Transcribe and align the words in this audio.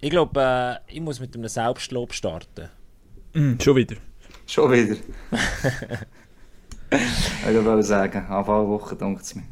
Ich 0.00 0.10
glaube, 0.10 0.40
äh, 0.40 0.94
ich 0.94 1.00
muss 1.00 1.18
mit 1.18 1.34
einem 1.34 1.48
Selbstlob 1.48 2.12
starten. 2.12 2.68
Mm, 3.34 3.54
schon 3.60 3.76
wieder. 3.76 3.96
Schon 4.46 4.70
wieder. 4.70 4.96
ich 6.90 7.64
wollte 7.64 7.82
sagen, 7.82 8.26
Anfang 8.26 8.68
Woche 8.68 8.94
denkt 8.94 9.22
es 9.22 9.34
mir. 9.34 9.42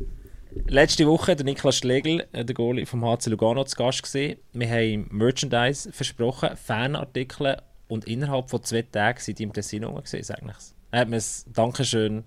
Letzte 0.69 1.07
Woche 1.07 1.35
der 1.35 1.45
Niklas 1.45 1.79
Schlegel, 1.79 2.27
äh, 2.33 2.45
der 2.45 2.55
Goalie 2.55 2.87
vom 2.87 3.05
HC 3.05 3.31
Lugano, 3.31 3.65
zu 3.65 3.77
Gast 3.77 4.05
gesehen. 4.05 4.39
Wir 4.53 4.69
haben 4.69 5.09
Merchandise 5.11 5.91
versprochen, 5.91 6.51
Fanartikel 6.57 7.57
und 7.89 8.07
innerhalb 8.07 8.49
von 8.49 8.63
zwei 8.63 8.83
Tagen 8.83 9.19
sind 9.19 9.41
die 9.41 9.43
im 9.43 9.53
Tessin 9.53 9.83
gesehen, 10.03 10.25
eigentlich. 10.31 10.57
Er 10.93 11.01
hat 11.01 11.09
mir 11.09 11.17
ein 11.17 11.53
Dankeschön 11.53 12.25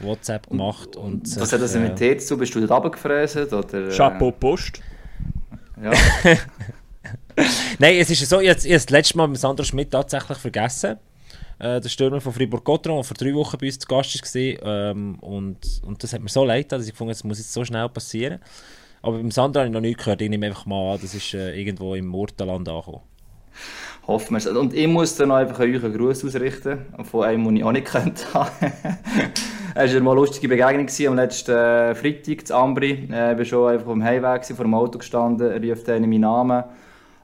WhatsApp 0.00 0.48
gemacht. 0.48 0.96
Und, 0.96 1.04
und 1.04 1.40
was 1.40 1.52
hat 1.52 1.60
das 1.60 1.74
mit 1.76 2.00
dir 2.00 2.18
zu? 2.18 2.38
Bist 2.38 2.54
du 2.54 2.60
dort 2.60 2.70
runtergefräst? 2.70 3.52
Oder, 3.52 3.88
äh? 3.88 3.96
Chapeau 3.96 4.30
Post. 4.30 4.80
Ja. 5.82 5.92
Nein, 7.78 7.96
es 7.96 8.10
ist 8.10 8.28
so, 8.28 8.40
ich 8.40 8.48
habe 8.48 8.68
das 8.68 8.90
letzte 8.90 9.16
Mal 9.16 9.28
mit 9.28 9.38
Sandro 9.38 9.64
Schmidt 9.64 9.90
tatsächlich 9.90 10.38
vergessen. 10.38 10.98
Äh, 11.58 11.80
der 11.80 11.88
Stürmer 11.88 12.20
von 12.20 12.32
Fribourg-Gotteron, 12.32 12.98
der 12.98 13.04
vor 13.04 13.16
drei 13.16 13.34
Wochen 13.34 13.56
bei 13.58 13.66
uns 13.66 13.78
zu 13.78 13.86
Gast 13.86 14.34
war. 14.34 14.90
Ähm, 14.90 15.18
und, 15.20 15.58
und 15.84 16.02
das 16.02 16.12
hat 16.12 16.20
mir 16.20 16.28
so 16.28 16.44
leid, 16.44 16.70
dass 16.72 16.84
ich 16.84 16.90
gefunden 16.90 17.12
das 17.12 17.24
muss 17.24 17.38
jetzt 17.38 17.52
so 17.52 17.64
schnell 17.64 17.88
passieren. 17.88 18.40
Aber 19.02 19.18
beim 19.18 19.30
Sandro 19.30 19.60
habe 19.60 19.68
ich 19.68 19.72
noch 19.72 19.80
nichts 19.80 20.04
gehört. 20.04 20.20
Ich 20.20 20.28
nehme 20.28 20.46
einfach 20.46 20.66
mal 20.66 20.94
an, 20.94 20.98
das 21.00 21.14
ist 21.14 21.32
äh, 21.32 21.58
irgendwo 21.58 21.94
im 21.94 22.06
Murtenland 22.06 22.68
angekommen. 22.68 23.00
Hoffen 24.06 24.34
wir 24.34 24.38
es. 24.38 24.46
Und 24.46 24.74
ich 24.74 24.86
muss 24.86 25.16
dann 25.16 25.32
einfach 25.32 25.58
euch 25.60 25.82
einen 25.82 25.96
Gruß 25.96 26.24
ausrichten, 26.24 26.86
von 27.04 27.24
einem, 27.24 27.44
den 27.44 27.56
ich 27.56 27.64
auch 27.64 27.72
nicht 27.72 27.86
kennt 27.86 28.26
Es 29.78 29.92
war 29.92 30.00
eine 30.00 30.14
lustige 30.14 30.48
Begegnung 30.48 30.88
am 31.08 31.16
letzten 31.16 31.50
äh, 31.50 31.94
Freitag, 31.94 32.48
in 32.48 32.54
Ambri. 32.54 33.08
Äh, 33.12 33.32
ich 33.32 33.38
war 33.38 33.44
schon 33.44 33.72
einfach 33.72 33.92
am 33.92 34.02
Heimweg, 34.02 34.44
vor 34.44 34.64
dem 34.64 34.74
Auto 34.74 34.98
gestanden, 34.98 35.48
rief 35.52 35.84
dann 35.84 36.02
meinen 36.02 36.20
Namen. 36.20 36.64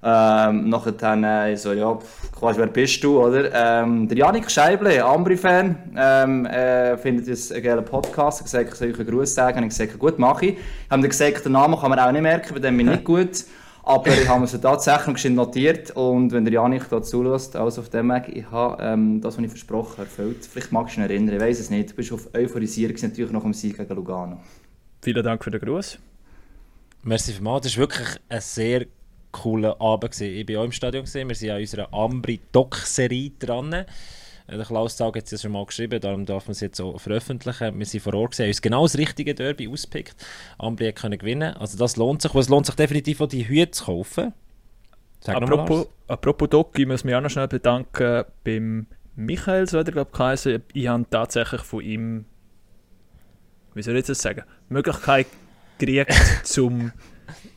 Ähm, 0.04 0.68
nachher 0.68 0.92
dann 0.92 1.22
äh, 1.22 1.56
so, 1.56 1.72
ja, 1.72 1.96
quasi, 2.36 2.58
wer 2.58 2.66
bist 2.66 3.04
du, 3.04 3.22
oder? 3.22 3.50
Ähm, 3.54 4.08
der 4.08 4.18
Janik 4.18 4.50
Scheible, 4.50 5.00
Ambri-Fan, 5.00 5.76
ähm, 5.96 6.46
äh, 6.46 6.96
findet 6.96 7.28
das 7.28 7.52
einen 7.52 7.62
geilen 7.62 7.84
Podcast. 7.84 8.40
Er 8.40 8.40
hat 8.40 8.44
gesagt, 8.44 8.72
ich 8.72 8.74
soll 8.74 8.88
euch 8.90 8.98
einen 8.98 9.08
Gruß 9.08 9.32
sagen. 9.32 9.58
Und 9.58 9.64
ich 9.64 9.70
gesagt, 9.70 9.98
gut, 10.00 10.18
mache 10.18 10.46
ich. 10.46 10.52
Ich 10.54 10.90
habe 10.90 11.08
gesagt, 11.08 11.44
den 11.44 11.52
Namen 11.52 11.78
kann 11.78 11.90
man 11.90 12.00
auch 12.00 12.10
nicht 12.10 12.22
merken, 12.22 12.52
bei 12.52 12.58
dem 12.58 12.76
bin 12.76 12.88
ich 12.88 12.94
nicht 12.94 13.04
gut. 13.04 13.44
Aber 13.84 14.08
ich 14.08 14.28
habe 14.28 14.44
es 14.44 14.60
tatsächlich 14.60 15.32
notiert 15.32 15.90
und 15.92 16.30
wenn 16.30 16.44
der 16.44 16.54
Janik 16.54 16.88
da 16.88 17.02
zulässt, 17.02 17.56
alles 17.56 17.80
auf 17.80 17.88
dem 17.88 18.10
Weg, 18.10 18.28
ich 18.28 18.48
habe 18.48 18.80
ähm, 18.80 19.20
das, 19.20 19.36
was 19.36 19.44
ich 19.44 19.50
versprochen 19.50 19.92
habe, 19.98 20.02
erfüllt. 20.02 20.46
Vielleicht 20.46 20.70
magst 20.70 20.96
du 20.96 21.00
dich 21.00 21.10
erinnern, 21.10 21.34
ich 21.34 21.40
weiß 21.40 21.58
es 21.58 21.70
nicht. 21.70 21.90
Du 21.90 21.94
bist 21.96 22.12
auf 22.12 22.28
Euphorisierung 22.32 22.96
natürlich 23.02 23.32
nach 23.32 23.42
dem 23.42 23.52
Sieg 23.52 23.76
gegen 23.76 23.94
Lugano. 23.94 24.40
Vielen 25.00 25.24
Dank 25.24 25.42
für 25.42 25.50
den 25.50 25.60
Gruß. 25.60 25.98
Merci 27.02 27.32
vielmals. 27.32 27.64
Das 27.64 27.76
war 27.76 27.80
wirklich 27.80 28.08
ein 28.28 28.40
sehr 28.40 28.86
cooler 29.32 29.80
Abend. 29.80 30.12
Gewesen. 30.12 30.36
Ich 30.36 30.48
war 30.48 30.60
auch 30.60 30.64
im 30.64 30.72
Stadion, 30.72 31.04
gewesen. 31.04 31.28
wir 31.28 31.34
sind 31.34 31.50
an 31.50 31.60
unserer 31.60 31.92
Ambri-Doc-Serie 31.92 33.32
dran. 33.38 33.72
Äh, 33.72 33.84
der 34.48 34.64
Klaus 34.64 34.96
Tag 34.96 35.16
hat 35.16 35.24
es 35.24 35.30
ja 35.30 35.38
schon 35.38 35.52
mal 35.52 35.64
geschrieben, 35.66 36.00
darum 36.00 36.26
darf 36.26 36.46
man 36.46 36.52
es 36.52 36.60
jetzt 36.60 36.76
so 36.76 36.98
veröffentlichen. 36.98 37.78
Wir 37.78 37.86
sind 37.86 38.00
vor 38.00 38.14
Ort 38.14 38.32
gesehen, 38.32 38.48
uns 38.48 38.62
genau 38.62 38.84
das 38.84 38.98
richtige 38.98 39.34
Derby 39.34 39.68
auspickt. 39.68 40.14
Ambri 40.58 40.92
können 40.92 41.18
gewinnen. 41.18 41.54
Also 41.54 41.78
das 41.78 41.96
lohnt 41.96 42.22
sich. 42.22 42.34
es 42.34 42.48
lohnt 42.48 42.66
sich 42.66 42.74
definitiv 42.74 43.20
auch 43.20 43.28
die 43.28 43.48
Hüte 43.48 43.70
zu 43.72 43.84
kaufen. 43.84 44.32
Sag 45.20 45.36
apropos, 45.36 45.86
apropos 46.08 46.48
Doc, 46.48 46.78
ich 46.78 46.86
muss 46.86 47.04
mich 47.04 47.14
auch 47.14 47.20
noch 47.20 47.30
schnell 47.30 47.46
bedanken 47.46 48.24
beim 48.42 48.86
Michael, 49.14 49.68
so 49.68 49.78
hat 49.78 49.86
er 49.86 49.92
glaube 49.92 50.10
ich 50.34 50.60
Ich 50.72 50.88
habe 50.88 51.06
tatsächlich 51.08 51.60
von 51.60 51.80
ihm, 51.80 52.24
wie 53.74 53.82
soll 53.82 53.96
ich 53.96 54.04
das 54.04 54.20
sagen, 54.20 54.42
Möglichkeit 54.68 55.28
gekriegt, 55.78 56.12
zum 56.42 56.92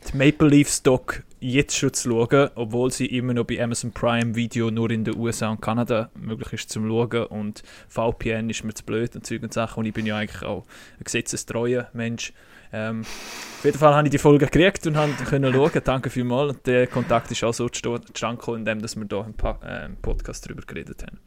die 0.08 0.18
Maple 0.18 0.50
Leaf 0.50 0.70
Stock 0.70 1.24
jetzt 1.52 1.78
schon 1.78 1.94
zu 1.94 2.10
schauen, 2.10 2.50
obwohl 2.56 2.92
sie 2.92 3.06
immer 3.06 3.34
noch 3.34 3.46
bei 3.46 3.62
Amazon 3.62 3.92
Prime 3.92 4.36
Video 4.36 4.72
nur 4.72 4.90
in 4.92 5.04
den 5.04 5.18
USA 5.18 5.52
und 5.52 5.62
Kanada 5.62 6.10
möglich 6.16 6.54
ist 6.54 6.70
zum 6.70 6.88
Schauen 6.88 7.28
und 7.28 7.64
VPN 7.88 8.50
ist 8.50 8.64
mir 8.64 8.74
zu 8.74 8.84
blöd 8.84 9.16
und 9.16 9.26
Zeug 9.26 9.44
und 9.44 9.54
Sachen 9.54 9.80
und 9.80 9.86
ich 9.86 9.94
bin 9.94 10.06
ja 10.06 10.18
eigentlich 10.18 10.44
auch 10.44 10.66
ein 11.00 11.04
gesetzestreuer 11.04 11.90
Mensch. 11.94 12.34
Ähm, 12.74 13.02
auf 13.02 13.64
jeden 13.64 13.78
Fall 13.78 13.94
habe 13.94 14.08
ich 14.08 14.12
die 14.12 14.18
Folge 14.18 14.46
gekriegt 14.46 14.88
und 14.88 14.96
konnte 14.96 15.54
schauen. 15.54 15.82
Danke 15.84 16.10
vielmals. 16.10 16.62
Der 16.64 16.88
Kontakt 16.88 17.32
ist 17.32 17.44
auch 17.44 17.54
so 17.54 17.70
zustande 17.70 18.08
gekommen, 18.12 18.60
indem 18.60 18.82
wir 18.82 18.88
hier 18.88 19.60
äh, 19.64 19.86
im 19.86 19.98
Podcast 19.98 20.46
darüber 20.46 20.64
geredet 20.64 21.04
haben. 21.04 21.20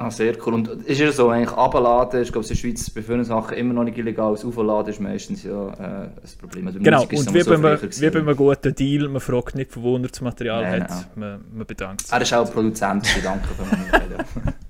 Ah, 0.00 0.12
sehr 0.12 0.36
cool. 0.46 0.54
Und 0.54 0.68
ist 0.68 1.00
ja 1.00 1.10
so, 1.10 1.28
eigentlich 1.28 1.50
abladen, 1.50 2.22
ich 2.22 2.30
glaube, 2.30 2.46
in 2.46 2.48
der 2.48 2.54
Schweiz 2.54 2.88
bei 2.88 3.02
vielen 3.02 3.24
Sachen 3.24 3.56
immer 3.56 3.74
noch 3.74 3.82
nicht 3.82 3.98
illegal, 3.98 4.32
das 4.32 4.44
Aufladen 4.44 4.92
ist 4.92 5.00
meistens 5.00 5.42
ja 5.42 6.04
äh, 6.04 6.08
das 6.22 6.36
Problem. 6.36 6.68
Also 6.68 6.78
genau, 6.78 7.02
und 7.02 7.10
wie, 7.10 7.40
so 7.40 7.50
bei 7.50 7.82
wie 7.82 8.10
bei 8.10 8.18
einem 8.20 8.36
guten 8.36 8.74
Deal, 8.76 9.08
man 9.08 9.20
fragt 9.20 9.56
nicht, 9.56 9.72
von 9.72 9.82
wo 9.82 9.96
er 9.96 10.08
das 10.08 10.20
Material 10.20 10.62
Nein, 10.62 10.84
hat, 10.84 11.16
man, 11.16 11.40
man 11.52 11.66
bedankt 11.66 12.02
sich. 12.02 12.12
Er 12.12 12.22
ist 12.22 12.32
auch 12.32 12.50
Produzent, 12.52 13.06
danke 13.24 13.48
für 13.48 13.76
mich. 13.76 14.54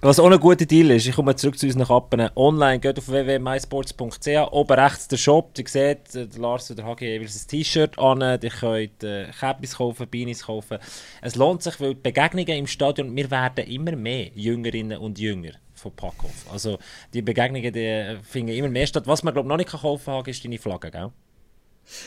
Was 0.00 0.20
auch 0.20 0.30
ein 0.30 0.38
guter 0.38 0.66
Deal 0.66 0.90
ist, 0.90 1.06
ich 1.06 1.14
komme 1.14 1.34
zurück 1.34 1.58
zu 1.58 1.66
unseren 1.66 1.86
Kappen. 1.86 2.30
Online, 2.36 2.78
geht 2.78 2.98
auf 2.98 3.08
www.mysports.ch, 3.08 4.52
oben 4.52 4.78
rechts 4.78 5.08
der 5.08 5.16
Shop, 5.16 5.52
ihr 5.58 5.64
seht, 5.66 6.14
der 6.14 6.28
Lars 6.38 6.70
oder 6.70 6.84
HG 6.84 7.00
jeweils 7.06 7.44
ein 7.44 7.48
T-Shirt 7.48 7.98
an, 7.98 8.20
ihr 8.20 8.50
könnt 8.50 9.02
äh, 9.02 9.26
Käppis 9.38 9.76
kaufen, 9.76 10.06
Beanies 10.08 10.44
kaufen. 10.44 10.78
Es 11.22 11.34
lohnt 11.34 11.62
sich, 11.62 11.80
weil 11.80 11.94
die 11.94 12.00
Begegnungen 12.00 12.58
im 12.58 12.66
Stadion, 12.66 13.16
wir 13.16 13.30
werden 13.30 13.66
immer 13.66 13.96
mehr 13.96 14.30
Jüngerinnen 14.34 14.98
und 14.98 15.18
Jünger 15.18 15.52
von 15.74 15.92
Packoff. 15.96 16.46
Also 16.52 16.78
die 17.12 17.22
Begegnungen 17.22 17.72
die 17.72 18.18
finden 18.22 18.52
immer 18.52 18.68
mehr 18.68 18.86
statt. 18.86 19.06
Was 19.06 19.22
man 19.22 19.34
glaube 19.34 19.48
noch 19.48 19.56
nicht 19.56 19.70
kaufen 19.70 20.04
kann, 20.04 20.24
ist 20.24 20.44
deine 20.44 20.58
Flagge, 20.58 20.90
gell? 20.90 21.10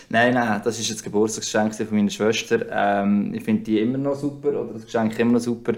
Nein, 0.10 0.34
nein, 0.34 0.62
das 0.64 0.80
ist 0.80 0.92
das 0.92 1.04
Geburtstagsgeschenk 1.04 1.74
von 1.74 1.96
meiner 1.96 2.10
Schwester. 2.10 2.66
Ähm, 2.70 3.34
ich 3.34 3.44
finde 3.44 3.64
die 3.64 3.80
immer 3.80 3.98
noch 3.98 4.16
super, 4.16 4.50
oder 4.50 4.74
das 4.74 4.86
Geschenk 4.86 5.18
immer 5.20 5.34
noch 5.34 5.40
super. 5.40 5.74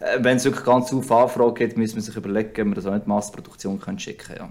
Äh, 0.00 0.18
wenn 0.20 0.36
es 0.36 0.44
wirklich 0.44 0.64
ganz 0.64 0.92
auf 0.92 1.10
Anfrage 1.10 1.54
geht, 1.54 1.76
müssen 1.76 1.96
wir 1.96 2.02
sich 2.02 2.16
überlegen, 2.16 2.50
ob 2.50 2.68
wir 2.68 2.74
das 2.74 2.86
auch 2.86 2.94
in 2.94 3.02
die 3.02 3.08
Massproduktion 3.08 3.80
können 3.80 3.98
schicken 3.98 4.26
können. 4.26 4.38
Ja. 4.38 4.50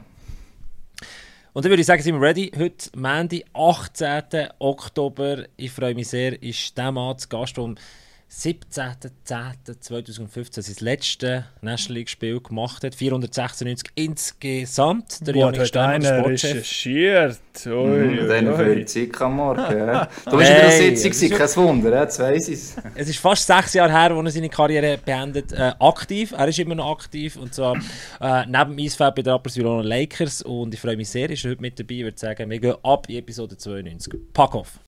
Und 1.53 1.65
dann 1.65 1.71
würde 1.71 1.81
ich 1.81 1.87
sagen, 1.87 2.03
sind 2.03 2.15
wir 2.15 2.21
ready. 2.21 2.51
Heute, 2.55 2.89
Montag, 2.95 3.41
18. 3.53 4.49
Oktober. 4.59 5.45
Ich 5.55 5.71
freue 5.71 5.95
mich 5.95 6.07
sehr, 6.09 6.41
ist 6.43 6.77
der 6.77 6.91
Mann 6.91 7.17
zu 7.17 7.27
Gast, 7.29 7.57
um 7.57 7.75
17.10.2015 8.29 10.61
sein 10.61 10.75
letztes 10.81 11.43
National 11.61 11.99
League-Spiel 11.99 12.41
gemacht 12.41 12.83
hat. 12.83 12.93
496 12.93 13.89
insgesamt. 13.95 15.25
Der 15.25 15.33
Janik 15.35 15.65
Steiner 15.65 16.25
recherchiert. 16.25 17.39
Ui, 17.65 17.73
mhm, 17.73 18.27
dann 18.27 18.53
für 18.55 18.75
die 18.75 18.85
Zeit 18.85 19.19
am 19.21 19.37
Morgen. 19.37 19.61
Ja. 19.61 20.09
Du 20.29 20.37
bist 20.37 20.51
hey, 20.51 20.89
in 20.89 20.93
der 20.93 20.97
Sitzung, 20.97 21.29
kein 21.37 21.55
Wunder, 21.55 22.01
jetzt 22.01 22.19
weiss 22.19 22.49
ich 22.49 22.55
es. 22.55 22.75
Es 22.95 23.07
ist 23.09 23.19
fast 23.19 23.47
sechs 23.47 23.73
Jahre 23.73 23.91
her, 23.91 24.11
als 24.11 24.25
er 24.25 24.31
seine 24.31 24.49
Karriere 24.49 24.97
beendet 24.97 25.53
äh, 25.53 25.71
aktiv. 25.79 26.33
Er 26.33 26.49
ist 26.49 26.59
immer 26.59 26.75
noch 26.75 26.91
aktiv. 26.91 27.37
Und 27.37 27.53
zwar 27.53 27.77
äh, 28.19 28.45
neben 28.45 28.75
dem 28.75 28.85
Eisfeld 28.85 29.15
bei 29.15 29.21
den 29.21 29.31
Rapperswil 29.31 29.83
Lakers. 29.83 30.41
Und 30.41 30.73
ich 30.73 30.81
freue 30.81 30.97
mich 30.97 31.07
sehr, 31.09 31.29
ist 31.29 31.45
heute 31.45 31.61
mit 31.61 31.79
dabei. 31.79 31.95
Ich 31.95 32.03
würde 32.03 32.19
sagen, 32.19 32.49
wir 32.49 32.59
gehen 32.59 32.75
ab 32.83 33.07
in 33.07 33.15
Episode 33.15 33.55
92. 33.57 34.13
Pack 34.33 34.53
auf! 34.53 34.79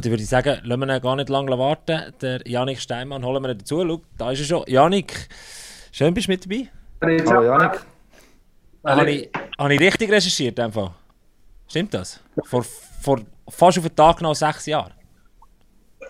Dann 0.00 0.10
würde 0.10 0.22
ich 0.22 0.28
sagen, 0.28 0.58
lassen 0.64 0.80
wir 0.80 0.96
ihn 0.96 1.02
gar 1.02 1.16
nicht 1.16 1.28
lange 1.28 1.58
warten. 1.58 2.12
Der 2.20 2.40
Janik 2.46 2.80
Steinmann 2.80 3.24
holen 3.24 3.42
wir 3.42 3.54
dazu. 3.54 3.84
Schau, 3.86 4.00
da 4.16 4.30
ist 4.30 4.40
er 4.40 4.46
schon. 4.46 4.64
Janik, 4.66 5.28
schön 5.90 6.14
bist 6.14 6.28
du 6.28 6.32
mit 6.32 6.44
dabei. 6.44 6.68
Hallo 7.26 7.42
Janik. 7.44 7.80
Habe 8.84 9.10
ich, 9.10 9.30
habe 9.58 9.74
ich 9.74 9.80
richtig 9.80 10.10
recherchiert 10.10 10.58
einfach? 10.58 10.92
Stimmt 11.68 11.94
das? 11.94 12.20
Vor, 12.44 12.64
vor 13.00 13.20
fast 13.48 13.78
auf 13.78 13.84
den 13.84 13.94
Tag 13.94 14.18
genau 14.18 14.34
sechs 14.34 14.66
Jahren? 14.66 14.92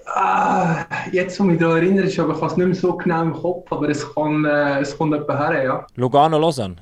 Ah, 0.06 0.84
jetzt, 1.12 1.38
wo 1.38 1.44
ich 1.44 1.50
mich 1.50 1.60
daran 1.60 1.78
erinnere, 1.78 2.06
ist 2.06 2.18
aber 2.18 2.34
ich 2.34 2.42
es 2.42 2.56
nicht 2.56 2.66
mehr 2.66 2.74
so 2.74 2.96
genau 2.96 3.22
im 3.22 3.32
Kopf, 3.32 3.70
aber 3.70 3.88
es, 3.88 4.14
kann, 4.14 4.44
äh, 4.44 4.80
es 4.80 4.96
kommt 4.96 5.14
etwa 5.14 5.36
her, 5.36 5.62
ja. 5.62 5.86
Lugano, 5.96 6.38
Lausanne? 6.38 6.76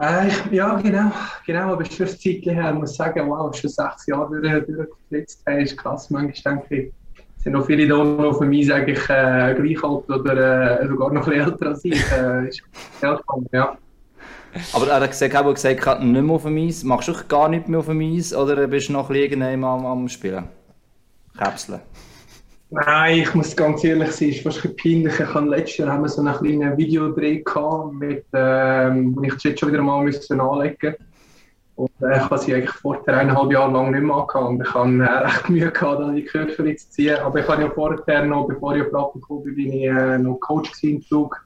Äh, 0.00 0.28
ich, 0.28 0.52
ja, 0.52 0.76
genau, 0.76 1.10
genau, 1.44 1.72
aber 1.72 1.82
ein 1.82 1.90
Zeitchen 1.90 2.54
her, 2.54 2.70
ich 2.70 2.78
muss 2.78 2.94
sagen, 2.94 3.28
wow, 3.28 3.54
schon 3.54 3.68
sechs 3.68 4.06
Jahre 4.06 4.40
durch, 4.40 4.66
durchgeflitzt, 4.66 5.42
hey, 5.46 5.64
ist 5.64 5.76
krass, 5.76 6.08
manchmal 6.10 6.56
denke 6.56 6.76
ich, 6.76 6.92
sind 7.38 7.52
noch 7.52 7.66
viele 7.66 7.88
da 7.88 8.04
noch 8.04 8.38
für 8.38 8.44
mich, 8.44 8.68
sage 8.68 8.92
äh, 8.92 9.54
gleich 9.54 9.82
alt 9.82 10.08
oder 10.08 10.80
äh, 10.80 10.86
sogar 10.86 11.12
noch 11.12 11.26
ein 11.26 11.40
älter 11.40 11.66
als 11.66 11.84
ich, 11.84 12.00
äh, 12.12 12.48
ist 12.48 12.62
spannend, 12.98 13.48
ja. 13.52 13.76
Aber 14.72 14.88
er 14.88 15.00
hat 15.00 15.10
gesagt, 15.10 15.34
er 15.34 15.52
gesagt, 15.52 15.86
er 15.86 15.98
nicht 15.98 16.22
mehr 16.22 16.34
auf 16.34 16.42
dem 16.44 16.56
Eis. 16.56 16.82
Machst 16.82 17.08
du 17.08 17.14
gar 17.28 17.48
nicht 17.48 17.68
mehr 17.68 17.80
auf 17.80 17.86
dem 17.86 18.00
Eis 18.00 18.34
oder 18.34 18.66
bist 18.66 18.88
du 18.88 18.94
noch 18.94 19.10
irgendwann 19.10 19.64
am, 19.64 19.86
am 19.86 20.08
Spielen? 20.08 20.44
Käpseln? 21.36 21.80
Nein, 22.70 23.20
ich 23.20 23.34
muss 23.34 23.56
ganz 23.56 23.82
ehrlich 23.82 24.10
sein, 24.12 24.28
es 24.28 24.36
ist 24.36 24.42
fast 24.42 24.62
ein 24.62 24.76
peinlich. 24.76 25.18
Ich 25.18 25.34
habe 25.34 25.48
letztes 25.48 25.78
Jahr 25.78 25.90
haben 25.90 26.02
wir 26.02 26.08
so 26.10 26.20
einen 26.20 26.34
kleinen 26.34 26.76
Videodreh 26.76 27.42
mit, 27.92 28.26
ähm, 28.34 29.16
wo 29.16 29.22
ich 29.22 29.42
jetzt 29.42 29.60
schon 29.60 29.72
wieder 29.72 29.80
mal 29.80 30.00
anlegen 30.00 30.94
Und 31.76 31.90
äh, 32.02 32.18
ich 32.18 32.22
habe 32.24 32.36
sie 32.36 32.54
eigentlich 32.54 32.70
vorher 32.70 33.16
eineinhalb 33.16 33.50
Jahre 33.50 33.72
lang 33.72 33.90
nicht 33.90 34.02
mehr 34.02 34.16
angehabt. 34.16 34.48
Und 34.48 34.60
ich 34.60 34.74
habe 34.74 35.02
äh, 35.02 35.06
recht 35.24 35.48
Mühe 35.48 35.70
gehabt, 35.70 36.14
die 36.14 36.24
Körper 36.24 36.76
zu 36.76 36.90
ziehen. 36.90 37.16
Aber 37.16 37.40
ich 37.40 37.48
habe 37.48 37.62
ja 37.62 37.70
vorher 37.70 38.26
noch, 38.26 38.46
bevor 38.46 38.76
ich 38.76 38.82
auf 38.82 38.92
Rappen 38.92 39.22
gekommen 39.22 39.44
bin, 39.44 39.72
ich 39.72 39.84
äh, 39.84 40.18
noch 40.18 40.38
Coach 40.40 40.70
im 40.82 41.00
Zug. 41.00 41.42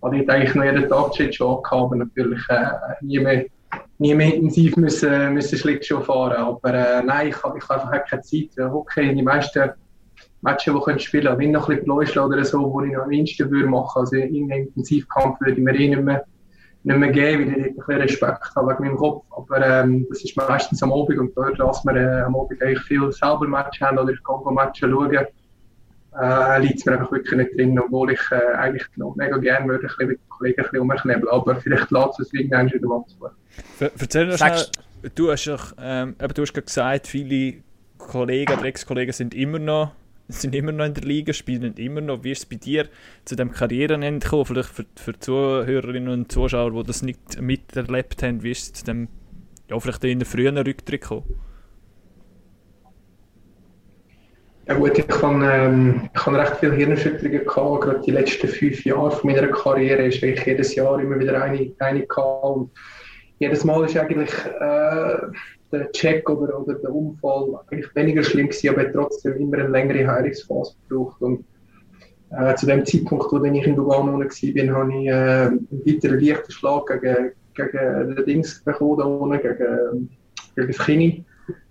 Habe 0.00 0.18
ich 0.18 0.30
eigentlich 0.30 0.54
noch 0.54 0.62
jeden 0.62 0.88
Tag 0.88 1.12
schon 1.16 1.56
angehabt, 1.56 1.72
aber 1.72 1.96
natürlich 1.96 2.40
äh, 2.50 2.66
nie 3.00 3.18
mehr 3.18 3.46
nie 3.98 4.14
mehr 4.14 4.34
intensiv 4.34 4.76
müssen, 4.76 5.34
müssen 5.34 5.58
Schlittschuh 5.58 6.02
fahren. 6.02 6.36
Aber 6.36 6.72
äh, 6.72 7.02
nein, 7.02 7.28
ich, 7.28 7.36
ich 7.36 7.42
habe 7.42 7.54
einfach 7.56 8.04
keine 8.08 8.22
Zeit. 8.22 8.50
Okay, 8.58 9.12
die 9.12 9.22
meisten 9.22 9.72
Matches, 10.42 10.74
die 10.74 10.92
ich 10.92 11.02
spielen 11.02 11.24
können, 11.24 11.38
wenn 11.38 11.50
noch 11.52 11.68
ein 11.68 11.76
bisschen 11.76 11.84
Bläuschle 11.84 12.22
oder 12.22 12.44
so, 12.44 12.72
wo 12.72 12.80
ich 12.82 12.92
noch 12.92 13.02
am 13.02 13.08
minsten 13.08 13.50
würde 13.50 13.68
machen. 13.68 14.00
Also 14.00 14.16
in 14.16 14.50
einem 14.50 14.66
Intensivkampf 14.66 15.40
würde 15.40 15.52
ich 15.52 15.58
mir 15.58 15.74
eh 15.74 15.88
nicht 15.88 16.02
mehr, 16.02 16.24
nicht 16.84 16.98
mehr 16.98 17.10
geben, 17.10 17.50
weil 17.50 17.60
ich 17.60 17.66
ein 17.66 17.76
bisschen 17.76 18.00
Respekt 18.00 18.54
habe 18.54 18.72
wegen 18.72 18.84
meinem 18.84 18.96
Kopf. 18.96 19.24
Aber 19.30 19.66
ähm, 19.66 20.06
das 20.08 20.22
ist 20.22 20.36
meistens 20.36 20.82
am 20.82 20.92
Abend 20.92 21.18
und 21.18 21.36
dort, 21.36 21.58
dass 21.58 21.84
wir 21.84 21.96
äh, 21.96 22.22
am 22.22 22.36
Abend 22.36 22.62
eigentlich 22.62 22.82
viel 22.82 23.10
selber 23.12 23.48
Match 23.48 23.80
haben 23.80 23.98
oder 23.98 24.12
ich 24.12 24.22
kann 24.22 24.54
Matches 24.54 24.88
schauen, 24.88 25.26
äh, 26.18 26.60
liegt 26.60 26.78
es 26.78 26.86
mir 26.86 26.92
einfach 26.92 27.12
wirklich 27.12 27.36
nicht 27.36 27.58
drin, 27.58 27.78
obwohl 27.78 28.12
ich 28.12 28.20
äh, 28.30 28.56
eigentlich 28.56 28.86
noch 28.96 29.14
mega 29.16 29.36
gerne 29.38 29.68
würde, 29.68 29.84
ein 29.84 29.88
bisschen 29.88 30.08
mit 30.08 30.20
den 30.20 30.28
Kollegen 30.28 30.60
ein 30.60 30.62
bisschen 30.64 30.80
umknebeln. 30.80 31.28
Aber 31.28 31.56
vielleicht 31.56 31.90
lässt 31.90 32.20
es 32.20 32.32
irgendwann 32.32 32.72
wieder 32.72 32.88
mal 32.88 33.04
zu. 33.06 33.28
Erzähl 33.80 34.30
uns 34.30 34.38
schnell, 34.38 34.66
du 35.14 35.30
hast, 35.30 35.74
ähm, 35.78 36.14
du 36.34 36.42
hast 36.42 36.54
gesagt, 36.54 37.06
viele 37.06 37.54
Kollegen 37.98 38.52
oder 38.52 38.64
Ex-Kollegen 38.64 39.12
sind 39.12 39.34
immer 39.34 39.58
noch 39.58 39.92
sind 40.28 40.54
immer 40.54 40.72
noch 40.72 40.84
in 40.84 40.94
der 40.94 41.04
Liga, 41.04 41.32
spielen 41.32 41.74
immer 41.74 42.00
noch. 42.00 42.24
Wie 42.24 42.32
ist 42.32 42.40
es 42.40 42.46
bei 42.46 42.56
dir 42.56 42.88
zu 43.24 43.36
dem 43.36 43.52
Karrierenende 43.52 44.24
gekommen? 44.24 44.44
Vielleicht 44.44 44.70
für, 44.70 44.84
für 44.96 45.18
Zuhörerinnen 45.18 46.08
und 46.08 46.32
Zuschauer, 46.32 46.72
die 46.72 46.82
das 46.82 47.02
nicht 47.02 47.40
miterlebt 47.40 48.22
haben, 48.22 48.42
wie 48.42 48.50
ist 48.50 48.62
es 48.62 48.72
zu 48.72 48.84
dem, 48.84 49.08
ja, 49.68 49.78
vielleicht 49.78 50.04
in 50.04 50.18
der 50.18 50.26
frühen 50.26 50.58
Rücktritt 50.58 51.02
gekommen? 51.02 51.24
Ja 54.68 54.74
gut, 54.74 54.98
ich 54.98 55.22
habe, 55.22 55.46
ähm, 55.46 56.10
ich 56.12 56.26
habe 56.26 56.38
recht 56.38 56.56
viele 56.58 56.74
Hirnerschütterungen 56.74 57.44
gehabt. 57.44 57.80
Gerade 57.82 58.00
die 58.00 58.10
letzten 58.10 58.48
fünf 58.48 58.84
Jahre 58.84 59.12
von 59.12 59.30
meiner 59.30 59.46
Karriere 59.46 60.06
ist 60.06 60.24
eigentlich 60.24 60.44
jedes 60.44 60.74
Jahr 60.74 60.98
immer 60.98 61.20
wieder 61.20 61.40
eine, 61.40 61.72
eine 61.78 62.04
gehabt. 62.04 62.44
Und 62.44 62.72
jedes 63.38 63.62
Mal 63.62 63.84
ist 63.84 63.96
eigentlich 63.96 64.30
äh, 64.60 65.16
der 65.72 65.90
Check 65.92 66.28
oder, 66.28 66.60
oder 66.60 66.74
der 66.74 66.94
Unfall 66.94 67.60
eigentlich 67.70 67.94
weniger 67.94 68.22
schlimm 68.22 68.48
gewesen, 68.48 68.70
aber 68.70 68.92
trotzdem 68.92 69.36
immer 69.36 69.58
eine 69.58 69.68
längere 69.68 70.06
Heilungsphase 70.06 70.74
gebraucht. 70.88 71.20
Und 71.20 71.44
äh, 72.30 72.54
zu 72.54 72.66
dem 72.66 72.84
Zeitpunkt, 72.84 73.26
wo 73.30 73.42
ich 73.44 73.66
in 73.66 73.76
Lugano 73.76 74.18
war, 74.18 74.26
bin, 74.42 74.74
habe 74.74 74.92
ich 74.92 75.06
äh, 75.06 75.12
einen 75.12 75.68
weiteren 75.84 76.20
leichten 76.20 76.52
Schlag 76.52 76.86
gegen, 76.86 77.32
gegen 77.54 78.14
den 78.16 78.24
Dings 78.26 78.62
bekommen, 78.64 79.00
unten, 79.00 79.40
gegen, 79.40 80.10
gegen 80.54 80.68
das 80.68 80.78
Knie. 80.78 81.24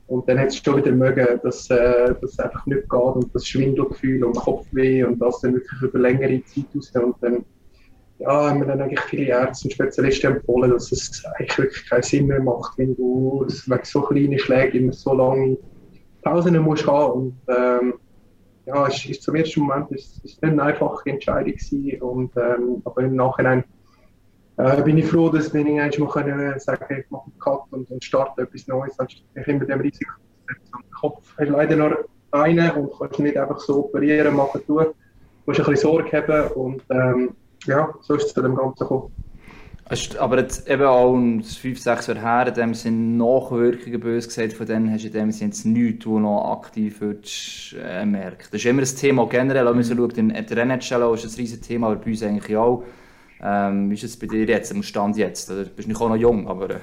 Und 0.07 0.29
dann 0.29 0.39
hat 0.39 0.49
es 0.49 0.57
schon 0.57 0.77
wieder 0.77 0.91
mögen, 0.91 1.39
dass 1.41 1.69
äh, 1.71 2.13
das 2.21 2.37
einfach 2.39 2.65
nicht 2.67 2.87
geht 2.89 2.99
und 2.99 3.33
das 3.33 3.47
Schwindelgefühl 3.47 4.23
und 4.23 4.35
Kopfweh 4.35 5.03
und 5.03 5.19
das 5.19 5.41
dann 5.41 5.55
wirklich 5.55 5.81
über 5.81 5.99
längere 5.99 6.43
Zeit 6.45 6.65
aus. 6.77 6.91
Und 6.91 7.15
dann 7.21 7.43
ja, 8.19 8.49
haben 8.49 8.59
mir 8.59 8.65
dann 8.65 8.81
eigentlich 8.81 9.01
viele 9.01 9.27
Ärzte 9.27 9.67
und 9.67 9.73
Spezialisten 9.73 10.35
empfohlen, 10.35 10.71
dass 10.71 10.91
es 10.91 11.23
eigentlich 11.35 11.57
wirklich 11.57 11.89
keinen 11.89 12.03
Sinn 12.03 12.27
mehr 12.27 12.41
macht, 12.41 12.77
wenn 12.77 12.95
du 12.95 13.45
wegen 13.47 13.83
so 13.83 14.01
kleinen 14.01 14.39
Schlägen 14.39 14.83
immer 14.83 14.93
so 14.93 15.13
lange 15.13 15.57
Pausen 16.21 16.57
musst 16.59 16.87
haben. 16.87 17.11
Und 17.13 17.37
ähm, 17.49 17.93
ja, 18.65 18.87
es 18.87 19.05
ist 19.05 19.21
zum 19.21 19.35
ersten 19.35 19.61
Moment 19.61 19.91
ist, 19.91 20.23
ist 20.23 20.43
eine 20.43 20.61
einfache 20.63 21.09
Entscheidung 21.09 21.53
gewesen. 21.53 22.01
Und, 22.01 22.31
ähm, 22.37 22.81
aber 22.85 23.01
im 23.01 23.15
Nachhinein 23.15 23.63
äh, 24.57 24.81
bin 24.81 24.97
ich 24.97 25.05
froh, 25.05 25.29
dass 25.29 25.53
wir 25.53 25.65
irgendwann 25.65 26.05
mal 26.05 26.11
können 26.11 26.59
sagen 26.59 26.97
ich 26.97 27.11
mache 27.11 27.25
einen 27.25 27.39
Cut 27.39 27.61
und, 27.71 27.91
und 27.91 28.03
starte 28.03 28.43
etwas 28.43 28.67
Neues, 28.67 28.97
anstatt 28.97 29.23
ich 29.35 29.47
immer 29.47 29.65
dem 29.65 29.81
Risiko 29.81 30.13
setzen. 30.47 30.73
Und 30.73 30.91
Kopf 30.93 31.35
hast 31.37 31.49
leider 31.49 31.75
nur 31.75 32.05
einen 32.31 32.71
und 32.71 32.91
kannst 32.97 33.19
nicht 33.19 33.37
einfach 33.37 33.59
so 33.59 33.85
operieren, 33.85 34.35
machen, 34.35 34.61
tun. 34.65 34.85
Du 34.85 35.51
musst 35.51 35.59
ein 35.59 35.65
bisschen 35.65 35.89
Sorge 35.89 36.17
haben 36.17 36.51
und 36.53 36.81
ähm, 36.89 37.35
ja, 37.65 37.93
so 38.01 38.15
ist 38.15 38.27
es 38.27 38.33
zu 38.33 38.41
dem 38.41 38.55
Ganzen 38.55 38.79
gekommen. 38.79 39.11
Aber 40.19 40.39
jetzt 40.39 40.67
eben 40.67 40.83
auch 40.83 41.11
um 41.11 41.43
5, 41.43 41.79
6 41.79 42.07
Jahre 42.07 42.21
her, 42.21 42.47
in 42.47 42.53
dem 42.55 42.73
sind 42.73 43.17
Nachwirkungen 43.17 43.99
bös 43.99 44.27
gesagt, 44.27 44.53
von 44.53 44.65
denen 44.65 44.91
hast 44.91 45.03
du 45.03 45.07
in 45.07 45.13
dem 45.13 45.31
Sinne 45.31 45.51
jetzt 45.51 45.63
nichts, 45.63 46.07
wo 46.07 46.19
noch 46.19 46.53
aktiv 46.53 47.01
würdest, 47.01 47.75
äh, 47.79 48.03
merken. 48.03 48.47
Das 48.51 48.61
ist 48.61 48.65
immer 48.65 48.81
ein 48.81 48.87
Thema 48.87 49.27
generell, 49.27 49.65
wenn 49.67 49.75
man 49.75 49.83
schaut, 49.83 50.17
in 50.17 50.29
der 50.29 50.57
NHL 50.57 51.13
ist 51.13 51.25
das 51.25 51.35
ein 51.35 51.39
riesiges 51.39 51.61
Thema, 51.61 51.87
aber 51.87 51.97
bei 51.97 52.11
uns 52.11 52.23
eigentlich 52.23 52.57
auch. 52.57 52.83
Ähm, 53.43 53.91
wie 53.91 53.93
ist 53.93 54.03
es 54.03 54.17
bei 54.17 54.25
dir 54.25 54.45
jetzt, 54.45 54.71
am 54.71 54.81
Stand 54.81 55.17
jetzt? 55.17 55.51
Oder 55.51 55.65
bist 55.65 55.87
du 55.87 55.91
nicht 55.91 56.01
auch 56.01 56.09
noch 56.09 56.15
jung, 56.15 56.47
aber... 56.47 56.71
Äh. 56.71 56.79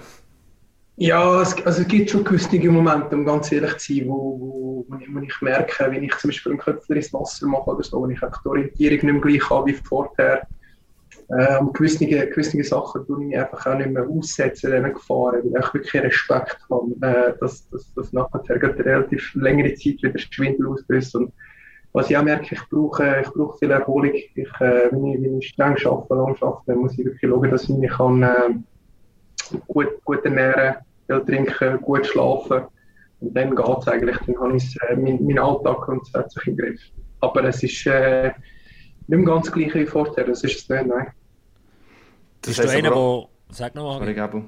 Ja, 0.96 1.40
es, 1.40 1.56
also 1.66 1.82
es 1.82 1.88
gibt 1.88 2.10
schon 2.10 2.22
gewisse 2.22 2.70
Momente, 2.70 3.16
um 3.16 3.24
ganz 3.24 3.50
ehrlich 3.50 3.78
zu 3.78 3.94
sein, 3.94 4.04
wo, 4.06 4.38
wo, 4.38 4.86
wo, 4.88 4.96
ich, 4.96 5.12
wo 5.12 5.18
ich 5.18 5.40
merke, 5.40 5.90
wenn 5.90 6.04
ich 6.04 6.16
zum 6.18 6.28
Beispiel 6.28 6.52
einen 6.52 6.60
Köpfler 6.60 6.96
ins 6.96 7.12
Wasser 7.12 7.48
mache 7.48 7.70
oder 7.70 7.82
so, 7.82 8.02
wenn 8.04 8.10
ich 8.10 8.20
die 8.20 8.48
Orientierung 8.48 8.92
nicht 8.92 9.02
mehr 9.04 9.20
gleich 9.20 9.50
habe 9.50 9.66
wie 9.66 9.72
vorher, 9.72 10.46
äh, 11.38 11.60
gewisse, 11.72 12.06
gewisse 12.06 12.62
Sachen 12.62 13.06
tue 13.06 13.26
ich 13.26 13.38
einfach 13.38 13.66
auch 13.66 13.78
nicht 13.78 13.90
mehr 13.90 14.06
aussetzen, 14.06 14.70
diesen 14.70 14.92
Gefahren, 14.92 15.42
weil 15.44 15.60
ich 15.60 15.74
wirklich 15.74 16.02
Respekt 16.02 16.58
habe, 16.70 17.06
äh, 17.06 17.32
dass, 17.40 17.68
dass 17.94 18.12
nachher 18.12 18.42
relativ 18.50 19.34
längere 19.34 19.74
Zeit 19.74 20.02
wieder 20.02 20.18
Schwindel 20.18 20.68
auslöst. 20.68 21.14
Und 21.16 21.32
was 21.92 22.10
ich 22.10 22.16
auch 22.16 22.22
merke, 22.22 22.54
ich 22.54 22.68
brauche, 22.68 23.22
ich 23.22 23.30
brauche 23.30 23.58
viel 23.58 23.70
Erholung. 23.70 24.12
Ich, 24.12 24.36
äh, 24.60 24.90
wenn, 24.90 25.06
ich, 25.06 25.22
wenn 25.22 25.38
ich 25.38 25.48
streng 25.48 25.76
arbeite, 25.84 26.14
lang 26.14 26.36
arbeite, 26.40 26.62
dann 26.66 26.78
muss 26.78 26.98
ich 26.98 27.04
wirklich 27.04 27.30
schauen, 27.30 27.50
dass 27.50 27.64
ich 27.64 27.76
mich 27.76 27.90
kann, 27.90 28.22
äh, 28.22 29.58
gut, 29.68 30.04
gut 30.04 30.24
ernähren 30.24 30.76
viel 31.06 31.24
trinken, 31.24 31.80
gut 31.80 32.06
schlafen. 32.06 32.62
Und 33.20 33.34
dann 33.34 33.54
geht 33.54 33.78
es 33.78 33.88
eigentlich, 33.88 34.16
dann 34.26 34.40
habe 34.40 34.56
ich 34.56 34.76
äh, 34.88 34.96
meinen 34.96 35.24
mein 35.24 35.38
Alltag 35.38 35.82
grundsätzlich 35.82 36.46
im 36.46 36.56
Griff. 36.56 36.80
Aber 37.20 37.44
es 37.44 37.62
ist 37.62 37.86
äh, 37.86 38.32
nicht 39.06 39.18
mehr 39.18 39.24
ganz 39.24 39.50
gleich 39.50 39.74
wie 39.74 39.86
vorher, 39.86 40.24
das 40.24 40.42
ist 40.44 40.58
es 40.58 40.68
nicht, 40.68 40.86
nein. 40.86 41.08
Das 42.42 42.56
Bist 42.56 42.64
du 42.64 42.68
einer, 42.68 42.90
der... 42.90 43.28
Sag 43.50 43.74
noch 43.74 43.98
mal. 43.98 44.44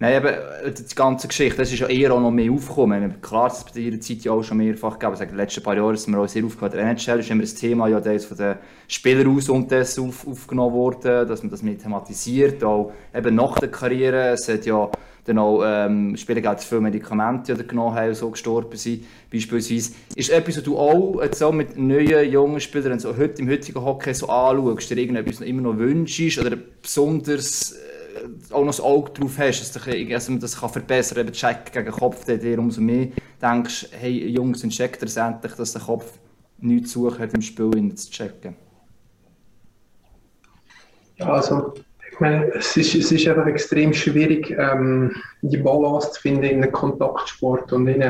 Nein, 0.00 0.16
aber 0.16 0.62
äh, 0.62 0.72
die 0.72 0.94
ganze 0.94 1.26
Geschichte, 1.26 1.58
das 1.58 1.72
ist 1.72 1.80
ja 1.80 1.88
eher 1.88 2.14
auch 2.14 2.20
noch 2.20 2.30
mehr 2.30 2.52
aufgekommen. 2.52 3.20
Klar, 3.20 3.48
das 3.48 3.64
bei 3.64 3.90
der 3.90 4.00
Zeit 4.00 4.18
ja 4.18 4.30
auch 4.30 4.44
schon 4.44 4.58
mehrfach 4.58 4.96
gegeben. 4.98 5.20
in 5.20 5.28
den 5.28 5.36
letzten 5.36 5.62
paar 5.62 5.76
Jahren 5.76 5.96
sind 5.96 6.14
wir 6.14 6.20
auch 6.20 6.28
sehr 6.28 6.44
aufgekommen. 6.44 6.72
Der 6.72 6.82
NHL 6.82 7.18
ist 7.18 7.30
immer 7.30 7.42
das 7.42 7.54
Thema, 7.54 7.88
ja, 7.88 8.00
der 8.00 8.14
ist 8.14 8.26
von 8.26 8.36
den 8.36 8.56
Spielern 8.86 9.36
aus 9.36 9.48
und 9.48 9.72
das 9.72 9.98
auf, 9.98 10.26
aufgenommen 10.26 10.74
worden, 10.74 11.26
dass 11.26 11.42
man 11.42 11.50
das 11.50 11.62
mit 11.62 11.82
thematisiert. 11.82 12.62
Auch 12.62 12.92
eben 13.12 13.34
nach 13.34 13.58
der 13.58 13.70
Karriere. 13.70 14.28
Es 14.28 14.48
hat 14.48 14.66
ja 14.66 14.88
dann 15.28 15.38
auch 15.38 15.62
ähm, 15.62 16.16
Spieler 16.16 16.40
gibt 16.40 16.62
viele 16.62 16.80
Medikamente 16.80 17.52
oder 17.52 17.62
genommen 17.62 17.94
haben 17.94 18.14
so 18.14 18.30
gestorben 18.30 18.76
sind, 18.76 19.04
beispielsweise. 19.30 19.92
Ist 20.14 20.30
etwas, 20.30 20.56
was 20.56 20.62
du 20.64 20.78
auch 20.78 21.22
jetzt 21.22 21.42
auch 21.42 21.52
mit 21.52 21.76
neuen, 21.76 22.30
jungen 22.30 22.60
Spielern 22.60 22.98
so 22.98 23.14
heute, 23.16 23.42
im 23.42 23.48
heutigen 23.48 23.84
Hockey 23.84 24.14
so 24.14 24.28
anschaust, 24.28 24.88
dir 24.90 24.96
irgendetwas 24.96 25.40
immer 25.40 25.62
noch 25.62 25.76
wünschst 25.76 26.38
oder 26.38 26.56
besonders 26.56 27.72
äh, 27.72 28.54
auch 28.54 28.60
noch 28.60 28.68
das 28.68 28.80
Auge 28.80 29.12
drauf 29.12 29.38
hast, 29.38 29.60
dass, 29.60 29.84
dich, 29.84 30.08
dass 30.08 30.28
man 30.30 30.40
das 30.40 30.58
kann 30.58 30.70
verbessern 30.70 31.16
kann, 31.16 31.26
eben 31.26 31.34
Check 31.34 31.72
gegen 31.72 31.84
den 31.84 31.94
Kopf, 31.94 32.24
der 32.24 32.38
dir 32.38 32.58
umso 32.58 32.80
mehr 32.80 33.08
denkst, 33.42 33.88
hey 34.00 34.28
Jungs, 34.28 34.66
checkt 34.68 35.02
das 35.02 35.16
endlich, 35.16 35.52
dass 35.52 35.74
der 35.74 35.82
Kopf 35.82 36.18
nichts 36.56 36.92
zu 36.92 37.02
suchen 37.02 37.18
hat 37.18 37.34
im 37.34 37.42
Spiel, 37.42 37.94
zu 37.94 38.10
checken. 38.10 38.56
Ja, 41.16 41.32
also 41.32 41.74
ich 42.18 42.20
meine, 42.20 42.46
es 42.54 42.76
ist, 42.76 42.96
es 42.96 43.12
ist 43.12 43.28
einfach 43.28 43.46
extrem 43.46 43.92
schwierig, 43.92 44.50
ähm, 44.50 45.14
die 45.40 45.56
Balance 45.56 46.10
zu 46.10 46.20
finden 46.20 46.42
in 46.42 46.62
einem 46.64 46.72
Kontaktsport 46.72 47.72
und 47.72 47.86
in, 47.86 48.02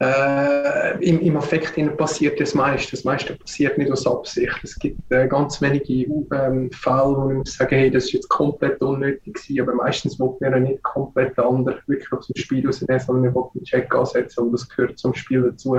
äh, 0.00 0.98
im, 0.98 1.20
im 1.20 1.36
Affekt 1.36 1.76
passiert 1.96 2.40
das 2.40 2.54
meiste. 2.54 2.90
Das 2.90 3.04
meiste 3.04 3.36
passiert 3.36 3.78
nicht 3.78 3.92
aus 3.92 4.04
Absicht. 4.04 4.58
Es 4.64 4.76
gibt 4.80 4.98
äh, 5.12 5.28
ganz 5.28 5.62
wenige 5.62 6.10
ähm, 6.34 6.68
Fälle, 6.72 7.16
wo 7.16 7.40
ich 7.40 7.52
sagen, 7.52 7.76
hey, 7.76 7.88
das 7.88 8.06
ist 8.06 8.14
jetzt 8.14 8.28
komplett 8.30 8.82
unnötig 8.82 9.34
gewesen, 9.34 9.60
aber 9.60 9.74
meistens 9.76 10.18
man 10.18 10.34
ja 10.40 10.58
nicht 10.58 10.82
komplett 10.82 11.38
anders 11.38 11.76
wirklich 11.86 12.12
aus 12.12 12.26
dem 12.26 12.34
Spiel 12.36 12.66
rausnehmen, 12.66 12.98
sondern 12.98 13.32
man 13.32 13.44
will 13.44 13.50
einen 13.54 13.64
Check 13.64 13.94
ansetzen 13.94 14.40
und 14.40 14.52
das 14.52 14.68
gehört 14.68 14.98
zum 14.98 15.14
Spiel 15.14 15.42
dazu. 15.42 15.76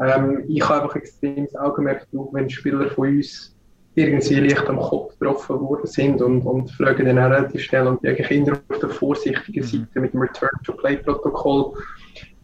Ähm, 0.00 0.42
ich 0.48 0.68
habe 0.68 0.82
einfach 0.82 0.96
extrem 0.96 1.44
das 1.44 1.54
Augenmerk 1.54 2.08
wenn 2.10 2.50
Spieler 2.50 2.90
von 2.90 3.16
uns 3.16 3.53
irgendwie 3.94 4.40
leicht 4.40 4.68
am 4.68 4.78
Kopf 4.78 5.18
getroffen 5.18 5.60
worden 5.60 5.86
sind 5.86 6.20
und, 6.20 6.42
und 6.42 6.70
fragen 6.72 7.06
dann 7.06 7.18
auch 7.18 7.30
relativ 7.30 7.62
schnell 7.62 7.86
und 7.86 8.04
eigentlich 8.04 8.30
eher 8.30 8.60
auf 8.68 8.78
der 8.80 8.88
vorsichtigen 8.88 9.60
mhm. 9.60 9.66
Seite 9.66 10.00
mit 10.00 10.12
dem 10.12 10.22
Return-to-Play-Protokoll. 10.22 11.74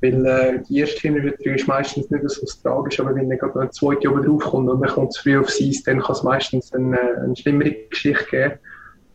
Weil 0.03 0.25
äh, 0.25 0.63
die 0.69 0.79
erste 0.79 1.01
Hintertür 1.01 1.57
ist 1.57 1.69
meistens 1.69 2.09
nicht 2.11 2.29
so 2.31 2.47
tragisch, 2.63 3.01
aber 3.01 3.15
wenn 3.15 3.29
dann 3.29 3.39
gerade 3.39 3.61
eine 3.61 3.71
zweite 3.71 4.11
oben 4.11 4.25
draufkommt 4.25 4.71
und 4.71 4.81
dann 4.81 4.91
kommt 4.91 5.11
es 5.11 5.19
früh 5.19 5.39
aufs 5.39 5.61
Eis, 5.61 5.83
dann 5.83 6.01
kann 6.01 6.15
es 6.15 6.23
meistens 6.23 6.73
eine, 6.73 6.99
eine 7.23 7.37
schlimmere 7.37 7.73
Geschichte 7.91 8.25
geben. 8.31 8.55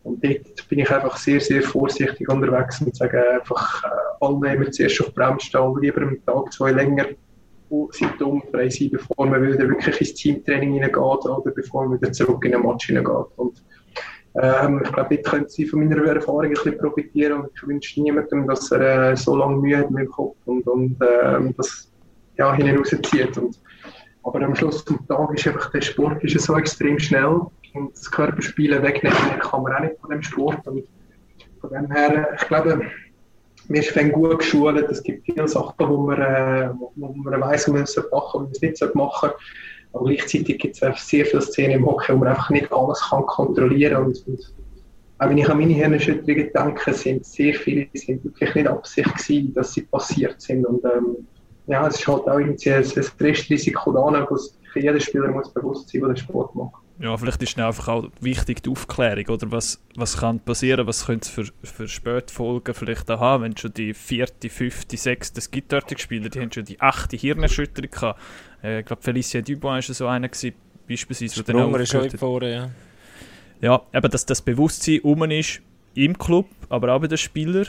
Und 0.04 0.24
dort 0.24 0.68
bin 0.68 0.78
ich 0.78 0.90
einfach 0.90 1.16
sehr, 1.16 1.40
sehr 1.40 1.62
vorsichtig 1.62 2.28
unterwegs 2.28 2.80
und 2.80 2.94
sage 2.94 3.20
einfach, 3.40 3.82
äh, 3.82 3.88
alle 4.20 4.38
nehmen 4.38 4.72
zuerst 4.72 5.00
auf 5.00 5.08
die 5.08 5.12
Bremse 5.14 5.46
stehen 5.46 5.62
und 5.62 5.82
lieber 5.82 6.02
einen 6.02 6.24
Tag, 6.24 6.52
zwei 6.52 6.70
länger 6.70 7.06
symptomfrei 7.90 8.68
sein, 8.68 8.90
bevor 8.92 9.26
man 9.26 9.42
wieder 9.42 9.68
wirklich 9.68 10.00
ins 10.00 10.14
Teamtraining 10.14 10.74
hineingeht 10.74 10.96
oder 10.98 11.50
bevor 11.54 11.86
man 11.86 12.00
wieder 12.00 12.12
zurück 12.12 12.44
in 12.44 12.52
den 12.52 12.62
Match 12.62 12.86
hineingeht. 12.86 13.26
Und 13.36 13.62
ähm, 14.40 14.82
ich 14.84 14.92
glaube, 14.92 15.16
dort 15.16 15.26
können 15.26 15.48
sie 15.48 15.66
von 15.66 15.80
meiner 15.80 16.04
Erfahrung 16.04 16.44
ein 16.44 16.50
bisschen 16.50 16.78
profitieren 16.78 17.40
und 17.40 17.50
ich 17.54 17.66
wünsche 17.66 18.02
niemandem, 18.02 18.46
dass 18.46 18.70
er 18.70 19.12
äh, 19.12 19.16
so 19.16 19.36
lange 19.36 19.56
Mühe 19.56 19.78
hat 19.78 19.90
mit 19.90 20.04
dem 20.04 20.10
Kopf 20.10 20.36
und, 20.44 20.66
und 20.66 20.96
ähm, 21.00 21.54
das 21.56 21.90
ja. 22.36 22.54
Und, 22.54 23.60
aber 24.22 24.42
am 24.42 24.54
Schluss 24.54 24.84
des 24.84 24.96
Tages 25.08 25.40
ist 25.40 25.46
einfach 25.48 25.70
der 25.70 25.80
Sport 25.80 26.22
ist 26.24 26.38
so 26.40 26.56
extrem 26.56 26.98
schnell 26.98 27.40
und 27.74 27.92
das 27.94 28.10
Körperspielen 28.10 28.82
wegnehmen 28.82 29.38
kann 29.40 29.62
man 29.62 29.74
auch 29.74 29.80
nicht 29.80 29.98
von 30.00 30.10
dem 30.10 30.22
Sport. 30.22 30.66
Und 30.66 30.84
von 31.60 31.70
dem 31.70 31.90
her, 31.90 32.28
ich 32.36 32.46
glaube, 32.48 32.80
wir 33.68 33.82
sind 33.82 34.12
gut 34.12 34.38
geschult. 34.38 34.90
Es 34.90 35.02
gibt 35.02 35.24
viele 35.24 35.48
Sachen, 35.48 35.74
wo 35.78 35.98
man, 35.98 36.20
äh, 36.20 36.70
wo 36.94 37.12
man 37.14 37.40
weiss, 37.40 37.66
man 37.68 37.82
es 37.82 37.96
machen 38.12 38.42
und 38.42 38.52
es 38.52 38.60
nicht 38.60 38.94
machen. 38.94 39.30
Aber 39.92 40.04
gleichzeitig 40.04 40.58
gibt 40.58 40.80
es 40.80 41.08
sehr 41.08 41.24
viele 41.24 41.42
Szenen 41.42 41.76
im 41.76 41.86
Hockey, 41.86 42.12
wo 42.12 42.18
man 42.18 42.28
einfach 42.28 42.50
nicht 42.50 42.72
alles 42.72 43.00
kann 43.08 43.24
kontrollieren 43.26 43.94
kann. 43.94 44.04
Und, 44.06 44.26
und 44.26 44.54
auch 45.18 45.30
wenn 45.30 45.38
ich 45.38 45.48
an 45.48 45.58
meine 45.58 45.72
Hirnerschütterungen 45.72 46.50
denke, 46.52 46.92
sind 46.92 47.24
sehr 47.24 47.54
viele 47.54 47.86
sind 47.94 48.22
wirklich 48.24 48.54
nicht 48.54 48.66
Absicht 48.66 49.14
gewesen, 49.14 49.54
dass 49.54 49.72
sie 49.72 49.82
passiert 49.82 50.40
sind. 50.40 50.66
Und 50.66 50.84
ähm, 50.84 51.26
ja, 51.66 51.86
es 51.86 51.98
ist 51.98 52.06
halt 52.06 52.28
auch 52.28 52.38
irgendwie 52.38 52.72
ein, 52.72 52.84
ein 52.84 53.04
Restrisiko 53.20 53.92
da, 53.92 54.26
was 54.30 54.56
jeder 54.74 55.00
Spieler 55.00 55.28
muss 55.28 55.52
bewusst 55.52 55.88
sein, 55.88 56.02
der 56.02 56.10
den 56.10 56.16
Sport 56.16 56.54
macht. 56.54 56.74
Ja, 56.98 57.14
vielleicht 57.16 57.42
ist 57.42 57.58
einfach 57.58 57.88
auch 57.88 58.08
wichtig 58.20 58.62
die 58.62 58.70
Aufklärung, 58.70 59.26
oder? 59.28 59.52
Was, 59.52 59.82
was 59.96 60.16
kann 60.16 60.40
passieren, 60.40 60.86
was 60.86 61.06
könnte 61.06 61.26
es 61.26 61.30
für, 61.30 61.44
für 61.62 61.88
Spätfolgen 61.88 62.74
vielleicht 62.74 63.10
auch 63.10 63.20
haben, 63.20 63.44
wenn 63.44 63.56
schon 63.56 63.74
die 63.74 63.92
vierte, 63.92 64.48
fünfte, 64.48 64.96
sechste, 64.96 65.38
es 65.38 65.50
gibt 65.50 65.72
dort 65.72 66.00
Spieler, 66.00 66.30
die 66.30 66.40
haben 66.40 66.50
schon 66.50 66.64
die 66.64 66.80
achte 66.80 67.16
Hirnerschütterung 67.16 67.90
gehabt. 67.90 68.20
Äh, 68.62 68.80
ich 68.80 68.86
glaube, 68.86 69.02
Felicia 69.02 69.42
Dubois 69.42 69.88
war 69.88 69.94
so 69.94 70.06
einer 70.06 70.28
gewesen, 70.28 70.54
beispielsweise. 70.88 71.40
Sprunger 71.40 71.80
ist 71.80 71.92
schon 71.92 72.10
vorne, 72.10 72.54
ja. 72.54 72.70
Ja, 73.60 73.82
eben, 73.92 74.10
dass 74.10 74.24
das 74.24 74.40
Bewusstsein 74.40 75.00
um 75.00 75.22
ist 75.30 75.60
im 75.94 76.16
Club, 76.16 76.46
aber 76.68 76.94
auch 76.94 77.00
bei 77.00 77.08
den 77.08 77.18
Spielern 77.18 77.68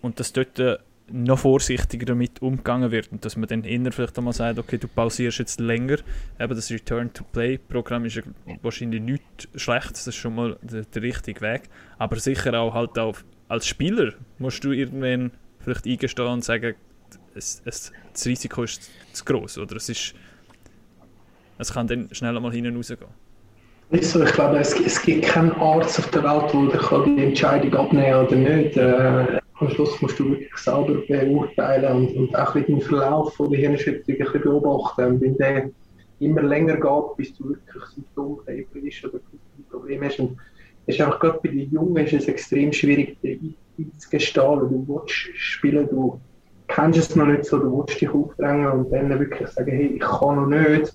und 0.00 0.20
dass 0.20 0.32
dort 0.32 0.58
äh, 0.60 0.76
noch 1.10 1.38
vorsichtiger 1.38 2.06
damit 2.06 2.40
umgegangen 2.40 2.90
wird 2.90 3.12
und 3.12 3.24
dass 3.24 3.36
man 3.36 3.48
dann 3.48 3.64
eher 3.64 3.92
vielleicht 3.92 4.16
einmal 4.16 4.32
sagt, 4.32 4.58
okay, 4.58 4.78
du 4.78 4.88
pausierst 4.88 5.38
jetzt 5.38 5.60
länger. 5.60 5.98
Eben 6.40 6.54
das 6.54 6.70
Return-to-Play-Programm 6.70 8.06
ist 8.06 8.22
wahrscheinlich 8.62 9.02
nichts 9.02 9.48
Schlechtes, 9.54 10.04
das 10.04 10.06
ist 10.08 10.16
schon 10.16 10.34
mal 10.34 10.58
der, 10.62 10.82
der 10.82 11.02
richtige 11.02 11.40
Weg. 11.40 11.68
Aber 11.98 12.16
sicher 12.16 12.58
auch 12.58 12.74
halt 12.74 12.98
auch 12.98 13.18
als 13.48 13.66
Spieler 13.66 14.14
musst 14.38 14.64
du 14.64 14.72
irgendwann 14.72 15.32
vielleicht 15.60 15.86
eingestehen 15.86 16.28
und 16.28 16.44
sagen, 16.44 16.74
es, 17.34 17.60
es, 17.64 17.92
das 18.12 18.26
Risiko 18.26 18.62
ist 18.62 18.90
zu 19.12 19.24
groß 19.24 19.58
oder 19.58 19.76
es 19.76 19.88
ist 19.88 20.14
es 21.58 21.72
kann 21.72 21.86
dann 21.86 22.08
schnell 22.12 22.38
mal 22.40 22.52
hinten 22.52 22.76
rausgehen. 22.76 23.23
Ich 23.90 24.12
glaube, 24.12 24.58
es, 24.58 24.78
es 24.80 25.00
gibt 25.02 25.24
keinen 25.24 25.52
Arzt 25.52 25.98
auf 25.98 26.10
der 26.10 26.24
Welt, 26.24 26.52
der 26.52 27.04
die 27.04 27.24
Entscheidung 27.24 27.74
abnehmen 27.74 28.04
kann 28.06 28.26
oder 28.26 28.36
nicht. 28.36 28.76
Äh, 28.76 29.40
am 29.60 29.70
Schluss 29.70 30.00
musst 30.02 30.18
du 30.18 30.30
wirklich 30.30 30.56
selber 30.56 30.94
beurteilen 31.06 31.96
und, 31.96 32.16
und 32.16 32.36
auch 32.36 32.54
den 32.54 32.80
Verlauf 32.80 33.34
von 33.34 33.50
der 33.50 33.60
Hirnerschütterung 33.60 34.34
ein 34.34 34.42
beobachten. 34.42 35.20
Wenn 35.20 35.36
der 35.36 35.70
immer 36.18 36.42
länger 36.42 36.76
geht, 36.76 37.16
bis 37.16 37.34
du 37.36 37.50
wirklich 37.50 37.84
symptomfrei 37.94 38.66
bist 38.72 39.04
oder 39.04 39.18
ein 39.18 39.64
Problem 39.70 40.02
hast. 40.02 40.18
Und 40.18 40.38
es 40.86 40.96
ist 40.96 41.00
einfach 41.00 41.20
gerade 41.20 41.40
bei 41.42 41.50
den 41.50 41.70
Jungen 41.70 42.04
ist 42.04 42.12
es 42.12 42.28
extrem 42.28 42.72
schwierig, 42.72 43.16
einzugestehen. 43.22 44.60
Du 44.60 44.84
willst 44.88 45.12
spielen, 45.12 45.88
du 45.88 46.20
kennst 46.68 46.98
es 46.98 47.16
noch 47.16 47.26
nicht 47.26 47.44
so, 47.44 47.58
du 47.58 47.78
willst 47.78 48.00
dich 48.00 48.08
aufdrängen 48.08 48.70
und 48.70 48.92
dann 48.92 49.18
wirklich 49.18 49.48
sagen, 49.48 49.70
hey, 49.70 49.86
ich 49.94 50.00
kann 50.00 50.36
noch 50.36 50.46
nicht. 50.46 50.92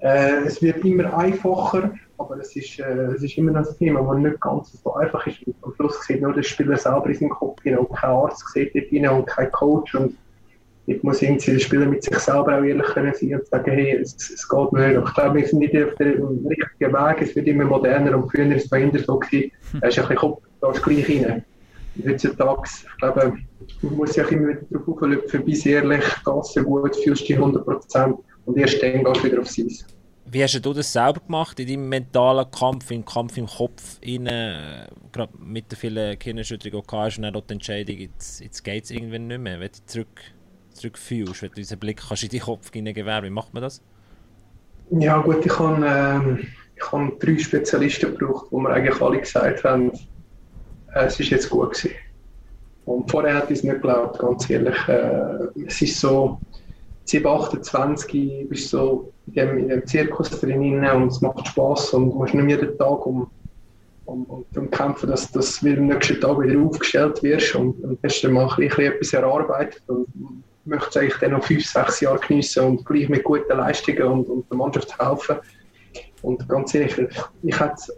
Äh, 0.00 0.44
es 0.44 0.60
wird 0.62 0.84
immer 0.84 1.16
einfacher, 1.16 1.92
aber 2.18 2.38
es 2.38 2.54
ist, 2.54 2.78
äh, 2.78 3.06
es 3.14 3.22
ist 3.22 3.36
immer 3.38 3.52
noch 3.52 3.66
ein 3.66 3.76
Thema, 3.78 4.02
das 4.02 4.22
nicht 4.22 4.40
ganz 4.40 4.82
so 4.82 4.94
einfach 4.94 5.26
ist. 5.26 5.38
Am 5.62 5.72
Schluss 5.74 6.02
sieht 6.06 6.20
nur 6.20 6.32
der 6.32 6.42
Spieler 6.42 6.76
selber 6.76 7.06
in 7.06 7.14
seinem 7.14 7.30
Kopf 7.30 7.62
hinein 7.62 7.80
und 7.80 7.96
kein 7.96 8.10
Arzt 8.10 8.44
sieht 8.52 8.74
dort 8.74 8.86
hinein 8.86 9.18
und 9.18 9.26
kein 9.26 9.50
Coach. 9.52 9.94
Und 9.94 10.14
ich 10.86 11.02
muss 11.02 11.22
irgendwie 11.22 11.52
der 11.52 11.58
Spieler 11.58 11.86
mit 11.86 12.04
sich 12.04 12.18
selber 12.18 12.58
auch 12.58 12.62
ehrlich 12.62 12.86
können 12.86 13.12
sein 13.14 13.34
und 13.34 13.46
sagen, 13.46 13.70
hey, 13.70 13.98
es, 14.00 14.14
es 14.14 14.48
geht 14.48 14.72
nicht. 14.72 14.98
ich 15.06 15.14
glaube, 15.14 15.38
wir 15.38 15.46
sind 15.46 15.58
nicht 15.58 15.76
auf 15.76 15.94
dem 15.96 16.46
richtigen 16.46 16.92
Weg. 16.92 17.22
Es 17.22 17.34
wird 17.34 17.46
immer 17.46 17.64
moderner 17.64 18.16
und 18.16 18.30
früher 18.30 18.46
ist 18.54 18.64
es 18.64 18.70
bei 18.70 18.90
so 18.98 19.18
gewesen. 19.18 19.50
Da 19.80 19.88
ist 19.88 19.98
ein 19.98 20.02
bisschen 20.02 20.16
Kopf, 20.16 20.42
da 20.60 20.70
ist 20.70 20.82
gleich 20.82 21.08
rein. 21.08 21.44
Heutzutage, 22.06 22.62
ich 22.66 22.98
glaube, 22.98 23.32
man 23.80 23.96
muss 23.96 24.12
sich 24.12 24.30
immer 24.30 24.48
wieder 24.48 24.60
darauf 24.70 24.88
auflöpfen, 24.88 25.44
bis 25.44 25.64
ehrlich, 25.64 26.04
ganz 26.24 26.52
so 26.52 26.62
gut, 26.62 26.94
fühlst 26.96 27.22
du 27.22 27.26
dich 27.26 27.36
100 27.36 27.64
Prozent 27.64 28.16
und 28.46 28.56
erst 28.56 28.82
dann 28.82 29.04
gehst 29.04 29.22
du 29.22 29.24
wieder 29.24 29.40
aufs 29.40 29.58
Eis. 29.58 29.86
Wie 30.28 30.42
hast 30.42 30.64
du 30.64 30.72
das 30.72 30.92
selber 30.92 31.20
gemacht 31.20 31.60
in 31.60 31.68
deinem 31.68 31.88
mentalen 31.88 32.50
Kampf, 32.50 32.90
im 32.90 33.04
Kampf 33.04 33.36
im 33.36 33.46
Kopf, 33.46 34.00
rein, 34.04 34.26
äh, 34.26 34.86
gerade 35.12 35.32
mit 35.38 35.70
den 35.70 35.76
vielen 35.76 36.18
Kinderschütterungen, 36.18 36.82
die 36.82 36.90
du 36.90 36.96
hast, 36.96 37.16
und 37.18 37.22
dann 37.22 37.36
auch 37.36 37.46
die 37.46 37.54
Entscheidung, 37.54 37.96
jetzt, 37.96 38.40
jetzt 38.40 38.64
geht 38.64 38.84
es 38.84 38.90
irgendwann 38.90 39.28
nicht 39.28 39.40
mehr, 39.40 39.60
wenn 39.60 39.70
du 39.70 39.78
zurück, 39.86 40.20
zurückfühlst, 40.70 41.42
wenn 41.42 41.50
du 41.50 41.54
diesen 41.56 41.78
Blick 41.78 42.02
kannst 42.08 42.24
in 42.24 42.30
deinen 42.30 42.40
Kopf 42.40 42.72
hineingeben 42.72 43.22
wie 43.22 43.30
macht 43.30 43.54
man 43.54 43.62
das? 43.62 43.82
Ja 44.90 45.18
gut, 45.18 45.46
ich 45.46 45.58
habe, 45.58 45.86
ähm, 45.86 46.46
ich 46.74 46.92
habe 46.92 47.12
drei 47.20 47.38
Spezialisten 47.38 48.16
gebraucht, 48.16 48.46
wo 48.50 48.58
mir 48.58 48.70
eigentlich 48.70 49.00
alle 49.00 49.20
gesagt 49.20 49.62
haben, 49.62 49.92
äh, 50.92 51.04
es 51.04 51.20
ist 51.20 51.30
jetzt 51.30 51.50
gut 51.50 51.74
gewesen. 51.74 51.94
Und 52.84 53.10
vorher 53.10 53.36
hätte 53.36 53.52
ich 53.52 53.58
es 53.58 53.64
nicht 53.64 53.74
geglaubt, 53.74 54.18
ganz 54.18 54.48
ehrlich. 54.48 54.76
Äh, 54.88 55.64
es 55.66 55.82
ist 55.82 56.00
so, 56.00 56.40
7, 57.06 57.26
28 57.26 58.48
bist 58.48 58.70
so 58.70 59.12
in 59.26 59.34
dem, 59.34 59.58
in 59.58 59.68
dem 59.68 59.86
Zirkus 59.86 60.30
drin 60.30 60.84
und 60.84 61.08
es 61.08 61.20
macht 61.20 61.46
Spass 61.46 61.92
und 61.94 62.10
du 62.10 62.16
musst 62.16 62.34
nicht 62.34 62.48
jeden 62.48 62.76
Tag 62.78 63.06
um, 63.06 63.30
um, 64.06 64.24
um, 64.24 64.44
um 64.56 64.70
kämpfen, 64.70 65.10
dass, 65.10 65.30
dass 65.30 65.60
du 65.60 65.68
am 65.68 65.86
nächsten 65.86 66.20
Tag 66.20 66.40
wieder 66.40 66.60
aufgestellt 66.60 67.22
wirst 67.22 67.54
und, 67.54 67.82
und 67.84 67.98
hast 68.02 68.22
dann 68.22 68.32
mal 68.32 68.50
ein 68.56 68.62
etwas 68.62 69.12
erarbeitet 69.12 69.82
und 69.86 70.06
möchtest 70.64 70.96
eigentlich 70.96 71.16
dann 71.18 71.32
noch 71.32 71.44
5, 71.44 71.64
6 71.64 72.00
Jahre 72.00 72.18
geniessen 72.18 72.64
und 72.64 72.84
gleich 72.84 73.08
mit 73.08 73.24
guten 73.24 73.56
Leistungen 73.56 74.02
und, 74.02 74.28
und 74.28 74.50
der 74.50 74.56
Mannschaft 74.56 74.98
helfen. 74.98 75.36
Und 76.22 76.48
ganz 76.48 76.74
ehrlich, 76.74 76.98
ich, 76.98 77.08
ich 77.42 77.60
hätte 77.60 77.74
es 77.76 77.92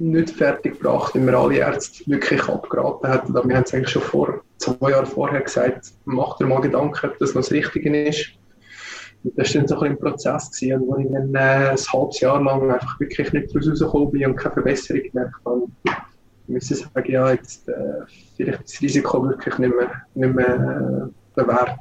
nicht 0.00 0.30
fertig 0.30 0.80
gebracht, 0.80 1.14
wenn 1.14 1.26
mir 1.26 1.36
alle 1.36 1.58
Ärzte 1.58 2.02
wirklich 2.06 2.42
abgeraten 2.48 3.10
hätten. 3.10 3.34
Wir 3.34 3.56
haben 3.56 3.64
es 3.64 3.74
eigentlich 3.74 3.90
schon 3.90 4.02
vor, 4.02 4.40
zwei 4.58 4.90
Jahren 4.90 5.06
vorher 5.06 5.40
gesagt, 5.42 5.92
mach 6.04 6.36
dir 6.38 6.46
mal 6.46 6.60
Gedanken, 6.60 7.10
ob 7.10 7.18
das 7.18 7.34
noch 7.34 7.42
das 7.42 7.52
Richtige 7.52 8.08
ist. 8.08 8.32
Das 9.22 9.54
war 9.54 9.60
dann 9.60 9.68
so 9.68 9.80
ein, 9.80 9.98
Prozess, 9.98 10.50
gewesen, 10.50 10.82
wo 10.86 10.96
ich 10.96 11.06
dann 11.10 11.34
äh, 11.34 11.70
ein 11.70 11.76
halbes 11.76 12.20
Jahr 12.20 12.42
lang 12.42 12.70
einfach 12.70 12.98
wirklich 13.00 13.32
nicht 13.32 13.54
rausgekommen 13.54 14.10
bin 14.10 14.26
und 14.26 14.36
keine 14.36 14.54
Verbesserung 14.54 15.02
gemerkt 15.02 15.34
habe. 15.44 15.62
Ich 16.48 16.54
muss 16.54 16.68
sagen, 16.68 17.10
ja, 17.12 17.30
jetzt 17.30 17.68
äh, 17.68 17.72
vielleicht 18.36 18.64
das 18.64 18.80
Risiko 18.80 19.22
wirklich 19.28 19.58
nicht 19.58 19.74
mehr, 19.76 19.90
nicht 20.14 20.34
mehr 20.34 21.10
äh, 21.36 21.46
wert. 21.46 21.78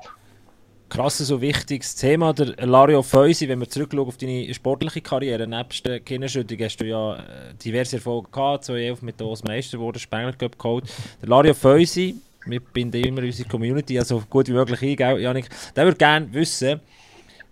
Krass, 0.90 1.20
so 1.20 1.40
wichtiges 1.40 1.96
Thema. 1.96 2.34
Der 2.34 2.66
Lario 2.66 3.04
Feusi, 3.04 3.48
wenn 3.48 3.60
wir 3.60 3.70
zurückschauen 3.70 4.08
auf 4.08 4.18
deine 4.18 4.52
sportliche 4.54 5.02
Karriere, 5.02 5.48
nebst 5.48 5.86
der 5.86 6.00
Kinderschüttung 6.00 6.58
hast 6.60 6.78
du 6.78 6.86
ja 6.86 7.16
äh, 7.16 7.54
diverse 7.64 7.98
Erfolge 7.98 8.30
gehabt, 8.32 8.66
2011 8.66 9.02
mit 9.04 9.20
der 9.20 9.28
Meister 9.46 9.78
geworden, 9.78 10.00
Spengler 10.00 10.34
Cup 10.34 10.58
geholt. 10.58 10.86
Der 11.22 11.30
Lario 11.30 11.54
Feusi, 11.54 12.16
wir 12.48 12.60
binden 12.60 13.04
immer 13.04 13.22
unsere 13.22 13.48
Community 13.48 14.00
also 14.00 14.24
gut 14.28 14.48
wie 14.48 14.54
möglich 14.54 15.00
ein, 15.00 15.20
Janik, 15.20 15.50
der 15.76 15.86
würde 15.86 15.98
gerne 15.98 16.28
wissen, 16.34 16.80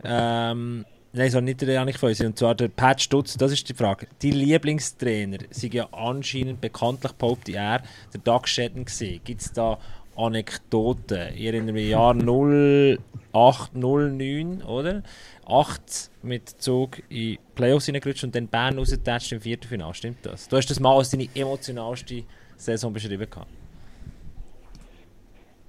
ähm, 0.03 0.85
Nein, 1.17 1.31
so 1.31 1.41
nicht 1.41 1.59
der 1.61 1.73
Janik 1.73 1.97
Feusi, 1.97 2.27
und 2.27 2.37
zwar 2.37 2.53
der 2.53 2.67
Pat 2.67 3.01
Stutz, 3.01 3.35
das 3.37 3.51
ist 3.51 3.67
die 3.67 3.73
Frage. 3.73 4.05
Die 4.21 4.29
Lieblingstrainer 4.29 5.39
sind 5.49 5.73
ja 5.73 5.87
anscheinend 5.91 6.61
bekanntlich, 6.61 7.13
behauptet 7.13 7.55
er, 7.55 7.81
der 8.13 8.21
Doug 8.23 8.41
Shedden 8.45 8.85
gesehen. 8.85 9.21
Gibt 9.23 9.41
es 9.41 9.51
da 9.51 9.79
Anekdoten? 10.15 11.33
Ich 11.33 11.45
erinnere 11.45 11.73
mich 11.73 11.89
Jahr 11.89 12.13
0809, 12.13 14.61
oder? 14.61 15.01
8 15.47 16.11
mit 16.21 16.49
Zug 16.49 17.01
in 17.09 17.39
Playoffs 17.55 17.87
hineingerutscht 17.87 18.25
und 18.25 18.35
dann 18.35 18.47
Bern 18.47 18.77
rausgetatscht 18.77 19.31
im 19.31 19.41
Viertelfinale, 19.41 19.95
stimmt 19.95 20.23
das? 20.23 20.47
Du 20.47 20.57
hast 20.57 20.69
das 20.69 20.79
mal 20.79 20.97
als 20.97 21.09
deine 21.09 21.27
emotionalste 21.33 22.25
Saison 22.57 22.93
beschrieben 22.93 23.27
gehabt. 23.27 23.49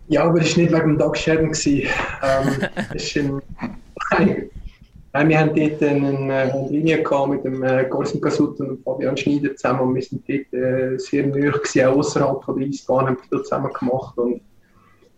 Ja, 0.09 0.25
aber 0.25 0.43
es 0.43 0.55
war 0.57 0.63
nicht 0.63 0.75
wegen 0.75 0.89
dem 0.89 0.99
Doug 0.99 1.17
Shedden. 1.17 1.47
ähm, 1.47 1.53
es 2.95 3.05
ist 3.05 3.17
ein 3.17 3.41
Nein. 4.11 4.51
Wir 5.27 5.41
haben 5.41 5.55
dort 5.55 5.83
eine, 5.83 6.09
eine 6.09 6.69
Linie 6.71 7.03
mit 7.29 7.45
dem 7.45 7.63
äh, 7.63 7.87
Gorsin 7.89 8.21
Kasut 8.21 8.61
und 8.61 8.83
Fabian 8.85 9.17
Schneider 9.17 9.57
zusammen 9.57 9.81
und 9.81 9.95
wir 9.95 10.03
sind 10.03 10.23
dort 10.29 10.53
äh, 10.53 10.99
sehr 10.99 11.25
gewesen, 11.25 11.87
auch 11.87 11.97
außerhalb 11.97 12.45
von 12.45 12.59
der 12.59 12.69
Eisbahn, 12.69 13.07
haben 13.07 13.19
wir 13.31 13.43
zusammen 13.43 13.73
gemacht 13.73 14.17
und 14.19 14.43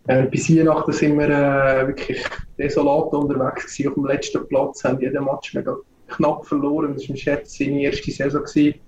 äh, 0.07 0.23
bis 0.23 0.49
Weihnachten 0.49 0.91
sind 0.93 1.19
wir 1.19 1.29
äh, 1.29 1.87
wirklich 1.87 2.23
desolat 2.57 3.13
unterwegs 3.13 3.65
gewesen, 3.65 3.89
auf 3.89 3.93
dem 3.95 4.05
letzten 4.05 4.47
Platz, 4.47 4.83
haben 4.83 4.99
jeden 5.01 5.23
Match 5.23 5.53
mega 5.53 5.75
knapp 6.07 6.45
verloren, 6.45 6.93
das 6.93 7.07
war 7.07 7.15
Schätz 7.15 7.57
seine 7.57 7.81
erste 7.81 8.11
Saison 8.11 8.43
gewesen. 8.43 8.79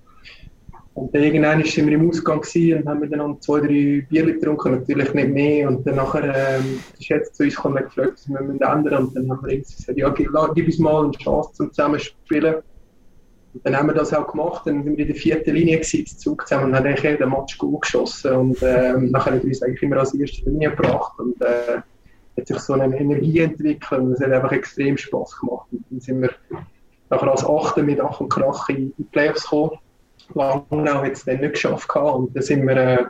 Und 0.94 1.12
dann 1.12 1.24
irgendwann 1.24 1.62
sind 1.64 1.88
wir 1.88 1.94
im 1.94 2.08
Ausgang 2.08 2.38
und 2.38 2.86
haben 2.88 3.10
dann 3.10 3.18
noch 3.18 3.40
zwei, 3.40 3.58
drei 3.60 4.06
Bier 4.08 4.26
getrunken, 4.26 4.72
natürlich 4.72 5.12
nicht 5.12 5.28
mehr. 5.28 5.68
Und 5.68 5.84
dann 5.84 5.96
nachher 5.96 6.22
ähm, 6.22 6.78
ist 6.96 7.08
jetzt 7.08 7.34
zu 7.34 7.42
uns 7.42 7.56
gekommen 7.56 7.78
und 7.78 7.84
gefragt, 7.84 8.12
was 8.14 8.28
wir 8.28 8.40
müssen 8.40 8.62
ändern. 8.62 9.06
Und 9.06 9.16
dann 9.16 9.28
haben 9.28 9.44
wir 9.44 9.58
gesagt, 9.58 9.98
ja, 9.98 10.08
gib, 10.10 10.30
gib 10.54 10.66
uns 10.66 10.78
mal 10.78 11.04
eine 11.04 11.12
Chance 11.12 11.52
zum 11.54 11.72
Zusammenspielen. 11.72 12.54
Und 13.54 13.66
dann 13.66 13.76
haben 13.76 13.88
wir 13.88 13.94
das 13.94 14.14
auch 14.14 14.30
gemacht. 14.30 14.66
Dann 14.66 14.84
sind 14.84 14.96
wir 14.96 15.04
in 15.04 15.12
der 15.12 15.20
vierten 15.20 15.54
Linie 15.54 15.80
gewesen, 15.80 16.06
Zug 16.06 16.46
zusammen 16.46 16.66
und 16.66 16.76
haben 16.76 16.86
eigentlich 16.86 17.18
den 17.18 17.28
Match 17.28 17.58
gut 17.58 17.82
geschossen. 17.82 18.32
Und 18.32 18.62
ähm, 18.62 19.10
nachher 19.10 19.34
wir 19.34 19.44
uns 19.44 19.62
eigentlich 19.64 19.82
immer 19.82 19.96
als 19.96 20.14
erste 20.14 20.48
Linie 20.48 20.70
gebracht. 20.70 21.18
Und 21.18 21.42
äh, 21.42 21.80
hat 22.36 22.46
sich 22.46 22.58
so 22.60 22.74
eine 22.74 22.96
Energie 22.96 23.40
entwickelt 23.40 24.00
und 24.00 24.12
es 24.12 24.20
hat 24.20 24.30
einfach 24.30 24.52
extrem 24.52 24.96
Spass 24.96 25.36
gemacht. 25.40 25.66
Und 25.72 25.84
dann 25.90 26.00
sind 26.00 26.22
wir 26.22 26.30
nachher 27.10 27.30
als 27.32 27.44
Achte 27.44 27.82
mit 27.82 28.00
Ach 28.00 28.20
und 28.20 28.28
Krach 28.28 28.68
in 28.68 28.92
die 28.96 29.04
Playoffs 29.04 29.42
gekommen 29.42 29.78
Langnau 30.34 31.02
hat 31.02 31.12
es 31.12 31.24
dann 31.24 31.40
nicht 31.40 31.54
geschafft 31.54 31.88
gehabt. 31.88 32.16
und 32.16 32.34
dann 32.34 32.42
sind 32.42 32.66
wir 32.66 32.76
äh, 32.76 33.04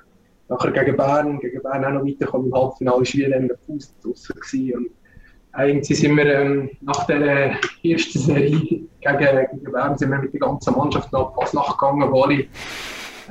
nachher 0.48 0.72
gegen 0.72 0.96
Bern, 0.96 1.38
gegen 1.40 1.62
Bern 1.62 1.84
auch 1.84 1.92
noch 1.92 2.04
weitergekommen. 2.04 2.48
Im 2.48 2.54
Halbfinale 2.54 2.98
war 2.98 3.04
wieder 3.04 3.40
der 3.40 3.58
Fuß 3.66 3.94
draussen 4.02 4.34
gewesen. 4.40 4.76
und 4.76 4.90
eigentlich 5.52 6.00
sind 6.00 6.16
wir 6.16 6.26
ähm, 6.26 6.70
nach 6.80 7.06
der 7.06 7.56
ersten 7.84 8.18
Serie 8.18 8.50
gegen, 8.58 8.88
gegen 9.00 9.72
Bern 9.72 9.96
sind 9.96 10.10
wir 10.10 10.18
mit 10.18 10.32
der 10.32 10.40
ganzen 10.40 10.74
Mannschaft 10.74 11.12
noch 11.12 11.34
fast 11.34 11.54
nachgegangen, 11.54 12.10
wo 12.10 12.22
alle 12.22 12.46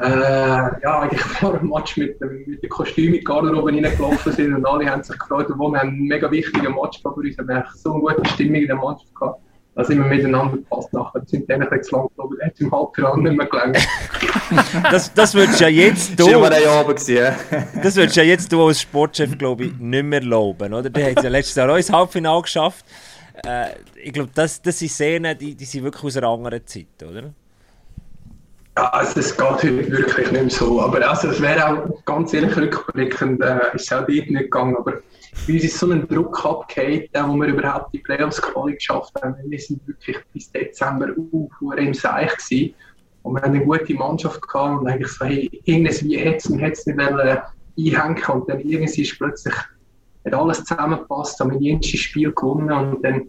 äh, 0.02 0.82
ja, 0.82 1.00
eigentlich 1.02 1.22
vor 1.22 1.58
dem 1.58 1.70
Match 1.70 1.98
mit 1.98 2.20
dem, 2.20 2.44
mit 2.48 2.64
dem 2.64 2.70
Kostüm 2.70 3.14
in 3.14 3.20
die 3.20 3.24
Garderobe 3.24 3.72
reingelaufen 3.72 4.32
sind 4.32 4.56
und 4.56 4.66
alle 4.66 4.90
haben 4.90 5.04
sich 5.04 5.18
gefreut, 5.20 5.50
wir 5.50 5.82
einen 5.82 6.08
mega 6.08 6.32
wichtigen 6.32 6.74
Match 6.74 7.02
für 7.02 7.10
uns 7.10 7.38
haben. 7.38 7.48
Wir 7.48 7.56
haben 7.58 7.68
so 7.76 7.94
eine 7.94 8.02
gute 8.02 8.30
Stimmung 8.30 8.56
in 8.56 8.68
der 8.68 8.76
Mannschaft 8.78 9.14
gehabt 9.14 9.40
da 9.76 9.84
sind 9.84 9.98
wir 9.98 10.06
miteinander 10.06 10.58
gepasst. 10.58 10.94
Nachher 10.94 11.22
sind 11.26 11.50
dann 11.50 11.68
ein 11.68 11.84
zu 11.84 11.96
lang 11.96 12.10
hat 12.44 12.60
im 12.60 12.72
Halbfinale 12.72 13.22
nicht 13.24 13.38
mehr 13.38 13.48
gelangt. 13.48 13.78
das, 14.92 15.14
das 15.14 15.34
würdest 15.34 15.60
du 15.60 15.64
ja 15.64 15.70
jetzt 15.70 16.20
du... 16.20 16.26
Das 16.26 16.34
war 16.34 16.82
oben 16.82 16.96
gewesen, 16.96 17.36
Das 17.82 17.96
würdest 17.96 18.18
du 18.18 18.22
ja 18.22 18.28
jetzt 18.28 18.52
du 18.52 18.64
als 18.64 18.82
Sportchef, 18.82 19.38
glaube 19.38 19.66
ich, 19.66 19.74
nicht 19.80 20.04
mehr 20.04 20.22
loben, 20.22 20.74
oder? 20.74 20.90
Die 20.90 21.04
haben 21.04 21.16
ja 21.24 21.30
letztes 21.30 21.56
Jahr 21.56 21.70
auch 21.72 21.78
ins 21.78 21.92
Halbfinale 21.92 22.42
geschafft. 22.42 22.86
Äh, 23.46 23.70
ich 23.96 24.14
glaube, 24.14 24.30
das, 24.34 24.62
das 24.62 24.78
sind 24.78 24.92
Szenen, 24.92 25.38
die, 25.38 25.56
die 25.56 25.66
sind 25.66 25.84
wirklich 25.84 26.04
aus 26.04 26.18
einer 26.18 26.28
anderen 26.28 26.66
Zeit, 26.68 27.02
oder? 27.02 27.34
Ja, 28.78 28.90
also 28.90 29.20
es 29.20 29.36
geht 29.36 29.48
heute 29.48 29.92
wirklich 29.92 30.32
nicht 30.32 30.42
mehr 30.42 30.50
so. 30.50 30.82
Aber 30.82 31.08
also, 31.08 31.30
es 31.30 31.42
wäre 31.42 31.68
auch 31.68 32.06
ganz 32.06 32.34
ehrlich 32.34 32.56
rückblickend, 32.56 33.42
äh, 33.42 33.60
ist 33.74 33.86
es 33.86 33.92
auch 33.92 34.00
dort 34.00 34.10
nicht 34.10 34.30
gegangen. 34.30 34.76
Aber 34.76 34.94
bei 35.48 35.54
uns 35.54 35.64
ist 35.64 35.80
so 35.80 35.92
ein 35.92 36.08
Druck 36.08 36.46
abgehängt, 36.46 37.10
wo 37.14 37.36
wir 37.36 37.48
überhaupt 37.48 37.94
die 37.94 38.00
Playoffs 38.00 38.42
Quali 38.42 38.76
geschafft 38.76 39.14
haben. 39.22 39.36
Wir 39.46 39.60
sind 39.60 39.86
wirklich 39.88 40.18
bis 40.34 40.52
Dezember 40.52 41.08
auf 41.10 41.78
im 41.78 41.94
Seich 41.94 42.36
gewesen. 42.38 42.76
Und 43.24 43.36
wir 43.36 43.42
haben 43.42 43.54
eine 43.54 43.66
gute 43.66 43.94
Mannschaft 43.94 44.42
gehabt 44.42 44.82
und 44.82 44.88
eigentlich 44.88 45.12
so, 45.12 45.26
hey, 45.26 45.50
irgendwas 45.66 46.04
wie 46.04 46.18
hätte 46.18 46.38
es 46.38 46.50
nicht 46.50 46.98
wollen 46.98 47.40
einhängen 47.78 48.24
und 48.28 48.50
dann 48.50 48.60
irgendwie 48.60 49.02
ist 49.02 49.18
plötzlich 49.18 49.56
hat 50.26 50.34
alles 50.34 50.64
zusammengepasst, 50.64 51.40
haben 51.40 51.52
wir 51.52 51.60
jedes 51.60 51.88
Spiel 52.00 52.32
gewonnen 52.32 52.72
und 52.72 53.04
dann 53.04 53.24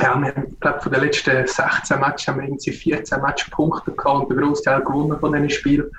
ja, 0.00 0.16
wir 0.16 0.28
haben, 0.28 0.46
ich 0.52 0.60
glaube, 0.60 0.80
von 0.80 0.92
den 0.92 1.02
letzten 1.02 1.46
16 1.46 1.98
Matches 1.98 2.28
haben 2.28 2.40
wir 2.40 2.44
irgendwie 2.44 2.70
14 2.70 3.20
Matchpunkte 3.20 3.90
gehabt 3.90 4.22
und 4.22 4.30
den 4.30 4.38
Großteil 4.38 4.80
gewonnen 4.82 5.18
von 5.18 5.32
diesen 5.32 5.50
Spielen. 5.50 5.90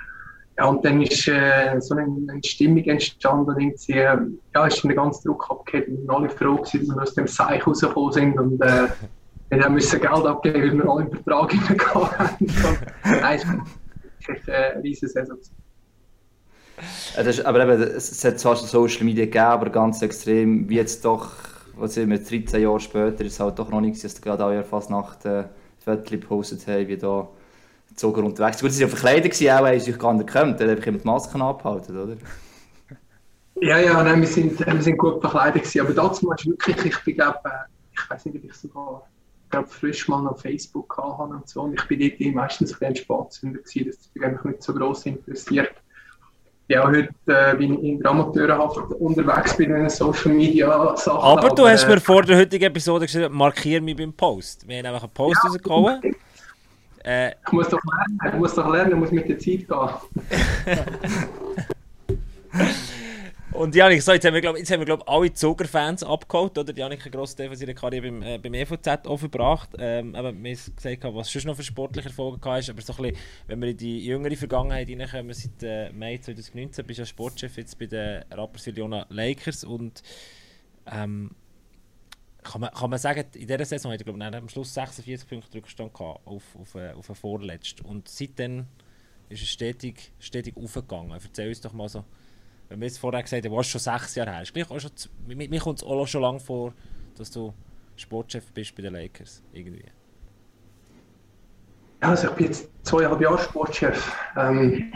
Ja, 0.59 0.65
und 0.65 0.83
dann 0.83 1.01
ist 1.01 1.25
äh, 1.29 1.79
so 1.79 1.95
eine, 1.95 2.03
eine, 2.03 2.43
Stimmung 2.43 2.83
entstanden 2.83 3.57
irgendwie, 3.57 3.93
äh, 3.93 4.17
ja, 4.53 4.67
ist 4.67 4.83
ein 4.83 4.93
ganz 4.93 5.23
Druck 5.23 5.49
abgegeben 5.49 5.99
und 5.99 6.09
alle 6.09 6.29
froh 6.29 6.57
gewesen, 6.57 6.85
dass 6.85 6.97
wir 6.97 7.01
aus 7.01 7.13
dem 7.13 7.27
Seich 7.27 7.65
rausgekommen 7.65 8.11
sind 8.11 8.37
und 8.37 8.61
äh, 8.61 8.89
wir 9.51 9.63
haben 9.63 9.75
müssen 9.75 10.01
Geld 10.01 10.25
abgeben, 10.25 10.61
weil 10.61 10.77
wir 10.77 10.89
alle 10.89 11.05
im 11.05 11.11
Vertrag 11.13 11.51
hineingegangen 11.53 12.19
haben. 12.19 12.47
Nein, 13.05 13.69
es 14.19 14.37
ist 14.37 14.49
eine 14.49 14.83
riesige 14.83 15.07
Saison. 15.07 15.37
Aber 17.45 17.63
eben, 17.63 17.81
es 17.95 18.25
hat 18.25 18.37
zwar 18.37 18.57
Social 18.57 19.05
Media 19.05 19.25
gegeben, 19.25 19.45
aber 19.45 19.69
ganz 19.69 20.01
extrem, 20.01 20.67
wie 20.67 20.75
jetzt 20.75 21.05
doch, 21.05 21.31
was 21.77 21.93
sind 21.93 22.09
wir, 22.09 22.19
13 22.19 22.61
Jahre 22.61 22.81
später, 22.81 23.23
ist 23.23 23.33
es 23.33 23.39
halt 23.39 23.57
doch 23.57 23.69
noch 23.69 23.79
nichts, 23.79 24.01
dass 24.01 24.21
gerade 24.21 24.43
auch 24.43 24.65
fast 24.65 24.89
nach 24.89 25.15
der 25.15 25.51
Fotos 25.77 26.11
gepostet 26.11 26.67
haben, 26.67 26.89
wie 26.89 26.97
da 26.97 27.29
sogar 27.99 28.23
unterwegs. 28.23 28.61
Gut, 28.61 28.71
sie 28.71 28.83
waren 28.83 28.89
ja 28.89 28.95
verkleidet, 28.95 29.33
auch 29.33 29.65
haben 29.65 29.79
sich 29.79 29.99
gar 29.99 30.13
nicht 30.13 30.27
gekannt, 30.27 30.59
dann 30.59 30.69
habe 30.69 30.79
ich 30.79 30.87
immer 30.87 30.97
die 30.97 31.07
Masken 31.07 31.41
abgehalten, 31.41 31.97
oder? 31.97 32.15
Ja, 33.61 33.77
ja, 33.77 34.01
nein, 34.03 34.21
wir, 34.21 34.27
sind, 34.27 34.59
wir 34.59 34.81
sind 34.81 34.97
gut 34.97 35.21
verkleidet 35.21 35.63
gewesen, 35.63 35.81
aber 35.81 35.93
dazu 35.93 36.31
ist 36.31 36.45
wirklich, 36.45 36.95
ich 37.05 37.15
glaube, 37.15 37.39
äh, 37.43 37.49
ich 37.91 38.09
weiß 38.09 38.25
nicht, 38.25 38.37
ob 38.37 38.43
ich 38.43 38.53
sogar 38.53 39.03
ich 39.49 39.51
glaube, 39.51 39.67
frisch 39.67 40.07
mal 40.07 40.27
auf 40.27 40.41
Facebook 40.41 40.95
hatte 40.95 41.33
und 41.33 41.49
so. 41.49 41.63
Und 41.63 41.73
ich 41.73 41.83
bin 41.87 41.99
dort 41.99 42.35
meistens 42.35 42.79
ein 42.83 42.95
Spatzhünder 42.95 43.59
gewesen, 43.59 43.87
das 43.87 44.11
mich 44.13 44.23
eigentlich 44.23 44.43
nicht 44.43 44.61
so 44.61 44.75
gross 44.75 45.07
interessiert. 45.07 45.71
Ja, 46.67 46.85
heute 46.85 47.09
äh, 47.25 47.55
bin 47.55 47.73
ich 47.73 47.83
in 47.83 47.99
der 47.99 48.11
Amateurhaft 48.11 48.77
unterwegs 48.99 49.57
bei 49.57 49.65
den 49.65 49.89
Social 49.89 50.33
Media 50.33 50.95
Sachen. 50.95 51.17
Aber, 51.17 51.45
aber 51.47 51.55
du 51.55 51.67
hast 51.67 51.87
mir 51.87 51.99
vor 51.99 52.21
der 52.21 52.37
heutigen 52.37 52.65
Episode 52.65 53.07
gesagt, 53.07 53.33
markiere 53.33 53.81
mich 53.81 53.95
beim 53.95 54.13
Post. 54.13 54.67
Wir 54.67 54.77
haben 54.77 54.85
einfach 54.85 55.01
einen 55.01 55.13
Post 55.13 55.39
ja, 55.43 55.49
rausgehauen. 55.49 56.15
Äh, 57.03 57.31
ich 57.45 57.51
muss 57.51 57.69
doch 57.69 57.79
lernen, 57.83 58.19
ich 58.25 58.39
muss 58.39 58.55
doch 58.55 58.69
lernen, 58.71 58.91
ich 58.91 58.97
muss 58.97 59.11
mit 59.11 59.29
der 59.29 59.39
Zeit 59.39 59.67
gehen. 59.67 59.89
Und 63.59 63.75
Janik, 63.75 64.01
so, 64.01 64.13
jetzt 64.13 64.25
haben 64.25 64.33
wir, 64.35 64.41
glaub, 64.41 64.57
jetzt 64.57 64.71
haben 64.71 64.79
wir 64.79 64.85
glaub, 64.85 65.09
alle 65.09 65.33
Zuckerfans 65.33 66.01
abgeholt, 66.03 66.57
oder? 66.57 66.73
Janik, 66.73 67.05
ein 67.05 67.11
grosser 67.11 67.35
Teil 67.35 67.47
von 67.49 67.57
seiner 67.57 67.73
Karriere 67.73 68.03
beim, 68.09 68.21
äh, 68.21 68.37
beim 68.37 68.53
EVZ 68.53 69.05
aufgebracht. 69.05 69.71
Ähm, 69.77 70.15
aber 70.15 70.31
wir 70.31 70.55
haben 70.55 70.75
gesagt, 70.75 71.03
was 71.03 71.29
schon 71.29 71.41
noch 71.45 71.57
für 71.57 71.63
sportliche 71.63 72.07
Erfolge 72.07 72.39
hast, 72.49 72.69
aber 72.69 72.81
so 72.81 72.93
ein 72.93 73.01
bisschen, 73.01 73.17
wenn 73.47 73.61
wir 73.61 73.69
in 73.69 73.77
die 73.77 74.05
jüngere 74.05 74.37
Vergangenheit 74.37 74.87
reinkommen, 74.87 75.33
seit 75.33 75.63
äh, 75.63 75.91
Mai 75.91 76.19
2019 76.19 76.85
bist 76.85 76.99
du 76.99 77.01
ja 77.01 77.05
Sportchef 77.05 77.57
jetzt 77.57 77.77
bei 77.77 77.87
den 77.87 78.23
Rappers 78.31 78.67
Iljona 78.67 79.05
Lakers 79.09 79.65
und 79.65 80.03
ähm, 80.89 81.31
kann 82.49 82.61
man, 82.61 82.71
kann 82.71 82.89
man 82.89 82.99
sagen, 82.99 83.25
in 83.35 83.47
dieser 83.47 83.65
Saison 83.65 83.91
hat 83.91 84.01
er 84.01 84.05
glaube 84.05 84.19
ich, 84.19 84.35
am 84.35 84.49
Schluss 84.49 84.73
46 84.73 85.29
Punkte 85.29 85.57
Rückstand 85.57 85.93
gehabt 85.93 86.25
auf, 86.25 86.43
auf, 86.59 86.75
äh, 86.75 86.91
auf, 86.91 87.09
auf 87.09 87.17
Vorletzt. 87.17 87.81
Und 87.85 88.07
seitdem 88.07 88.65
ist 89.29 89.43
es 89.43 89.49
stetig, 89.49 90.11
stetig 90.19 90.57
aufgegangen. 90.57 91.11
Erzähl 91.11 91.49
uns 91.49 91.61
doch 91.61 91.73
mal 91.73 91.87
so, 91.87 92.03
wenn 92.67 92.79
wir 92.79 92.87
jetzt 92.87 92.97
vorher 92.97 93.21
gesagt 93.21 93.45
haben, 93.45 93.51
du 93.51 93.57
warst 93.57 93.69
schon 93.69 93.81
sechs 93.81 94.15
Jahre 94.15 94.31
her, 94.31 94.43
mir 94.53 95.59
kommt 95.59 95.79
es 95.79 95.83
auch 95.83 96.07
schon 96.07 96.21
lange 96.21 96.39
vor, 96.39 96.73
dass 97.15 97.29
du 97.29 97.53
Sportchef 97.95 98.51
bist 98.51 98.75
bei 98.75 98.81
den 98.81 98.93
Lakers, 98.93 99.43
irgendwie. 99.53 99.85
Ja, 102.01 102.09
also 102.09 102.29
ich 102.29 102.33
bin 102.33 102.45
jetzt 102.45 102.69
zweieinhalb 102.83 103.21
Jahre 103.21 103.37
Sportchef. 103.37 104.15
Ähm, 104.37 104.93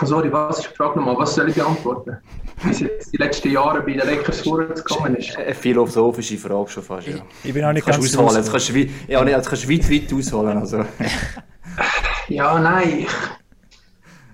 Sorry, 0.00 0.32
was 0.32 0.58
ist 0.58 0.70
die 0.70 0.76
Frage 0.76 0.98
nochmal? 0.98 1.16
Was 1.18 1.34
soll 1.34 1.48
ich 1.48 1.54
beantworten? 1.54 2.18
Wie 2.62 2.70
es 2.70 2.80
jetzt 2.80 3.12
die 3.12 3.16
letzten 3.18 3.50
Jahre 3.50 3.82
bei 3.82 3.92
den 3.92 4.06
Lakers 4.06 4.40
vorgekommen 4.40 5.16
ist? 5.16 5.36
Eine 5.36 5.54
philosophische 5.54 6.38
Frage 6.38 6.68
schon 6.68 6.82
fast, 6.82 7.08
ja. 7.08 7.16
Ich 7.44 7.52
bin 7.52 7.64
auch 7.64 7.72
nicht 7.72 7.86
ganz 7.86 7.98
ausholen. 7.98 8.36
Jetzt 8.36 8.50
kannst 8.50 8.68
du, 8.68 8.74
weit, 8.74 8.90
ja, 9.08 9.24
jetzt 9.24 9.48
kannst 9.48 9.68
weit, 9.68 9.90
weit 9.90 10.12
ausholen. 10.12 10.58
Also. 10.58 10.84
ja, 12.28 12.58
nein. 12.58 13.06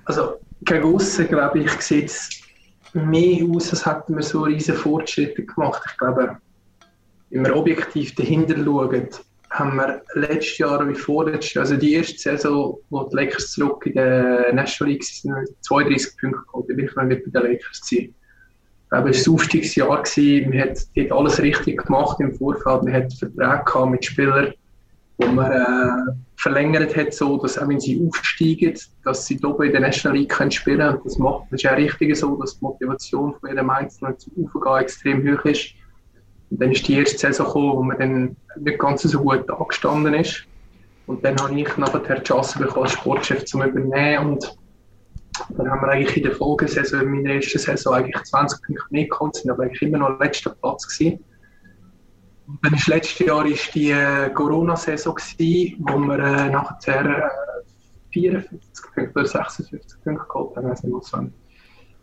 Also, 0.05 0.41
gegen 0.63 0.95
aussen, 0.95 1.29
glaube 1.29 1.61
ich, 1.61 1.71
sieht 1.81 2.07
es 2.07 2.31
mehr 2.95 3.45
aus, 3.55 3.71
als 3.71 3.87
hätten 3.87 4.17
wir 4.17 4.23
so 4.23 4.43
riesige 4.43 4.77
Fortschritte 4.77 5.45
gemacht. 5.45 5.83
Ich 5.91 5.99
glaube, 5.99 6.39
wenn 7.31 7.45
wir 7.45 7.57
objektiv 7.57 8.15
dahinter 8.15 8.57
schauen, 8.65 9.09
haben 9.51 9.77
wir 9.77 10.03
letztes 10.15 10.59
Jahr 10.59 10.87
wie 10.89 10.95
vorletztes 10.95 11.55
Jahr, 11.55 11.65
also 11.65 11.77
die 11.77 11.95
erste 11.95 12.19
Saison, 12.19 12.79
wo 12.91 13.05
die 13.05 13.17
Lakers 13.17 13.53
zurück 13.53 13.87
in 13.87 13.95
der 13.95 14.53
National 14.53 14.93
League 14.93 15.05
sind, 15.05 15.35
32 15.63 16.17
Punkte 16.21 16.41
geholt. 16.47 16.67
Da 16.69 16.75
bin 16.75 16.85
ich 16.85 16.95
noch 16.95 17.05
nicht 17.05 17.25
bei 17.25 17.41
den 17.41 17.53
Lakers 17.53 17.81
gewesen. 17.81 18.15
Glaube, 18.91 19.11
es 19.11 19.27
war 19.27 19.33
ein 19.33 19.35
Aufstiegsjahr. 19.35 20.03
Gewesen. 20.03 20.51
Man 20.51 20.61
hat 20.61 20.79
dort 20.97 21.13
alles 21.13 21.43
richtig 21.43 21.85
gemacht 21.85 22.21
im 22.21 22.35
Vorfeld. 22.35 22.83
Man 22.85 22.93
hat 22.93 23.13
Verträge 23.13 23.87
mit 23.87 24.05
Spielern, 24.05 24.55
wo 25.19 25.27
man 25.27 25.53
äh, 25.53 26.13
verlängert 26.37 26.97
hat, 26.97 27.13
so 27.13 27.37
dass 27.39 27.59
auch 27.59 27.69
wenn 27.69 27.81
sie 27.81 28.07
aufsteigen, 28.07 28.79
dass 29.05 29.27
sie 29.27 29.39
oben 29.45 29.65
in 29.65 29.73
der 29.73 29.81
National 29.83 30.17
League 30.17 30.31
können 30.31 30.51
spielen 30.51 30.79
können. 30.79 31.01
Das 31.05 31.19
das 31.51 31.63
ist 31.63 31.71
auch 31.71 31.77
richtig 31.77 32.17
so, 32.17 32.37
dass 32.37 32.59
die 32.59 32.65
Motivation 32.65 33.35
von 33.35 33.49
jedem 33.51 33.69
Einzelnen 33.69 34.19
zum 34.19 34.33
Aufgehen 34.45 34.77
extrem 34.79 35.29
hoch 35.29 35.45
ist. 35.45 35.75
Und 36.51 36.61
dann 36.63 36.73
ist 36.73 36.87
die 36.89 36.95
erste 36.95 37.19
Saison 37.19 37.47
gekommen, 37.47 37.73
wo 37.73 37.83
man 37.83 37.99
dann 37.99 38.37
nicht 38.57 38.79
ganz 38.79 39.03
so 39.03 39.21
gut 39.21 39.49
angestanden 39.51 40.15
ist. 40.15 40.45
Und 41.07 41.25
dann 41.25 41.39
habe 41.41 41.59
ich 41.59 41.77
nachher 41.77 42.01
die 42.01 42.23
Chance 42.23 42.59
bekommen, 42.59 42.85
als 42.85 42.93
Sportchef 42.93 43.45
zu 43.45 43.63
übernehmen. 43.63 44.31
Und 44.31 44.57
dann 45.51 45.71
haben 45.71 45.81
wir 45.83 45.89
eigentlich 45.89 46.17
in 46.17 46.23
der 46.25 46.33
Folgesaison, 46.33 47.01
in 47.01 47.11
meiner 47.11 47.35
ersten 47.35 47.59
Saison, 47.59 47.95
eigentlich 47.95 48.23
20 48.23 48.63
Punkte 48.63 48.85
mehr 48.91 49.05
gekommen, 49.05 49.33
sind 49.33 49.51
aber 49.51 49.65
eigentlich 49.65 49.83
immer 49.83 49.99
noch 49.99 50.21
letzter 50.21 50.51
Platz 50.51 50.87
gewesen. 50.87 51.25
Und 52.47 52.59
dann 52.65 52.75
ist 52.75 52.89
letztes 52.89 53.27
Jahr 53.27 53.45
ist 53.47 53.75
die 53.75 53.91
äh, 53.91 54.31
Corona-Saison 54.31 55.15
gewesen, 55.15 55.77
wo 55.81 55.99
wir 55.99 56.19
äh, 56.19 56.51
nachher 56.51 57.05
äh, 57.05 57.31
54 58.13 58.95
Punkte 58.95 59.21
oder 59.21 59.27
56 59.27 60.03
Punkte 60.03 60.27
geholt 60.27 60.57
haben, 60.57 60.71
weiß 60.71 60.83
nicht 60.83 60.95
was 60.95 61.13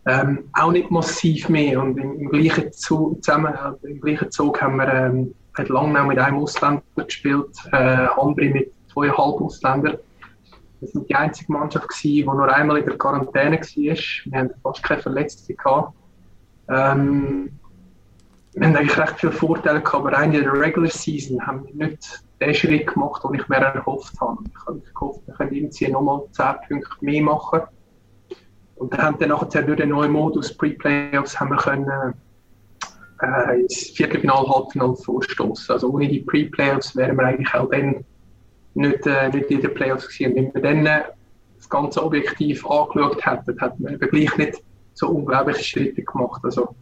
ähm, 0.08 0.50
auch 0.54 0.72
nicht 0.72 0.92
massiv 0.92 1.50
mehr. 1.50 1.82
Und 1.82 1.98
im, 1.98 2.20
im 2.20 2.30
gleichen 2.30 2.72
Zug, 2.72 3.24
zusammen, 3.24 3.54
äh, 3.54 3.88
im 3.88 4.02
gleichen 4.02 4.32
Zug 4.32 4.62
haben 4.62 4.78
wir 4.78 4.88
ähm, 4.94 5.34
hat 5.58 5.70
Langnau 5.70 6.06
mit 6.06 6.20
einem 6.20 6.38
Ausländer 6.38 6.84
gespielt, 6.96 7.56
äh, 7.72 8.08
Ambri 8.18 8.50
mit 8.50 8.74
zweieinhalb 8.92 9.42
Ausländern. 9.42 9.98
das 10.82 10.92
sind 10.92 11.10
die 11.10 11.16
einzige 11.16 11.52
Mannschaft 11.52 11.88
gewesen, 11.88 12.04
die 12.04 12.24
nur 12.24 12.54
einmal 12.54 12.78
in 12.78 12.86
der 12.86 12.98
Quarantäne 12.98 13.58
war. 13.58 13.66
Wir 13.66 14.40
haben 14.40 14.50
fast 14.62 14.84
keine 14.84 15.02
Verletzten 15.02 15.56
gehabt. 15.56 15.94
Ähm, 16.70 17.52
wir 18.54 18.68
haben 18.68 18.76
eigentlich 18.76 18.98
recht 18.98 19.20
viele 19.20 19.32
Vorteile 19.32 19.82
gehabt, 19.82 19.96
aber 19.96 20.14
rein 20.14 20.34
in 20.34 20.44
der 20.44 20.54
Regular 20.54 20.90
Season 20.90 21.46
haben 21.46 21.66
wir 21.68 21.88
nicht 21.88 22.24
den 22.40 22.54
Schritt 22.54 22.88
gemacht, 22.88 23.24
den 23.24 23.34
ich 23.36 23.48
mir 23.48 23.58
erhofft 23.58 24.20
habe. 24.22 24.38
Ich 24.48 24.68
habe 24.68 24.82
gehofft, 24.94 25.22
wir 25.26 25.34
können 25.36 25.54
irgendwie 25.54 25.88
nochmal 25.90 26.22
10 26.32 26.46
Punkte 26.68 26.90
mehr 27.02 27.22
machen. 27.22 27.62
Und 28.76 28.98
haben 28.98 29.18
dann 29.20 29.30
nachher 29.30 29.64
durch 29.64 29.78
den 29.78 29.90
neuen 29.90 30.12
Modus 30.12 30.56
Pre-Playoffs 30.56 31.40
haben 31.40 31.50
wir 31.50 31.58
können 31.58 32.14
äh, 33.22 33.62
ins 33.62 33.92
Viertelfinale, 33.92 34.48
Halbfinale 34.48 34.96
vorstoßen. 34.96 35.74
Also 35.74 35.90
ohne 35.90 36.08
die 36.08 36.20
Pre-Playoffs 36.20 36.96
wären 36.96 37.18
wir 37.18 37.26
eigentlich 37.26 37.54
auch 37.54 37.70
dann 37.70 38.04
nicht, 38.74 39.08
äh, 39.08 39.30
nicht 39.30 39.50
in 39.50 39.62
den 39.62 39.74
Playoffs 39.74 40.08
gewesen. 40.08 40.36
Wenn 40.36 40.54
wir 40.54 40.62
dann 40.62 40.86
äh, 40.86 41.04
das 41.58 41.70
Ganze 41.70 42.04
objektiv 42.04 42.66
angeschaut 42.70 43.26
hätten, 43.26 43.60
hätten 43.60 43.84
wir 43.84 43.92
eben 43.94 44.10
gleich 44.10 44.38
nicht 44.38 44.64
so 44.94 45.08
unglaubliche 45.10 45.64
Schritte 45.64 46.04
gemacht. 46.04 46.42
Also, 46.44 46.76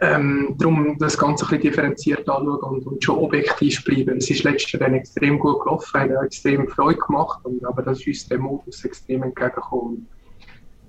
ähm, 0.00 0.54
darum 0.58 0.98
das 0.98 1.16
Ganze 1.16 1.44
ein 1.44 1.48
bisschen 1.48 1.62
differenziert 1.62 2.28
anschauen 2.28 2.60
und, 2.60 2.86
und 2.86 3.02
schon 3.04 3.18
objektiv 3.18 3.82
bleiben. 3.84 4.18
Es 4.18 4.28
ist 4.28 4.42
letztes 4.42 4.72
Jahr 4.72 4.92
extrem 4.92 5.38
gut 5.38 5.62
gelaufen, 5.62 6.00
hat 6.00 6.24
extrem 6.24 6.68
Freude 6.68 6.98
gemacht, 6.98 7.44
und, 7.44 7.64
aber 7.64 7.82
das 7.82 8.00
ist 8.00 8.06
uns 8.08 8.28
der 8.28 8.38
Modus 8.38 8.84
extrem 8.84 9.22
entgegengekommen 9.22 10.06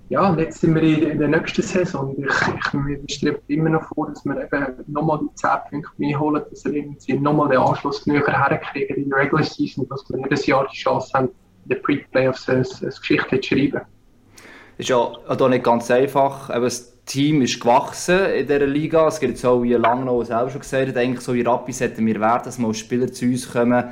ja, 0.10 0.30
und 0.30 0.40
jetzt 0.40 0.62
sind 0.62 0.76
wir 0.76 0.84
in, 0.84 1.18
der 1.18 1.28
nächsten 1.28 1.62
Saison. 1.62 2.16
Ich, 2.18 2.26
ich, 2.26 3.00
ich 3.08 3.16
strebe 3.16 3.42
immer 3.48 3.70
noch 3.70 3.88
vor, 3.88 4.08
dass 4.08 4.24
wir 4.24 4.40
eben 4.40 4.76
nochmal 4.88 5.20
die 5.20 5.36
10 5.36 5.50
Punkte 5.70 5.92
mehr 5.98 6.20
holen, 6.20 6.44
dass 6.50 6.64
wir 6.66 6.74
irgendwie 6.74 7.14
nochmal 7.14 7.50
den 7.50 7.58
Anschluss 7.58 8.06
näher 8.06 8.24
herkriegen 8.28 8.98
in 8.98 9.10
der 9.10 9.20
Regular 9.20 9.44
Season, 9.44 9.88
dass 9.90 10.08
wir 10.10 10.20
jedes 10.20 10.46
Jahr 10.46 10.68
die 10.72 10.78
Chance 10.78 11.12
haben, 11.14 11.30
in 11.64 11.70
den 11.70 11.82
Pre-Playoffs 11.82 12.48
eine, 12.48 12.64
eine 12.82 12.90
Geschichte 12.90 13.42
zu 13.42 13.48
schreiben. 13.48 13.82
Das 14.78 14.86
ist 14.86 14.90
ja 14.90 14.98
auch 14.98 15.50
nicht 15.50 15.64
ganz 15.64 15.90
einfach. 15.90 16.50
Aber 16.50 16.66
das 16.66 17.04
Team 17.06 17.42
ist 17.42 17.60
gewachsen 17.60 18.26
in 18.26 18.48
dieser 18.48 18.68
Liga. 18.68 19.08
Es 19.08 19.20
gibt 19.20 19.38
so, 19.38 19.64
wie 19.64 19.74
Langnau 19.74 20.24
selber 20.24 20.50
schon 20.50 20.62
gesagt 20.62 20.90
hat, 20.90 20.98
eigentlich 20.98 21.22
so 21.22 21.34
wie 21.34 21.42
Rappi 21.42 21.74
hätten 21.74 22.06
wir 22.06 22.20
werden, 22.20 22.44
dass 22.46 22.60
mal 22.60 22.74
Spieler 22.74 23.12
zu 23.12 23.26
uns 23.26 23.52
kommen, 23.52 23.86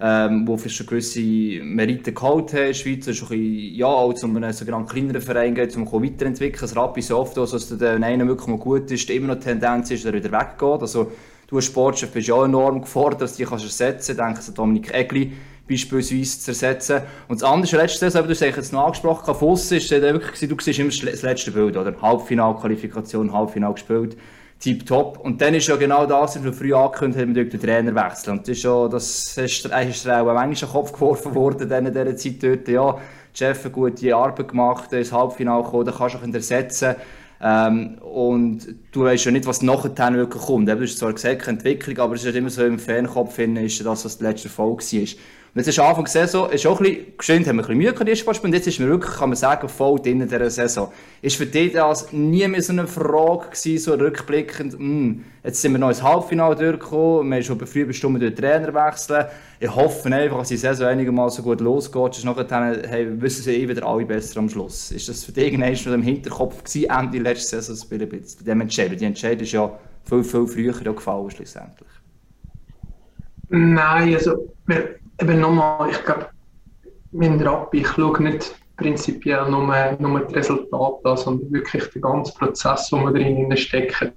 ähm, 0.00 0.46
wo 0.46 0.58
schon 0.58 0.86
gewisse 0.86 1.20
Merite 1.20 2.12
geholt 2.12 2.52
haben 2.52 2.60
in 2.60 2.66
der 2.66 2.74
Schweiz, 2.74 3.06
ist 3.06 3.22
ein 3.22 3.28
bisschen, 3.28 3.74
ja, 3.74 3.86
auch 3.86 4.12
zu 4.12 4.26
einem 4.26 4.52
sogenannten 4.52 4.88
kleineren 4.88 5.22
Verein 5.22 5.54
geht, 5.54 5.76
um 5.76 5.86
weiterentwickeln. 5.86 6.60
Das 6.60 6.76
Rappi 6.76 7.02
so 7.02 7.18
oft, 7.18 7.38
also, 7.38 7.56
dass 7.56 7.78
der 7.78 7.94
eine 8.02 8.26
wirklich 8.26 8.48
mal 8.48 8.58
gut 8.58 8.90
ist, 8.90 9.08
immer 9.10 9.28
noch 9.28 9.36
die 9.36 9.44
Tendenz 9.44 9.90
ist, 9.90 10.04
dass 10.04 10.12
er 10.12 10.18
wieder 10.18 10.32
weggeht. 10.32 10.80
Also, 10.80 11.12
du 11.46 11.56
als 11.56 11.66
Sportchef 11.66 12.10
bist 12.10 12.28
ja 12.28 12.44
enorm 12.44 12.80
gefordert, 12.80 13.22
dass 13.22 13.36
du 13.36 13.44
dich 13.44 13.52
ersetzen 13.52 14.16
kannst. 14.16 14.40
Ich 14.40 14.44
denke, 14.44 14.56
Dominik 14.56 14.94
Egli 14.94 15.32
beispielsweise 15.68 16.40
zu 16.40 16.50
ersetzen. 16.50 17.00
Und 17.28 17.40
das 17.40 17.48
andere 17.48 17.64
ist 17.64 17.72
letzte 17.72 17.98
Saison, 18.00 18.24
du 18.24 18.30
hast 18.30 18.40
jetzt 18.40 18.72
noch 18.72 18.86
angesprochen, 18.86 19.34
Fuss 19.34 19.72
ist 19.72 19.90
du 19.90 20.56
siehst 20.60 20.78
immer 20.78 20.90
das 20.90 21.22
letzte 21.22 21.52
Bild, 21.52 21.76
oder? 21.76 21.94
Halbfinalqualifikation, 22.02 23.32
Halbfinal 23.32 23.72
gespielt 23.72 24.16
tipptopp. 24.60 25.18
Und 25.18 25.40
dann 25.40 25.54
ist 25.54 25.66
ja 25.66 25.76
genau 25.76 26.06
das, 26.06 26.36
was 26.36 26.44
wir 26.44 26.52
früh 26.52 26.74
angekündigt 26.74 27.20
haben, 27.20 27.34
wir 27.34 27.48
den 27.48 27.60
Trainer 27.60 27.94
wechseln. 27.94 28.38
Und 28.38 28.48
das 28.48 28.56
ist 28.56 28.62
ja, 28.64 28.88
das 28.88 29.36
ist, 29.36 29.66
ist 29.66 30.08
auch 30.08 30.24
manchmal 30.24 30.48
in 30.48 30.54
den 30.54 30.68
Kopf 30.68 30.92
geworfen 30.92 31.34
worden 31.34 31.70
in 31.70 31.92
dieser 31.92 32.16
Zeit 32.16 32.42
dort. 32.42 32.68
Ja, 32.68 32.98
Jeff 33.34 33.64
hat 33.64 33.72
gute 33.72 34.14
Arbeit 34.14 34.48
gemacht, 34.48 34.92
ins 34.92 35.12
Halbfinale 35.12 35.64
gekommen, 35.64 35.86
dann 35.86 35.94
kannst 35.94 36.14
du 36.14 36.18
auch 36.18 36.34
ersetzen. 36.34 36.94
Ähm, 37.40 37.98
und 37.98 38.66
du 38.92 39.04
weißt 39.04 39.24
ja 39.26 39.30
nicht, 39.32 39.46
was 39.46 39.60
nachher 39.60 40.14
wirklich 40.14 40.42
kommt. 40.42 40.68
Du 40.68 40.80
hast 40.80 40.98
zwar 40.98 41.12
gesagt, 41.12 41.46
Entwicklung, 41.46 41.98
aber 41.98 42.14
es 42.14 42.24
ist 42.24 42.34
immer 42.34 42.48
so 42.48 42.64
im 42.64 42.78
Fernkopf, 42.78 43.38
ist 43.38 43.84
das, 43.84 44.04
was 44.04 44.18
der 44.18 44.30
letzte 44.30 44.48
Erfolg 44.48 44.80
war. 44.80 45.08
Jetzt 45.56 45.68
ist 45.68 45.78
Anfang 45.78 46.02
der 46.02 46.10
Saison, 46.10 46.50
ist 46.50 46.66
auch 46.66 46.80
ein 46.80 46.84
bisschen, 46.84 47.16
geschwind 47.16 47.46
haben 47.46 47.56
wir 47.56 47.62
ein 47.62 47.78
bisschen 47.78 47.78
Mühe 47.78 47.92
gehabt, 47.92 48.44
und 48.44 48.52
jetzt 48.52 48.66
ist 48.66 48.80
mir 48.80 48.88
wirklich, 48.88 49.14
kann 49.14 49.28
man 49.28 49.36
sagen, 49.36 49.68
voll 49.68 50.00
drin 50.00 50.20
in 50.20 50.28
dieser 50.28 50.50
Saison. 50.50 50.90
Ist 51.22 51.36
für 51.36 51.46
dich 51.46 51.72
das 51.72 52.12
nie 52.12 52.48
mehr 52.48 52.60
so 52.60 52.72
eine 52.72 52.88
Frage 52.88 53.50
gewesen, 53.50 53.78
so 53.78 53.94
rückblickend, 53.94 54.72
mh, 54.72 54.78
hm, 54.80 55.24
jetzt 55.44 55.62
sind 55.62 55.70
wir 55.70 55.78
noch 55.78 55.90
ins 55.90 56.02
Halbfinale 56.02 56.56
durchgekommen, 56.56 57.30
wir 57.30 57.36
haben 57.36 57.44
schon 57.44 57.66
früh 57.68 57.84
bestimmt 57.84 58.20
den 58.20 58.34
Trainer 58.34 58.74
wechseln. 58.74 59.26
Ich 59.60 59.72
hoffe 59.72 60.12
einfach, 60.12 60.38
dass 60.38 60.48
die 60.48 60.56
Saison 60.56 60.88
einigermaßen 60.88 61.44
gut 61.44 61.60
losgeht, 61.60 62.16
ist 62.16 62.24
nachher, 62.24 62.82
hey, 62.88 63.22
wissen 63.22 63.44
sie 63.44 63.52
eh 63.52 63.68
wieder 63.68 63.86
alle 63.86 64.04
besser 64.04 64.40
am 64.40 64.48
Schluss. 64.48 64.90
Ist 64.90 65.08
das 65.08 65.22
für 65.22 65.30
dich 65.30 65.44
irgendwann 65.44 65.76
schon 65.76 65.94
im 65.94 66.02
Hinterkopf 66.02 66.64
gewesen, 66.64 66.90
Ende 66.90 67.18
letzter 67.18 67.62
Saison, 67.62 67.88
ein 67.92 68.08
bisschen, 68.08 68.38
bei 68.40 68.44
dem 68.44 68.60
Entscheid? 68.60 69.00
Die 69.00 69.04
Entscheid 69.04 69.40
ist 69.40 69.52
ja 69.52 69.70
viel, 70.02 70.24
viel 70.24 70.48
früher 70.48 70.92
gefallen, 70.92 71.30
schlussendlich. 71.30 71.88
Nein, 73.50 74.14
also, 74.14 74.52
wir 74.66 75.03
eben 75.20 75.40
nochmal, 75.40 75.90
ich 75.90 76.02
glaube, 76.04 76.28
mein 77.12 77.40
Rappi, 77.40 77.78
ich 77.78 77.88
schaue 77.88 78.22
nicht 78.22 78.54
prinzipiell 78.76 79.48
nur, 79.48 79.96
nur 79.98 80.20
das 80.20 80.34
Resultat 80.34 81.04
an, 81.04 81.16
sondern 81.16 81.52
wirklich 81.52 81.84
den 81.90 82.02
ganzen 82.02 82.36
Prozess, 82.36 82.88
den 82.90 83.04
wir 83.04 83.12
drin 83.12 83.56
stecken. 83.56 84.12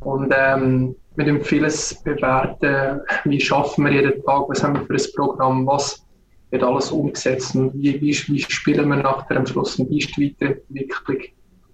Und 0.00 0.34
ähm, 0.36 0.96
wir 1.16 1.24
dem 1.24 1.40
vieles 1.40 2.02
bewerten, 2.02 3.00
wie 3.24 3.40
schaffen 3.40 3.84
wir 3.84 3.92
jeden 3.92 4.22
Tag, 4.24 4.48
was 4.48 4.62
haben 4.62 4.74
wir 4.74 4.86
für 4.86 4.94
ein 4.94 5.14
Programm, 5.14 5.66
was 5.66 6.04
wird 6.50 6.62
alles 6.62 6.90
umgesetzt 6.90 7.54
und 7.54 7.72
wie, 7.74 8.00
wie, 8.00 8.16
wie 8.28 8.40
spielen 8.40 8.88
wir 8.88 8.96
nachher 8.96 9.36
am 9.36 9.46
Schluss 9.46 9.78
und 9.78 9.90
wie 9.90 9.98
ist 9.98 10.16
die 10.16 10.36
Weiterentwicklung 10.40 11.18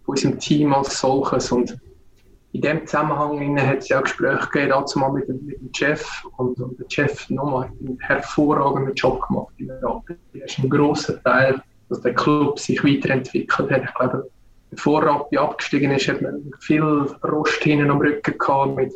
von 0.05 0.15
unserem 0.15 0.39
Team 0.39 0.75
als 0.75 1.01
solches. 1.01 1.51
Und 1.51 1.79
in 2.53 2.63
dem 2.63 2.87
Zusammenhang 2.87 3.61
hat 3.61 3.79
es 3.79 3.89
ja 3.89 4.01
Gespräche 4.01 4.49
gegeben, 4.53 4.71
dazu 4.71 4.99
mal 4.99 5.13
mit, 5.13 5.29
dem, 5.29 5.45
mit 5.47 5.61
dem 5.61 5.73
Chef. 5.73 6.25
Und, 6.37 6.59
und 6.59 6.79
der 6.79 6.87
Chef 6.89 7.31
nochmal 7.31 7.71
einen 7.81 7.99
hervorragenden 8.01 8.95
Job 8.95 9.27
gemacht 9.29 9.55
in 9.59 9.69
der 9.69 9.81
Rapid. 9.83 10.19
Er 10.35 10.45
ist 10.47 10.59
ein 10.59 10.69
grosser 10.69 11.23
Teil, 11.23 11.63
dass 11.89 12.01
der 12.01 12.15
Club 12.15 12.59
sich 12.59 12.83
weiterentwickelt 12.83 13.71
hat. 13.71 13.85
Ich 13.85 13.95
glaube, 13.95 14.29
bevor 14.71 15.05
Rappi 15.05 15.39
abgestiegen 15.39 15.93
ist, 15.93 16.09
hat 16.09 16.23
man 16.23 16.51
viel 16.61 16.83
Rost 16.83 17.63
hinten 17.63 17.91
am 17.91 17.99
Rücken 17.99 18.37
gehabt 18.37 18.77
mit 18.77 18.95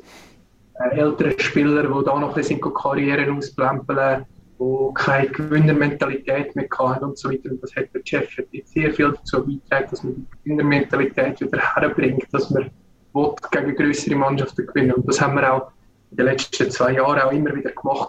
äh, 0.80 0.98
älteren 0.98 1.38
Spielern, 1.38 1.86
die 1.86 2.04
da 2.04 2.18
noch 2.18 2.30
ein 2.30 2.34
bisschen 2.34 2.60
Karrieren 2.60 3.36
ausplempeln, 3.36 4.24
die 4.58 4.94
keine 4.94 5.28
Gewinnermentalität 5.28 6.56
mehr 6.56 6.66
hatten 6.76 7.04
und 7.04 7.18
so 7.18 7.30
weiter. 7.30 7.50
Und 7.50 7.62
das 7.62 7.74
hat 7.76 7.86
der 7.94 8.00
Chef 8.04 8.28
sehr 8.64 8.92
viel 8.92 9.12
dazu 9.12 9.44
beigetragen, 9.44 9.86
dass 9.90 10.02
man 10.02 10.14
die 10.14 10.26
Gewinnermentalität 10.42 11.40
wieder 11.40 11.58
herbringt, 11.58 12.26
dass 12.32 12.50
man 12.50 12.70
gegen 13.64 13.76
größere 13.76 14.16
Mannschaften 14.16 14.66
gewinnen. 14.66 14.92
Und 14.92 15.08
das 15.08 15.20
haben 15.20 15.36
wir 15.36 15.52
auch 15.52 15.70
in 16.10 16.16
den 16.18 16.26
letzten 16.26 16.70
zwei 16.70 16.92
Jahren 16.92 17.20
auch 17.20 17.32
immer 17.32 17.54
wieder 17.54 17.70
gemacht 17.72 18.08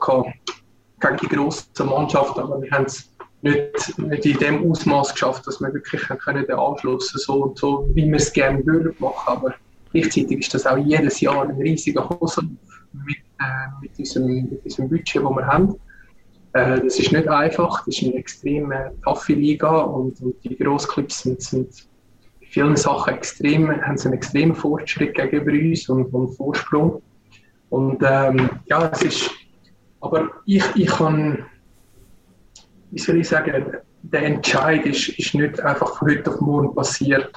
gegen 1.00 1.18
die 1.18 1.28
grossen 1.28 1.86
Mannschaften. 1.86 2.40
Aber 2.40 2.62
wir 2.62 2.72
haben 2.72 2.86
es 2.86 3.10
nicht, 3.42 4.00
nicht 4.00 4.26
in 4.26 4.38
dem 4.40 4.72
Ausmaß 4.72 5.14
geschafft, 5.14 5.46
dass 5.48 5.60
wir 5.60 5.74
wirklich 5.74 6.02
können 6.02 6.46
den 6.46 6.56
Anschluss 6.56 7.10
so 7.10 7.44
und 7.44 7.58
so, 7.58 7.90
wie 7.94 8.08
wir 8.08 8.18
es 8.18 8.34
gerne 8.34 8.66
würden 8.66 8.96
machen. 9.00 9.28
Aber 9.28 9.56
gleichzeitig 9.92 10.40
ist 10.40 10.54
das 10.54 10.66
auch 10.66 10.78
jedes 10.78 11.22
Jahr 11.22 11.44
ein 11.44 11.56
riesiger 11.62 12.10
Hosen 12.10 12.58
mit, 13.06 13.18
äh, 13.40 13.82
mit, 13.82 13.98
diesem, 13.98 14.50
mit 14.50 14.66
diesem 14.66 14.90
Budget, 14.90 15.24
das 15.24 15.32
wir 15.32 15.48
haben. 15.48 15.76
Äh, 16.54 16.82
das 16.82 17.00
ist 17.00 17.12
nicht 17.12 17.28
einfach, 17.28 17.86
das 17.86 17.98
ist 17.98 18.04
eine 18.04 18.16
extrem 18.16 18.72
äh, 18.72 18.92
taffe 19.04 19.34
Liga 19.34 19.82
und, 19.82 20.20
und 20.22 20.36
die 20.44 20.56
Grossclips 20.56 21.24
sind, 21.24 21.42
sind 21.42 21.88
vielen 22.56 22.78
Sachen 22.78 23.16
extrem, 23.16 23.70
haben 23.82 23.98
sie 23.98 24.08
einen 24.08 24.14
extremen 24.14 24.56
Fortschritt 24.56 25.14
gegenüber 25.14 25.52
uns 25.52 25.90
und, 25.90 26.06
und 26.14 26.30
Vorsprung. 26.38 27.02
Und 27.70 28.02
ähm, 28.02 28.50
ja, 28.68 28.90
es 28.94 29.02
ist, 29.02 29.32
aber 30.00 30.30
ich, 30.46 30.64
ich 30.76 30.88
kann, 30.88 31.46
wie 32.92 33.00
soll 33.00 33.18
ich 33.18 33.28
sagen, 33.28 33.66
der 34.04 34.24
Entscheid 34.24 34.86
ist, 34.86 35.10
ist 35.10 35.36
nicht 35.36 35.60
einfach 35.60 35.98
von 35.98 36.10
heute 36.10 36.32
auf 36.32 36.40
morgen 36.40 36.74
passiert. 36.74 37.30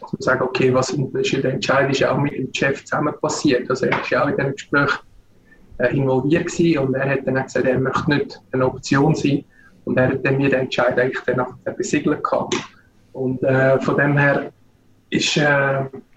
Man 0.00 0.20
sagt, 0.20 0.42
okay, 0.42 0.74
was 0.74 0.90
ist 0.90 1.32
der 1.44 1.52
Entscheid 1.52 1.88
ist 1.92 2.02
auch 2.02 2.18
mit 2.18 2.32
dem 2.32 2.52
Chef 2.52 2.84
zusammen 2.84 3.14
passiert. 3.20 3.70
Also 3.70 3.86
er 3.86 3.92
war 3.92 4.10
ja 4.10 4.24
auch 4.24 4.28
in 4.28 4.36
diesem 4.36 4.52
Gespräch 4.54 4.90
äh, 5.78 5.96
involviert 5.96 6.46
gewesen 6.46 6.78
und 6.78 6.94
er 6.94 7.10
hat 7.10 7.20
dann 7.26 7.40
gesagt, 7.44 7.64
er 7.64 7.78
möchte 7.78 8.10
nicht 8.10 8.42
eine 8.50 8.66
Option 8.66 9.14
sein. 9.14 9.44
Und 9.84 9.98
er 9.98 10.08
hat 10.08 10.26
dann 10.26 10.36
mir 10.36 10.50
den 10.50 10.62
Entscheid 10.62 10.98
eigentlich 10.98 11.22
dann 11.26 11.46
besiegelt 11.76 12.24
gehabt. 12.24 12.56
Und 13.18 13.42
äh, 13.42 13.80
von 13.80 13.96
dem 13.96 14.16
her 14.16 14.52
ist, 15.10 15.36
äh, 15.36 15.40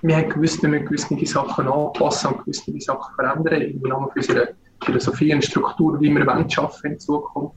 wir 0.04 0.16
haben 0.18 0.30
gewusst, 0.30 0.62
wir 0.62 0.70
müssen 0.70 1.16
gewisse 1.16 1.34
Sachen 1.34 1.68
anpassen 1.68 2.32
und 2.32 2.46
gewisse 2.46 2.80
Sachen 2.80 3.16
verändern 3.16 3.62
im 3.62 3.82
Namen 3.82 4.10
für 4.12 4.20
unsere 4.20 4.54
Philosophie 4.84 5.34
und 5.34 5.44
Struktur, 5.44 6.00
wie 6.00 6.12
wir 6.12 6.50
schaffen 6.50 6.92
in 6.92 7.00
Zukunft. 7.00 7.56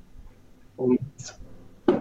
Und 0.77 0.99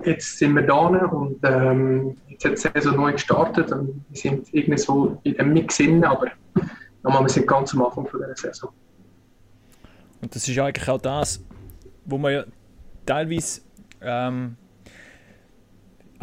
jetzt 0.06 0.38
sind 0.38 0.56
wir 0.56 0.64
da 0.64 0.76
und 0.76 1.38
ähm, 1.44 2.16
jetzt 2.30 2.46
hat 2.46 2.76
die 2.76 2.80
Saison 2.80 2.96
neu 2.96 3.12
gestartet 3.12 3.72
und 3.74 4.06
wir 4.10 4.18
sind 4.18 4.54
irgendwie 4.54 4.78
so 4.78 5.20
in 5.24 5.34
dem 5.36 5.52
Mix 5.52 5.78
drin, 5.78 6.04
aber 6.06 6.28
nochmal, 7.04 7.24
wir 7.24 7.30
sind 7.30 7.46
ganz 7.46 7.74
am 7.74 7.84
Anfang 7.84 8.08
von 8.08 8.22
dieser 8.22 8.36
Saison. 8.36 8.70
Und 10.22 10.34
das 10.34 10.48
ist 10.48 10.58
eigentlich 10.58 10.88
auch 10.88 11.02
das, 11.02 11.44
wo 12.06 12.18
man 12.18 12.32
ja 12.32 12.44
teilweise 13.06 13.62
ähm, 14.02 14.56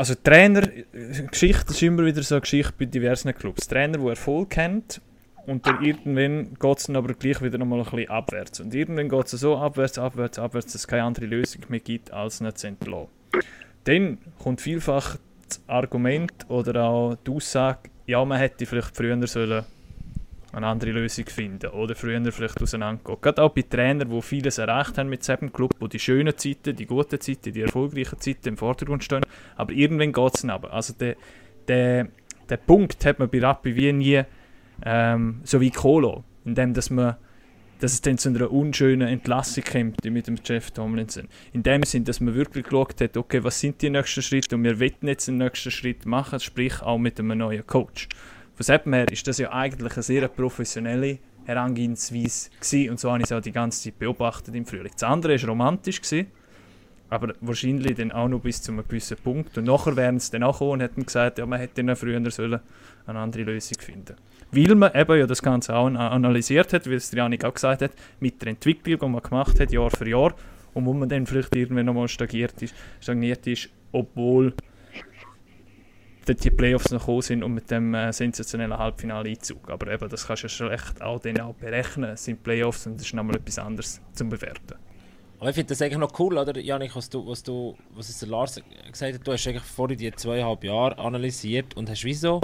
also 0.00 0.14
Trainer-Geschichte 0.14 1.72
ist 1.72 1.82
immer 1.82 2.06
wieder 2.06 2.22
so 2.22 2.36
eine 2.36 2.40
Geschichte 2.40 2.72
bei 2.78 2.86
diversen 2.86 3.34
Clubs. 3.34 3.68
Trainer, 3.68 3.98
der 3.98 4.08
Erfolg 4.08 4.48
kennt 4.48 4.98
und 5.46 5.66
dann 5.66 5.84
irgendwann 5.84 6.54
geht 6.58 6.78
es 6.78 6.84
dann 6.84 6.96
aber 6.96 7.12
gleich 7.12 7.42
wieder 7.42 7.58
nochmal 7.58 7.80
ein 7.80 7.84
bisschen 7.84 8.08
abwärts. 8.08 8.60
Und 8.60 8.74
irgendwann 8.74 9.10
geht 9.10 9.26
es 9.26 9.32
so 9.32 9.58
abwärts, 9.58 9.98
abwärts, 9.98 10.38
abwärts, 10.38 10.72
dass 10.72 10.76
es 10.76 10.88
keine 10.88 11.02
andere 11.02 11.26
Lösung 11.26 11.66
mehr 11.68 11.80
gibt, 11.80 12.10
als 12.12 12.40
nicht 12.40 12.56
zu 12.56 12.68
entlassen. 12.68 13.08
dann 13.84 14.16
kommt 14.42 14.62
vielfach 14.62 15.18
das 15.46 15.60
Argument 15.66 16.32
oder 16.48 16.82
auch 16.82 17.16
die 17.26 17.32
Aussage, 17.32 17.90
ja, 18.06 18.24
man 18.24 18.38
hätte 18.38 18.64
vielleicht 18.64 18.96
früher 18.96 19.26
sollen 19.26 19.66
eine 20.52 20.66
andere 20.66 20.90
Lösung 20.90 21.26
finden 21.26 21.70
oder 21.70 21.94
früher 21.94 22.20
vielleicht 22.32 22.60
auseinandergehen. 22.60 23.18
Gerade 23.20 23.42
auch 23.42 23.50
bei 23.50 23.62
Trainern, 23.62 24.10
die 24.10 24.22
vieles 24.22 24.58
erreicht 24.58 24.98
haben 24.98 25.08
mit 25.08 25.20
diesem 25.20 25.52
Club, 25.52 25.74
wo 25.78 25.86
die 25.86 25.98
schönen 25.98 26.36
Zeiten, 26.36 26.74
die 26.74 26.86
guten 26.86 27.20
Zeiten, 27.20 27.52
die 27.52 27.60
erfolgreichen 27.60 28.18
Zeiten 28.18 28.48
im 28.48 28.56
Vordergrund 28.56 29.04
stehen, 29.04 29.22
aber 29.56 29.72
irgendwann 29.72 30.12
geht 30.12 30.34
es 30.34 30.44
nicht. 30.44 30.64
Also 30.64 30.92
der, 30.94 31.16
der, 31.68 32.08
der 32.48 32.56
Punkt 32.56 33.04
hat 33.04 33.18
man 33.18 33.30
bei 33.30 33.40
Rappi 33.40 33.76
wie 33.76 33.92
nie 33.92 34.22
ähm, 34.84 35.40
so 35.44 35.60
wie 35.60 35.70
Kolo, 35.70 36.24
indem 36.44 36.74
dass 36.74 36.90
man 36.90 37.16
dass 37.80 37.94
es 37.94 38.02
dann 38.02 38.18
zu 38.18 38.28
einer 38.28 38.50
unschönen 38.50 39.08
Entlassung 39.08 39.64
kommt 39.64 40.04
mit 40.04 40.26
dem 40.26 40.36
Jeff 40.44 40.70
Tomlinson. 40.70 41.28
In 41.52 41.62
dem 41.62 41.82
Sinn, 41.82 42.04
dass 42.04 42.20
man 42.20 42.34
wirklich 42.34 42.64
geschaut 42.64 43.00
hat, 43.00 43.16
okay, 43.16 43.42
was 43.42 43.58
sind 43.58 43.80
die 43.80 43.90
nächsten 43.90 44.22
Schritte 44.22 44.54
und 44.54 44.64
wir 44.64 44.78
wollen 44.78 44.92
jetzt 45.02 45.28
den 45.28 45.38
nächsten 45.38 45.70
Schritt 45.70 46.04
machen, 46.04 46.40
sprich 46.40 46.82
auch 46.82 46.98
mit 46.98 47.18
einem 47.18 47.38
neuen 47.38 47.66
Coach. 47.66 48.08
Von 48.60 48.78
dem 48.78 48.92
her 48.92 49.10
ist 49.10 49.26
das 49.26 49.38
ja 49.38 49.50
eigentlich 49.52 49.94
eine 49.94 50.02
sehr 50.02 50.28
professionelle 50.28 51.18
Herangehensweise 51.46 52.50
gewesen, 52.60 52.90
und 52.90 53.00
so 53.00 53.10
habe 53.10 53.20
ich 53.20 53.24
es 53.24 53.32
auch 53.32 53.40
die 53.40 53.52
ganze 53.52 53.84
Zeit 53.84 53.98
beobachtet 53.98 54.54
im 54.54 54.66
Frühling. 54.66 54.92
Das 54.92 55.02
andere 55.02 55.40
war 55.40 55.48
romantisch, 55.48 56.02
gewesen, 56.02 56.26
aber 57.08 57.32
wahrscheinlich 57.40 57.94
dann 57.94 58.12
auch 58.12 58.28
noch 58.28 58.40
bis 58.40 58.60
zu 58.60 58.72
einem 58.72 58.86
gewissen 58.86 59.16
Punkt. 59.16 59.56
Und 59.56 59.64
nachher 59.64 59.96
wären 59.96 60.20
sie 60.20 60.32
dann 60.32 60.42
auch 60.42 60.52
gekommen 60.58 60.72
und 60.72 60.80
hätten 60.80 61.06
gesagt, 61.06 61.38
ja, 61.38 61.46
man 61.46 61.58
hätte 61.58 61.82
dann 61.82 61.96
früher 61.96 62.30
sollen 62.30 62.60
eine 63.06 63.18
andere 63.18 63.44
Lösung 63.44 63.78
finden 63.80 64.16
Weil 64.52 64.74
man 64.74 64.94
eben 64.94 65.18
ja 65.18 65.26
das 65.26 65.42
Ganze 65.42 65.74
auch 65.74 65.86
analysiert 65.86 66.74
hat, 66.74 66.88
wie 66.88 66.94
es 66.94 67.10
Janik 67.12 67.46
auch 67.46 67.54
gesagt 67.54 67.80
hat, 67.80 67.92
mit 68.20 68.42
der 68.42 68.48
Entwicklung, 68.48 68.98
die 69.00 69.08
man 69.08 69.22
gemacht 69.22 69.58
hat, 69.58 69.72
Jahr 69.72 69.90
für 69.90 70.06
Jahr, 70.06 70.34
und 70.74 70.84
wo 70.84 70.92
man 70.92 71.08
dann 71.08 71.26
vielleicht 71.26 71.56
irgendwann 71.56 71.86
nochmal 71.86 72.08
stagniert 72.08 72.60
ist, 72.60 72.74
stagniert 73.00 73.46
ist 73.46 73.70
obwohl 73.92 74.54
dort 76.30 76.44
die 76.44 76.50
Playoffs 76.50 76.90
noch 76.90 77.00
gekommen 77.00 77.22
sind 77.22 77.42
und 77.42 77.54
mit 77.54 77.70
dem 77.70 77.94
äh, 77.94 78.12
sensationellen 78.12 78.78
Halbfinale-Einzug. 78.78 79.68
Aber 79.70 79.92
eben, 79.92 80.08
das 80.08 80.26
kannst 80.26 80.42
du 80.42 80.46
ja 80.46 80.48
schlecht 80.48 81.02
auch, 81.02 81.20
dann 81.20 81.40
auch 81.40 81.54
berechnen. 81.54 82.10
Es 82.10 82.24
sind 82.24 82.42
Playoffs 82.42 82.86
und 82.86 82.94
das 82.94 83.06
ist 83.06 83.14
nochmal 83.14 83.36
etwas 83.36 83.58
anderes 83.58 84.00
zum 84.12 84.28
Bewerten. 84.28 84.76
Aber 85.38 85.48
ich 85.48 85.54
finde 85.54 85.70
das 85.70 85.82
eigentlich 85.82 85.98
noch 85.98 86.18
cool, 86.18 86.36
oder, 86.36 86.58
Janik, 86.58 86.94
was 86.94 87.08
du, 87.08 87.26
was 87.26 87.42
du, 87.42 87.74
was 87.94 88.10
ist 88.10 88.20
der 88.20 88.28
Lars 88.28 88.60
gesagt 88.90 89.14
hat, 89.14 89.26
du 89.26 89.32
hast 89.32 89.46
eigentlich 89.46 89.64
vor 89.64 89.88
die 89.88 90.12
zweieinhalb 90.12 90.62
Jahre 90.64 90.98
analysiert 90.98 91.76
und 91.76 91.88
hast 91.88 92.04
wieso, 92.04 92.42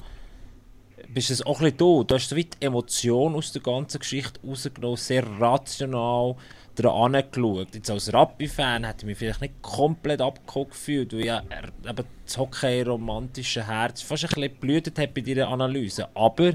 bist 1.09 1.31
es 1.31 1.45
auch 1.45 1.61
ein 1.61 1.65
bisschen 1.65 1.77
du, 1.77 2.05
du 2.05 2.15
hast 2.15 2.31
so 2.31 2.37
weit 2.37 2.57
Emotion 2.59 3.35
aus 3.35 3.53
der 3.53 3.61
ganzen 3.61 3.99
Geschichte 3.99 4.41
rausgenommen, 4.43 4.97
sehr 4.97 5.27
rational, 5.39 6.37
dran 6.77 7.15
angeschaut. 7.15 7.75
Jetzt 7.75 7.91
als 7.91 8.13
Rappi-Fan 8.13 8.85
hätte 8.85 9.01
ich 9.01 9.07
mich 9.07 9.19
vielleicht 9.19 9.41
nicht 9.41 9.63
komplett 9.63 10.21
abgeholt 10.21 10.71
gefühlt, 10.71 11.13
weil 11.13 11.25
ja 11.25 11.43
eben 11.89 12.07
das 12.25 12.39
Hockey-romantische 12.39 13.67
Herz 13.67 14.03
fast 14.03 14.25
ein 14.25 14.29
bisschen 14.29 14.61
blühtet 14.61 14.99
hat 14.99 15.15
bei 15.15 15.23
deiner 15.23 15.49
Analyse. 15.49 16.09
Aber 16.15 16.53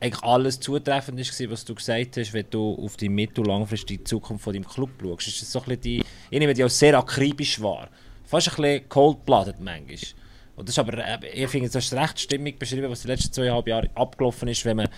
eigentlich 0.00 0.22
alles 0.22 0.60
zutreffend 0.60 1.18
war, 1.18 1.50
was 1.50 1.64
du 1.64 1.74
gesagt 1.74 2.16
hast, 2.16 2.32
wenn 2.32 2.46
du 2.50 2.74
auf 2.82 2.96
die 2.96 3.08
mittel- 3.08 3.40
und 3.40 3.48
langfristige 3.48 4.02
Zukunft 4.04 4.44
von 4.44 4.54
deinem 4.54 4.66
Club 4.66 4.90
schaust. 5.00 5.28
Ist 5.28 5.42
das 5.42 5.52
so 5.52 5.62
ein 5.62 5.80
die, 5.80 6.02
ich 6.30 6.38
nehme 6.38 6.54
die 6.54 6.64
auch 6.64 6.70
sehr 6.70 6.96
akribisch 6.98 7.60
wahr. 7.60 7.88
Fast 8.24 8.48
ein 8.48 8.56
bisschen 8.56 8.88
cold-blooded 8.88 9.60
manchmal. 9.60 9.98
Und 10.56 10.68
das 10.68 10.74
ist 10.74 10.78
aber, 10.78 11.22
ich 11.22 11.48
finde, 11.48 11.68
das 11.68 11.84
ist 11.84 11.94
recht 11.94 12.20
stimmig 12.20 12.58
beschrieben, 12.58 12.90
was 12.90 13.02
die 13.02 13.08
letzten 13.08 13.32
zweieinhalb 13.32 13.66
Jahre 13.66 13.90
abgelaufen 13.94 14.48
ist, 14.48 14.64
wenn 14.64 14.76
man 14.76 14.88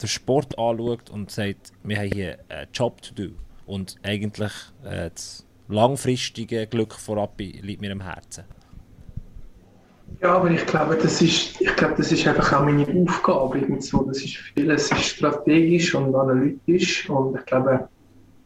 den 0.00 0.08
Sport 0.08 0.58
anschaut 0.58 1.10
und 1.10 1.30
sagt, 1.30 1.72
wir 1.82 1.96
haben 1.98 2.12
hier 2.12 2.38
einen 2.48 2.68
Job 2.72 3.00
to 3.02 3.14
do. 3.14 3.30
Und 3.68 3.96
eigentlich 4.02 4.52
äh, 4.82 5.10
das 5.14 5.46
langfristige 5.68 6.66
Glück 6.66 6.94
vorab 6.94 7.34
liegt 7.38 7.82
mir 7.82 7.92
am 7.92 8.00
Herzen. 8.00 8.44
Ja, 10.22 10.36
aber 10.36 10.50
ich 10.50 10.64
glaube, 10.64 10.96
das 10.96 11.20
ist, 11.20 11.60
ich 11.60 11.76
glaube, 11.76 11.96
das 11.98 12.10
ist 12.10 12.26
einfach 12.26 12.50
auch 12.54 12.64
meine 12.64 12.86
Aufgabe. 13.06 13.60
So. 13.80 14.04
Das 14.04 14.24
ist 14.24 14.36
vieles 14.54 14.90
ist 14.90 15.04
strategisch 15.04 15.94
und 15.94 16.14
analytisch 16.14 17.10
und 17.10 17.36
ich 17.38 17.44
glaube, 17.44 17.88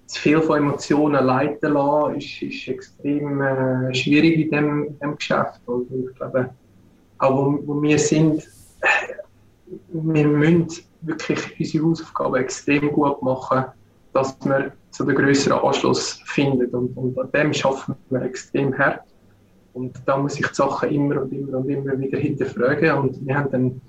zu 0.06 0.20
viel 0.20 0.40
von 0.42 0.58
Emotionen 0.58 1.24
leiten 1.24 1.72
lassen 1.72 2.16
ist, 2.16 2.42
ist 2.42 2.66
extrem 2.66 3.40
äh, 3.40 3.94
schwierig 3.94 4.52
in 4.52 4.86
in 4.86 4.98
dem 4.98 5.16
Geschäft. 5.16 5.60
Und 5.66 5.86
ich 5.92 6.16
glaube, 6.16 6.50
auch 7.18 7.36
wo, 7.36 7.60
wo 7.64 7.80
wir 7.80 7.98
sind, 7.98 8.42
wir 9.92 10.26
müssen 10.26 10.82
wirklich 11.02 11.60
unsere 11.60 11.84
Hausaufgaben 11.84 12.34
extrem 12.34 12.90
gut 12.90 13.22
machen, 13.22 13.66
dass 14.12 14.36
wir 14.44 14.72
zu 14.92 15.04
den 15.04 15.16
größeren 15.16 15.58
Anschluss 15.58 16.20
finden. 16.26 16.68
Und, 16.74 16.96
und 16.96 17.18
an 17.18 17.30
dem 17.32 17.52
schaffen 17.52 17.96
wir 18.10 18.22
extrem 18.22 18.76
hart. 18.78 19.02
Und 19.72 19.96
da 20.06 20.18
muss 20.18 20.38
ich 20.38 20.46
die 20.46 20.54
Sachen 20.54 20.90
immer 20.90 21.22
und 21.22 21.32
immer 21.32 21.58
und 21.58 21.68
immer 21.68 21.98
wieder 21.98 22.18
hinterfragen. 22.18 22.98
Und 22.98 23.26
wir 23.26 23.36
haben 23.36 23.50
dann 23.50 23.80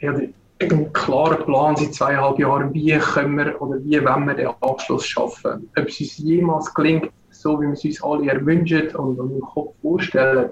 ja, 0.00 0.14
einen 0.60 0.92
klaren 0.92 1.44
Plan 1.44 1.76
seit 1.76 1.94
zweieinhalb 1.94 2.38
Jahren, 2.38 2.72
wie 2.72 2.96
können 2.96 3.36
wir 3.36 3.60
oder 3.60 3.78
wie 3.84 4.02
wollen 4.02 4.26
wir 4.26 4.34
den 4.34 4.50
Anschluss 4.60 5.04
schaffen. 5.04 5.68
Ob 5.76 5.88
es 5.88 6.00
uns 6.00 6.18
jemals 6.18 6.72
gelingt, 6.72 7.10
so 7.30 7.60
wie 7.60 7.66
wir 7.66 7.72
es 7.72 7.84
uns 7.84 8.02
alle 8.02 8.30
erwünschen 8.30 8.94
und, 8.96 9.18
und 9.18 9.32
im 9.32 9.40
Kopf 9.40 9.74
vorstellen, 9.82 10.50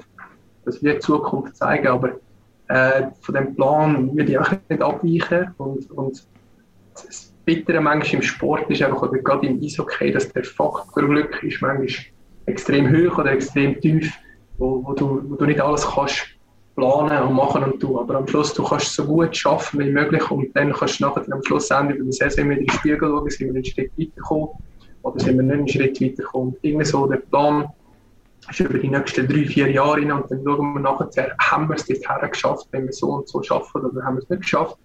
das 0.65 0.83
wird 0.83 0.97
die 0.97 1.01
Zukunft 1.01 1.57
zeigen. 1.57 1.87
Aber 1.87 2.11
äh, 2.69 3.05
von 3.21 3.35
dem 3.35 3.55
Plan 3.55 4.17
würde 4.17 4.33
ich 4.33 4.39
auch 4.39 4.51
nicht 4.69 4.83
abweichen. 4.83 5.55
Und, 5.59 5.91
und 5.93 6.27
das 6.95 7.34
Bittere 7.45 7.81
manchmal 7.81 8.15
im 8.15 8.23
Sport 8.23 8.71
ist 8.71 8.83
einfach, 8.83 9.03
oder 9.03 9.19
gerade 9.19 9.47
im 9.47 9.61
Eishockey, 9.63 10.13
dass 10.13 10.33
der 10.33 10.45
Faktor 10.45 11.09
Glück 11.09 11.43
ist 11.43 11.61
manchmal 11.61 11.89
extrem 12.47 12.89
hoch 12.91 13.19
oder 13.19 13.33
extrem 13.33 13.81
tief 13.81 14.13
wo, 14.59 14.85
wo, 14.85 14.93
du, 14.95 15.23
wo 15.29 15.35
du 15.37 15.47
nicht 15.47 15.61
alles 15.61 15.87
kannst 15.87 16.27
planen 16.77 17.23
und 17.23 17.35
machen 17.35 17.63
und 17.65 17.81
tun. 17.81 17.99
Aber 17.99 18.17
am 18.17 18.27
Schluss, 18.27 18.53
du 18.55 18.65
kannst 18.65 18.95
so 18.95 19.05
gut 19.05 19.37
schaffen 19.37 19.81
wie 19.81 19.91
möglich 19.91 20.29
und 20.31 20.55
dann 20.57 20.73
kannst 20.73 21.01
du 21.01 21.05
nachher 21.05 21.25
am 21.33 21.43
Schluss 21.45 21.71
Ende 21.71 21.95
der 21.95 22.13
Saison 22.13 22.51
wieder 22.51 22.61
in 22.61 22.67
den 22.67 22.71
Spiegel 22.71 23.09
schauen, 23.09 23.31
sind 23.31 23.49
wir 23.49 23.55
einen 23.55 23.65
Schritt 23.65 23.93
weitergekommen 23.97 24.49
oder 25.03 25.21
sind 25.21 25.37
wir 25.37 25.43
nicht 25.43 25.55
einen 25.55 25.69
Schritt 25.69 26.01
weitergekommen. 26.01 26.57
Irgendwie 26.63 26.85
so 26.85 27.07
der 27.07 27.19
Plan 27.19 27.69
ist 28.51 28.61
über 28.61 28.79
die 28.79 28.89
nächsten 28.89 29.29
drei, 29.29 29.45
vier 29.45 29.71
Jahre 29.71 30.01
hin 30.01 30.13
und 30.13 30.31
dann 30.31 30.43
schauen 30.45 30.75
wir 30.75 30.81
nachher, 30.81 31.37
haben 31.39 31.69
wir 31.69 31.77
es 31.77 31.87
dorthin 31.87 32.31
geschafft, 32.31 32.69
wenn 32.73 32.87
wir 32.87 32.93
so 32.93 33.13
und 33.13 33.29
so 33.29 33.43
schaffen 33.43 33.85
oder 33.85 34.05
haben 34.05 34.17
wir 34.17 34.23
es 34.23 34.29
nicht 34.29 34.43
geschafft. 34.43 34.77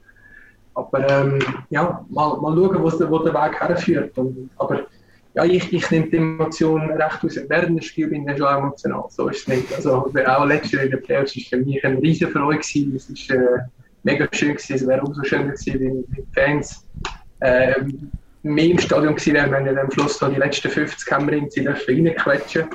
Aber 0.73 1.09
ähm, 1.09 1.39
ja, 1.69 2.05
mal, 2.09 2.37
mal 2.37 2.55
schauen, 2.55 2.83
wo, 2.83 3.09
wo 3.09 3.19
der 3.19 3.33
Weg 3.33 3.59
herführt. 3.59 4.17
Und, 4.17 4.49
aber 4.57 4.85
ja, 5.33 5.43
ich, 5.43 5.71
ich 5.71 5.89
nehme 5.91 6.09
die 6.09 6.17
Emotionen 6.17 6.91
recht 6.91 7.23
aus. 7.23 7.39
Während 7.47 7.77
des 7.77 7.85
Spiels 7.85 8.09
bin 8.09 8.27
ich 8.27 8.37
schon 8.37 8.47
emotional. 8.47 9.05
So 9.09 9.27
ist 9.29 9.41
es 9.41 9.47
nicht. 9.47 9.73
Also, 9.73 10.11
auch 10.27 10.45
letztes 10.45 10.71
Jahr 10.73 10.83
in 10.83 10.91
den 10.91 11.01
Playoffs 11.01 11.35
war 11.35 11.43
für 11.49 11.65
mich 11.65 11.83
ein 11.83 11.97
riesen 11.97 12.29
Freude. 12.29 12.59
Es 12.59 12.75
war 12.75 13.35
äh, 13.35 13.59
mega 14.03 14.27
schön. 14.31 14.49
Gewesen. 14.49 14.75
Es 14.75 14.87
wäre 14.87 15.01
umso 15.01 15.23
schöner 15.23 15.51
gewesen, 15.51 15.79
wenn 15.79 16.05
die 16.15 16.25
Fans 16.33 16.87
äh, 17.41 17.75
mehr 18.41 18.65
im 18.65 18.79
Stadion 18.79 19.15
gewesen 19.15 19.33
wären, 19.33 19.51
wenn 19.51 19.65
wir 19.65 19.81
am 19.81 19.91
Schluss 19.91 20.17
da 20.17 20.29
die 20.29 20.37
letzten 20.37 20.69
50 20.69 21.05
Kämmer 21.05 21.33
in 21.33 21.49
sie 21.49 21.65
reinquetschen 21.65 22.69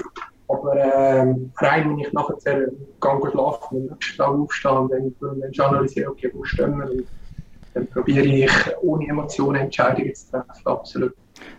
aber 0.49 0.77
äh, 0.77 1.35
rein, 1.57 1.91
wenn 1.91 1.99
ich 1.99 2.13
nachher 2.13 2.37
gehe 2.45 3.31
schlafen 3.31 3.77
und 3.77 3.91
am 3.91 3.99
nächsten 3.99 4.17
Tag 4.17 4.29
aufstehe 4.29 4.73
und 4.73 4.93
dann, 4.93 5.15
dann 5.21 5.67
analysiere, 5.67 6.11
okay, 6.11 6.31
wo 6.33 6.45
stehen 6.45 6.77
wir, 6.79 6.91
dann 7.75 7.87
probiere 7.89 8.27
ich 8.27 8.51
ohne 8.83 9.09
Emotionen 9.09 9.63
Entscheidungen 9.63 10.15
zu 10.15 10.31
treffen, 10.31 10.47
absolut. 10.65 11.13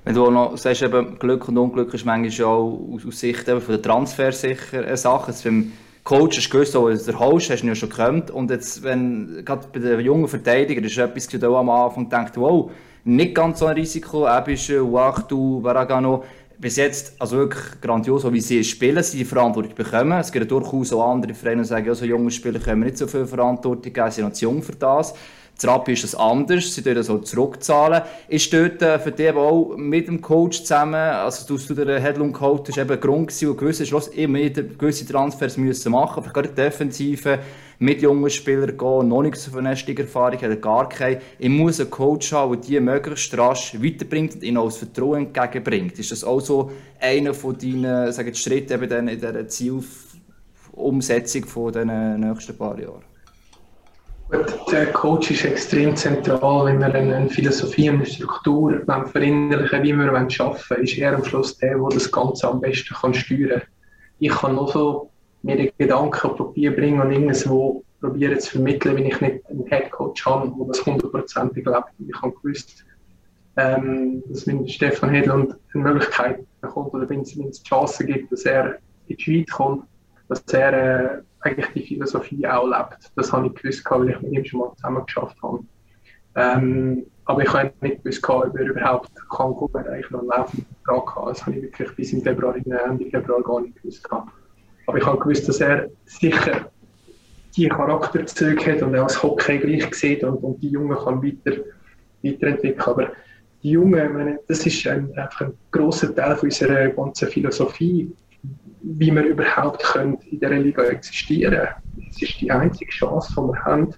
Wenn 0.04 0.16
du 0.16 0.26
auch 0.26 0.32
noch 0.32 0.58
sagst, 0.58 0.82
eben, 0.82 1.20
Glück 1.20 1.48
und 1.48 1.58
Unglück 1.58 1.94
ist 1.94 2.06
manchmal 2.06 2.48
auch 2.48 2.80
aus, 2.94 3.20
Sicht 3.20 3.48
eben 3.48 3.62
von 3.62 3.76
der 3.76 3.82
Transfer 3.82 4.32
sicher 4.32 4.80
eine 4.80 4.98
Sache. 4.98 5.32
Jetzt 5.32 5.44
beim 5.44 5.74
Coach 6.04 6.38
hast 6.38 6.48
du 6.48 6.52
gewusst, 6.52 6.76
wo 6.76 6.90
der 6.90 7.20
Host 7.20 7.50
hast 7.50 7.64
du 7.64 7.68
ja 7.68 7.76
schon 7.76 7.90
gekannt. 7.90 8.32
Und 8.32 8.52
jetzt, 8.52 8.84
wenn, 8.84 9.44
gerade 9.44 9.68
bei 9.74 9.80
den 9.80 10.00
jungen 10.00 10.28
Verteidigern, 10.28 10.86
ist 10.86 10.98
etwas, 10.98 11.34
wo 11.34 11.38
du 11.38 11.56
am 11.56 11.70
Anfang 11.70 12.10
denkst, 12.10 12.34
wow, 12.36 12.72
nicht 13.04 13.36
ganz 13.36 13.60
so 13.60 13.66
ein 13.66 13.76
Risiko, 13.76 14.28
Ebische, 14.28 14.84
Uachtu, 14.84 15.62
Baragano, 15.62 16.24
bis 16.58 16.78
jetzt 16.78 17.20
also 17.20 17.38
wirklich 17.38 17.82
grandios, 17.82 18.32
wie 18.32 18.40
sie 18.40 18.64
spielen, 18.64 19.04
sie 19.04 19.18
die 19.18 19.26
Verantwortung 19.26 19.76
bekommen. 19.76 20.20
Es 20.20 20.32
gibt 20.32 20.50
durchaus 20.50 20.94
auch 20.94 21.12
andere 21.12 21.34
Vereine, 21.34 21.64
die 21.64 21.68
sagen, 21.68 21.86
ja, 21.86 21.94
so 21.94 22.06
junge 22.06 22.32
Spieler 22.32 22.60
können 22.60 22.82
wir 22.82 22.86
nicht 22.86 22.98
so 22.98 23.08
viel 23.08 23.26
Verantwortung 23.26 23.92
geben, 23.92 24.10
sie 24.10 24.16
sind 24.16 24.26
noch 24.26 24.34
zu 24.34 24.46
jung 24.46 24.64
für 24.64 24.76
das. 24.76 25.14
Rappi 25.64 25.94
ist 25.94 26.04
das 26.04 26.16
anders, 26.16 26.74
sie 26.74 26.82
dürfen 26.82 27.22
das 27.22 27.30
zurückzahlen. 27.30 28.02
Ist 28.28 28.52
dort 28.54 28.82
äh, 28.82 29.00
für 29.00 29.12
dich 29.12 29.34
auch 29.34 29.76
mit 29.78 30.08
dem 30.08 30.22
Coach 30.22 30.62
zusammen, 30.62 30.96
also 30.96 31.48
du, 31.48 31.58
du 31.74 31.86
der 31.86 32.00
Headlung 32.00 32.34
Coach, 32.34 32.70
ist 32.70 32.78
eben 32.78 33.00
Grund 33.00 33.28
gewesen, 33.28 33.50
und 33.50 33.58
gewisse 33.58 33.86
Schluss 33.86 34.08
immer 34.10 34.40
gewisse 34.40 35.08
Transfers 35.08 35.58
müssen 35.58 35.92
machen, 35.94 36.24
aber 36.24 36.34
gerade 36.34 36.50
Defensive 36.50 37.40
mit 37.80 38.02
jungen 38.02 38.30
Spielern 38.30 38.78
gehen, 38.78 39.08
noch 39.08 39.22
nicht 39.22 39.38
so 39.38 39.52
vernünftige 39.52 40.04
Erfahrung, 40.04 40.42
hat 40.42 40.62
gar 40.62 40.90
keine. 40.90 41.22
Ich 41.40 41.50
muss 41.50 41.80
einen 41.80 41.90
Coach 41.90 42.34
haben, 42.34 42.60
der 42.60 42.62
die 42.62 42.80
möglichst 42.80 43.38
rasch 43.38 43.76
weiterbringt 43.82 44.36
und 44.36 44.44
ihnen 44.44 44.58
auch 44.58 44.66
das 44.66 44.78
Vertrauen 44.78 45.28
entgegenbringt. 45.28 45.98
Ist 46.00 46.12
das 46.12 46.24
auch 46.24 46.42
so 46.42 46.72
einer 47.00 47.34
von 47.34 47.58
deinen 47.58 48.12
sagen, 48.12 48.34
Schritten 48.34 49.08
in 49.08 49.08
dieser 49.08 49.48
Zielumsetzung 49.48 51.46
von 51.46 51.72
den 51.72 52.20
nächsten 52.20 52.58
paar 52.58 52.80
Jahren? 52.80 53.15
Der 54.32 54.92
Coach 54.92 55.30
ist 55.30 55.46
extrem 55.46 55.96
zentral, 55.96 56.66
wenn 56.66 56.80
wir 56.80 56.94
eine 56.94 57.30
Philosophie 57.30 57.90
und 57.90 57.98
eine 57.98 58.06
Struktur 58.08 58.82
verinnerlichen 59.12 59.84
wie 59.84 59.94
wir 59.94 60.08
arbeiten 60.08 60.40
wollen, 60.40 60.84
ist 60.84 60.98
er 60.98 61.16
am 61.16 61.24
Schluss 61.24 61.58
der, 61.58 61.78
der 61.78 61.90
das 61.90 62.12
Ganze 62.12 62.50
am 62.50 62.60
besten 62.60 62.96
kann 62.96 63.14
steuern 63.14 63.60
kann. 63.60 63.62
Ich 64.20 64.32
kann 64.32 64.56
noch 64.56 64.72
so 64.74 65.12
mir 65.44 65.58
den 65.58 65.70
Gedanken 65.78 66.28
auf 66.28 66.38
Papier 66.38 66.76
bringen 66.76 67.00
und 67.02 67.12
irgendwo 67.12 67.84
probieren 68.02 68.40
zu 68.40 68.54
vermitteln, 68.54 68.96
wenn 68.96 69.06
ich 69.06 69.22
nicht 69.22 69.46
einen 69.48 69.68
Headcoach 69.68 70.26
habe, 70.26 70.52
der 70.58 70.68
das 70.68 70.84
hundertprozentig 70.84 71.64
lebt. 71.64 71.86
Ich 72.08 72.22
habe 72.22 72.34
gewusst, 72.42 72.84
ähm, 73.58 74.24
dass 74.28 74.48
wenn 74.48 74.68
Stefan 74.68 75.12
Hedlund 75.12 75.56
eine 75.74 75.84
Möglichkeit 75.84 76.40
bekommt 76.62 76.94
oder 76.96 77.08
wenn 77.10 77.22
es 77.22 77.30
die 77.30 77.64
Chance 77.64 78.04
gibt, 78.06 78.32
dass 78.32 78.44
er 78.46 78.80
in 79.08 79.16
die 79.16 79.24
Schweiz 79.24 79.52
kommt, 79.52 79.84
dass 80.28 80.44
er 80.52 80.74
äh, 80.74 81.22
eigentlich 81.42 81.68
die 81.74 81.88
Philosophie 81.88 82.48
auch 82.48 82.66
lebt. 82.66 83.12
Das 83.16 83.32
habe 83.32 83.48
ich 83.48 83.56
gewusst, 83.56 83.84
weil 83.90 84.10
ich 84.10 84.22
mit 84.22 84.32
ihm 84.32 84.46
schon 84.46 84.60
mal 84.62 84.72
zusammen 84.76 85.06
geschafft 85.06 85.38
habe. 85.42 85.60
Ähm, 86.36 87.06
aber 87.26 87.44
ich 87.44 87.54
habe 87.54 87.72
nicht 87.82 88.04
gewusst, 88.04 88.28
ob 88.30 88.56
er 88.58 88.66
überhaupt 88.66 89.12
kann 89.30 89.56
kommen, 89.56 89.88
eigentlich 89.88 90.12
noch 90.12 90.20
einen 90.20 90.30
laufenden 90.30 90.66
Vertrag 90.84 91.16
hat. 91.16 91.30
Das 91.30 91.46
habe 91.46 91.56
ich 91.56 91.64
wirklich 91.64 91.96
bis 91.96 92.14
im 92.14 92.22
Februar, 92.22 92.56
Ende 92.56 93.06
Februar 93.10 93.42
gar 93.42 93.62
nicht 93.62 93.76
gewusst. 93.82 94.08
Aber 94.12 94.98
ich 94.98 95.06
habe 95.06 95.20
gewusst, 95.20 95.48
dass 95.48 95.62
er 95.62 95.90
sicher 96.06 96.70
die 97.56 97.70
Charakterzüge 97.70 98.74
hat 98.74 98.82
und 98.82 98.96
auch 98.96 99.08
das 99.08 99.22
Hockey 99.24 99.58
gleich 99.60 99.94
sieht 99.96 100.24
und, 100.24 100.44
und 100.44 100.62
die 100.62 100.70
Jungen 100.70 100.98
kann 100.98 101.24
weiter, 101.24 101.62
weiterentwickeln. 102.22 102.82
Aber 102.86 103.12
die 103.64 103.72
Jungen, 103.72 104.14
meine, 104.14 104.40
das 104.48 104.66
ist 104.66 104.86
ein, 104.86 105.12
einfach 105.18 105.48
ein 105.48 105.54
grosser 105.72 106.14
Teil 106.14 106.38
unserer 106.40 106.90
ganzen 106.90 107.30
Philosophie, 107.30 108.12
wie 108.82 109.12
wir 109.12 109.24
überhaupt 109.24 109.84
in 109.96 110.18
dieser 110.32 110.52
Liga 110.52 110.84
existieren 110.84 111.54
können. 111.54 112.10
Es 112.10 112.22
ist 112.22 112.42
die 112.42 112.52
einzige 112.52 112.92
Chance, 112.92 113.34
die 113.36 113.42
wir 113.42 113.66
haben, 113.66 113.94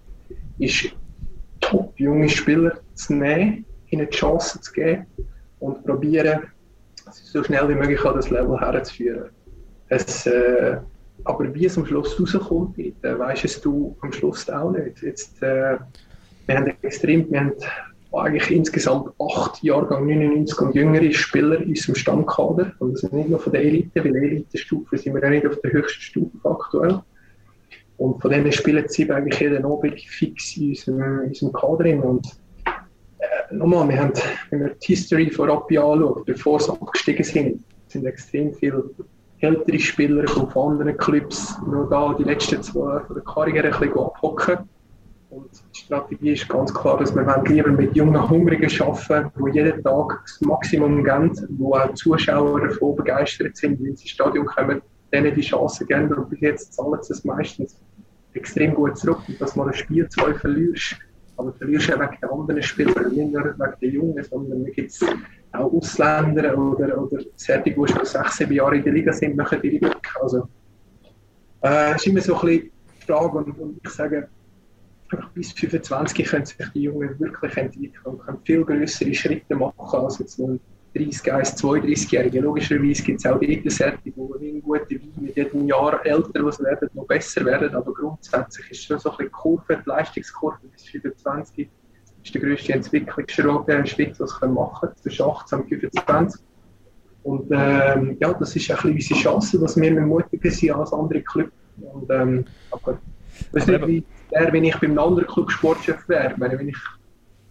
ist 0.59 0.95
top 1.59 1.93
junge 1.99 2.29
Spieler 2.29 2.79
zu 2.93 3.13
nehmen, 3.13 3.65
ihnen 3.89 4.07
die 4.09 4.15
Chance 4.15 4.61
zu 4.61 4.71
geben 4.71 5.05
und 5.59 5.85
probieren, 5.85 6.43
so 7.11 7.43
schnell 7.43 7.67
wie 7.69 7.75
möglich 7.75 8.03
an 8.05 8.15
das 8.15 8.29
Level 8.29 8.59
herzuführen. 8.59 9.29
Es, 9.89 10.25
äh, 10.25 10.77
aber 11.23 11.53
wie 11.53 11.65
es 11.65 11.77
am 11.77 11.85
Schluss 11.85 12.19
rauskommt, 12.19 12.77
weißt 12.77 13.65
du 13.65 13.95
am 14.01 14.11
Schluss 14.11 14.49
auch 14.49 14.71
nicht. 14.71 15.01
Jetzt, 15.01 15.41
äh, 15.41 15.77
wir 16.45 16.55
haben 16.55 16.73
extrem, 16.81 17.29
wir 17.31 17.39
haben 17.39 17.53
eigentlich 18.13 18.51
insgesamt 18.51 19.09
acht 19.19 19.61
Jahrgang 19.63 20.07
99 20.07 20.61
und 20.61 20.75
jüngere 20.75 21.11
Spieler 21.11 21.59
in 21.61 21.69
unserem 21.69 21.95
Stammkader. 21.95 22.71
Und 22.79 22.93
das 22.93 23.01
sind 23.01 23.13
nicht 23.13 23.29
nur 23.29 23.39
von 23.39 23.51
der 23.51 23.63
Elite, 23.63 24.03
weil 24.03 24.15
Elite-Stufe 24.15 24.97
sind 24.97 25.13
wir 25.13 25.21
ja 25.21 25.29
nicht 25.29 25.45
auf 25.45 25.59
der 25.61 25.71
höchsten 25.71 26.01
Stufe 26.01 26.49
aktuell. 26.49 27.01
Und 27.97 28.21
von 28.21 28.31
denen 28.31 28.51
spielen 28.51 28.85
sie 28.87 29.11
eigentlich 29.11 29.39
jeden 29.39 29.65
Abend 29.65 29.99
fix 29.99 30.55
in 30.57 30.69
unserem, 30.69 31.21
in 31.21 31.27
unserem 31.29 31.53
Kader. 31.53 32.03
Und 32.05 32.27
äh, 32.65 33.55
nochmal, 33.55 33.89
wir 33.89 33.99
haben, 33.99 34.13
wenn 34.51 34.59
wir 34.61 34.69
die 34.69 34.87
History 34.87 35.29
von 35.29 35.49
Rappi 35.49 35.77
anschauen, 35.77 36.23
bevor 36.25 36.59
sie 36.59 36.71
abgestiegen 36.71 37.23
sind, 37.23 37.63
sind 37.87 38.05
extrem 38.05 38.53
viele 38.53 38.89
ältere 39.39 39.79
Spieler 39.79 40.27
von 40.27 40.49
anderen 40.71 40.97
Clubs 40.97 41.55
nur 41.65 41.89
da 41.89 42.15
die 42.17 42.23
letzten 42.23 42.61
zwei 42.63 42.93
Jahre 42.93 43.13
der 43.13 43.23
Karriere 43.23 43.73
ein 43.73 43.79
bisschen 43.79 43.99
abhocken. 43.99 44.57
Strategie 45.87 46.33
ist 46.33 46.49
ganz 46.49 46.73
klar, 46.73 46.97
dass 46.97 47.15
wir 47.15 47.43
lieber 47.45 47.69
mit 47.69 47.95
jungen 47.95 48.29
Hungrigen 48.29 48.69
arbeiten, 48.81 49.31
die 49.45 49.57
jeden 49.57 49.81
Tag 49.81 50.19
das 50.21 50.41
Maximum 50.41 51.01
geben, 51.01 51.31
wo 51.57 51.75
auch 51.75 51.87
die 51.87 51.93
Zuschauer 51.93 52.59
davon 52.67 52.97
begeistert 52.97 53.55
sind, 53.55 53.79
wenn 53.79 53.95
sie 53.95 54.03
ins 54.03 54.09
Stadion 54.09 54.45
kommen, 54.45 54.81
denen 55.13 55.33
die 55.33 55.39
Chance 55.41 55.85
geben. 55.85 56.13
Und 56.13 56.29
bis 56.29 56.41
jetzt 56.41 56.73
zahlen 56.73 57.01
sie 57.01 57.13
es 57.13 57.23
meistens 57.23 57.79
extrem 58.33 58.75
gut 58.75 58.97
zurück. 58.97 59.19
Dass 59.39 59.55
man 59.55 59.69
ein 59.69 59.73
Spiel 59.73 60.09
zwei 60.09 60.33
verlierst, 60.33 60.97
aber 61.37 61.53
verlierst 61.53 61.87
du 61.87 61.93
wegen 61.93 62.17
der 62.21 62.33
anderen 62.33 62.61
Spieler, 62.61 63.07
nicht 63.07 63.31
nur 63.31 63.45
wegen 63.45 63.73
der 63.81 63.89
Jungen, 63.89 64.23
sondern 64.25 64.65
da 64.65 64.69
gibt 64.69 64.91
es 64.91 64.99
auch 65.53 65.71
Ausländer 65.71 66.57
oder, 66.57 67.01
oder 67.01 67.23
Serdi, 67.37 67.73
die 67.73 67.93
schon 67.93 68.03
sechs, 68.03 68.35
sieben 68.35 68.51
Jahre 68.51 68.75
in 68.75 68.83
der 68.83 68.91
Liga 68.91 69.13
sind, 69.13 69.37
machen 69.37 69.59
ihre 69.63 69.79
Glück. 69.79 70.15
Also, 70.21 70.49
äh, 71.63 71.95
ist 71.95 72.05
immer 72.07 72.19
so 72.19 72.35
ein 72.35 72.41
bisschen 72.41 72.71
die 72.99 73.05
Frage 73.05 73.37
und, 73.37 73.57
und 73.57 73.79
ich 73.81 73.89
sage, 73.89 74.27
bis 75.33 75.51
25 75.53 76.25
können 76.25 76.45
sich 76.45 76.57
die 76.73 76.83
Jungen 76.83 77.19
wirklich 77.19 77.57
entwickeln 77.57 78.03
und 78.03 78.19
können 78.19 78.39
viel 78.43 78.63
größere 78.63 79.13
Schritte 79.13 79.55
machen 79.55 79.99
als 79.99 80.19
jetzt 80.19 80.39
nur 80.39 80.59
30, 80.95 81.31
1, 81.31 81.63
32-Jährige. 81.63 82.39
Logischerweise 82.41 83.03
gibt 83.03 83.19
es 83.19 83.25
auch 83.25 83.39
die 83.39 83.69
Seite, 83.69 83.99
die 84.03 84.09
in 84.09 84.61
gute 84.61 84.89
Wein 84.89 85.11
mit 85.17 85.35
jedem 85.35 85.67
Jahr 85.67 86.05
älter 86.05 86.43
was 86.43 86.59
werden, 86.61 86.89
noch 86.93 87.05
besser 87.05 87.45
werden, 87.45 87.75
aber 87.75 87.93
grundsätzlich 87.93 88.71
ist 88.71 88.83
schon 88.83 88.99
so 88.99 89.11
ein 89.11 89.17
bisschen 89.17 89.27
die 89.27 89.31
Kurve, 89.31 89.83
die 89.83 89.89
Leistungskurve 89.89 90.67
bis 90.71 90.83
25 90.85 91.69
ist 92.23 92.33
der 92.33 92.41
grösste 92.41 92.73
Entwicklungsschritt, 92.73 94.19
was 94.19 94.41
wir 94.41 94.47
machen 94.47 94.79
können, 94.79 94.95
zwischen 94.97 95.25
18 95.25 95.59
und 95.59 95.69
25. 95.69 96.41
Und 97.23 97.47
ähm, 97.51 98.17
ja, 98.19 98.33
das 98.33 98.55
ist 98.55 98.69
ein 98.71 98.75
bisschen 98.75 98.93
unsere 98.93 99.19
Chance, 99.19 99.59
dass 99.59 99.77
wir 99.77 100.01
mutiger 100.01 100.51
sind 100.51 100.71
als 100.71 100.93
andere 100.93 101.21
Clubs. 101.21 101.51
Und, 101.81 102.09
ähm, 102.09 102.45
aber 102.71 102.99
das 103.51 103.63
ist 103.63 103.69
nicht 103.69 103.87
wie 103.87 104.03
der, 104.31 104.51
wenn 104.51 104.63
ich 104.63 104.75
bei 104.77 104.87
einem 104.87 104.99
anderen 104.99 105.27
Club 105.27 105.51
Sportchef 105.51 106.07
wäre. 106.07 106.33
Wenn 106.37 106.69
ich 106.69 106.77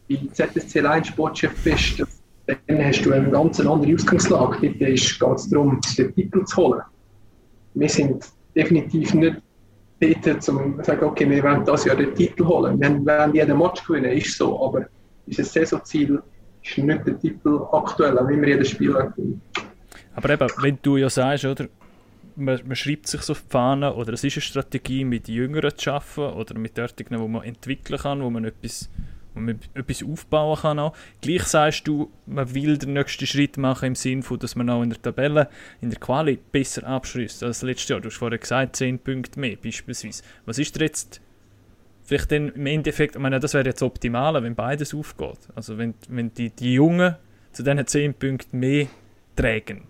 bei 0.08 0.28
ZSC 0.32 0.80
Line 0.80 1.04
Sportchef 1.04 1.52
bist, 1.64 2.02
dann 2.46 2.84
hast 2.84 3.02
du 3.02 3.12
eine 3.12 3.30
ganz 3.30 3.60
andere 3.60 3.94
Ausgangslage. 3.94 4.58
Dort 4.60 4.78
geht 4.78 4.98
es 4.98 5.18
darum, 5.18 5.80
den 5.98 6.14
Titel 6.14 6.44
zu 6.44 6.56
holen. 6.56 6.82
Wir 7.74 7.88
sind 7.88 8.24
definitiv 8.54 9.12
nicht 9.14 9.42
dort, 10.00 10.48
um 10.48 10.78
zu 10.78 10.84
sagen, 10.84 11.04
okay, 11.04 11.28
wir 11.28 11.42
wollen 11.42 11.64
das 11.64 11.84
Jahr 11.84 11.96
den 11.96 12.14
Titel 12.14 12.44
holen. 12.44 12.80
Wir 12.80 12.90
wollen 12.90 13.34
jeden 13.34 13.58
Match 13.58 13.84
gewinnen, 13.84 14.12
ist 14.12 14.36
so, 14.36 14.64
aber 14.64 14.86
unser 15.26 15.44
Saisonziel 15.44 16.22
ist 16.62 16.78
nicht 16.78 17.06
der 17.06 17.18
Titel 17.18 17.60
aktuell, 17.72 18.18
auch 18.18 18.28
wenn 18.28 18.40
wir 18.40 18.48
jedes 18.48 18.70
Spiel 18.70 18.92
gewinnen. 18.92 19.40
Aber 20.14 20.30
eben, 20.30 20.48
wenn 20.60 20.78
du 20.82 20.96
ja 20.96 21.10
sagst, 21.10 21.44
oder, 21.44 21.66
man, 22.36 22.60
man 22.66 22.76
schreibt 22.76 23.06
sich 23.06 23.22
so 23.22 23.32
auf 23.32 23.42
die 23.42 23.50
Fahne, 23.50 23.94
oder 23.94 24.12
es 24.12 24.24
ist 24.24 24.36
eine 24.36 24.42
Strategie, 24.42 25.04
mit 25.04 25.28
Jüngeren 25.28 25.76
zu 25.76 25.92
arbeiten, 25.92 26.36
oder 26.36 26.58
mit 26.58 26.78
dort, 26.78 27.02
wo 27.10 27.28
man 27.28 27.42
entwickeln 27.42 27.98
kann, 27.98 28.22
wo 28.22 28.30
man 28.30 28.44
etwas 28.44 28.90
wo 29.36 29.40
man 29.40 29.60
etwas 29.74 30.02
aufbauen 30.02 30.58
kann. 30.58 30.78
Auch. 30.78 30.96
Gleich 31.20 31.44
sagst 31.44 31.86
du, 31.86 32.10
man 32.24 32.52
will 32.54 32.78
den 32.78 32.94
nächsten 32.94 33.26
Schritt 33.26 33.58
machen 33.58 33.88
im 33.88 33.94
Sinne 33.94 34.24
dass 34.38 34.56
man 34.56 34.70
auch 34.70 34.82
in 34.82 34.90
der 34.90 35.00
Tabelle, 35.00 35.48
in 35.80 35.90
der 35.90 36.00
Quali 36.00 36.38
besser 36.50 36.86
abschließt 36.86 37.42
als 37.42 37.62
letztes 37.62 37.88
Jahr. 37.88 38.00
Du 38.00 38.08
hast 38.08 38.16
vorher 38.16 38.38
gesagt, 38.38 38.76
10 38.76 38.98
Punkte 38.98 39.38
mehr 39.38 39.56
beispielsweise. 39.56 40.22
Was 40.46 40.58
ist 40.58 40.80
jetzt 40.80 41.20
vielleicht 42.02 42.32
dann 42.32 42.48
im 42.48 42.66
Endeffekt, 42.66 43.16
ich 43.16 43.20
meine, 43.20 43.38
das 43.38 43.52
wäre 43.52 43.66
jetzt 43.66 43.82
optimal, 43.82 44.42
wenn 44.42 44.54
beides 44.54 44.94
aufgeht. 44.94 45.38
Also 45.54 45.76
wenn, 45.76 45.94
wenn 46.08 46.32
die, 46.32 46.50
die 46.50 46.74
Jungen 46.74 47.16
zu 47.52 47.62
diesen 47.62 47.86
10 47.86 48.14
Punkten 48.14 48.58
mehr 48.58 48.86
tragen. 49.36 49.82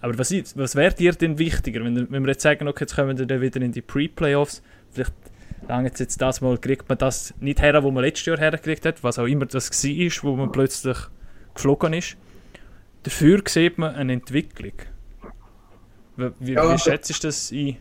Aber 0.00 0.18
was, 0.18 0.30
was 0.56 0.76
wäre 0.76 0.94
dir 0.94 1.12
denn 1.12 1.38
wichtiger, 1.38 1.84
wenn, 1.84 2.10
wenn 2.10 2.22
wir 2.24 2.32
jetzt 2.32 2.42
sagen, 2.42 2.68
okay, 2.68 2.84
jetzt 2.84 2.94
kommen 2.94 3.16
wir 3.16 3.26
dann 3.26 3.40
wieder 3.40 3.60
in 3.60 3.72
die 3.72 3.82
Pre-Playoffs, 3.82 4.62
vielleicht 4.90 5.12
lange 5.68 5.90
jetzt 5.96 6.20
das 6.20 6.40
mal 6.40 6.58
kriegt 6.58 6.88
man 6.88 6.98
das 6.98 7.34
nicht 7.40 7.60
her, 7.60 7.82
wo 7.82 7.90
man 7.90 8.04
letztes 8.04 8.26
Jahr 8.26 8.38
hergekriegt 8.38 8.84
hat, 8.84 9.02
was 9.02 9.18
auch 9.18 9.26
immer 9.26 9.46
das 9.46 9.70
war, 9.70 10.30
wo 10.30 10.36
man 10.36 10.52
plötzlich 10.52 10.96
geflogen 11.54 11.92
ist. 11.94 12.16
Dafür 13.02 13.40
sieht 13.46 13.78
man 13.78 13.94
eine 13.94 14.14
Entwicklung. 14.14 14.72
Wie, 16.16 16.52
ja, 16.54 16.72
wie 16.72 16.78
schätzt 16.78 17.10
du 17.10 17.26
das 17.28 17.52
ein? 17.52 17.76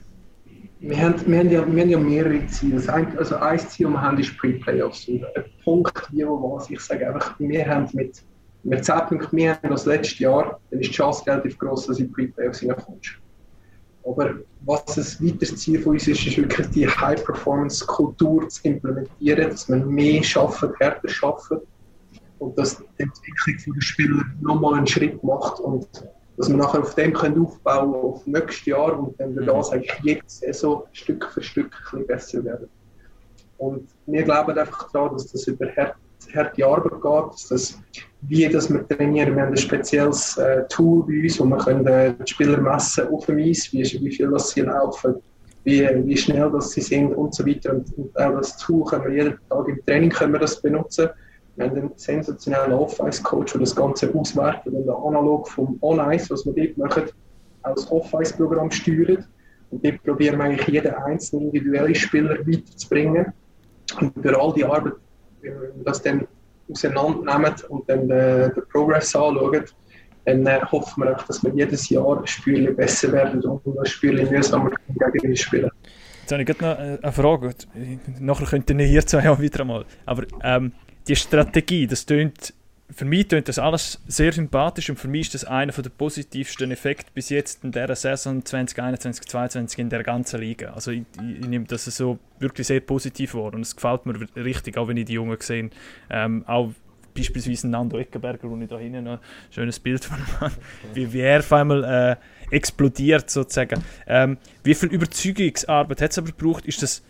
Wir 0.80 1.02
haben, 1.02 1.16
wir, 1.26 1.40
haben 1.40 1.50
ja, 1.50 1.76
wir 1.76 1.82
haben 1.82 1.90
ja 1.90 1.98
mehrere 1.98 2.46
Ziele. 2.48 2.82
Also 3.18 3.38
ein 3.38 3.60
Ziel, 3.60 3.86
das 3.86 3.94
wir 3.94 4.02
haben, 4.02 4.20
ist 4.20 4.38
Pre-Playoffs. 4.38 5.08
Ein 5.08 5.26
Punkt, 5.64 6.12
wie 6.12 6.28
wo 6.28 6.56
was, 6.56 6.70
ich 6.70 6.80
sage 6.82 7.08
einfach, 7.08 7.40
wir 7.40 7.66
haben 7.68 7.90
mit, 7.94 8.22
mit 8.66 8.84
10 8.84 8.96
Punkten 9.08 9.36
mehr 9.36 9.58
als 9.64 9.86
letztes 9.86 10.20
Jahr, 10.20 10.60
dann 10.70 10.80
ist 10.80 10.90
die 10.90 10.94
Chance 10.94 11.26
relativ 11.28 11.58
groß, 11.60 11.86
dass 11.88 11.98
du 11.98 12.04
in 12.04 12.12
Pre-Playoffs 12.12 12.60
hineinkommst. 12.60 13.12
Aber 14.04 14.36
was 14.66 14.98
ein 14.98 15.28
weiteres 15.28 15.56
Ziel 15.58 15.80
von 15.82 15.94
uns 15.94 16.08
ist, 16.08 16.26
ist 16.26 16.38
wirklich 16.38 16.68
die 16.70 16.88
High-Performance-Kultur 16.88 18.50
zu 18.50 18.62
implementieren, 18.64 19.50
dass 19.50 19.70
man 19.70 19.88
mehr 19.88 20.22
schafft, 20.24 20.64
härter 20.80 21.08
schafft 21.08 21.52
und 22.40 22.58
dass 22.58 22.78
die 22.78 22.84
Entwicklung 22.98 23.76
der 23.76 23.82
Spieler 23.82 24.24
nochmal 24.42 24.76
einen 24.76 24.88
Schritt 24.88 25.24
macht 25.24 25.60
und 25.60 25.88
dass 26.38 26.50
wir 26.50 26.58
nachher 26.58 26.82
auf 26.82 26.96
dem 26.96 27.14
können 27.14 27.46
aufbauen 27.46 27.96
auf 27.96 28.26
nächstes 28.28 28.66
Jahr 28.66 29.00
und 29.00 29.20
dann 29.20 29.36
wird 29.36 29.48
das 29.48 29.72
eigentlich 29.72 30.00
jede 30.04 30.22
Saison 30.26 30.84
Stück 30.92 31.26
für 31.34 31.42
Stück 31.42 31.72
ein 31.94 32.06
bisschen 32.06 32.08
besser 32.08 32.44
werden. 32.44 32.68
Und 33.58 33.88
wir 34.06 34.24
glauben 34.24 34.58
einfach 34.58 34.92
daran, 34.92 35.14
dass 35.14 35.32
das 35.32 35.48
über 35.48 35.68
harte 35.68 36.66
Arbeit 36.66 37.02
geht, 37.02 37.34
dass 37.34 37.48
das 37.48 37.80
wie 38.28 38.48
dass 38.50 38.72
wir 38.72 38.88
trainieren. 38.88 39.36
Wir 39.36 39.44
haben 39.44 39.52
ein 39.52 39.58
spezielles 39.58 40.38
äh, 40.38 40.64
Tool 40.68 41.06
bei 41.06 41.24
uns, 41.24 41.40
wo 41.40 41.46
wir 41.46 41.58
können, 41.58 41.86
äh, 41.88 42.14
die 42.14 42.32
Spieler 42.32 42.60
messen 42.60 43.08
auf 43.08 43.26
dem 43.26 43.40
Eis, 43.40 43.72
wie, 43.72 43.84
wie 43.84 44.12
viel 44.12 44.30
das 44.32 44.50
sie 44.50 44.62
laufen, 44.62 45.16
wie, 45.64 45.88
wie 46.06 46.18
schnell 46.18 46.50
das 46.52 46.72
sie 46.72 46.82
sind 46.82 47.14
und 47.14 47.34
so 47.36 47.46
weiter. 47.46 47.74
Und, 47.74 47.98
und 47.98 48.18
auch 48.18 48.36
das 48.38 48.58
Tool 48.58 48.84
können 48.86 49.06
wir 49.06 49.24
jeden 49.24 49.40
Tag 49.50 49.68
im 49.68 49.86
Training 49.86 50.10
können 50.10 50.34
wir 50.34 50.40
das 50.40 50.62
benutzen. 50.62 51.10
Wir 51.56 51.66
haben 51.66 51.78
einen 51.78 51.92
sensationellen 51.96 52.74
Off-Ice-Coach, 52.74 53.54
der 53.54 53.62
das 53.62 53.76
Ganze 53.76 54.14
auswertet 54.14 54.74
und 54.74 54.90
analog 54.90 55.48
vom 55.48 55.78
On-Ice, 55.82 56.30
was 56.30 56.46
wir 56.46 56.54
dort 56.54 56.78
machen, 56.78 57.04
das 57.64 57.92
Off-Ice-Programm 57.92 58.72
steuert. 58.72 59.28
Und 59.72 59.84
dort 59.84 60.04
probieren 60.04 60.38
wir 60.38 60.46
eigentlich 60.46 60.68
jeden 60.68 60.94
einzelnen 60.94 61.46
individuellen 61.46 61.96
Spieler 61.96 62.38
weiterzubringen. 62.46 63.28
Und 64.00 64.14
für 64.22 64.40
all 64.40 64.54
die 64.54 64.66
Arbeit, 64.66 64.94
wenn 65.42 65.54
wir 65.54 65.84
das 65.86 66.02
dann 66.02 66.28
auseinandernehmen 66.70 67.54
und 67.70 67.90
dann 67.90 68.08
den, 68.08 68.54
den 68.54 68.64
Progress 68.72 69.16
anschauen, 69.16 69.66
dann 70.26 70.46
äh, 70.46 70.60
hoffen 70.72 71.04
wir 71.04 71.16
auch, 71.16 71.24
dass 71.24 71.44
wir 71.44 71.54
jedes 71.54 71.90
Jahr 71.90 72.20
ein 72.20 72.28
Spürchen 72.28 72.76
besser 72.76 73.12
werden 73.12 73.42
und 73.44 73.80
ein 73.80 73.86
Spürchen 73.86 74.30
mühsamer 74.30 74.72
gegen 75.14 75.36
spielen. 75.36 75.70
Jetzt 76.22 76.32
habe 76.32 76.42
ich 76.42 76.48
gerade 76.48 76.64
noch 76.64 76.80
äh, 76.80 76.98
eine 77.04 77.12
Frage. 77.12 77.54
Nachher 78.20 78.46
könnt 78.48 78.70
ihr 78.72 78.86
hier 78.86 79.06
zwei 79.06 79.24
Jahre 79.24 79.40
wieder 79.40 79.62
einmal. 79.62 79.86
Aber 80.08 80.24
ähm, 80.44 80.72
die 81.08 81.16
Strategie, 81.16 81.86
das 81.86 82.06
tönt, 82.06 82.54
für 82.90 83.06
mich 83.06 83.28
tönt 83.28 83.48
das 83.48 83.58
alles 83.58 84.00
sehr 84.08 84.32
sympathisch 84.32 84.90
und 84.90 84.98
für 84.98 85.08
mich 85.08 85.22
ist 85.22 85.34
das 85.34 85.46
einer 85.46 85.72
der 85.72 85.90
positivsten 85.90 86.72
Effekte 86.72 87.12
bis 87.14 87.30
jetzt 87.30 87.64
in 87.64 87.72
der 87.72 87.96
Saison 87.96 88.46
2021, 88.46 89.26
2022 89.28 89.80
in 89.80 89.90
der 89.90 90.04
ganzen 90.04 90.40
Liga. 90.40 90.74
Also 90.74 90.92
ich, 90.92 91.04
ich, 91.18 91.40
ich 91.40 91.48
nehme 91.48 91.66
das 91.66 91.86
so 91.86 92.20
wirklich 92.40 92.68
sehr 92.68 92.82
positiv 92.82 93.34
wahr 93.34 93.54
und 93.54 93.62
es 93.62 93.76
gefällt 93.76 94.06
mir 94.06 94.16
richtig, 94.36 94.78
auch 94.78 94.88
wenn 94.88 94.98
ich 94.98 95.06
die 95.06 95.14
Jungen 95.14 95.38
sehe. 95.40 95.70
Ähm, 96.10 96.44
auch 96.48 96.72
beispielsweise 97.16 97.68
Nando 97.68 97.98
Eckenberger, 97.98 98.50
wo 98.50 98.58
ich 98.58 98.68
da 98.68 98.78
hinten 98.78 99.06
noch 99.06 99.14
ein 99.14 99.20
schönes 99.50 99.80
Bild 99.80 100.06
von 100.06 100.20
habe, 100.40 100.54
wie, 100.94 101.12
wie 101.12 101.22
er 101.22 101.40
auf 101.40 101.54
einmal 101.54 101.84
äh, 101.84 102.56
explodiert 102.56 103.30
sozusagen. 103.30 103.84
Ähm, 104.06 104.38
wie 104.64 104.76
viel 104.76 104.90
Überzeugungsarbeit 104.90 106.02
hat 106.02 106.12
es 106.12 106.18
aber 106.18 106.28
gebraucht? 106.28 106.66
Ist 106.66 106.84
das, 106.84 107.04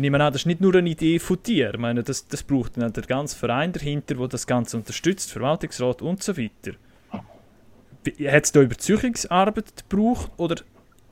ich 0.00 0.02
nehme 0.02 0.24
an, 0.24 0.32
das 0.32 0.42
ist 0.42 0.46
nicht 0.46 0.62
nur 0.62 0.74
eine 0.74 0.88
Idee 0.88 1.18
von 1.18 1.42
dir. 1.42 1.74
Ich 1.74 1.78
meine, 1.78 2.02
das, 2.02 2.26
das 2.26 2.42
braucht 2.42 2.78
dann 2.78 2.90
der 2.90 3.02
ganze 3.02 3.36
Verein 3.36 3.70
dahinter, 3.70 4.14
der 4.14 4.28
das 4.28 4.46
Ganze 4.46 4.78
unterstützt, 4.78 5.30
Verwaltungsrat 5.30 6.00
und 6.00 6.22
so 6.22 6.38
weiter. 6.38 6.72
Hat 7.12 8.44
es 8.44 8.52
da 8.52 8.62
Überzeugungsarbeit 8.62 9.88
gebraucht 9.90 10.30
oder 10.38 10.56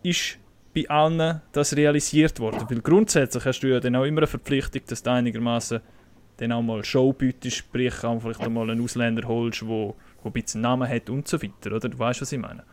ist 0.03 0.39
bei 0.75 0.89
allen 0.89 1.43
das 1.53 1.77
realisiert 1.77 2.41
worden? 2.41 2.65
Weil 2.67 2.81
grundsätzlich 2.81 3.45
hast 3.45 3.61
du 3.61 3.67
ja 3.67 3.79
dann 3.79 3.95
auch 3.95 4.05
immer 4.05 4.21
eine 4.21 4.27
Verpflichtung, 4.27 4.81
dass 4.87 5.03
du 5.03 5.11
einigermaßen 5.11 5.81
dann 6.39 6.53
auch 6.53 6.63
mal 6.63 6.83
Show 6.83 7.13
bietest, 7.13 7.59
sprich 7.59 8.03
auch 8.05 8.23
vielleicht 8.23 8.41
auch 8.41 8.49
mal 8.49 8.71
einen 8.71 8.83
Ausländer 8.83 9.29
holst, 9.29 9.61
der 9.61 9.95
ein 10.25 10.33
bisschen 10.33 10.63
Namen 10.63 10.89
hat 10.89 11.11
und 11.11 11.29
so 11.29 11.43
weiter, 11.43 11.77
oder? 11.77 11.91
Du 11.91 11.99
weißt, 11.99 12.23
was 12.23 12.33
ich 12.33 12.39
meine? 12.39 12.65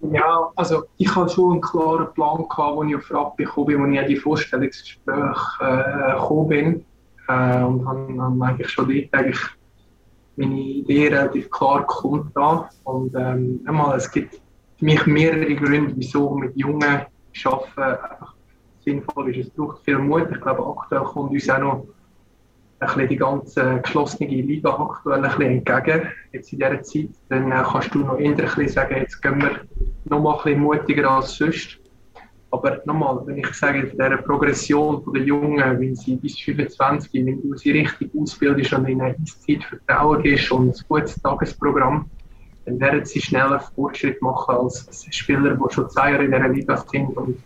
Ja, 0.00 0.50
also 0.54 0.84
ich 0.96 1.14
hatte 1.14 1.34
schon 1.34 1.52
einen 1.52 1.60
klaren 1.60 2.12
Plan, 2.14 2.46
gehabt, 2.48 2.78
als 2.78 2.88
ich 2.88 2.96
auf 2.96 3.10
Rappi 3.10 3.44
gekommen 3.44 3.66
bin, 3.66 3.80
als 3.82 3.92
ich 3.92 4.00
an 4.00 4.08
die 4.08 4.16
Vorstellungsgespräche 4.16 5.34
äh, 5.60 6.12
gekommen 6.12 6.48
bin. 6.48 6.84
Äh, 7.28 7.62
und 7.62 7.86
habe, 7.86 8.44
eigentlich 8.44 8.70
schon 8.70 8.88
dort 8.88 9.14
eigentlich 9.14 9.40
meine 10.36 10.60
Idee 10.60 11.08
relativ 11.08 11.50
klar 11.50 11.80
gekommen. 11.80 12.32
Und 12.84 13.14
ähm, 13.16 13.60
einmal, 13.66 13.96
es 13.96 14.10
gibt 14.10 14.40
für 14.78 14.84
mich 14.84 15.04
mehrere 15.06 15.54
Gründe, 15.56 15.92
wieso 15.96 16.34
mit 16.34 16.56
Jungen 16.56 16.82
arbeiten 16.82 17.82
einfach 17.82 18.34
sinnvoll 18.84 19.34
ist. 19.34 19.48
Es 19.48 19.50
braucht 19.50 19.84
viel 19.84 19.98
Mut. 19.98 20.28
Ich 20.30 20.40
glaube, 20.40 20.64
aktuell 20.64 21.02
kommt 21.02 21.32
uns 21.32 21.50
auch 21.50 21.58
noch 21.58 21.86
ein 22.80 22.86
bisschen 22.86 23.08
die 23.08 23.16
ganze 23.16 23.80
geschlossene 23.82 24.28
Liga 24.28 24.70
aktuell 24.70 25.24
ein 25.24 25.30
bisschen 25.30 25.64
entgegen, 25.66 26.08
jetzt 26.32 26.52
in 26.52 26.58
dieser 26.58 26.82
Zeit. 26.82 27.08
Dann 27.28 27.50
äh, 27.50 27.62
kannst 27.64 27.94
du 27.94 27.98
noch 27.98 28.18
eher 28.18 28.30
ein 28.30 28.36
bisschen 28.36 28.68
sagen, 28.68 28.96
jetzt 28.96 29.20
gehen 29.20 29.40
wir 29.40 29.60
noch 30.04 30.20
mal 30.20 30.36
ein 30.36 30.44
bisschen 30.44 30.60
mutiger 30.60 31.10
als 31.10 31.34
sonst. 31.34 31.78
Aber 32.50 32.80
nochmal, 32.86 33.20
wenn 33.26 33.38
ich 33.38 33.52
sage, 33.52 33.80
in 33.80 33.90
dieser 33.90 34.16
Progression 34.18 35.04
der 35.12 35.22
Jungen, 35.22 35.80
wenn 35.80 35.94
sie 35.94 36.16
bis 36.16 36.38
25, 36.38 37.26
wenn 37.26 37.42
du 37.42 37.56
sie 37.56 37.72
richtig 37.72 38.10
ausbildest 38.18 38.72
und 38.72 38.86
in 38.88 39.02
eine 39.02 39.14
Eiszeit 39.14 39.64
Vertrauen 39.64 40.22
gibst 40.22 40.50
und 40.50 40.68
ein 40.68 40.84
gutes 40.88 41.20
Tagesprogramm, 41.20 42.08
dann 42.64 42.80
werden 42.80 43.04
sie 43.04 43.20
schneller 43.20 43.60
Fortschritt 43.60 44.22
machen 44.22 44.54
als 44.54 44.86
Spieler, 45.10 45.56
die 45.56 45.74
schon 45.74 45.90
zwei 45.90 46.12
Jahre 46.12 46.24
in 46.24 46.32
dieser 46.32 46.48
Liga 46.48 46.76
sind 46.76 47.16
und 47.16 47.36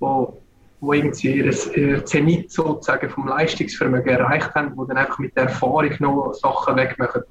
die 0.00 0.41
wo 0.82 0.92
irgendwie 0.92 1.38
ihr 1.38 2.04
Zenit 2.04 2.50
sozusagen 2.50 3.08
vom 3.08 3.28
Leistungsvermögen 3.28 4.14
erreicht 4.18 4.52
haben, 4.56 4.74
die 4.74 4.88
dann 4.88 4.96
einfach 4.96 5.20
mit 5.20 5.36
der 5.36 5.44
Erfahrung 5.44 5.94
noch 6.00 6.34
Sachen 6.34 6.76
wegmachen. 6.76 7.22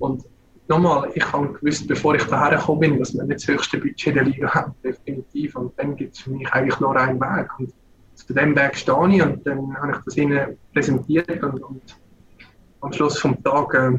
Und 0.00 0.24
nochmal, 0.66 1.08
ich 1.14 1.32
habe 1.32 1.52
gewusst, 1.52 1.86
bevor 1.86 2.16
ich 2.16 2.24
daher 2.24 2.58
gekommen 2.58 2.80
bin, 2.80 2.98
dass 2.98 3.14
wir 3.14 3.22
nicht 3.22 3.40
das 3.40 3.46
höchste 3.46 3.78
Budget 3.78 4.16
der 4.16 4.24
Liga 4.24 4.52
haben, 4.52 4.74
definitiv. 4.82 5.54
Und 5.54 5.78
dann 5.78 5.94
gibt 5.94 6.14
es 6.14 6.22
für 6.22 6.30
mich 6.30 6.52
eigentlich 6.52 6.80
nur 6.80 6.96
einen 6.96 7.20
Weg. 7.20 7.48
Und 7.60 7.72
zu 8.16 8.34
dem 8.34 8.56
Weg 8.56 8.76
stehe 8.76 9.08
ich 9.14 9.22
und 9.22 9.46
dann 9.46 9.76
habe 9.76 9.92
ich 9.92 9.98
das 10.04 10.16
ihnen 10.16 10.58
präsentiert 10.72 11.40
und, 11.40 11.62
und 11.62 11.82
am 12.80 12.92
Schluss 12.92 13.16
vom 13.16 13.40
Tag 13.44 13.74
äh, 13.74 13.96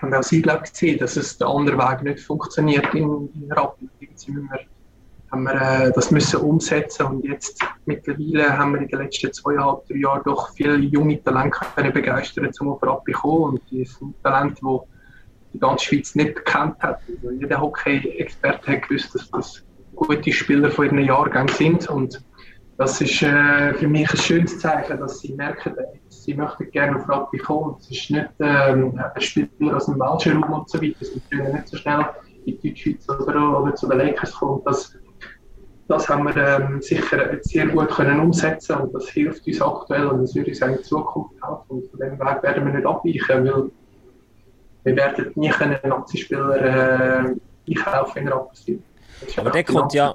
haben 0.00 0.14
auch 0.14 0.22
sie 0.22 0.40
glaube 0.40 0.62
gesehen, 0.62 0.98
dass 0.98 1.18
es 1.18 1.36
der 1.36 1.48
andere 1.48 1.76
Weg 1.76 2.02
nicht 2.02 2.20
funktioniert 2.20 2.94
in, 2.94 3.28
in 3.34 3.52
Rapid. 3.52 3.90
Sie 4.14 4.32
müssen 4.32 4.48
haben 5.30 5.44
wir 5.44 5.54
äh, 5.54 5.92
das 5.92 6.10
müssen 6.10 6.40
umsetzen 6.40 7.06
und 7.06 7.24
jetzt 7.24 7.62
mittlerweile 7.84 8.56
haben 8.56 8.74
wir 8.74 8.82
in 8.82 8.88
den 8.88 9.00
letzten 9.00 9.32
zweieinhalb, 9.32 9.86
drei 9.86 9.96
Jahren 9.96 10.22
doch 10.24 10.54
viele 10.54 10.76
junge 10.76 11.22
Talente 11.22 11.58
können 11.74 11.92
begeistern 11.92 12.52
zum 12.52 12.68
auf 12.68 12.82
Rappi 12.82 13.12
kommen 13.12 13.54
und 13.54 13.62
die 13.70 13.84
sind 13.84 14.14
Talente, 14.22 14.60
die 14.62 15.52
die 15.54 15.58
ganze 15.58 15.86
Schweiz 15.86 16.14
nicht 16.14 16.34
bekannt 16.34 16.76
hat. 16.80 17.00
Also 17.08 17.30
jeder 17.32 17.60
Hockey-Experte 17.60 18.72
hat 18.72 18.88
gewusst, 18.88 19.14
dass 19.14 19.30
das 19.30 19.62
gute 19.94 20.32
Spieler 20.32 20.70
von 20.70 20.86
ihren 20.86 21.04
Jahrgängen 21.04 21.48
sind 21.48 21.88
und 21.88 22.22
das 22.78 23.00
ist 23.00 23.22
äh, 23.22 23.72
für 23.72 23.88
mich 23.88 24.10
ein 24.10 24.18
schönes 24.18 24.58
Zeichen, 24.58 25.00
dass 25.00 25.20
sie 25.20 25.32
merken, 25.32 25.74
sie 26.08 26.34
möchten 26.34 26.70
gerne 26.70 26.96
auf 26.96 27.08
Rappi 27.08 27.38
kommen. 27.38 27.76
Es 27.80 27.90
ist 27.90 28.10
nicht 28.10 28.28
ähm, 28.38 29.00
ein 29.14 29.20
Spieler 29.20 29.76
aus 29.76 29.86
dem 29.86 29.98
Welschen 29.98 30.42
Raum 30.42 30.60
und 30.60 30.68
so 30.68 30.80
weiter, 30.82 31.04
sie 31.04 31.20
können 31.30 31.54
nicht 31.54 31.68
so 31.68 31.78
schnell 31.78 32.04
in 32.44 32.60
die 32.60 32.68
Deutschschweiz 32.68 33.08
oder, 33.08 33.62
oder 33.62 33.74
zu 33.74 33.88
den 33.88 33.98
Lakers 33.98 34.32
kommen. 34.34 34.60
Das, 34.66 34.94
das 35.88 36.08
haben 36.08 36.24
wir 36.24 36.36
ähm, 36.36 36.82
sicher 36.82 37.38
sehr 37.42 37.66
gut 37.68 37.90
können 37.90 38.18
umsetzen 38.20 38.76
und 38.76 38.94
das 38.94 39.08
hilft 39.08 39.46
uns 39.46 39.60
aktuell 39.60 40.06
und 40.06 40.22
das 40.22 40.34
würde 40.34 40.50
uns 40.50 40.60
in 40.60 40.82
Zukunft 40.82 41.34
helfen. 41.34 41.64
Und 41.68 41.90
von 41.90 42.00
dem 42.00 42.18
Weg 42.18 42.42
werden 42.42 42.66
wir 42.66 42.74
nicht 42.74 42.86
abweichen, 42.86 43.44
weil 43.44 43.70
wir 44.84 44.96
werden 44.96 45.32
nie 45.36 45.52
einen 45.52 45.78
Nazi-Spieler 45.84 46.56
äh, 46.60 47.34
einkaufen 47.68 48.18
in 48.18 48.28
Rapperswil. 48.28 48.82
Aber 49.36 49.50
der 49.50 49.64
kommt 49.64 49.92
ja... 49.92 50.14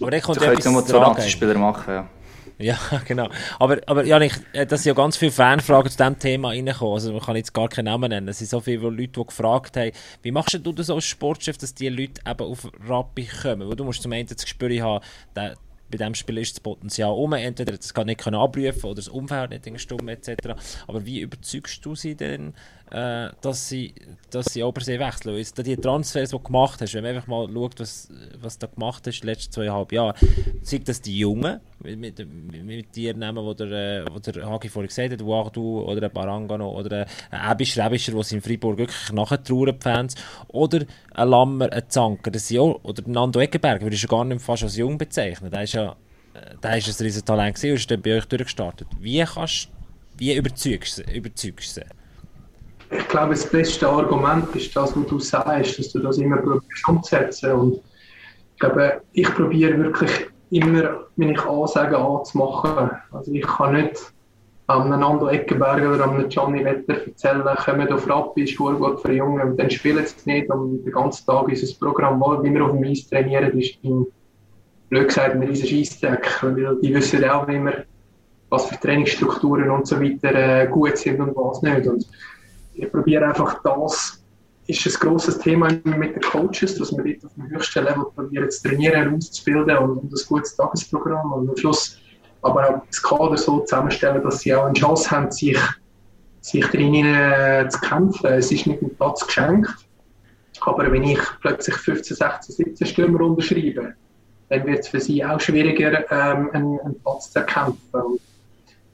Aber 0.00 0.10
der 0.10 0.20
kommt 0.20 0.40
ja 0.40 0.52
etwas 0.52 0.92
Nazi-Spieler 0.92 1.54
machen, 1.58 1.94
ja. 1.94 2.06
Ja, 2.58 2.78
genau. 3.06 3.28
Aber, 3.58 3.78
aber 3.86 4.04
Janik, 4.04 4.32
äh, 4.52 4.66
da 4.66 4.76
sind 4.76 4.90
ja 4.90 4.94
ganz 4.94 5.16
viele 5.16 5.32
Fanfragen 5.32 5.90
zu 5.90 5.96
diesem 5.96 6.18
Thema 6.18 6.48
reingekommen. 6.48 6.94
Also 6.94 7.12
man 7.12 7.20
kann 7.20 7.36
jetzt 7.36 7.52
gar 7.52 7.68
keinen 7.68 7.86
Namen 7.86 8.10
nennen. 8.10 8.28
Es 8.28 8.38
sind 8.38 8.50
so 8.50 8.60
viele 8.60 8.88
Leute, 8.88 9.08
die 9.08 9.26
gefragt 9.26 9.76
haben, 9.76 9.92
wie 10.22 10.30
machst 10.30 10.54
du 10.62 10.72
das 10.72 10.90
als 10.90 11.04
Sportchef, 11.04 11.58
dass 11.58 11.74
die 11.74 11.88
Leute 11.88 12.20
eben 12.28 12.44
auf 12.44 12.70
Rappi 12.86 13.28
kommen? 13.42 13.68
Weil 13.68 13.76
du 13.76 13.84
musst 13.84 14.02
zum 14.02 14.12
einen 14.12 14.28
das 14.28 14.42
Gespür 14.42 14.70
haben, 14.80 15.04
der, 15.34 15.56
bei 15.90 15.98
diesem 15.98 16.14
Spiel 16.14 16.38
ist 16.38 16.54
das 16.54 16.60
Potenzial 16.60 17.12
um. 17.12 17.32
Entweder 17.34 17.76
das 17.76 17.92
kann 17.94 18.06
nicht 18.06 18.26
abrufen 18.26 18.84
oder 18.84 18.94
das 18.94 19.08
Umfeld 19.08 19.50
nicht 19.50 19.80
stumm 19.80 20.08
etc. 20.08 20.54
Aber 20.86 21.04
wie 21.04 21.20
überzeugst 21.20 21.84
du 21.84 21.94
sie 21.94 22.14
denn, 22.14 22.54
äh, 22.92 23.30
dass 23.40 23.68
sie, 23.68 23.94
dass 24.30 24.52
sie 24.52 24.62
Obersee 24.62 24.98
wechseln? 24.98 25.36
Jetzt, 25.36 25.56
die 25.64 25.76
Transfers, 25.76 26.30
die 26.30 26.36
du 26.36 26.42
gemacht 26.42 26.80
hast, 26.80 26.92
wenn 26.94 27.02
man 27.02 27.16
einfach 27.16 27.26
mal 27.26 27.48
schaut, 27.50 27.80
was, 27.80 28.08
was 28.40 28.58
du 28.58 28.68
gemacht 28.68 29.06
hast 29.06 29.16
in 29.16 29.20
den 29.22 29.28
letzten 29.28 29.52
zweieinhalb 29.52 29.92
Jahren, 29.92 30.14
zeigt 30.62 30.88
das 30.88 31.00
die 31.00 31.18
Jungen, 31.18 31.60
mit, 31.82 31.98
mit, 31.98 32.64
mit 32.64 32.94
dir 32.94 33.14
nehmen, 33.14 33.42
wo 33.44 33.54
der, 33.54 34.04
wo 34.12 34.18
der 34.18 34.46
Hagi 34.46 34.68
vorhin 34.68 34.88
gesagt 34.88 35.12
hat, 35.12 35.26
Wagdu 35.26 35.80
oder 35.80 36.06
ein 36.06 36.12
Barangano 36.12 36.70
oder 36.70 37.06
ein 37.30 37.52
Ebischer, 37.52 37.86
Ebischer, 37.86 38.12
die 38.12 38.34
in 38.34 38.42
Freiburg 38.42 38.78
wirklich 38.78 39.12
nachtrauern, 39.12 39.74
die 39.78 39.82
Fans, 39.82 40.14
oder 40.48 40.84
ein 41.14 41.28
Lammer, 41.28 41.72
ein 41.72 41.88
Zanker, 41.88 42.30
das 42.30 42.52
auch, 42.56 42.78
oder 42.82 43.02
Nando 43.06 43.40
Eckenberg, 43.40 43.80
würde 43.80 43.94
ich 43.94 44.00
schon 44.00 44.10
gar 44.10 44.24
nicht 44.24 44.42
fast 44.42 44.64
als 44.64 44.76
jung 44.76 44.98
bezeichnen, 44.98 45.50
der 45.50 45.62
ist 45.62 45.72
ja 45.72 45.96
der 46.62 46.78
ist 46.78 46.88
ein 46.88 47.04
riesen 47.04 47.24
Talent 47.24 47.56
gewesen 47.56 47.72
und 47.72 47.76
ist 47.76 47.90
dann 47.90 48.00
bei 48.00 48.16
euch 48.16 48.24
durchgestartet. 48.24 48.88
Wie 49.00 49.22
kannst 49.22 49.68
wie 50.16 50.34
überzeugst 50.34 50.98
du 50.98 51.02
überzeugst 51.12 51.74
sie? 51.74 51.82
Ich 52.92 53.08
glaube, 53.08 53.30
das 53.30 53.48
beste 53.48 53.88
Argument 53.88 54.54
ist 54.54 54.74
das, 54.76 54.96
was 54.96 55.06
du 55.06 55.18
sagst, 55.18 55.78
dass 55.78 55.92
du 55.92 55.98
das 56.00 56.18
immer 56.18 56.36
probierst 56.36 56.88
umzusetzen. 56.88 57.52
Und 57.52 57.80
ich 58.54 58.60
glaube, 58.60 59.00
ich 59.12 59.34
probiere 59.34 59.78
wirklich 59.78 60.10
immer, 60.50 61.06
wenn 61.16 61.30
ich 61.30 61.44
Ansagen 61.46 61.96
anzumachen. 61.96 62.90
Also 63.10 63.32
ich 63.32 63.46
kann 63.46 63.74
nicht 63.74 64.12
einem 64.66 65.00
Nando 65.00 65.28
Eckenberger 65.28 65.94
oder 65.94 66.08
einem 66.08 66.28
Gianni 66.28 66.64
Wetter 66.64 67.06
erzählen, 67.06 67.44
kommen 67.64 67.92
auf 67.92 68.08
Rappi, 68.08 68.44
ist 68.44 68.56
gut 68.56 69.00
für 69.00 69.12
Jungen, 69.12 69.50
und 69.50 69.56
dann 69.58 69.70
spielen 69.70 70.04
sie 70.06 70.30
nicht 70.30 70.50
und 70.50 70.84
den 70.84 70.92
ganzen 70.92 71.26
Tag 71.26 71.48
das 71.48 71.74
Programm, 71.74 72.20
wie 72.42 72.54
wir 72.54 72.64
auf 72.64 72.72
dem 72.72 72.84
Eis 72.84 73.08
trainieren, 73.08 73.58
ist 73.58 73.78
in 73.82 74.06
blöd 74.88 75.08
gesagt, 75.08 75.34
ein 75.34 75.42
riesen 75.42 75.66
Scheissdreck, 75.66 76.42
weil 76.42 76.78
die 76.82 76.94
wissen 76.94 77.24
auch 77.24 77.48
immer, 77.48 77.72
was 78.50 78.66
für 78.66 78.78
Trainingsstrukturen 78.78 79.70
und 79.70 79.86
so 79.86 79.98
weiter 80.00 80.34
äh, 80.34 80.66
gut 80.66 80.98
sind 80.98 81.18
und 81.18 81.34
was 81.34 81.62
nicht. 81.62 81.86
Und 81.86 82.06
ich 82.74 82.90
probiere 82.90 83.26
einfach 83.26 83.62
das, 83.62 84.22
ist 84.66 84.86
ein 84.86 85.08
grosses 85.08 85.38
Thema 85.38 85.68
mit 85.84 86.14
den 86.14 86.22
Coaches, 86.22 86.78
dass 86.78 86.92
wir 86.92 87.04
dort 87.04 87.24
auf 87.24 87.34
dem 87.34 87.50
höchsten 87.50 87.84
Level 87.84 88.04
probieren 88.14 88.50
zu 88.50 88.68
trainieren, 88.68 89.16
auszubilden 89.16 89.76
und, 89.78 90.04
ein 90.04 90.10
gutes 90.28 90.56
Tagesprogramm 90.56 91.32
und 91.32 91.50
am 91.50 91.56
Schluss 91.56 91.98
aber 92.42 92.68
auch 92.68 92.86
das 92.86 93.02
Kader 93.02 93.36
so 93.36 93.60
zusammenstellen, 93.60 94.22
dass 94.22 94.40
sie 94.40 94.54
auch 94.54 94.64
eine 94.64 94.74
Chance 94.74 95.10
haben, 95.10 95.30
sich, 95.30 95.58
sich 96.40 96.64
drin 96.66 96.94
äh, 96.94 97.68
zu 97.68 97.78
kämpfen. 97.80 98.26
Es 98.26 98.50
ist 98.50 98.66
nicht 98.66 98.82
ein 98.82 98.94
Platz 98.96 99.24
geschenkt, 99.24 99.70
aber 100.60 100.90
wenn 100.90 101.04
ich 101.04 101.20
plötzlich 101.40 101.76
15, 101.76 102.16
16, 102.16 102.54
17 102.56 102.86
Stürmer 102.86 103.20
unterschreibe, 103.20 103.94
dann 104.48 104.66
wird 104.66 104.80
es 104.80 104.88
für 104.88 105.00
sie 105.00 105.24
auch 105.24 105.40
schwieriger, 105.40 106.04
ähm, 106.10 106.50
einen, 106.52 106.80
einen, 106.80 107.00
Platz 107.00 107.30
zu 107.30 107.38
erkämpfen. 107.38 108.18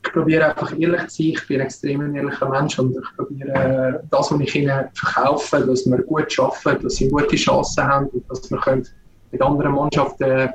Ich 0.05 0.13
probiere 0.13 0.47
einfach 0.51 0.79
ehrlich 0.79 1.09
zu 1.09 1.23
sein. 1.23 1.33
Ich 1.33 1.47
bin 1.47 1.61
ein 1.61 1.67
extrem 1.67 2.15
ehrlicher 2.15 2.49
Mensch 2.49 2.79
und 2.79 2.97
ich 2.97 3.17
probiere 3.17 3.53
äh, 3.53 4.07
das, 4.11 4.31
was 4.33 4.41
ich 4.41 4.55
ihnen 4.55 4.89
verkaufe, 4.95 5.61
dass 5.61 5.87
wir 5.87 5.99
gut 6.03 6.39
arbeiten, 6.39 6.85
dass 6.85 6.97
sie 6.97 7.09
gute 7.09 7.37
Chancen 7.37 7.85
haben 7.85 8.07
und 8.09 8.31
dass 8.31 8.51
wir 8.51 8.59
können 8.59 8.87
mit 9.31 9.43
anderen 9.43 9.73
Mannschaften 9.73 10.51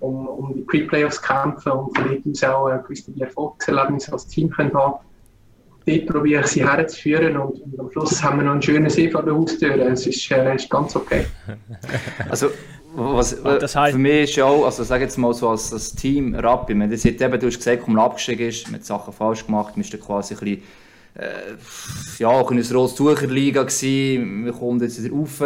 um, 0.00 0.28
um 0.28 0.54
die 0.54 0.60
Pre-Playoffs 0.60 1.20
kämpfen 1.20 1.72
und 1.72 1.96
von 1.96 2.08
dort 2.08 2.26
aus 2.26 2.44
auch 2.44 2.66
ein 2.66 2.82
gewisse 2.84 3.12
Erfolgserlebnisse 3.18 4.12
als 4.12 4.26
Team 4.28 4.50
können 4.50 4.72
haben 4.74 4.94
dort 5.86 6.06
probiere 6.06 6.42
ich 6.42 6.48
sie 6.48 6.68
herzuführen 6.68 7.36
und, 7.36 7.60
und, 7.60 7.80
am 7.80 7.90
Schluss 7.90 8.22
haben 8.22 8.38
wir 8.38 8.44
noch 8.44 8.52
einen 8.52 8.62
schönen 8.62 8.90
See 8.90 9.10
vor 9.10 9.22
der 9.22 9.34
Haustür. 9.34 9.78
Es 9.78 10.06
ist, 10.06 10.30
äh, 10.30 10.54
ist 10.54 10.68
ganz 10.68 10.96
okay. 10.96 11.26
Also, 12.28 12.50
was, 12.94 13.42
das 13.42 13.76
heißt, 13.76 13.92
für 13.92 13.98
mich 13.98 14.30
ist 14.30 14.36
ja 14.36 14.46
auch, 14.46 14.64
also 14.64 14.82
sag 14.82 15.02
jetzt 15.02 15.18
mal 15.18 15.34
so 15.34 15.50
als, 15.50 15.72
als 15.72 15.94
Team 15.94 16.34
Rappi, 16.34 16.78
wenn 16.78 16.90
das 16.90 17.04
eben, 17.04 17.40
du 17.40 17.46
hast 17.46 17.58
gesagt, 17.58 17.86
man 17.88 17.98
abgestiegen 17.98 18.48
ist, 18.48 18.70
mit 18.70 18.86
Sachen 18.86 19.12
falsch 19.12 19.44
gemacht, 19.44 19.76
man 19.76 19.84
ist 19.84 20.00
quasi 20.00 20.34
ein 20.34 20.40
bisschen, 20.40 20.62
äh, 21.14 22.18
ja, 22.18 22.28
auch 22.28 22.50
in 22.50 22.58
einer 22.58 22.72
Rollstucherliga 22.72 23.62
gewesen, 23.64 24.46
wir 24.46 24.52
kommen 24.52 24.80
jetzt 24.80 25.02
wieder 25.02 25.14
rauf. 25.14 25.42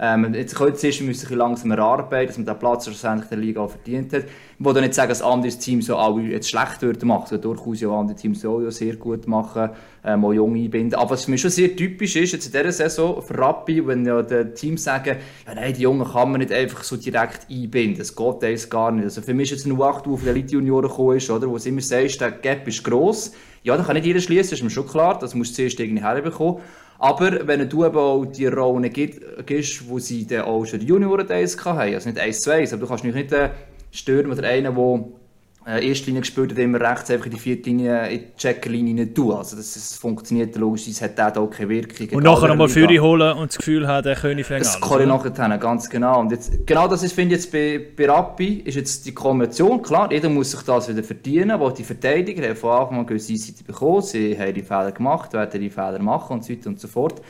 Ähm, 0.00 0.32
jetzt 0.34 0.54
können 0.54 0.80
wir 0.80 1.04
müssen 1.04 1.32
ein 1.32 1.38
langsam 1.38 1.70
erarbeiten, 1.72 2.28
dass 2.28 2.36
man 2.36 2.46
den 2.46 2.58
Platz 2.58 2.84
schlussendlich 2.84 3.28
der 3.30 3.38
Liga 3.38 3.66
verdient 3.66 4.12
hat. 4.12 4.24
Ich 4.24 4.64
will 4.64 4.80
nicht 4.80 4.94
sagen, 4.94 5.08
dass 5.08 5.22
andere 5.22 5.50
Teams 5.50 5.86
so 5.86 5.96
alle 5.96 6.22
jetzt 6.22 6.48
schlecht 6.48 6.82
würden 6.82 7.08
machen, 7.08 7.26
sondern 7.28 7.56
durchaus 7.56 7.80
ja 7.80 7.90
andere 7.90 8.16
Teams 8.16 8.44
auch 8.44 8.60
sehr 8.70 8.94
gut 8.94 9.26
machen, 9.26 9.70
ähm, 10.04 10.24
auch 10.24 10.32
Junge 10.32 10.60
einbinden. 10.60 10.98
Aber 10.98 11.10
was 11.10 11.24
für 11.24 11.32
mich 11.32 11.40
schon 11.40 11.50
sehr 11.50 11.74
typisch 11.74 12.14
ist, 12.14 12.32
jetzt 12.32 12.46
in 12.46 12.52
dieser 12.52 12.70
Saison 12.70 13.20
für 13.20 13.36
Rappi, 13.38 13.84
wenn 13.86 14.06
ja 14.06 14.22
die 14.22 14.44
Teams 14.54 14.84
sagen, 14.84 15.16
ja 15.46 15.54
nein, 15.54 15.74
die 15.74 15.82
Jungen 15.82 16.06
kann 16.06 16.30
man 16.30 16.40
nicht 16.40 16.52
einfach 16.52 16.84
so 16.84 16.96
direkt 16.96 17.48
einbinden, 17.50 17.98
das 17.98 18.14
geht 18.14 18.44
eigentlich 18.44 18.70
gar 18.70 18.92
nicht. 18.92 19.04
Also 19.04 19.20
für 19.20 19.34
mich 19.34 19.50
ist 19.50 19.64
jetzt 19.64 19.66
ein 19.66 19.76
U8, 19.76 20.04
der 20.04 20.12
auf 20.12 20.22
die 20.22 20.28
Elite-Junioren 20.28 20.88
gekommen 20.88 21.16
ist, 21.16 21.28
oder, 21.28 21.48
wo 21.48 21.56
es 21.56 21.66
immer 21.66 21.80
sagst, 21.80 22.20
der 22.20 22.30
Gap 22.30 22.68
ist 22.68 22.84
gross. 22.84 23.32
Ja, 23.64 23.76
da 23.76 23.82
kann 23.82 23.94
nicht 23.94 24.06
jeder 24.06 24.20
schließen, 24.20 24.54
ist 24.54 24.62
mir 24.62 24.70
schon 24.70 24.86
klar, 24.86 25.18
das 25.18 25.34
musst 25.34 25.52
du 25.52 25.56
zuerst 25.56 25.80
irgendwie 25.80 26.02
herbekommen. 26.02 26.60
Aber 26.98 27.46
wenn 27.46 27.68
du 27.68 27.84
eben 27.84 27.96
auch 27.96 28.24
die 28.24 28.46
Rollen 28.46 28.92
gibst, 28.92 29.88
wo 29.88 29.98
sie 30.00 30.26
dann 30.26 30.42
auch 30.42 30.64
schon 30.64 30.80
die 30.80 30.86
Junioren-Days 30.86 31.64
hatten, 31.64 31.94
also 31.94 32.08
nicht 32.08 32.20
1 32.20 32.40
zu 32.40 32.52
1, 32.52 32.72
aber 32.72 32.82
du 32.82 32.88
kannst 32.88 33.04
nicht 33.04 33.32
einen 33.32 33.50
Stürmer 33.92 34.34
oder 34.34 34.48
einen, 34.48 34.64
der 34.64 35.04
äh, 35.68 35.86
Erstlinie 35.86 36.22
gespielt 36.22 36.52
hat, 36.52 36.58
immer 36.58 36.80
rechts 36.80 37.10
einfach 37.10 37.26
in 37.26 37.32
die 37.32 37.38
vierte 37.38 37.68
Linie 37.68 38.08
in 38.08 38.20
die 38.20 38.36
Checkerlinie 38.36 38.94
nicht 38.94 39.14
tun. 39.14 39.32
Also 39.32 39.54
das, 39.54 39.74
das 39.74 39.94
funktioniert 39.96 40.56
logisch, 40.56 41.00
hat 41.00 41.18
der 41.18 41.36
auch 41.36 41.50
keine 41.50 41.68
Wirkung. 41.68 42.08
Und 42.16 42.22
nachher 42.22 42.48
nochmal 42.48 42.68
Führer 42.68 43.02
holen 43.02 43.36
und 43.36 43.50
das 43.50 43.58
Gefühl 43.58 43.86
haben, 43.86 44.06
er 44.06 44.16
könne 44.16 44.44
fängen 44.44 44.62
Das 44.62 44.80
kann 44.80 45.02
ich 45.02 45.06
nachher 45.06 45.58
ganz 45.58 45.90
genau. 45.90 46.20
Und 46.20 46.30
jetzt, 46.30 46.66
genau 46.66 46.88
das 46.88 47.02
ist, 47.02 47.12
finde 47.12 47.34
ich 47.34 47.42
jetzt 47.42 47.52
bei, 47.52 47.80
bei 47.96 48.10
Rappi, 48.10 48.60
ist 48.64 48.76
jetzt 48.76 49.04
die 49.04 49.12
Kombination. 49.12 49.82
Klar, 49.82 50.10
jeder 50.10 50.30
muss 50.30 50.52
sich 50.52 50.62
das 50.62 50.88
wieder 50.88 51.02
verdienen, 51.02 51.60
weil 51.60 51.72
die 51.74 51.84
Verteidiger 51.84 52.48
haben 52.48 52.56
von 52.56 52.70
Anfang 52.70 52.98
an 53.00 53.06
gewisse 53.06 53.36
Seite 53.36 53.62
bekommen, 53.64 54.00
sie 54.00 54.38
haben 54.38 54.54
die 54.54 54.62
Fehler 54.62 54.92
gemacht, 54.92 55.34
werden 55.34 55.60
die 55.60 55.70
Fehler 55.70 55.98
machen 55.98 56.34
und 56.34 56.44
so 56.44 56.52
weiter 56.52 56.70
und 56.70 56.80
so 56.80 56.88
fort. 56.88 57.20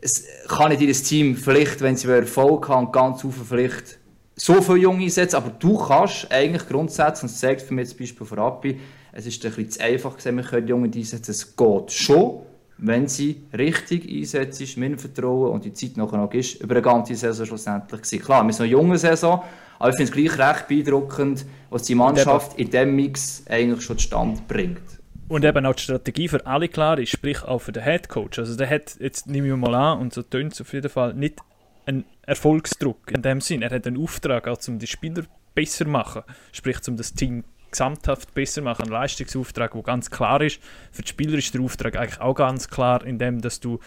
Es 0.00 0.24
kann 0.46 0.68
nicht 0.68 0.80
jedes 0.80 1.02
Team 1.02 1.36
vielleicht, 1.36 1.80
wenn 1.80 1.96
sie 1.96 2.08
Erfolg 2.08 2.68
haben, 2.68 2.92
ganz 2.92 3.24
auf 3.24 3.34
vielleicht 3.48 3.97
so 4.40 4.62
viele 4.62 4.78
Junge 4.78 5.04
einsetzen, 5.04 5.36
aber 5.36 5.50
du 5.50 5.78
kannst 5.78 6.30
eigentlich 6.30 6.66
grundsätzlich, 6.66 7.24
und 7.24 7.30
das 7.32 7.40
zeigt 7.40 7.62
für 7.62 7.74
mich 7.74 7.88
zum 7.88 7.98
Beispiel 7.98 8.26
von 8.26 8.38
Rappi, 8.38 8.80
es 9.12 9.26
ist 9.26 9.44
ein 9.44 9.52
bisschen 9.52 9.70
zu 9.70 9.80
einfach 9.82 10.16
gesehen, 10.16 10.36
wir 10.36 10.44
können 10.44 10.68
Junge 10.68 10.90
einsetzen, 10.94 11.30
es 11.30 11.56
geht 11.56 11.92
schon, 11.92 12.40
wenn 12.78 13.08
sie 13.08 13.42
richtig 13.56 14.08
einsetzen, 14.08 14.80
mit 14.80 15.00
Vertrauen 15.00 15.52
und 15.52 15.64
die 15.64 15.72
Zeit 15.72 15.96
nachher 15.96 16.18
noch 16.18 16.32
ist, 16.32 16.60
über 16.62 16.74
eine 16.74 16.82
ganze 16.82 17.16
Saison 17.16 17.44
schlussendlich 17.44 18.02
gewesen. 18.02 18.24
Klar, 18.24 18.44
wir 18.44 18.52
sind 18.52 18.64
eine 18.64 18.72
junge 18.72 18.98
Saison, 18.98 19.42
aber 19.80 19.90
ich 19.90 19.96
finde 19.96 20.12
es 20.12 20.16
gleich 20.16 20.48
recht 20.48 20.68
beeindruckend, 20.68 21.44
was 21.70 21.82
die 21.82 21.96
Mannschaft 21.96 22.58
in 22.58 22.70
diesem 22.70 22.94
Mix 22.94 23.42
eigentlich 23.48 23.82
schon 23.82 23.98
zustande 23.98 24.40
bringt. 24.46 24.82
Und 25.28 25.44
eben 25.44 25.66
auch 25.66 25.74
die 25.74 25.82
Strategie 25.82 26.28
für 26.28 26.46
alle 26.46 26.68
klar 26.68 26.98
ist, 26.98 27.10
sprich 27.10 27.42
auch 27.42 27.58
für 27.58 27.72
den 27.72 27.82
Head 27.82 28.08
Coach. 28.08 28.38
Also 28.38 28.56
der 28.56 28.70
hat, 28.70 28.96
jetzt 29.00 29.26
nehme 29.26 29.48
ich 29.48 29.56
mal 29.56 29.74
an, 29.74 29.98
und 29.98 30.14
so 30.14 30.22
tönt 30.22 30.54
es 30.54 30.60
auf 30.60 30.72
jeden 30.72 30.88
Fall, 30.88 31.12
nicht 31.14 31.40
einen 31.84 32.04
Erfolgsdruck 32.28 33.10
in 33.10 33.22
dem 33.22 33.40
Sinn. 33.40 33.62
Er 33.62 33.70
hat 33.70 33.86
einen 33.86 34.02
Auftrag, 34.02 34.46
auch 34.46 34.58
um 34.68 34.78
die 34.78 34.86
Spieler 34.86 35.24
besser 35.54 35.84
zu 35.84 35.90
machen, 35.90 36.22
sprich 36.52 36.78
um 36.86 36.96
das 36.96 37.14
Team 37.14 37.44
gesamthaft 37.70 38.34
besser 38.34 38.62
machen, 38.62 38.82
einen 38.82 38.92
Leistungsauftrag, 38.92 39.72
der 39.72 39.82
ganz 39.82 40.10
klar 40.10 40.40
ist. 40.40 40.60
Für 40.92 41.02
die 41.02 41.08
Spieler 41.08 41.38
ist 41.38 41.52
der 41.54 41.60
Auftrag 41.60 41.96
eigentlich 41.96 42.20
auch 42.20 42.34
ganz 42.34 42.68
klar, 42.68 43.04
indem 43.04 43.40
dass 43.40 43.60
du 43.60 43.78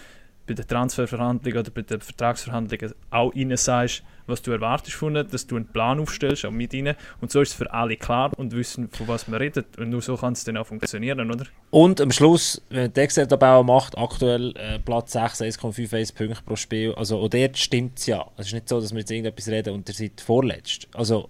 bei 0.48 0.54
den 0.54 0.68
Transferverhandlungen 0.68 1.60
oder 1.60 1.72
bei 1.72 1.82
den 1.82 2.02
Vertragsverhandlungen 2.02 2.94
auch 3.10 3.34
ihnen 3.34 3.58
sagst, 3.58 4.04
was 4.28 4.42
du 4.42 4.52
erwartest 4.52 4.96
von 4.96 5.16
ihnen, 5.16 5.28
dass 5.30 5.48
du 5.48 5.56
einen 5.56 5.68
Plan 5.68 6.00
aufstellst, 6.00 6.46
auch 6.46 6.52
mit 6.52 6.74
ihnen. 6.74 6.96
Und 7.20 7.32
so 7.32 7.42
ist 7.42 7.50
es 7.50 7.56
für 7.56 7.72
alle 7.72 7.98
klar 7.98 8.32
und 8.38 8.54
wissen, 8.54 8.90
von 8.90 9.08
was 9.08 9.28
man 9.28 9.40
redet. 9.40 9.78
Und 9.78 9.90
nur 9.90 10.02
so 10.02 10.18
kann 10.18 10.34
es 10.34 10.44
dann 10.44 10.58
auch 10.58 10.68
funktionieren, 10.68 11.32
oder? 11.32 11.46
Und 11.70 12.02
am 12.02 12.12
Schluss, 12.12 12.62
wenn 12.70 12.92
der 12.94 13.04
Excel-Tabelle 13.04 13.64
macht, 13.64 13.98
aktuell 13.98 14.54
äh, 14.58 14.80
Platz 14.80 15.14
6, 15.14 15.42
1,51 15.42 16.16
Punkte 16.16 16.42
pro 16.46 16.56
Spiel. 16.56 16.94
Also, 16.96 17.20
auch 17.20 17.30
dort 17.30 17.58
stimmt 17.58 18.00
es 18.00 18.08
ja. 18.08 18.26
Es 18.38 18.48
ist 18.48 18.54
nicht 18.54 18.70
so, 18.70 18.80
dass 18.80 18.92
wir 18.92 19.00
jetzt 19.00 19.12
irgendetwas 19.12 19.48
reden 19.48 19.74
und 19.74 19.88
ihr 19.88 19.96
seid 19.96 20.22
vorletzt. 20.22 20.88
Also, 20.94 21.30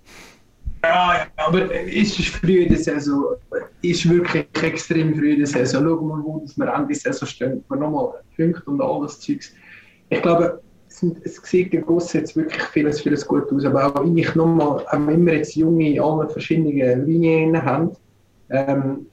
ja, 0.84 1.28
aber 1.38 1.72
es 1.72 2.18
ist 2.18 2.30
früh 2.30 2.64
in 2.64 2.70
der 2.70 2.80
Saison. 2.80 3.36
Ist 3.82 4.10
wirklich 4.10 4.48
extrem 4.64 5.16
früh 5.16 5.34
in 5.34 5.40
der 5.40 5.48
Saison. 5.48 5.84
Schau 5.84 6.02
mal, 6.02 6.24
wo 6.24 6.44
wir 6.56 6.74
Ende 6.74 6.88
der 6.88 6.96
Saison 6.96 7.28
stehen. 7.28 7.64
Wir 7.70 7.78
nochmal 7.78 8.14
Punkte 8.36 8.64
und 8.66 8.82
alles 8.82 9.20
Zeugs. 9.20 9.54
Ich 10.10 10.22
glaube, 10.22 10.62
es 11.24 11.36
sieht 11.44 11.72
gegen 11.72 12.00
jetzt 12.00 12.36
wirklich 12.36 12.62
vieles, 12.64 13.02
vieles 13.02 13.26
gut 13.26 13.52
aus. 13.52 13.66
Aber 13.66 13.96
auch 13.96 14.06
ich 14.16 14.36
nochmal, 14.36 14.86
wenn 14.92 15.26
wir 15.26 15.36
jetzt 15.36 15.56
junge, 15.56 16.02
alle 16.02 16.30
verschiedene 16.30 16.96
Linien 16.96 17.62
haben, 17.62 17.92
ähm, 18.50 19.08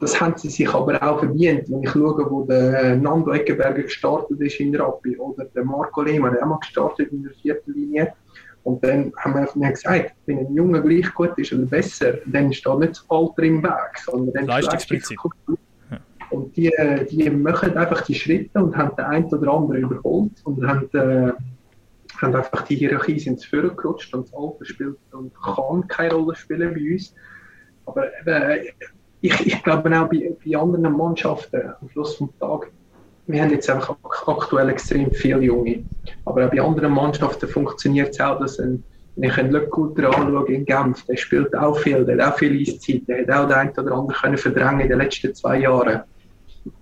das 0.00 0.20
haben 0.20 0.36
sie 0.36 0.50
sich 0.50 0.68
aber 0.68 1.02
auch 1.02 1.20
verdient. 1.20 1.70
Wenn 1.70 1.82
ich 1.82 1.90
schaue, 1.90 2.30
wo 2.30 2.44
der 2.44 2.96
Nando 2.96 3.32
Eckenberger 3.32 3.82
gestartet 3.82 4.40
ist 4.40 4.60
in 4.60 4.74
Rappi 4.76 5.16
oder 5.16 5.44
der 5.46 5.64
Marco 5.64 6.02
Lehmann, 6.02 6.32
der 6.32 6.42
auch 6.42 6.48
mal 6.48 6.58
gestartet 6.58 7.10
in 7.12 7.22
der 7.22 7.32
vierten 7.32 7.72
Linie. 7.72 8.12
Und 8.64 8.82
dann 8.82 9.12
haben 9.18 9.34
wir 9.34 9.48
mir 9.54 9.72
gesagt, 9.72 10.14
wenn 10.26 10.38
ein 10.38 10.54
Junge 10.54 10.82
gleich 10.82 11.12
gut 11.14 11.32
ist 11.36 11.52
oder 11.52 11.66
besser, 11.66 12.14
dann 12.26 12.52
steht 12.52 12.78
nicht 12.78 12.92
das 12.92 13.04
Alter 13.08 13.42
im 13.42 13.62
Weg, 13.62 13.98
sondern 14.04 14.32
dann 14.34 14.46
Leistungsprinzip. 14.46 15.18
Und 16.34 16.56
die, 16.56 16.72
die 17.10 17.30
machen 17.30 17.76
einfach 17.76 18.00
die 18.00 18.14
Schritte 18.14 18.58
und 18.58 18.76
haben 18.76 18.96
den 18.96 19.04
einen 19.04 19.26
oder 19.26 19.52
anderen 19.52 19.82
überholt 19.82 20.32
und 20.42 20.66
haben, 20.66 20.88
äh, 20.92 21.32
haben 22.20 22.34
einfach 22.34 22.62
die 22.62 22.74
Hierarchie 22.74 23.36
zu 23.36 23.48
Führer 23.48 23.70
gerutscht 23.70 24.12
und 24.14 24.26
das 24.26 24.34
Alter 24.34 24.64
spielt 24.64 24.96
und 25.12 25.32
kann 25.34 25.86
keine 25.86 26.14
Rolle 26.14 26.34
spielen 26.34 26.74
bei 26.74 26.92
uns. 26.92 27.14
Aber 27.86 28.06
äh, 28.26 28.66
ich, 29.20 29.46
ich 29.46 29.62
glaube 29.62 29.88
auch 29.96 30.08
bei, 30.08 30.34
bei 30.44 30.58
anderen 30.58 30.96
Mannschaften 30.96 31.72
am 31.80 31.88
Schluss 31.90 32.18
des 32.18 32.28
Tages, 32.40 32.70
wir 33.26 33.42
haben 33.42 33.50
jetzt 33.50 33.70
einfach 33.70 33.96
aktuell 34.26 34.68
extrem 34.70 35.12
viele 35.12 35.40
Junge. 35.40 35.84
Aber 36.24 36.46
auch 36.46 36.50
bei 36.50 36.60
anderen 36.60 36.92
Mannschaften 36.92 37.48
funktioniert 37.48 38.10
es 38.10 38.20
auch, 38.20 38.40
dass 38.40 38.58
ein, 38.58 38.82
wenn 39.16 39.30
ich 39.30 39.38
einen 39.38 39.52
Löckulter 39.52 40.08
anschaue 40.08 40.52
in 40.52 40.64
Genf, 40.64 41.04
der 41.06 41.16
spielt 41.16 41.54
auch 41.56 41.78
viel, 41.78 42.04
der 42.04 42.26
hat 42.26 42.34
auch 42.34 42.38
viel 42.38 42.60
Eiszeit, 42.60 43.02
der 43.06 43.20
hat 43.20 43.30
auch 43.30 43.48
den 43.48 43.56
einen 43.56 43.70
oder 43.70 43.92
anderen 43.92 44.20
können 44.20 44.36
verdrängen 44.36 44.80
in 44.80 44.88
den 44.88 44.98
letzten 44.98 45.32
zwei 45.32 45.60
Jahren. 45.60 46.02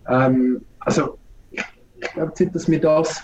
Ähm, 0.09 0.63
also, 0.81 1.19
ich, 1.51 1.63
glaube 2.15 2.33
nicht, 2.39 2.55
dass 2.55 2.71
wir 2.71 2.81
das 2.81 3.23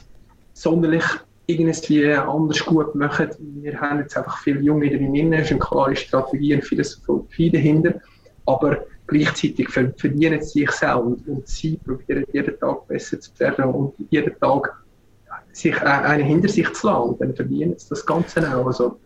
sonderlich 0.53 1.05
irgendwie 1.47 2.13
anders 2.13 2.65
gut 2.65 2.95
machen. 2.95 3.31
Wir 3.63 3.81
haben 3.81 4.01
jetzt 4.01 4.17
einfach 4.17 4.39
viele 4.43 4.61
Junge 4.61 4.91
drin, 4.91 5.33
es 5.33 5.47
ist 5.47 5.51
eine 5.53 5.61
klare 5.61 5.97
Strategie 5.97 6.55
und 6.55 6.65
Philosophie 6.65 7.51
dahinter. 7.51 7.95
Aber 8.45 8.85
gleichzeitig 9.07 9.71
verdienen 9.71 10.43
sie 10.43 10.61
sich 10.61 10.71
selbst 10.73 11.27
und 11.27 11.49
sie 11.49 11.79
probieren 11.79 12.25
jeden 12.33 12.59
Tag 12.59 12.87
besser 12.87 13.19
zu 13.19 13.31
werden 13.39 13.65
und 13.65 13.95
jeden 14.11 14.39
Tag 14.39 14.85
sich 15.53 15.75
äh, 15.75 15.85
einen 15.85 16.25
hinter 16.25 16.49
sich 16.49 16.71
zu 16.73 16.87
lassen 16.87 17.11
und 17.11 17.21
dann 17.21 17.35
verdienen 17.35 17.75
sie 17.79 17.89
das 17.89 18.05
Ganze 18.05 18.41
auch. 18.55 18.67
Also, 18.67 18.99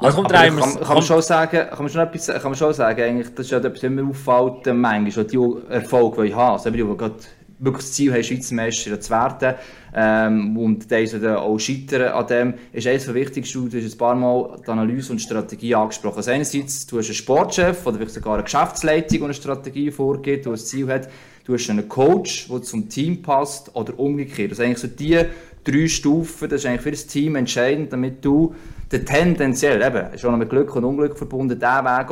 also 0.00 0.16
kommt 0.16 0.32
rein, 0.32 0.56
kann, 0.56 0.80
kann, 0.80 0.94
man 0.94 1.02
schon 1.02 1.22
sagen, 1.22 1.68
kann 1.68 1.78
man 1.78 1.88
schon 1.88 2.00
etwas, 2.02 2.26
kann 2.26 2.42
man 2.44 2.54
schon 2.54 2.72
sagen, 2.72 3.02
eigentlich, 3.02 3.34
das 3.34 3.46
ist 3.46 3.52
ja 3.52 3.58
etwas, 3.58 3.82
was 3.82 3.90
mir 3.90 4.04
auffällt, 4.04 4.74
manchmal, 4.74 5.24
die 5.24 5.56
Erfolge, 5.68 6.22
die 6.22 6.28
ich 6.28 6.34
habe, 6.34 6.52
also, 6.52 6.70
die 6.70 6.78
gerade 6.78 7.14
wirklich 7.58 7.84
das 7.84 7.92
Ziel 7.92 8.12
haben, 8.12 8.22
Schweizer 8.22 8.54
Meister 8.54 9.00
zu 9.00 9.10
werden 9.10 9.54
ähm, 9.94 10.56
und 10.56 10.90
die 10.90 11.06
dann 11.06 11.36
auch 11.36 11.58
scheitern 11.58 12.12
an 12.12 12.26
dem, 12.26 12.54
ist 12.72 12.86
eines 12.86 13.06
der 13.06 13.14
wichtigsten, 13.14 13.68
du 13.68 13.76
hast 13.76 13.92
ein 13.92 13.98
paar 13.98 14.14
Mal 14.14 14.60
die 14.64 14.70
Analyse 14.70 15.12
und 15.12 15.18
Strategie 15.18 15.74
angesprochen. 15.74 16.18
Also 16.18 16.30
einerseits, 16.30 16.86
du 16.86 16.98
hast 16.98 17.06
einen 17.06 17.14
Sportchef 17.14 17.86
oder 17.86 17.96
vielleicht 17.96 18.14
sogar 18.14 18.34
eine 18.34 18.44
Geschäftsleitung, 18.44 19.18
die 19.18 19.24
eine 19.24 19.34
Strategie 19.34 19.90
vorgibt, 19.90 20.46
die 20.46 20.50
ein 20.50 20.56
Ziel 20.56 20.88
hat, 20.88 21.08
du 21.44 21.54
hast 21.54 21.68
einen 21.70 21.88
Coach, 21.88 22.48
der 22.48 22.62
zum 22.62 22.88
Team 22.88 23.22
passt 23.22 23.74
oder 23.74 23.98
umgekehrt. 23.98 24.50
Also 24.50 24.62
eigentlich 24.62 24.78
so 24.78 24.88
die 24.88 25.20
drei 25.64 25.88
Stufen, 25.88 26.48
das 26.48 26.60
ist 26.60 26.66
eigentlich 26.66 26.82
für 26.82 26.90
das 26.92 27.06
Team 27.06 27.36
entscheidend, 27.36 27.92
damit 27.92 28.24
du 28.24 28.54
der 28.90 29.04
tendenziell, 29.04 29.82
eben, 29.82 30.18
schon 30.18 30.38
mit 30.38 30.48
Glück 30.48 30.74
und 30.74 30.84
Unglück 30.84 31.16
verbunden, 31.16 31.58
der 31.58 31.84
Weg 31.84 32.10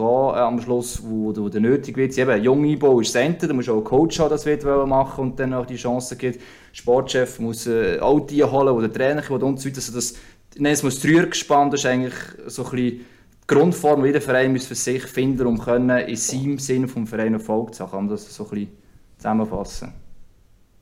auch 0.00 0.34
äh, 0.34 0.40
am 0.40 0.60
Schluss, 0.60 1.00
wo, 1.04 1.34
wo 1.36 1.48
der 1.48 1.60
nötig 1.60 1.96
wird. 1.96 2.18
Eben, 2.18 2.42
jung 2.42 2.64
Einbau 2.64 3.00
ist 3.00 3.14
Ende, 3.14 3.46
da 3.46 3.54
musst 3.54 3.68
auch 3.68 3.74
einen 3.74 3.84
Coach 3.84 4.18
haben, 4.18 4.30
das 4.30 4.44
wird 4.44 4.64
machen 4.64 5.20
und 5.20 5.38
dann 5.38 5.54
auch 5.54 5.66
die 5.66 5.76
Chance 5.76 6.16
gibt. 6.16 6.40
Sportchef 6.72 7.38
muss 7.38 7.66
äh, 7.68 8.00
auch 8.00 8.20
die 8.20 8.42
holen, 8.42 8.74
oder 8.74 8.92
Trainer 8.92 9.22
und 9.30 9.60
so 9.60 9.68
weiter. 9.68 9.76
Also 9.76 9.92
das, 9.92 10.14
nein, 10.58 10.72
es 10.72 10.82
muss 10.82 11.00
Dreiergespann, 11.00 11.70
das 11.70 11.80
ist 11.80 11.86
eigentlich 11.86 12.14
so 12.46 12.64
bisschen 12.64 13.00
Grundform, 13.46 14.02
die 14.02 14.08
jeder 14.08 14.20
Verein 14.20 14.52
muss 14.52 14.66
für 14.66 14.74
sich 14.74 15.04
finden, 15.04 15.46
um 15.46 15.58
können, 15.58 16.06
in 16.06 16.16
seinem 16.16 16.58
Sinn 16.58 16.88
vom 16.88 17.06
Verein 17.06 17.34
Erfolg 17.34 17.74
zu 17.74 17.84
haben. 17.84 17.90
Kann 17.90 18.04
man 18.06 18.10
das 18.10 18.34
so 18.34 18.48
ein 18.50 18.68
zusammenfassen? 19.16 19.92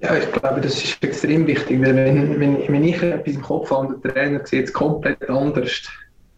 Ja, 0.01 0.17
ich 0.17 0.31
glaube, 0.31 0.61
das 0.61 0.83
ist 0.83 1.03
extrem 1.03 1.47
wichtig, 1.47 1.81
weil 1.83 1.97
wenn, 1.97 2.39
wenn, 2.39 2.69
wenn 2.69 2.85
ich 2.85 3.03
etwas 3.03 3.35
im 3.35 3.43
Kopf 3.43 3.71
habe 3.71 3.89
und 3.89 4.05
der 4.05 4.15
Trainer 4.15 4.47
sieht 4.47 4.67
es 4.67 4.73
komplett 4.73 5.29
anders, 5.29 5.71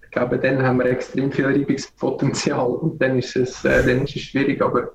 ich 0.02 0.10
glaube, 0.10 0.38
dann 0.38 0.62
haben 0.62 0.78
wir 0.78 0.86
extrem 0.86 1.30
viel 1.30 1.44
Reibungspotenzial 1.44 2.66
und 2.66 3.00
dann 3.00 3.18
ist 3.18 3.36
es, 3.36 3.64
äh, 3.64 3.84
dann 3.86 4.04
ist 4.04 4.16
es 4.16 4.22
schwierig, 4.22 4.62
aber 4.62 4.92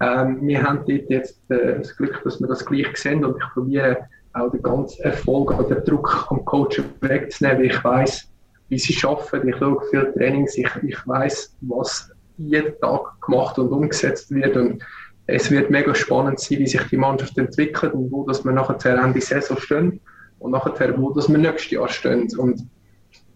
ähm, 0.00 0.38
wir 0.42 0.62
haben 0.62 0.84
dort 0.86 1.08
jetzt 1.08 1.40
äh, 1.50 1.78
das 1.78 1.96
Glück, 1.96 2.20
dass 2.24 2.40
wir 2.40 2.48
das 2.48 2.66
gleich 2.66 2.96
sehen 2.96 3.24
und 3.24 3.36
ich 3.36 3.48
probiere 3.54 4.08
auch 4.32 4.50
den 4.50 4.62
ganzen 4.62 5.02
Erfolg 5.02 5.56
oder 5.58 5.76
den 5.76 5.84
Druck 5.84 6.26
am 6.30 6.44
Coach 6.44 6.82
wegzunehmen, 7.00 7.58
weil 7.58 7.66
ich 7.66 7.84
weiß, 7.84 8.28
wie 8.68 8.78
sie 8.78 9.06
arbeiten. 9.06 9.48
Ich 9.48 9.56
schaue 9.56 9.80
viel 9.90 10.12
Trainings, 10.14 10.58
ich, 10.58 10.70
ich 10.82 11.06
weiß, 11.06 11.56
was 11.62 12.10
jeden 12.36 12.78
Tag 12.80 13.20
gemacht 13.20 13.58
und 13.58 13.70
umgesetzt 13.70 14.30
wird 14.32 14.56
und 14.56 14.82
es 15.30 15.50
wird 15.50 15.70
mega 15.70 15.94
spannend 15.94 16.40
sein, 16.40 16.58
wie 16.58 16.66
sich 16.66 16.82
die 16.84 16.96
Mannschaft 16.96 17.36
entwickelt 17.36 17.92
und 17.92 18.10
wo 18.10 18.24
dass 18.24 18.44
wir 18.44 18.52
nachher 18.52 19.04
Ende 19.04 19.20
Saison 19.20 19.58
stehen 19.58 20.00
und 20.38 20.52
nachher 20.52 20.98
wo 20.98 21.12
dass 21.12 21.28
wir 21.28 21.36
nächstes 21.36 21.70
Jahr 21.70 21.88
stehen. 21.88 22.28
Und 22.38 22.66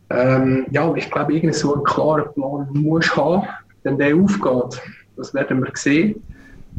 ähm, 0.09 0.67
ja, 0.71 0.93
ich 0.95 1.11
glaube, 1.11 1.35
irgendwie 1.35 1.55
so 1.55 1.75
einen 1.75 1.85
klaren 1.85 2.33
Plan 2.33 2.67
muss 2.73 3.15
haben, 3.15 3.47
wenn 3.83 3.99
der 3.99 4.17
aufgeht. 4.17 4.81
Das 5.17 5.35
werden 5.35 5.61
wir 5.61 5.71
sehen. 5.75 6.23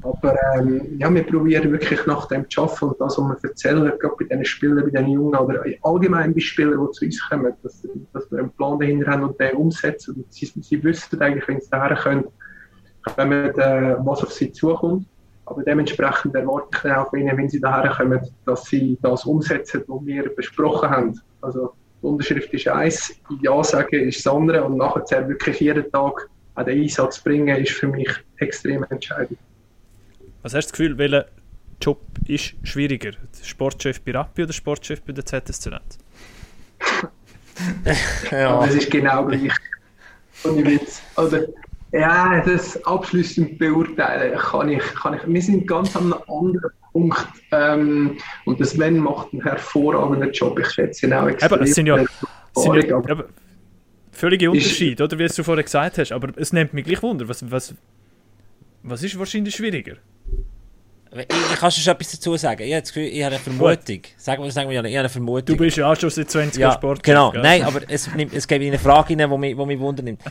Aber 0.02 0.36
ähm, 0.58 0.98
ja, 0.98 1.14
wir 1.14 1.24
probieren 1.24 1.72
wirklich 1.72 2.04
nach 2.08 2.28
dem 2.28 2.50
zu 2.50 2.64
arbeiten 2.64 2.86
und 2.86 3.00
das, 3.00 3.18
was 3.20 3.44
wir 3.44 3.50
erzählen, 3.50 3.94
gerade 4.00 4.16
bei 4.20 4.26
diesen 4.26 4.46
Spielern, 4.46 4.84
bei 4.84 5.00
den 5.00 5.10
Jungen 5.10 5.36
oder 5.36 5.64
allgemein 5.84 6.34
bei 6.34 6.40
Spielern, 6.40 6.88
die 6.88 6.92
zu 6.92 7.06
uns 7.06 7.30
kommen, 7.30 7.54
dass, 7.62 7.88
dass 8.14 8.32
wir 8.32 8.40
einen 8.40 8.52
Plan 8.52 8.80
dahinter 8.80 9.12
haben 9.12 9.24
und 9.24 9.40
den 9.40 9.56
umsetzen. 9.56 10.16
Und 10.16 10.34
sie, 10.34 10.48
sie 10.48 10.84
wissen 10.84 11.22
eigentlich, 11.22 11.48
wenn 11.48 11.62
sie 11.62 11.70
daher 11.70 11.96
können, 11.96 12.26
kommen, 13.04 13.60
äh, 13.60 13.96
was 14.00 14.24
auf 14.24 14.32
sie 14.32 14.52
zukommt. 14.52 15.06
Aber 15.46 15.64
dementsprechend 15.64 16.36
erwarte 16.36 16.88
ich 16.88 16.94
auch 16.94 17.10
von 17.10 17.20
ihnen, 17.20 17.38
wenn 17.38 17.50
sie 17.50 17.60
daher 17.60 17.92
kommen, 17.92 18.22
dass 18.46 18.66
sie 18.66 18.98
das 19.02 19.26
umsetzen, 19.26 19.84
was 19.88 20.06
wir 20.06 20.34
besprochen 20.36 20.90
haben. 20.90 21.20
Also 21.42 21.74
die 22.02 22.08
Unterschrift 22.08 22.54
ist 22.54 22.68
eins, 22.68 23.14
Ja 23.42 23.64
sagen 23.64 24.08
ist 24.08 24.26
das 24.26 24.34
andere 24.34 24.64
und 24.64 24.78
nachher 24.78 25.28
wirklich 25.28 25.60
jeden 25.60 25.92
Tag 25.92 26.30
an 26.56 26.66
den 26.66 26.82
Einsatz 26.82 27.20
bringen, 27.20 27.58
ist 27.58 27.72
für 27.72 27.88
mich 27.88 28.10
extrem 28.38 28.86
entscheidend. 28.90 29.38
Was 30.44 30.54
hast 30.54 30.68
du 30.68 30.70
das 30.70 30.78
Gefühl, 30.78 30.98
welcher 30.98 31.26
Job 31.82 32.02
ist 32.28 32.54
schwieriger? 32.64 33.12
Sportchef 33.42 34.02
bei 34.02 34.12
Rappi 34.12 34.44
oder 34.44 34.54
Sportchef 34.54 35.02
bei 35.02 35.14
der 35.14 35.26
ZSZ? 35.26 35.66
ja. 38.32 38.66
Das 38.66 38.76
ist 38.76 38.92
genau 38.92 39.26
gleich. 39.26 39.52
Ohne 40.44 40.66
Witz. 40.66 41.02
Oder, 41.16 41.48
ja, 41.94 42.42
das 42.42 42.84
abschließend 42.86 43.60
beurteilen 43.60 44.38
kann 44.38 44.70
ich, 44.70 44.84
kann 44.96 45.14
ich. 45.14 45.22
Wir 45.28 45.42
sind 45.42 45.68
ganz 45.68 45.96
an 45.96 46.12
einem 46.12 46.24
anderen 46.28 46.72
Punkt. 46.92 47.28
Ähm, 47.52 48.18
und 48.46 48.60
das 48.60 48.78
Wenn 48.78 48.98
macht 48.98 49.32
einen 49.32 49.44
hervorragenden 49.44 50.32
Job. 50.32 50.60
Ich 50.60 50.72
schätze 50.72 51.06
ihn 51.06 51.14
auch 51.14 51.28
extrem. 51.28 51.54
Aber 51.54 51.62
es 51.62 51.76
sind 51.76 51.86
ja, 51.86 52.04
sind 52.56 52.76
ja 52.76 52.98
aber 52.98 53.26
völlige 54.12 54.50
Unterschiede, 54.50 55.04
oder 55.04 55.20
wie 55.20 55.28
du 55.28 55.44
vorher 55.44 55.64
gesagt 55.64 56.00
hast. 56.00 56.12
Aber 56.12 56.30
es 56.36 56.52
nimmt 56.52 56.74
mich 56.74 56.86
gleich 56.86 57.02
Wunder. 57.04 57.28
Was, 57.28 57.50
was, 57.52 57.76
was 58.82 59.04
ist 59.04 59.18
wahrscheinlich 59.20 59.56
schwieriger? 59.56 59.98
Ich, 61.16 61.28
ich 61.54 61.60
kann 61.60 61.72
schon 61.72 61.94
etwas 61.94 62.12
dazu 62.12 62.36
sagen. 62.38 62.64
Ich 62.64 62.74
habe, 62.74 62.82
Gefühl, 62.82 63.04
ich 63.04 63.24
habe 63.24 63.36
eine 63.36 63.44
Vermutung. 63.44 64.02
Sagen 64.18 64.44
wir, 64.44 64.52
sagen 64.52 64.70
wir 64.70 64.84
ich 64.84 64.86
habe 64.86 65.00
eine 65.00 65.10
Vermutung. 65.10 65.46
Du 65.46 65.58
bist 65.58 65.78
ja 65.78 65.92
auch 65.92 65.96
schon 65.96 66.10
seit 66.10 66.30
20 66.30 66.60
ja, 66.60 66.68
Jahren 66.68 66.78
Sport. 66.80 67.04
Genau, 67.04 67.32
gell? 67.32 67.42
nein, 67.42 67.64
aber 67.64 67.82
es, 67.88 68.10
es 68.32 68.48
gibt 68.48 68.64
eine 68.64 68.80
Frage 68.80 69.16
die 69.16 69.28
mich, 69.28 69.56
die 69.56 69.66
mich 69.66 69.80
wundernimmt. 69.80 70.22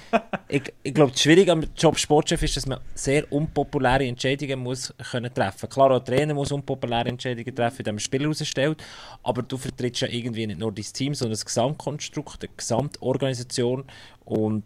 ich, 0.49 0.62
ich 0.83 0.95
glaube, 0.95 1.12
das 1.12 1.22
Schwierige 1.22 1.53
am 1.53 1.64
Job 1.76 1.99
Sportchef 1.99 2.43
ist, 2.43 2.57
dass 2.57 2.66
man 2.66 2.80
sehr 2.95 3.30
unpopuläre 3.33 4.05
Entscheidungen 4.05 4.61
muss 4.61 4.93
können 5.11 5.33
treffen 5.33 5.68
Klar, 5.68 5.91
auch 5.93 6.01
der 6.01 6.16
Trainer 6.16 6.35
muss 6.35 6.51
unpopuläre 6.53 7.09
Entscheidungen 7.09 7.55
treffen, 7.55 7.78
indem 7.78 7.97
er 7.97 8.01
Spieler 8.01 8.26
rausstellt, 8.26 8.83
aber 9.22 9.43
du 9.43 9.57
vertrittst 9.57 10.03
ja 10.03 10.09
irgendwie 10.09 10.47
nicht 10.47 10.59
nur 10.59 10.72
dein 10.72 10.85
Team, 10.85 11.14
sondern 11.14 11.33
das 11.33 11.45
Gesamtkonstrukt, 11.45 12.43
eine 12.43 12.53
Gesamtorganisation 12.57 13.85
und 14.24 14.64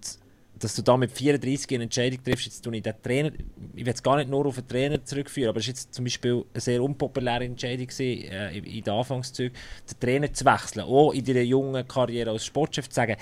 dass 0.59 0.75
du 0.75 0.83
da 0.83 0.97
mit 0.97 1.13
34 1.13 1.75
eine 1.75 1.85
Entscheidung 1.85 2.23
triffst, 2.23 2.47
jetzt 2.47 2.63
tue 2.63 2.77
ich 2.77 2.83
den 2.83 2.95
Trainer, 3.03 3.31
ich 3.75 3.85
will 3.85 3.93
es 3.93 4.03
gar 4.03 4.17
nicht 4.17 4.31
nur 4.31 4.47
auf 4.47 4.55
den 4.55 4.67
Trainer 4.67 5.05
zurückführen, 5.05 5.51
aber 5.51 5.61
es 5.61 5.67
war 5.67 5.71
jetzt 5.71 5.95
zum 5.95 6.05
Beispiel 6.05 6.45
eine 6.53 6.61
sehr 6.61 6.83
unpopuläre 6.83 7.45
Entscheidung 7.45 7.87
gewesen, 7.87 8.31
äh, 8.31 8.57
in 8.57 8.83
den 8.83 8.93
Anfangszügen, 8.93 9.57
den 9.91 10.01
Trainer 10.01 10.33
zu 10.33 10.45
wechseln, 10.47 10.85
auch 10.85 11.13
in 11.13 11.25
deiner 11.25 11.43
jungen 11.43 11.87
Karriere 11.87 12.31
als 12.31 12.47
Sportchef 12.47 12.89
zu 12.89 12.95
sagen, 12.95 13.17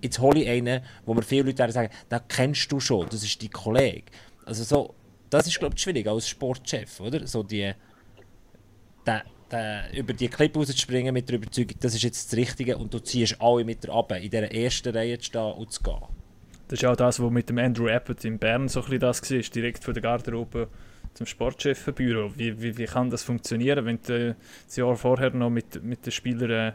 jetzt 0.00 0.18
hole 0.18 0.40
ich 0.40 0.48
einen, 0.48 0.82
wo 1.04 1.12
mir 1.12 1.22
viele 1.22 1.44
Leute 1.44 1.70
sagen, 1.70 1.92
den 2.10 2.20
kennst 2.26 2.72
du 2.72 2.80
schon, 2.80 3.06
das 3.10 3.22
ist 3.22 3.42
dein 3.42 3.50
Kollege. 3.50 4.04
Also 4.46 4.64
so, 4.64 4.94
das 5.28 5.46
ist 5.46 5.58
glaube 5.58 5.74
ich 5.76 5.82
schwierig 5.82 6.06
als 6.06 6.26
Sportchef, 6.26 7.00
oder? 7.00 7.26
So 7.26 7.42
die, 7.42 7.70
der, 9.06 9.24
der, 9.50 9.94
über 9.94 10.14
die 10.14 10.28
Clip 10.28 10.56
rauszuspringen 10.56 11.12
mit 11.12 11.28
der 11.28 11.36
Überzeugung, 11.36 11.76
das 11.80 11.94
ist 11.94 12.02
jetzt 12.02 12.32
das 12.32 12.38
Richtige 12.38 12.78
und 12.78 12.94
du 12.94 12.98
ziehst 13.00 13.36
alle 13.42 13.62
mit 13.64 13.86
ab, 13.90 14.12
in 14.12 14.22
dieser 14.22 14.50
ersten 14.50 14.94
Reihe 14.94 15.18
zu 15.18 15.26
stehen 15.26 15.52
und 15.52 15.70
zu 15.70 15.82
gehen. 15.82 16.18
Das 16.68 16.80
ist 16.80 16.84
auch 16.84 16.96
das, 16.96 17.20
was 17.20 17.30
mit 17.30 17.48
dem 17.48 17.58
Andrew 17.58 17.88
Abbott 17.88 18.24
in 18.24 18.38
Bern 18.38 18.68
so 18.68 18.84
ein 18.84 19.00
das 19.00 19.22
war, 19.30 19.38
direkt 19.38 19.84
von 19.84 19.94
der 19.94 20.02
Garderobe 20.02 20.68
zum 21.14 21.26
Sportchefbüro. 21.26 22.32
Wie, 22.36 22.60
wie, 22.60 22.76
wie 22.76 22.84
kann 22.84 23.10
das 23.10 23.22
funktionieren, 23.22 23.84
wenn 23.86 23.98
du 24.06 24.36
das 24.66 24.76
Jahr 24.76 24.94
vorher 24.96 25.30
noch 25.30 25.50
mit, 25.50 25.82
mit 25.82 26.04
den 26.04 26.12
Spielern 26.12 26.74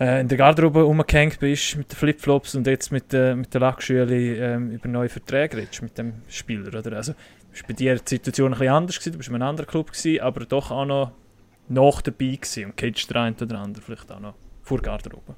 äh, 0.00 0.20
in 0.20 0.28
der 0.28 0.38
Garderobe 0.38 0.82
rumgehängt 0.82 1.38
bist, 1.38 1.76
mit 1.76 1.92
den 1.92 1.96
Flipflops 1.96 2.54
und 2.54 2.66
jetzt 2.66 2.90
mit, 2.90 3.12
äh, 3.12 3.34
mit 3.36 3.52
der 3.52 3.60
Lackschüle 3.60 4.16
äh, 4.16 4.56
über 4.56 4.88
neue 4.88 5.08
Verträge 5.08 5.58
redest 5.58 5.82
mit 5.82 5.96
dem 5.98 6.14
Spieler? 6.28 6.68
Oder? 6.68 6.96
Also, 6.96 7.12
war 7.12 7.68
bei 7.68 7.74
dir 7.74 7.96
die 7.96 8.02
Situation 8.08 8.52
ein 8.52 8.58
bisschen 8.58 8.74
anders, 8.74 8.98
gewesen, 8.98 9.12
du 9.12 9.18
warst 9.18 9.28
in 9.28 9.34
einem 9.34 9.48
anderen 9.48 9.68
Club, 9.68 9.92
gewesen, 9.92 10.20
aber 10.20 10.44
doch 10.46 10.70
auch 10.70 10.86
noch 10.86 11.12
nach 11.68 12.02
dabei 12.02 12.36
gewesen 12.36 12.66
und 12.66 12.76
catcht 12.76 13.10
der 13.10 13.22
eine 13.22 13.36
oder 13.36 13.58
andere 13.58 13.84
vielleicht 13.84 14.10
auch 14.10 14.20
noch 14.20 14.34
vor 14.62 14.78
der 14.78 14.90
Garderobe. 14.90 15.34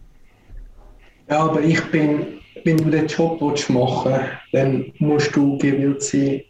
Ja, 1.29 1.41
aber 1.41 1.61
ich 1.61 1.83
bin, 1.91 2.39
wenn 2.64 2.77
du 2.77 2.91
den 2.91 3.07
Job 3.07 3.41
machen 3.41 4.12
willst, 4.12 4.31
dann 4.53 4.93
musst 4.99 5.35
du 5.35 5.59
gewillt 5.59 6.03
sein, 6.03 6.43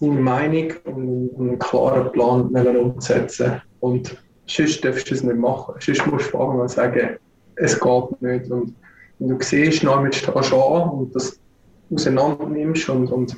deine 0.00 0.20
Meinung 0.20 0.72
und 0.84 1.30
einen 1.38 1.58
klaren 1.58 2.12
Plan 2.12 2.54
umzusetzen. 2.76 3.62
Und 3.80 4.16
sonst 4.46 4.84
darfst 4.84 5.10
du 5.10 5.14
es 5.14 5.22
nicht 5.22 5.36
machen. 5.36 5.74
Sonst 5.80 6.06
musst 6.06 6.26
du 6.26 6.38
fangen 6.38 6.60
und 6.60 6.70
sagen, 6.70 7.16
es 7.56 7.80
geht 7.80 8.22
nicht. 8.22 8.50
Und 8.50 8.74
wenn 9.18 9.28
du 9.28 9.44
siehst, 9.44 9.84
dann 9.84 10.12
stehst 10.12 10.28
du 10.52 10.56
an 10.60 10.90
und 10.90 11.14
das 11.14 11.38
auseinander 11.92 12.46
nimmst 12.46 12.88
und, 12.88 13.10
und 13.10 13.36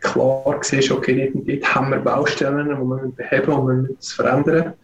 klar 0.00 0.58
siehst, 0.62 0.90
okay, 0.90 1.30
dort, 1.34 1.48
dort 1.48 1.74
haben 1.74 1.90
wir 1.90 1.98
Baustellen, 1.98 2.68
die 2.68 2.74
wir 2.74 3.12
beheben 3.16 3.52
und 3.52 3.68
wir 3.68 3.74
müssen 3.74 3.96
es 3.98 4.12
verändern. 4.12 4.74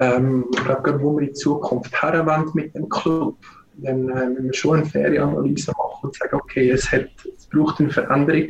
Ähm, 0.00 0.44
ich 0.52 0.64
glaube, 0.64 1.02
wo 1.02 1.18
wir 1.18 1.28
in 1.28 1.34
Zukunft 1.34 2.02
herwollen 2.02 2.50
mit 2.54 2.74
dem 2.74 2.88
Club, 2.88 3.36
dann 3.78 4.08
äh, 4.08 4.28
müssen 4.28 4.44
wir 4.44 4.54
schon 4.54 4.76
eine 4.78 4.86
faire 4.86 5.22
Analyse 5.22 5.72
machen 5.72 6.08
und 6.08 6.16
sagen, 6.16 6.34
okay, 6.34 6.70
es, 6.70 6.90
hat, 6.90 7.08
es 7.36 7.46
braucht 7.46 7.80
eine 7.80 7.90
Veränderung. 7.90 8.48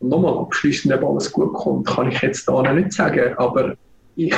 Und 0.00 0.08
nochmal 0.08 0.38
abschließend, 0.38 0.94
ob 0.94 1.04
alles 1.04 1.32
gut 1.32 1.52
kommt, 1.54 1.86
kann 1.86 2.10
ich 2.10 2.20
jetzt 2.20 2.46
da 2.48 2.72
nicht 2.72 2.92
sagen, 2.92 3.34
aber 3.36 3.74
ich, 4.16 4.34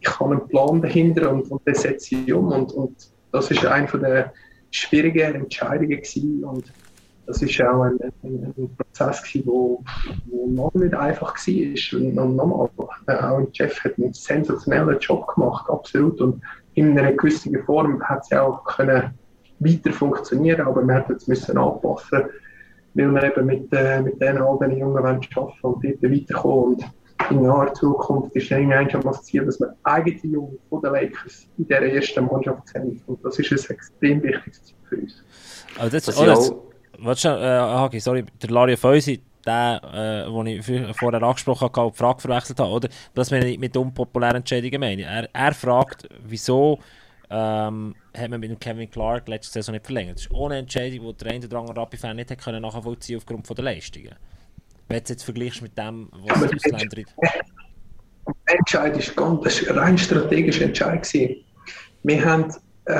ich 0.00 0.20
habe 0.20 0.32
einen 0.32 0.48
Plan 0.48 0.80
dahinter 0.80 1.30
und, 1.30 1.50
und 1.50 1.66
den 1.66 1.74
setze 1.74 2.16
ich 2.16 2.32
um 2.32 2.48
und, 2.48 2.72
und 2.72 2.96
das 3.32 3.50
ist 3.50 3.64
einer 3.64 3.86
der 3.98 4.32
schwierigen 4.70 5.34
Entscheidungen 5.34 5.90
gewesen 5.90 6.44
und 6.44 6.72
das 7.26 7.42
ist 7.42 7.60
auch 7.62 7.82
ein, 7.82 7.98
ein, 8.22 8.54
ein 8.56 8.76
Prozess 8.76 9.22
gewesen, 9.22 9.46
wo, 9.46 9.84
wo 10.26 10.46
noch 10.48 10.74
nicht 10.74 10.94
einfach 10.94 11.36
war. 11.36 12.00
Und, 12.00 12.36
nochmal, 12.36 12.68
auch 13.06 13.48
Jeff 13.52 13.84
hat 13.84 13.98
einen 13.98 14.12
sensationellen 14.12 14.98
Job 14.98 15.28
gemacht, 15.34 15.68
absolut. 15.70 16.20
Und 16.20 16.42
in 16.80 16.98
einer 16.98 17.12
gewissen 17.12 17.62
Form 17.64 18.02
hat 18.02 18.24
sie 18.24 18.36
auch 18.36 18.64
können 18.64 19.14
weiter 19.58 19.92
funktionieren, 19.92 20.66
aber 20.66 20.82
wir 20.82 20.94
hätten 20.94 21.12
es 21.12 21.28
müssen 21.28 21.58
anpassen, 21.58 22.22
weil 22.94 23.10
wir 23.12 23.22
eben 23.22 23.46
mit, 23.46 23.72
äh, 23.72 24.00
mit 24.00 24.20
denen 24.20 24.42
all 24.42 24.58
den 24.58 24.78
Jungen 24.78 25.04
arbeiten 25.04 25.28
und 25.62 25.84
dort 25.84 26.02
weiterkommen. 26.02 26.64
Und 26.64 26.84
in 27.30 27.42
naher 27.42 27.74
Zukunft 27.74 28.34
ist 28.34 28.50
irgendwann 28.50 28.90
schon 28.90 29.02
das 29.02 29.22
Ziel, 29.24 29.44
dass 29.44 29.60
wir 29.60 29.76
eigene 29.82 30.32
Jungen 30.32 30.58
von 30.70 30.80
den 30.80 30.92
Lakers 30.92 31.46
in 31.58 31.68
dieser 31.68 31.82
ersten 31.82 32.24
Mannschaft 32.24 32.68
sind. 32.68 33.06
Und 33.06 33.22
das 33.24 33.38
ist 33.38 33.52
ein 33.52 33.76
extrem 33.76 34.22
wichtiges 34.22 34.64
Ziel 34.64 34.76
für 34.88 34.96
uns. 34.96 35.22
Also 35.78 35.96
das 35.96 36.08
ist 36.08 36.18
alles, 36.18 36.52
warte 36.98 37.20
schon, 37.20 37.92
äh, 37.92 38.00
sorry, 38.00 38.24
der 38.42 38.50
Lario 38.50 38.76
Feusi, 38.78 39.22
der, 39.46 40.26
äh, 40.26 40.30
den 40.30 40.46
ich 40.46 40.96
vorher 40.96 41.22
angesprochen 41.22 41.70
habe, 41.74 41.90
die 41.90 41.96
Frage 41.96 42.20
verwechselt 42.20 42.60
habe, 42.60 42.70
oder? 42.70 42.88
Das 43.14 43.30
wir 43.30 43.42
nicht 43.42 43.60
mit 43.60 43.76
unpopulären 43.76 44.36
Entscheidungen 44.36 44.80
meinen. 44.80 45.00
Er, 45.00 45.28
er 45.32 45.54
fragt, 45.54 46.08
wieso 46.24 46.78
ähm, 47.30 47.94
hat 48.16 48.30
man 48.30 48.40
mit 48.40 48.50
dem 48.50 48.58
Kevin 48.58 48.90
Clark 48.90 49.28
letzte 49.28 49.52
Saison 49.52 49.74
nicht 49.74 49.86
verlängert. 49.86 50.16
Das 50.16 50.22
ist 50.22 50.32
ohne 50.32 50.58
Entscheidung, 50.58 51.06
die 51.06 51.24
der 51.24 51.32
eine 51.32 51.46
oder 51.46 51.58
andere 51.58 51.76
Rappi-Fan 51.80 52.16
nicht 52.16 52.30
hat 52.30 52.42
können 52.42 52.62
nachvollziehen 52.62 53.18
aufgrund 53.18 53.46
von 53.46 53.54
der 53.56 53.64
Leistungen. 53.64 54.14
Wenn 54.88 55.04
du 55.04 55.08
jetzt 55.08 55.22
vergleichst 55.22 55.62
mit 55.62 55.78
dem, 55.78 56.08
was 56.12 56.50
die 56.50 56.56
Ausländer... 56.56 57.02
Der 58.48 58.58
Entscheid 58.58 58.96
ist 58.96 59.16
ganz, 59.16 59.42
das 59.44 59.62
war 59.62 59.72
ein 59.72 59.78
rein 59.78 59.98
strategischer 59.98 60.64
Entscheid. 60.64 61.08
Wir 62.02 62.24
haben, 62.24 62.52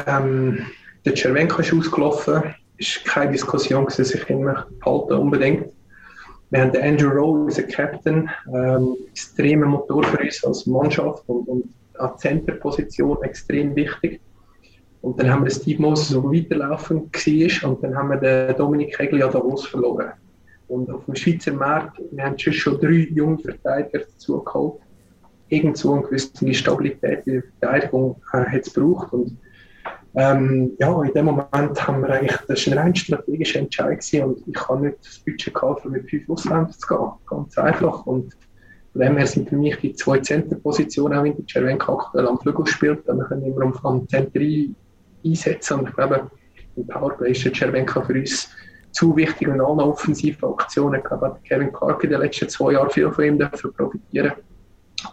ähm, 0.06 0.66
der 1.04 1.16
Cervenka 1.16 1.60
ist 1.60 1.72
ausgelaufen, 1.72 2.54
ist 2.78 3.04
keine 3.04 3.32
Diskussion, 3.32 3.84
dass 3.84 3.96
sich 3.96 4.28
immer 4.30 4.66
halten 4.84 5.12
unbedingt. 5.12 5.72
Wir 6.50 6.62
haben 6.62 6.72
den 6.72 6.82
Andrew 6.82 7.10
Rowe, 7.10 7.44
unser 7.44 7.62
Captain, 7.62 8.28
ähm, 8.52 8.96
extremer 9.10 9.66
Motor 9.66 10.02
für 10.02 10.18
uns 10.18 10.44
als 10.44 10.66
Mannschaft 10.66 11.22
und, 11.28 11.46
und 11.46 11.64
an 11.98 12.18
Centerposition 12.18 13.22
extrem 13.22 13.74
wichtig. 13.76 14.20
Und 15.02 15.18
dann 15.18 15.30
haben 15.30 15.44
wir 15.44 15.50
Steve 15.50 15.80
Moses, 15.80 16.08
der 16.08 16.22
weiterlaufen 16.22 17.02
war, 17.04 17.70
und 17.70 17.82
dann 17.82 17.96
haben 17.96 18.10
wir 18.10 18.16
den 18.16 18.56
Dominik 18.56 18.98
Hegli 18.98 19.22
an 19.22 19.32
Davos 19.32 19.66
verloren. 19.66 20.12
Und 20.68 20.90
auf 20.90 21.04
dem 21.06 21.14
Schweizer 21.14 21.52
Markt, 21.52 22.00
wir 22.10 22.24
haben 22.24 22.38
schon 22.38 22.80
drei 22.80 23.08
junge 23.10 23.38
Verteidiger 23.38 24.00
dazu 24.00 24.42
geholt. 24.42 24.80
Irgendwo 25.48 25.94
eine 25.94 26.02
gewisse 26.02 26.54
Stabilität 26.54 27.26
in 27.26 27.32
der 27.34 27.42
Verteidigung 27.58 28.16
äh, 28.32 28.38
hat 28.38 28.66
es 28.66 28.72
gebraucht. 28.72 29.12
Und 29.12 29.36
ähm, 30.14 30.72
ja, 30.78 31.02
in 31.02 31.12
dem 31.12 31.26
Moment 31.26 31.86
haben 31.86 32.02
wir 32.02 32.10
eigentlich, 32.10 32.36
das 32.48 32.66
war 32.66 32.72
ein 32.72 32.78
rein 32.78 32.94
strategischer 32.94 33.60
Entscheid 33.60 34.00
gewesen 34.00 34.24
und 34.24 34.42
ich 34.46 34.68
habe 34.68 34.86
nicht 34.86 34.98
das 35.00 35.18
Budget 35.20 35.54
gehabt, 35.54 35.86
um 35.86 35.92
mit 35.92 36.10
fünf 36.10 36.28
Ausländern 36.28 36.72
zu 36.72 36.86
gehen. 36.86 37.10
Ganz 37.28 37.58
einfach. 37.58 38.06
Und 38.06 38.36
von 38.92 39.00
dem 39.00 39.16
her 39.16 39.26
sind 39.26 39.48
für 39.48 39.56
mich 39.56 39.76
die 39.76 39.94
zwei 39.94 40.18
Centerpositionen, 40.18 41.18
auch 41.18 41.22
wenn 41.22 41.36
der 41.36 41.44
Cervenka 41.46 41.92
aktuell 41.92 42.26
am 42.26 42.40
Flügel 42.40 42.66
spielt, 42.66 43.08
dann 43.08 43.20
können 43.20 43.42
wir 43.42 43.52
immer 43.52 43.84
am 43.84 44.08
Center 44.08 44.40
einsetzen. 45.24 45.78
Und 45.78 45.88
ich 45.88 45.94
glaube, 45.94 46.30
im 46.76 46.86
Powerplay 46.88 47.30
ist 47.30 47.44
der 47.44 47.54
Cervenka 47.54 48.02
für 48.02 48.14
uns 48.14 48.48
zu 48.90 49.14
wichtig 49.14 49.46
und 49.46 49.60
alle 49.60 49.84
offensiven 49.84 50.48
Aktionen. 50.48 51.00
Ich 51.00 51.04
glaube, 51.04 51.38
Kevin 51.44 51.72
Clark 51.72 52.02
in 52.02 52.10
den 52.10 52.20
letzten 52.20 52.48
zwei 52.48 52.72
Jahren 52.72 52.90
viel 52.90 53.10
von 53.12 53.24
ihm 53.24 53.38
dafür 53.38 53.72
profitieren. 53.72 54.32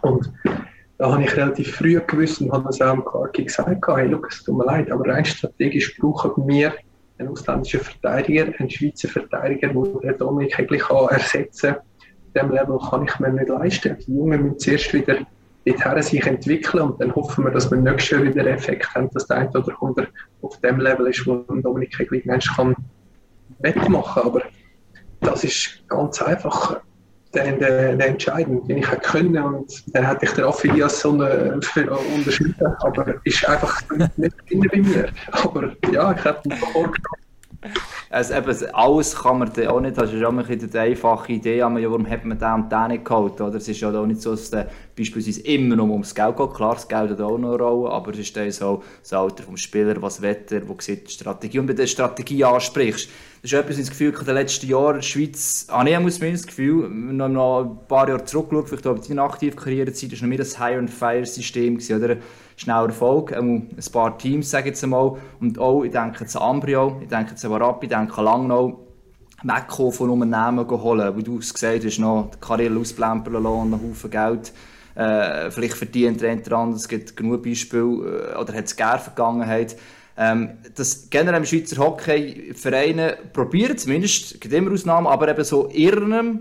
Und 0.02 0.32
da 0.98 1.12
habe 1.12 1.22
ich 1.22 1.36
relativ 1.36 1.76
früh 1.76 2.00
gewusst 2.00 2.40
und 2.40 2.52
habe 2.52 2.68
es 2.68 2.80
auch 2.80 2.88
am 2.88 3.04
Clarky 3.04 3.44
gesagt, 3.44 3.86
hey, 3.86 4.08
look, 4.08 4.28
es 4.30 4.42
tut 4.42 4.58
mir 4.58 4.64
leid, 4.64 4.90
aber 4.90 5.08
rein 5.08 5.24
strategisch 5.24 5.96
brauchen 5.96 6.46
wir 6.48 6.74
einen 7.18 7.28
ausländischen 7.28 7.80
Verteidiger, 7.80 8.52
einen 8.58 8.68
Schweizer 8.68 9.08
Verteidiger, 9.08 9.72
der 10.02 10.12
Dominik 10.14 10.58
eigentlich 10.58 10.82
ersetzen 11.10 11.74
kann. 11.74 11.82
Dem 12.34 12.50
Level 12.50 12.78
kann 12.90 13.04
ich 13.04 13.18
mir 13.20 13.30
nicht 13.30 13.48
leisten. 13.48 13.96
Die 14.06 14.16
Jungen 14.16 14.42
müssen 14.42 14.58
zuerst 14.58 14.92
wieder 14.92 15.18
dorthin 15.64 16.02
sich 16.02 16.26
entwickeln 16.26 16.82
und 16.82 17.00
dann 17.00 17.14
hoffen 17.14 17.44
wir, 17.44 17.50
dass 17.50 17.70
wir 17.70 17.78
nächstes 17.78 18.10
Jahr 18.10 18.22
wieder 18.22 18.46
Effekt 18.46 18.94
haben, 18.94 19.08
dass 19.10 19.26
der 19.26 19.38
eine 19.38 19.50
oder 19.50 19.76
andere 19.80 20.08
auf 20.42 20.58
dem 20.60 20.80
Level 20.80 21.06
ist, 21.06 21.26
wo 21.26 21.36
Dominik 21.36 21.98
eigentlich 22.00 22.24
Mensch 22.24 22.54
kann 22.54 22.74
wettmachen. 23.60 24.22
Aber 24.22 24.42
das 25.20 25.44
ist 25.44 25.82
ganz 25.88 26.20
einfach 26.22 26.80
der, 27.34 27.52
der 27.96 28.08
entscheidend, 28.08 28.68
den 28.68 28.78
ich 28.78 28.90
hätte 28.90 29.02
können 29.02 29.36
und 29.42 29.94
dann 29.94 30.06
hätte 30.06 30.24
ich 30.24 30.32
den 30.32 30.44
Affilias 30.44 31.00
so 31.00 31.12
eine, 31.12 31.60
unterschrieben, 32.16 32.54
aber 32.80 33.14
ist 33.24 33.48
einfach 33.48 33.80
nicht 34.16 34.34
drin 34.48 34.66
bei 34.72 34.78
mir. 34.78 35.08
Aber 35.32 35.72
ja, 35.92 36.12
ich 36.12 36.24
hätte 36.24 36.48
ihn 36.48 36.56
vorgenommen. 36.56 37.27
Also 38.10 38.34
eben, 38.34 38.74
alles 38.74 39.16
kann 39.16 39.40
man 39.40 39.50
auch 39.66 39.80
nicht, 39.80 39.98
das 39.98 40.12
ist 40.12 40.22
auch 40.22 40.30
immer 40.30 40.44
eine 40.48 40.80
einfache 40.80 41.32
Idee, 41.32 41.60
aber 41.60 41.80
ja, 41.80 41.90
warum 41.90 42.08
hat 42.08 42.24
man 42.24 42.38
den 42.38 42.52
und 42.52 42.72
den 42.72 42.88
nicht 42.88 43.04
geholt, 43.04 43.40
oder? 43.40 43.56
Es 43.56 43.68
ist 43.68 43.80
ja 43.80 43.90
auch 43.90 44.06
nicht 44.06 44.22
so, 44.22 44.30
dass 44.30 44.50
der 44.50 44.68
beispielsweise 44.96 45.42
immer 45.42 45.76
nur 45.76 45.90
ums 45.90 46.14
Geld 46.14 46.36
geht, 46.36 46.54
klar, 46.54 46.74
das 46.74 46.88
Geld 46.88 47.10
hat 47.10 47.20
auch 47.20 47.36
noch 47.36 47.54
eine 47.54 47.62
Rolle, 47.62 47.90
aber 47.90 48.12
es 48.12 48.20
ist 48.20 48.36
dann 48.36 48.50
so 48.52 48.82
das 49.02 49.12
Alter 49.12 49.42
vom 49.42 49.56
Spieler, 49.56 50.00
was 50.00 50.22
Wetter, 50.22 50.66
wo 50.68 50.76
sieht 50.78 51.08
die 51.08 51.12
Strategie, 51.12 51.58
und 51.58 51.66
bei 51.66 51.74
der 51.74 51.86
Strategie 51.86 52.44
ansprichst, 52.44 53.10
das 53.42 53.52
ist 53.52 53.58
etwas, 53.58 53.76
das 53.76 53.90
Gefühl, 53.90 54.14
in 54.18 54.24
den 54.24 54.34
letzten 54.34 54.68
Jahren 54.68 54.94
in 54.94 55.00
der 55.00 55.02
Schweiz, 55.02 55.66
nee, 55.84 55.98
muss 55.98 56.20
mir 56.20 56.32
das 56.32 56.46
Gefühl, 56.46 56.88
man 56.88 57.32
noch 57.32 57.62
ein 57.62 57.88
paar 57.88 58.08
Jahre 58.08 58.24
zurückschaut, 58.24 58.68
vielleicht 58.68 58.86
auch 58.86 58.96
in 58.96 59.02
deiner 59.02 59.24
aktiven 59.24 59.56
Karrierezeit, 59.56 60.12
das 60.12 60.20
war 60.20 60.26
noch 60.26 60.30
mehr 60.30 60.38
das 60.38 60.58
Hire-and-Fire-System, 60.58 61.78
oder? 61.96 62.16
Schneller 62.58 62.86
Erfolg, 62.86 63.32
ein 63.32 63.68
paar 63.92 64.18
Teams, 64.18 64.50
sage 64.50 64.64
ich 64.64 64.74
jetzt 64.74 64.82
einmal, 64.82 65.16
und 65.40 65.60
auch, 65.60 65.84
ich 65.84 65.92
denke 65.92 66.20
jetzt 66.20 66.36
an 66.36 66.42
Ambrio, 66.42 66.98
ich 67.00 67.08
denke 67.08 67.30
jetzt 67.30 67.44
an 67.44 67.52
Warapi, 67.52 67.86
ich 67.86 67.92
denke 67.92 68.18
an 68.18 68.24
Langnau, 68.24 68.80
wegkommen 69.44 69.92
von 69.92 70.10
Unternehmen 70.10 70.68
holen, 70.68 71.16
wo 71.16 71.20
du 71.20 71.38
es 71.38 71.54
gesagt 71.54 71.84
hast, 71.84 71.98
noch 72.00 72.32
die 72.34 72.40
Karriere 72.40 72.76
ausblempern 72.76 73.34
lassen, 73.34 73.74
einen 73.74 73.80
Haufen 73.80 74.10
Geld, 74.10 74.52
äh, 74.96 75.52
vielleicht 75.52 75.74
verdient 75.74 76.20
der 76.20 76.32
andere, 76.52 76.76
es 76.76 76.88
gibt 76.88 77.16
genug 77.16 77.44
Beispiele, 77.44 78.32
äh, 78.34 78.36
oder 78.36 78.52
hat 78.52 78.64
es 78.64 78.74
gerne 78.74 78.98
Vergangenheit, 78.98 79.76
ähm, 80.16 80.58
das 80.74 81.08
generell 81.10 81.38
im 81.38 81.46
Schweizer 81.46 81.80
Hockey-Vereine 81.80 83.18
probieren, 83.32 83.78
zumindest, 83.78 84.40
gibt 84.40 84.52
immer 84.52 84.72
Ausnahmen, 84.72 85.06
aber 85.06 85.28
eben 85.28 85.44
so 85.44 85.68
ihrem 85.68 86.40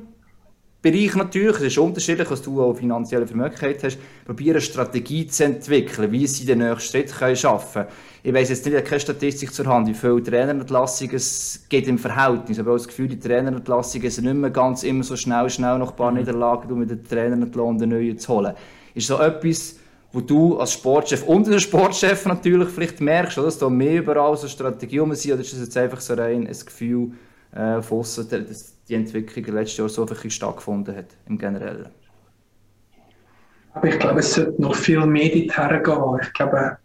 Bereich 0.91 1.15
natürlich, 1.15 1.57
es 1.57 1.63
ist 1.63 1.77
unterschiedlich, 1.77 2.31
was 2.31 2.41
du 2.41 2.61
auch 2.61 2.73
finanzielle 2.73 3.27
Vermögenheit 3.27 3.83
hast, 3.83 3.97
probieren 4.25 4.55
eine 4.55 4.61
Strategie 4.61 5.27
zu 5.27 5.43
entwickeln, 5.43 6.11
wie 6.11 6.25
sie 6.27 6.45
den 6.45 6.59
nächsten 6.59 6.91
Schritt 6.91 7.13
können 7.13 7.35
schaffen 7.35 7.83
können. 7.83 7.88
Ich 8.23 8.33
weiss 8.33 8.49
jetzt 8.49 8.65
nicht, 8.65 8.73
ich 8.73 8.79
habe 8.79 8.89
keine 8.89 9.01
Statistik 9.01 9.53
zur 9.53 9.65
Hand, 9.65 9.88
wie 9.88 9.93
viele 9.93 10.23
Trainerentlassungen 10.23 11.15
es 11.15 11.65
geht 11.67 11.88
im 11.88 11.97
Verhältnis. 11.97 12.57
Habe 12.57 12.71
auch 12.71 12.77
das 12.77 12.88
Gefühl, 12.88 13.07
die 13.09 13.19
Trainerentlassungen 13.19 14.09
sind 14.09 14.25
nicht 14.25 14.33
mehr 14.35 14.49
ganz 14.49 14.83
immer 14.83 15.03
so 15.03 15.15
schnell, 15.17 15.49
schnell 15.49 15.77
nach 15.77 15.91
ein 15.91 15.95
paar 15.95 16.11
mhm. 16.11 16.19
Niederlagen, 16.19 16.71
um 16.71 16.79
mit 16.79 16.89
den 16.89 17.03
Trainerentlohn 17.03 17.77
den 17.77 17.89
neuen 17.89 18.17
zu 18.17 18.33
holen. 18.33 18.53
Ist 18.95 19.07
so 19.07 19.19
etwas, 19.19 19.75
wo 20.13 20.21
du 20.21 20.57
als 20.57 20.73
Sportchef 20.73 21.23
und 21.23 21.47
als 21.49 21.63
Sportchef 21.63 22.25
natürlich 22.25 22.69
vielleicht 22.69 23.01
merkst, 23.01 23.38
oder, 23.38 23.47
dass 23.47 23.59
da 23.59 23.69
mehr 23.69 23.99
überall 23.99 24.38
so 24.38 24.47
Strategie 24.47 24.99
um 25.01 25.13
sind, 25.13 25.33
oder 25.33 25.41
ist 25.41 25.53
das 25.53 25.59
jetzt 25.59 25.77
einfach 25.77 25.99
so 25.99 26.13
rein 26.13 26.47
ein 26.47 26.65
Gefühl 26.65 27.11
äh, 27.57 27.81
von 27.81 27.99
aussen, 27.99 28.29
dass 28.29 28.83
die 28.83 28.93
Entwicklung 28.93 29.55
letzten 29.55 29.81
Jahren 29.81 29.89
so 29.89 30.07
wirklich 30.07 30.35
stattgefunden 30.35 30.95
hat, 30.95 31.07
im 31.27 31.37
Generellen? 31.37 31.89
Aber 33.73 33.87
ich 33.87 33.99
glaube, 33.99 34.19
es 34.19 34.33
sollte 34.33 34.61
noch 34.61 34.75
viel 34.75 35.05
mehr 35.05 35.29
dorthin 35.29 35.83
gehen. 35.83 36.19
Ich 36.21 36.33
glaube, 36.33 36.77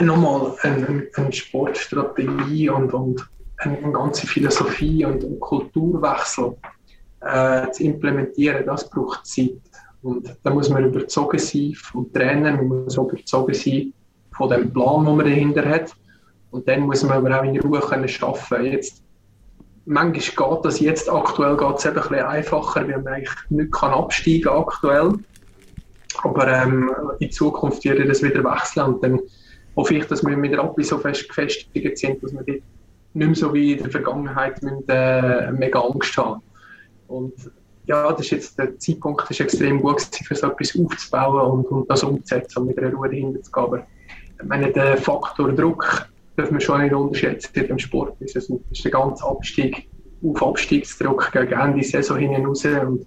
nochmal 0.00 0.54
eine, 0.62 1.06
eine 1.14 1.32
Sportstrategie 1.32 2.68
und, 2.68 2.92
und 2.92 3.28
eine, 3.58 3.92
ganze 3.92 4.26
Philosophie 4.26 5.04
und 5.04 5.24
einen 5.24 5.40
Kulturwechsel 5.40 6.56
äh, 7.20 7.70
zu 7.70 7.84
implementieren, 7.84 8.66
das 8.66 8.88
braucht 8.88 9.26
Zeit. 9.26 9.60
Und 10.02 10.36
da 10.42 10.50
muss 10.50 10.68
man 10.68 10.84
überzogen 10.84 11.38
sein 11.38 11.74
vom 11.74 12.12
Trainer, 12.12 12.56
man 12.56 12.84
muss 12.84 12.96
überzogen 12.96 13.54
sein 13.54 13.92
von 14.32 14.50
dem 14.50 14.72
Plan, 14.72 15.04
den 15.04 15.16
man 15.16 15.26
dahinter 15.26 15.68
hat. 15.68 15.92
Und 16.50 16.66
dann 16.66 16.80
muss 16.80 17.02
man 17.04 17.18
aber 17.18 17.38
auch 17.38 17.44
in 17.44 17.60
Ruhe 17.60 17.80
können 17.80 18.10
arbeiten 18.20 18.64
Jetzt, 18.64 19.02
manchmal 19.84 20.50
geht 20.50 20.64
das 20.64 20.80
jetzt 20.80 21.10
aktuell 21.10 21.56
geht 21.56 21.78
es 21.78 21.86
ein 21.86 21.94
bisschen 21.94 22.14
einfacher, 22.20 22.88
weil 22.88 23.02
man 23.02 23.14
eigentlich 23.14 23.34
nicht 23.50 23.72
kann 23.72 23.92
absteigen 23.92 24.48
aktuell. 24.48 25.14
Aber 26.22 26.46
ähm, 26.46 26.90
in 27.18 27.32
Zukunft 27.32 27.84
wird 27.84 28.08
das 28.08 28.22
wieder 28.22 28.44
wechseln 28.44 28.94
und 28.94 29.02
dann 29.02 29.20
hoffe 29.76 29.94
ich, 29.94 30.06
dass 30.06 30.24
wir 30.24 30.36
mit 30.36 30.52
der 30.52 30.60
Rappi 30.60 30.84
so 30.84 30.98
fest 30.98 31.28
gefestigt 31.28 31.98
sind, 31.98 32.22
dass 32.22 32.32
wir 32.32 32.42
nicht 32.44 32.62
mehr 33.14 33.34
so 33.34 33.52
wie 33.54 33.72
in 33.72 33.82
der 33.82 33.90
Vergangenheit 33.90 34.62
müssen, 34.62 34.88
äh, 34.88 35.50
mega 35.52 35.80
Angst 35.80 36.16
haben. 36.16 36.42
Und 37.08 37.32
ja, 37.86 38.10
das 38.12 38.20
ist 38.20 38.30
jetzt, 38.30 38.58
der 38.58 38.78
Zeitpunkt 38.78 39.28
ist 39.30 39.40
extrem 39.40 39.80
gut 39.80 40.00
für 40.00 40.34
so 40.34 40.48
etwas 40.48 40.78
aufzubauen 40.78 41.50
und, 41.50 41.66
und 41.66 41.90
das 41.90 42.04
umzusetzen 42.04 42.60
und 42.60 42.68
mit 42.68 42.78
einer 42.78 42.92
Ruhe 42.92 43.08
dahinter 43.08 43.42
zu 43.42 43.50
gehen. 43.50 43.64
Aber 43.64 43.86
ich 44.40 44.48
meine, 44.48 44.72
den 44.72 44.96
Faktor 44.98 45.52
Druck 45.52 46.06
dürfen 46.36 46.54
wir 46.54 46.60
schon 46.60 46.82
nicht 46.82 46.94
unterschätzen 46.94 47.66
dem 47.66 47.78
Sport. 47.78 48.16
Das 48.20 48.34
ist, 48.34 48.50
der 48.84 48.90
ganze 48.90 49.24
Abstieg 49.24 49.88
auf 50.24 50.42
Abstiegsdruck 50.42 51.32
gegen 51.32 51.52
Ende 51.52 51.82
Saison 51.82 52.18
hinaus 52.18 52.64
und 52.64 53.06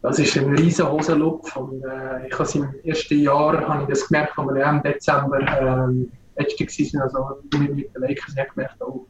das 0.00 0.18
ist 0.18 0.36
ein 0.38 0.54
riesen 0.54 0.90
Hosenlupf 0.90 1.56
und 1.56 1.82
äh, 1.82 2.28
ich 2.28 2.38
habe 2.38 2.48
im 2.54 2.74
ersten 2.84 3.20
Jahr 3.20 3.66
habe 3.66 3.82
ich 3.82 3.88
das 3.88 4.06
gemerkt, 4.06 4.38
als 4.38 4.54
wir 4.54 4.64
im 4.64 4.82
Dezember 4.82 5.40
ähm, 5.60 6.12
letzte 6.36 6.68
Season, 6.68 7.00
also 7.00 7.18
mit, 7.58 7.74
mit 7.74 7.94
den 7.94 8.02
Lakers, 8.02 8.36
habe 8.36 8.48
gemerkt, 8.54 8.76
oh, 8.80 9.06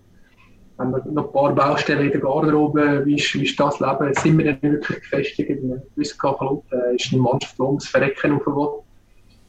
haben 0.79 0.93
wir 0.93 1.05
noch 1.13 1.27
ein 1.27 1.33
paar 1.33 1.55
Baustellen 1.55 2.07
in 2.07 2.13
der 2.13 2.21
Garderobe, 2.21 3.05
wie 3.05 3.17
ist, 3.17 3.35
wie 3.35 3.45
ist 3.45 3.61
das 3.61 3.81
Leben, 3.81 4.15
sind 4.15 4.39
wir 4.39 4.55
dann 4.55 4.63
wirklich 4.63 5.01
gefestigt, 5.01 5.51
in 5.51 5.73
einem 5.73 5.83
gewissen 5.95 6.19
Katalog, 6.19 6.65
äh, 6.73 6.97
ist 6.97 7.13
eine 7.13 7.21
Mannschaft, 7.21 7.59
die 7.59 7.63
ums 7.63 7.89
Verrecken 7.89 8.33
aufgewogen. 8.33 8.88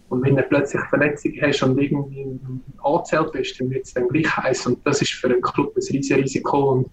Und 0.09 0.23
wenn 0.23 0.35
du 0.35 0.43
plötzlich 0.43 0.81
Verletzungen 0.89 1.39
hast 1.41 1.63
und 1.63 1.79
irgendwie 1.79 2.39
angezählt 2.83 3.31
bist, 3.31 3.59
dann 3.59 3.69
wird 3.69 3.85
es 3.85 3.93
dann 3.93 4.07
gleich 4.07 4.37
heiß. 4.37 4.67
Und 4.67 4.85
das 4.85 5.01
ist 5.01 5.11
für 5.11 5.27
einen 5.27 5.41
Club 5.41 5.75
ein 5.75 5.83
riesiges 5.91 6.17
Risiko. 6.17 6.71
Und 6.71 6.89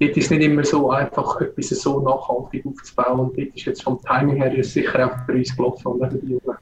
dort 0.00 0.16
ist 0.16 0.30
nicht 0.30 0.42
immer 0.42 0.64
so 0.64 0.90
einfach, 0.90 1.40
etwas 1.40 1.68
so 1.68 2.00
nachhaltig 2.00 2.66
aufzubauen. 2.66 3.20
Und 3.20 3.38
dort 3.38 3.54
ist 3.54 3.66
jetzt 3.66 3.82
vom 3.82 4.00
Timing 4.02 4.36
her 4.36 4.64
sicher 4.64 5.06
auch 5.06 5.26
für 5.26 5.32
uns 5.32 5.56
gelaufen 5.56 5.86
und 5.86 6.28
Jungen. 6.28 6.56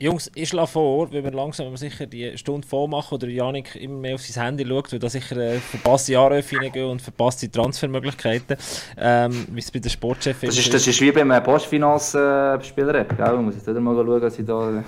Jungs, 0.00 0.30
ich 0.36 0.48
schlage 0.48 0.68
vor, 0.68 1.10
wenn 1.10 1.24
wir 1.24 1.32
langsam 1.32 1.66
aber 1.66 1.76
sicher 1.76 2.06
die 2.06 2.38
Stunde 2.38 2.64
vormachen 2.66 3.16
oder 3.16 3.26
Janik 3.26 3.74
immer 3.74 3.98
mehr 3.98 4.14
auf 4.14 4.20
sein 4.20 4.44
Handy 4.44 4.64
schaut, 4.64 4.92
weil 4.92 5.00
da 5.00 5.08
sicher 5.08 5.36
äh, 5.36 5.58
verpasste 5.58 6.16
Anrufe 6.16 6.56
reingehen 6.56 6.88
und 6.88 7.02
verpasste 7.02 7.50
Transfermöglichkeiten, 7.50 8.56
ähm, 8.96 9.46
wie 9.50 9.58
es 9.58 9.72
bei 9.72 9.80
der 9.80 9.90
Sportchef 9.90 10.40
ist. 10.44 10.56
Das 10.56 10.64
ist, 10.64 10.72
das 10.72 10.86
ist 10.86 11.00
wie 11.00 11.10
beim 11.10 11.30
Postfinance-Spieler, 11.42 12.94
äh, 12.94 13.06
gell? 13.16 13.36
Muss 13.38 13.56
ich 13.56 13.66
jetzt 13.66 13.80
mal 13.80 13.94
schauen, 13.96 14.20
dass 14.20 14.38
ich 14.38 14.46
da... 14.46 14.84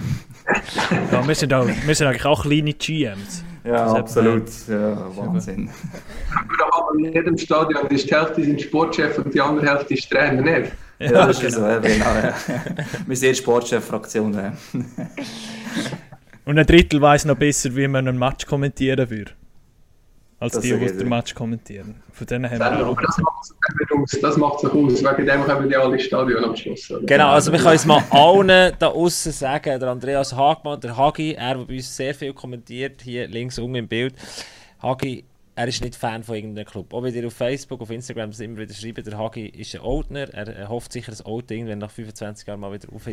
ja, 1.11 1.27
wir 1.27 1.35
sind, 1.35 1.53
auch, 1.55 1.67
wir 1.67 1.95
sind 1.97 2.07
eigentlich 2.07 2.25
auch 2.25 2.43
kleine 2.43 2.73
GMs. 2.73 3.45
Ja, 3.65 3.85
das 3.85 3.95
absolut. 3.95 4.49
Ja, 4.69 5.17
Wahnsinn. 5.17 5.71
Aber 6.73 6.99
in 6.99 7.13
jedem 7.13 7.37
Stadion 7.37 7.87
ist 7.89 8.09
die 8.09 8.15
Hälfte 8.15 8.43
sind 8.43 8.61
Sportchef 8.61 9.19
und 9.19 9.35
die 9.35 9.41
andere 9.41 9.67
Hälfte 9.67 9.95
ist 9.95 10.11
Trainer, 10.11 10.41
nicht? 10.41 10.73
Ja, 10.99 11.13
ja 11.13 11.27
das 11.27 11.43
ist 11.43 11.55
genau. 11.57 11.75
so, 11.75 11.81
genau. 11.81 12.05
Ja. 12.05 12.35
Wir 13.07 13.17
sind 13.17 13.37
Sportchef-Fraktion. 13.37 14.53
Und 16.45 16.59
ein 16.59 16.67
Drittel 16.67 17.01
weiß 17.01 17.27
noch 17.27 17.37
besser, 17.37 17.75
wie 17.77 17.87
man 17.87 18.09
einen 18.09 18.19
Match 18.19 18.47
kommentieren 18.47 19.09
würde. 19.11 19.33
Als 20.41 20.55
das 20.55 20.63
die, 20.63 20.77
die 20.77 20.87
den 20.87 21.09
Match 21.09 21.35
kommentieren. 21.35 21.97
Von 22.13 22.27
denen 22.27 22.51
haben 22.51 22.79
wir 22.79 22.87
auch 22.89 23.01
das 23.01 23.19
macht 23.19 23.45
es 24.13 24.21
das 24.21 24.37
macht's 24.39 24.65
auch 24.65 24.75
aus. 24.75 25.05
Wegen 25.05 25.27
dem 25.27 25.45
kommen 25.45 25.69
die 25.69 25.77
alle 25.77 26.01
Stadion 26.01 26.43
am 26.43 26.57
Schluss. 26.57 26.91
Oder? 26.91 27.05
Genau, 27.05 27.29
also 27.29 27.53
wir 27.53 27.59
können 27.59 27.77
es 27.77 27.85
mal 27.85 28.03
allen 28.11 28.73
da 28.79 28.89
außen 28.89 29.33
sagen. 29.33 29.79
Der 29.79 29.89
Andreas 29.89 30.35
Hagmann, 30.35 30.81
der 30.81 30.97
Hagi, 30.97 31.35
er, 31.35 31.57
der 31.57 31.65
bei 31.65 31.77
uns 31.77 31.95
sehr 31.95 32.15
viel 32.15 32.33
kommentiert, 32.33 33.03
hier 33.03 33.29
links 33.29 33.59
unten 33.59 33.75
im 33.77 33.89
Bild. 33.89 34.15
Hagi, 34.83 35.25
er 35.55 35.69
ist 35.69 35.85
nicht 35.85 35.95
Fan 35.95 36.25
von 36.25 36.35
irgendeinem 36.35 36.67
Club. 36.67 36.95
Auch 36.95 37.03
wenn 37.03 37.15
ihr 37.15 37.27
auf 37.27 37.35
Facebook, 37.35 37.83
auf 37.83 37.91
Instagram 37.91 38.31
immer 38.31 38.59
wieder 38.59 38.73
schreibt, 38.73 39.07
der 39.07 39.19
Hagi 39.19 39.47
ist 39.47 39.75
ein 39.75 39.83
Oldner. 39.83 40.33
Er, 40.33 40.49
er 40.49 40.69
hofft 40.71 40.91
sicher, 40.91 41.11
dass 41.11 41.25
Old 41.27 41.51
irgendwann 41.51 41.79
nach 41.79 41.91
25 41.91 42.49
Jahren 42.49 42.61
mal 42.61 42.73
wieder 42.73 42.89
auf 42.95 43.07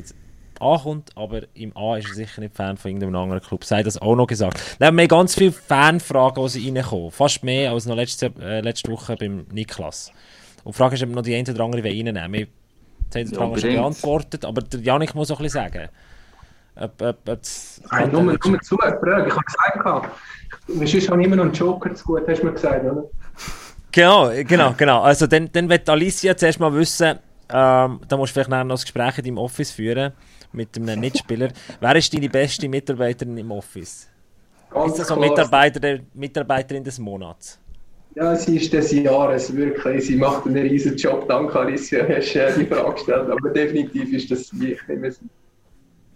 ankommt, 0.62 1.12
aber 1.16 1.41
im 1.53 1.76
A 1.76 1.97
ist 1.97 2.10
er 2.10 2.16
sicher 2.16 2.41
nicht 2.41 2.55
Fan 2.55 2.78
von 2.78 2.89
irgendeinem 2.89 3.16
anderen 3.16 3.41
Club. 3.41 3.64
Sei 3.64 3.84
das 3.84 4.01
auch 4.01 4.16
noch 4.16 4.28
gesagt. 4.28 4.60
Dann 4.80 4.88
haben 4.88 4.97
wir 4.97 5.08
ganz 5.08 5.36
viele 5.36 5.51
Fanfragen, 5.51 6.43
die 6.43 6.49
sie 6.49 6.70
reinkommen. 6.70 7.12
Fast 7.12 7.43
mehr 7.43 7.72
als 7.72 7.86
noch 7.86 7.95
letzte, 7.95 8.32
äh, 8.41 8.62
letzte 8.62 8.91
Woche 8.91 9.16
beim 9.16 9.45
Niklas. 9.51 10.12
Und 10.64 10.76
die 10.76 10.78
Frage 10.78 10.95
ist, 10.95 11.03
ob 11.03 11.10
wir 11.10 11.16
noch 11.16 11.24
die 11.24 11.36
eine 11.36 11.49
oder 11.49 11.64
andere 11.64 11.84
reinnehmen 11.84 12.34
Wir 12.34 12.47
haben 13.22 13.30
die 13.30 13.36
Frage 13.36 13.60
schon 13.60 13.74
beantwortet, 13.74 14.45
aber 14.45 14.62
der 14.62 14.80
Janik 14.82 15.16
muss 15.16 15.32
auch 15.32 15.39
ein 15.39 15.43
bisschen 15.43 15.64
sagen. 15.64 15.89
Ob, 16.76 17.01
ob, 17.01 17.30
ob 17.30 17.39
Nein, 17.91 18.12
nur, 18.12 18.24
nur 18.24 18.62
zu, 18.62 18.76
ich 18.76 18.82
habe 18.84 18.99
gesagt, 18.99 20.10
sonst 20.68 21.10
habe 21.10 21.22
ich 21.22 21.28
immer 21.28 21.36
noch 21.36 21.45
einen 21.45 21.53
Joker 21.53 21.93
zu 21.95 22.05
gut, 22.05 22.24
hast 22.28 22.41
du 22.41 22.45
mir 22.45 22.53
gesagt, 22.53 22.86
oder? 22.86 23.03
Genau, 23.91 24.32
genau, 24.43 24.74
genau. 24.78 25.01
Also 25.01 25.26
dann, 25.26 25.49
dann 25.51 25.70
wird 25.70 25.89
Alicia 25.89 26.38
zuerst 26.38 26.60
mal 26.60 26.72
wissen, 26.74 27.18
ähm, 27.49 27.99
da 28.08 28.18
musst 28.18 28.36
du 28.36 28.43
vielleicht 28.43 28.49
noch 28.49 28.68
das 28.68 28.84
Gespräch 28.84 29.18
in 29.18 29.24
deinem 29.24 29.38
Office 29.39 29.72
führen 29.72 30.14
mit 30.58 30.76
einem 30.76 30.99
Mitspieler. 30.99 31.49
Wer 31.80 31.95
ist 31.95 32.14
deine 32.14 32.30
beste 32.30 32.68
Mitarbeiterin 32.68 33.38
im 33.38 33.51
Office? 33.51 34.10
Ganz 34.70 34.91
ist 34.91 34.99
das 34.99 35.08
so 35.08 35.16
Mitarbeiter, 35.16 35.99
Mitarbeiterin 36.14 36.84
des 36.84 36.99
Monats? 36.99 37.60
Ja, 38.16 38.36
sie 38.36 38.58
ist 38.58 38.74
des 38.74 38.91
Jahres, 38.91 39.55
wirklich. 39.55 40.08
Sie 40.08 40.16
macht 40.16 40.47
einen 40.47 40.68
riesen 40.68 40.97
Job. 40.97 41.28
Danke, 41.30 41.60
Alicia, 41.60 42.05
hast 42.10 42.34
du 42.34 42.39
äh, 42.39 42.53
die 42.58 42.66
Frage 42.66 42.93
gestellt. 42.93 43.30
Aber 43.30 43.49
definitiv 43.51 44.12
ist 44.12 44.32
das 44.32 44.49
wie 44.60 44.74
ich 44.74 44.88
nicht 44.88 45.01
mehr 45.01 45.14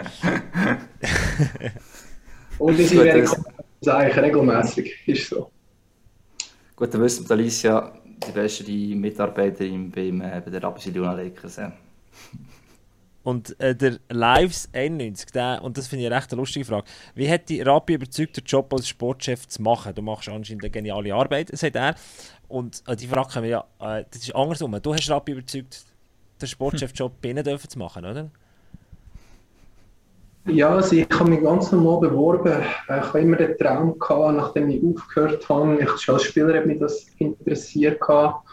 Und 2.57 2.77
sie 2.77 2.97
wäre 2.97 3.23
eigentlich 3.85 4.17
regelmäßig. 4.17 4.93
Ist 5.05 5.29
so. 5.29 5.51
Gut, 6.75 6.91
dann 6.93 7.01
wissen 7.01 7.29
wir, 7.29 7.35
Alicia 7.35 7.93
die 8.27 8.31
beste 8.31 8.63
Mitarbeiterin 8.63 9.91
beim, 9.91 10.21
äh, 10.21 10.41
bei 10.43 10.51
der 10.51 10.63
Rapid 10.63 10.95
Lakers. 10.95 11.57
Ja. 11.57 11.71
Und 13.23 13.59
äh, 13.59 13.75
der 13.75 13.97
Lives 14.09 14.69
91, 14.73 15.31
der, 15.31 15.61
und 15.63 15.77
das 15.77 15.87
finde 15.87 16.03
ich 16.03 16.07
eine 16.07 16.17
recht 16.17 16.31
lustige 16.31 16.65
Frage. 16.65 16.85
Wie 17.13 17.29
hat 17.29 17.49
die 17.49 17.61
Rapi 17.61 17.93
überzeugt, 17.93 18.37
den 18.37 18.45
Job 18.45 18.73
als 18.73 18.87
Sportchef 18.87 19.47
zu 19.47 19.61
machen? 19.61 19.93
Du 19.93 20.01
machst 20.01 20.27
anscheinend 20.27 20.63
eine 20.63 20.71
geniale 20.71 21.13
Arbeit, 21.13 21.55
sagt 21.55 21.75
er. 21.75 21.95
Und 22.47 22.81
äh, 22.87 22.95
die 22.95 23.07
Frage 23.07 23.29
können 23.29 23.43
wir 23.43 23.49
ja, 23.51 23.99
äh, 23.99 24.05
das 24.09 24.23
ist 24.23 24.35
andersrum. 24.35 24.75
Du 24.81 24.93
hast 24.93 25.09
Rapi 25.09 25.33
überzeugt, 25.33 25.85
den 26.41 26.47
Sportchef-Job 26.47 27.13
bei 27.21 27.29
ihnen 27.29 27.45
zu 27.45 27.79
machen, 27.79 28.05
oder? 28.05 28.31
Ja, 30.47 30.69
also 30.69 30.95
ich 30.95 31.07
habe 31.11 31.29
mich 31.29 31.43
ganz 31.43 31.71
normal 31.71 32.09
beworben. 32.09 32.63
Ich 32.85 32.89
habe 32.89 33.19
immer 33.19 33.37
den 33.37 33.55
Traum 33.59 33.99
gehabt, 33.99 34.37
nachdem 34.37 34.69
ich 34.71 34.83
aufgehört 34.83 35.47
habe. 35.47 35.77
Ich, 35.79 36.09
als 36.09 36.23
Spieler 36.23 36.57
hat 36.57 36.65
mich 36.65 36.79
das 36.79 37.05
interessiert 37.19 38.01
gehabt 38.01 38.47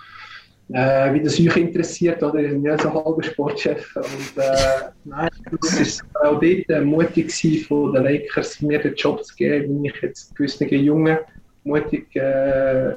äh, 0.73 1.15
wie 1.15 1.23
das 1.23 1.41
euch 1.41 1.57
interessiert, 1.57 2.23
oder? 2.23 2.39
Ich 2.41 2.51
bin 2.51 2.65
ja 2.65 2.79
so 2.79 2.93
halber 2.93 3.23
Sportchef. 3.23 3.97
Und 3.97 4.43
äh, 4.43 4.91
nein, 5.05 5.31
es 5.63 6.01
war 6.15 6.31
auch 6.31 6.41
dort 6.41 6.69
äh, 6.69 6.81
mutig 6.81 7.67
von 7.67 7.93
den 7.93 8.05
Lakers, 8.05 8.61
mir 8.61 8.79
den 8.79 8.95
Job 8.95 9.25
zu 9.25 9.35
geben, 9.35 9.83
wie 9.83 9.89
ich 9.89 10.03
jetzt 10.03 10.37
gewissen 10.37 10.69
Jungen 10.69 11.19
mutig 11.65 12.15
äh, 12.17 12.95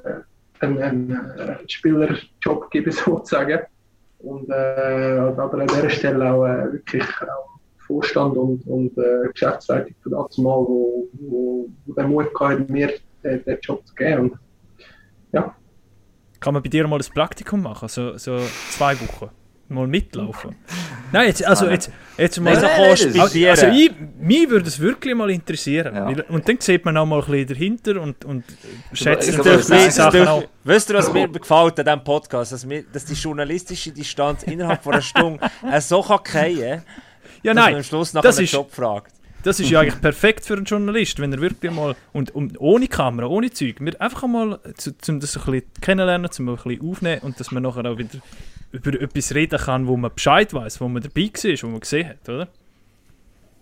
einen, 0.59 0.81
einen, 0.81 1.11
einen 1.11 1.69
Spielerjob 1.69 2.69
gebe, 2.71 2.91
sozusagen. 2.91 3.59
Und 4.19 4.49
äh, 4.49 4.53
aber 4.53 5.53
an 5.59 5.67
dieser 5.67 5.89
Stelle 5.89 6.31
auch 6.31 6.45
äh, 6.45 6.73
wirklich 6.73 7.03
auch 7.03 7.49
Vorstand 7.87 8.37
und, 8.37 8.65
und 8.67 8.97
äh, 8.97 9.29
Geschäftsleitung 9.31 9.95
von 10.03 10.11
damals 10.11 10.37
mal, 10.37 10.67
der 11.97 12.07
Mut 12.07 12.27
hatte, 12.39 12.71
mir 12.71 12.93
den, 13.23 13.43
den 13.43 13.57
Job 13.61 13.85
zu 13.85 13.95
geben. 13.95 14.31
Und, 14.31 14.39
ja. 15.31 15.55
Kann 16.41 16.55
man 16.55 16.63
bei 16.63 16.69
dir 16.69 16.87
mal 16.87 16.99
ein 16.99 17.13
Praktikum 17.13 17.61
machen? 17.61 17.87
So, 17.87 18.17
so 18.17 18.39
zwei 18.71 18.99
Wochen? 18.99 19.29
Mal 19.69 19.87
mitlaufen? 19.87 20.57
Nein, 21.13 21.27
jetzt, 21.27 21.45
also 21.45 21.69
jetzt, 21.69 21.89
jetzt 22.17 22.41
mal... 22.41 22.59
so 22.59 22.67
also, 22.67 23.47
also 23.47 23.67
ich, 23.67 23.91
mich 24.19 24.49
würde 24.49 24.67
es 24.67 24.77
wirklich 24.79 25.15
mal 25.15 25.31
interessieren. 25.31 25.95
Ja. 25.95 26.25
Und 26.27 26.49
dann 26.49 26.57
sieht 26.59 26.83
man 26.83 26.97
auch 26.97 27.05
mal 27.05 27.21
ein 27.21 27.25
bisschen 27.25 27.47
dahinter 27.47 28.01
und, 28.01 28.25
und 28.25 28.43
schätzt 28.91 29.31
natürlich 29.37 29.93
Sachen 29.93 30.27
auch. 30.27 30.43
Weißt 30.65 30.89
du, 30.89 30.95
was 30.95 31.13
mir 31.13 31.29
gefällt 31.29 31.79
an 31.79 31.85
diesem 31.85 32.03
Podcast? 32.03 32.51
Dass, 32.51 32.67
wir, 32.67 32.83
dass 32.91 33.05
die 33.05 33.13
journalistische 33.13 33.91
Distanz 33.91 34.43
innerhalb 34.43 34.83
von 34.83 34.93
einer 34.93 35.01
Stunde 35.01 35.39
so 35.79 36.01
kann 36.01 36.19
fallen 36.25 36.83
ja, 37.43 37.53
nein, 37.53 37.75
am 37.75 37.83
Schluss 37.83 38.13
nach 38.13 38.23
einem 38.23 38.45
Job 38.45 38.71
fragt. 38.71 39.13
Das 39.43 39.59
ist 39.59 39.69
ja 39.69 39.79
eigentlich 39.79 40.01
perfekt 40.01 40.45
für 40.45 40.53
einen 40.53 40.65
Journalist, 40.65 41.19
wenn 41.19 41.33
er 41.33 41.41
wirklich 41.41 41.71
mal, 41.71 41.95
und, 42.13 42.33
und 42.35 42.59
ohne 42.59 42.87
Kamera, 42.87 43.27
ohne 43.27 43.49
Zeug, 43.51 43.77
wir 43.79 43.99
einfach 43.99 44.27
mal, 44.27 44.53
um 44.53 44.59
das 44.61 45.07
ein 45.07 45.19
bisschen 45.19 45.63
kennenlernen, 45.81 46.29
um 46.37 46.49
ein 46.49 46.55
bisschen 46.55 46.89
aufnehmen 46.89 47.21
und 47.23 47.39
dass 47.39 47.51
man 47.51 47.63
nachher 47.63 47.85
auch 47.85 47.97
wieder 47.97 48.19
über 48.71 49.01
etwas 49.01 49.33
reden 49.33 49.59
kann, 49.59 49.87
wo 49.87 49.97
man 49.97 50.13
Bescheid 50.13 50.53
weiß, 50.53 50.79
wo 50.79 50.87
man 50.87 51.01
dabei 51.01 51.29
war, 51.33 51.63
wo 51.63 51.67
man 51.67 51.79
gesehen 51.79 52.09
hat, 52.09 52.29
oder? 52.29 52.47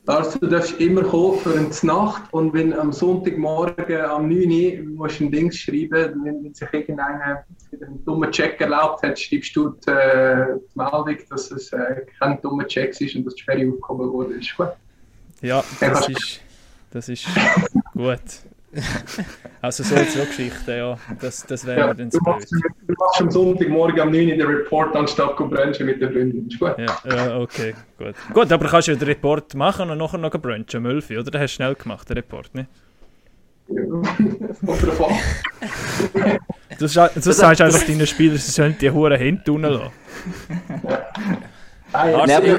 Also, 0.06 0.40
du 0.40 0.48
darfst 0.48 0.80
immer 0.82 1.04
kommen 1.04 1.38
für 1.38 1.54
eine 1.54 1.70
Nacht 1.84 2.24
und 2.34 2.52
wenn 2.54 2.74
am 2.74 2.92
Sonntagmorgen 2.92 4.02
am 4.02 4.28
9 4.28 4.88
Uhr 4.88 4.96
musst 4.96 5.20
du 5.20 5.26
ein 5.26 5.32
Ding 5.32 5.52
schreiben, 5.52 6.24
wenn, 6.24 6.44
wenn 6.44 6.54
sich 6.54 6.68
irgendeiner 6.72 7.44
einen 7.72 8.04
dummen 8.06 8.32
Check 8.32 8.60
erlaubt 8.60 9.04
hat, 9.04 9.20
schreibst 9.20 9.56
du 9.56 9.70
die, 9.70 9.92
äh, 9.92 10.58
die 10.58 10.78
Meldung, 10.78 11.18
dass 11.30 11.52
es 11.52 11.72
äh, 11.74 12.06
kein 12.18 12.42
dummer 12.42 12.66
Check 12.66 13.00
ist 13.00 13.16
und 13.16 13.26
dass 13.26 13.36
die 13.36 13.42
Sperre 13.42 13.72
aufgehoben 13.72 14.12
wurde. 14.12 14.34
Ist 14.36 14.58
gut. 14.58 14.70
Ja, 15.42 15.64
das 15.80 16.10
ist, 16.10 16.42
das 16.92 17.10
ist 17.10 17.28
gut. 17.94 18.20
Also 19.62 19.84
so 19.84 19.96
so 19.96 20.24
Geschichten, 20.26 20.72
ja. 20.72 20.98
Das, 21.20 21.46
das 21.46 21.66
wäre 21.66 21.80
ja, 21.80 21.94
dann 21.94 22.10
du 22.10 22.20
machst, 22.22 22.52
du 22.52 22.94
machst 22.98 23.22
am 23.22 23.32
Sonntagmorgen 23.32 24.00
am 24.00 24.12
9 24.12 24.30
Uhr 24.30 24.38
den 24.38 24.46
Report 24.46 24.96
anstatt 24.96 25.36
zu 25.38 25.50
brunchen 25.50 25.86
mit. 25.86 26.02
Ist 26.02 26.60
gut. 26.60 26.78
Ja, 26.78 26.98
ja, 27.06 27.38
okay, 27.40 27.74
gut. 27.98 28.16
Gut, 28.34 28.52
aber 28.52 28.68
kannst 28.68 28.88
du 28.88 28.96
den 28.96 29.08
Report 29.08 29.54
machen 29.56 29.90
und 29.90 29.98
nachher 29.98 30.18
noch 30.18 30.32
brunchen 30.32 30.78
um 30.78 30.86
11 30.86 31.10
Uhr, 31.10 31.20
oder? 31.20 31.40
Hast 31.40 31.54
du 31.54 31.56
schnell 31.56 31.76
gemacht, 31.76 32.10
den 32.10 32.18
Report, 32.18 32.54
ne? 32.56 32.68
Ja, 33.68 33.84
drauf 34.76 35.10
an. 35.10 36.40
Du, 36.78 36.86
du 36.86 36.88
sagst 36.88 37.62
einfach 37.62 37.84
deinen 37.86 38.08
Spielern, 38.08 38.38
sie 38.38 38.52
sollen 38.52 38.78
die 38.80 38.90
hohen 38.90 39.18
Hände 39.18 39.44
tun 39.44 39.62
lassen. 39.64 39.92
Ja. 41.94 42.26
Ja, 42.26 42.56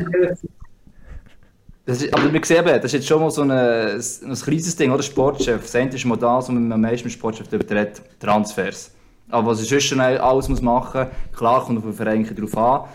das 1.87 2.03
ist, 2.03 2.15
aber 2.15 2.33
wir 2.33 2.45
sehen 2.45 2.65
das 2.65 2.85
ist 2.85 2.93
jetzt 2.93 3.09
schon 3.09 3.21
mal 3.21 3.31
so 3.31 3.43
ein, 3.43 3.51
ein 3.51 4.35
kleines 4.35 4.77
Ding, 4.77 4.91
oder? 4.91 5.03
Sportchef. 5.03 5.63
Das 5.63 5.75
eine 5.75 5.91
ist 5.91 6.05
mal 6.05 6.17
das, 6.17 6.45
was 6.45 6.49
man 6.49 6.71
am 6.71 6.81
meisten 6.81 7.07
mit 7.07 7.13
Sportchef 7.13 7.49
darüber 7.49 7.89
Transfers. 8.19 8.93
Aber 9.31 9.49
was 9.49 9.63
ich 9.63 9.87
schon 9.87 10.01
alles 10.01 10.49
machen 10.61 11.01
muss, 11.01 11.39
klar 11.39 11.65
kommt 11.65 11.79
auf 11.79 11.85
den 11.85 11.93
Verein 11.93 12.29
darauf 12.35 12.57
an. 12.57 12.89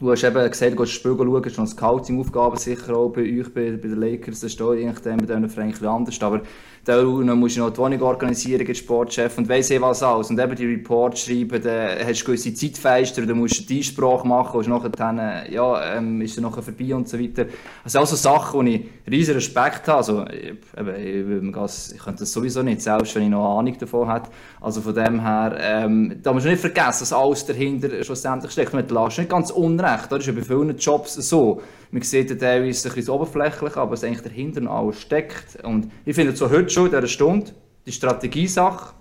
Du 0.00 0.12
hast 0.12 0.22
eben 0.22 0.48
gesagt, 0.48 0.72
du 0.72 0.76
gehst 0.76 0.92
Spiel 0.92 1.16
schauen, 1.16 1.44
hast 1.44 1.58
noch 1.58 1.66
Scouting-Aufgaben 1.66 2.56
sicher 2.56 2.96
auch 2.96 3.08
bei 3.08 3.22
euch, 3.22 3.52
bei, 3.52 3.72
bei 3.72 3.88
den 3.88 4.00
Lakers, 4.00 4.40
das 4.40 4.52
ist 4.52 4.62
auch 4.62 4.72
je 4.72 4.86
nachdem 4.86 5.16
bei 5.16 5.26
diesen 5.26 5.50
Vereinen 5.50 5.86
anders. 5.86 6.22
Aber 6.22 6.40
dann 6.88 7.38
musst 7.38 7.56
du 7.56 7.60
noch 7.60 7.70
die 7.70 7.78
Wohnung 7.78 8.00
organisieren, 8.02 8.66
als 8.66 8.78
Sportchef 8.78 9.36
und 9.38 9.48
weiss 9.48 9.70
eh 9.70 9.80
was 9.80 10.02
alles. 10.02 10.30
Und 10.30 10.40
eben 10.40 10.56
die 10.56 10.66
Reports 10.66 11.20
schreiben, 11.20 11.62
dann 11.62 11.98
hast 12.06 12.22
du 12.22 12.26
gewisse 12.26 12.54
Zeitfenster, 12.54 13.26
dann 13.26 13.38
musst 13.38 13.60
du 13.60 13.64
die 13.64 13.78
Einsprache 13.78 14.26
machen, 14.26 14.58
und 14.58 14.98
dann, 15.00 15.18
äh, 15.18 15.52
ja, 15.52 15.96
ähm, 15.96 16.20
ist 16.22 16.36
er 16.38 16.42
nachher 16.42 16.62
vorbei 16.62 16.94
und 16.94 17.08
so 17.08 17.18
weiter. 17.18 17.46
Also 17.84 17.98
auch 17.98 18.06
so 18.06 18.16
Sachen, 18.16 18.60
wo 18.60 18.62
ich 18.62 18.84
riesen 19.10 19.34
Respekt 19.34 19.86
habe. 19.88 19.98
Also, 19.98 20.24
eben, 20.26 21.52
ich, 21.52 21.94
ich 21.94 22.02
könnte 22.02 22.20
das 22.20 22.32
sowieso 22.32 22.62
nicht, 22.62 22.80
selbst 22.80 23.14
wenn 23.14 23.24
ich 23.24 23.28
noch 23.30 23.58
Ahnung 23.58 23.76
davon 23.78 24.12
hätte. 24.12 24.30
Also 24.60 24.80
von 24.80 24.94
dem 24.94 25.20
her, 25.20 25.56
ähm, 25.60 26.20
da 26.22 26.32
musst 26.32 26.46
du 26.46 26.50
nicht 26.50 26.60
vergessen, 26.60 27.00
dass 27.00 27.12
alles 27.12 27.46
dahinter 27.46 28.02
schlussendlich 28.02 28.52
steckt. 28.52 28.72
Man 28.72 28.88
lässt 28.88 29.18
nicht 29.18 29.30
ganz 29.30 29.50
unrecht, 29.50 30.10
das 30.10 30.20
ist 30.20 30.26
ja 30.26 30.32
bei 30.32 30.42
vielen 30.42 30.76
Jobs 30.76 31.14
so. 31.14 31.60
Man 31.90 32.02
sieht 32.02 32.28
teilweise 32.38 32.88
ein 32.88 32.94
bisschen 32.94 33.14
oberflächlich, 33.14 33.76
aber 33.76 33.94
es 33.94 34.04
eigentlich 34.04 34.20
dahinter 34.20 34.70
alles 34.70 35.00
steckt. 35.00 35.64
Und 35.64 35.90
ich 36.04 36.14
finde 36.14 36.36
so 36.36 36.50
heute 36.50 36.68
schon 36.78 36.86
in 36.86 36.92
dieser 36.92 37.08
Stunde 37.08 37.50
die 37.86 37.92
Strategiesache, 37.92 38.94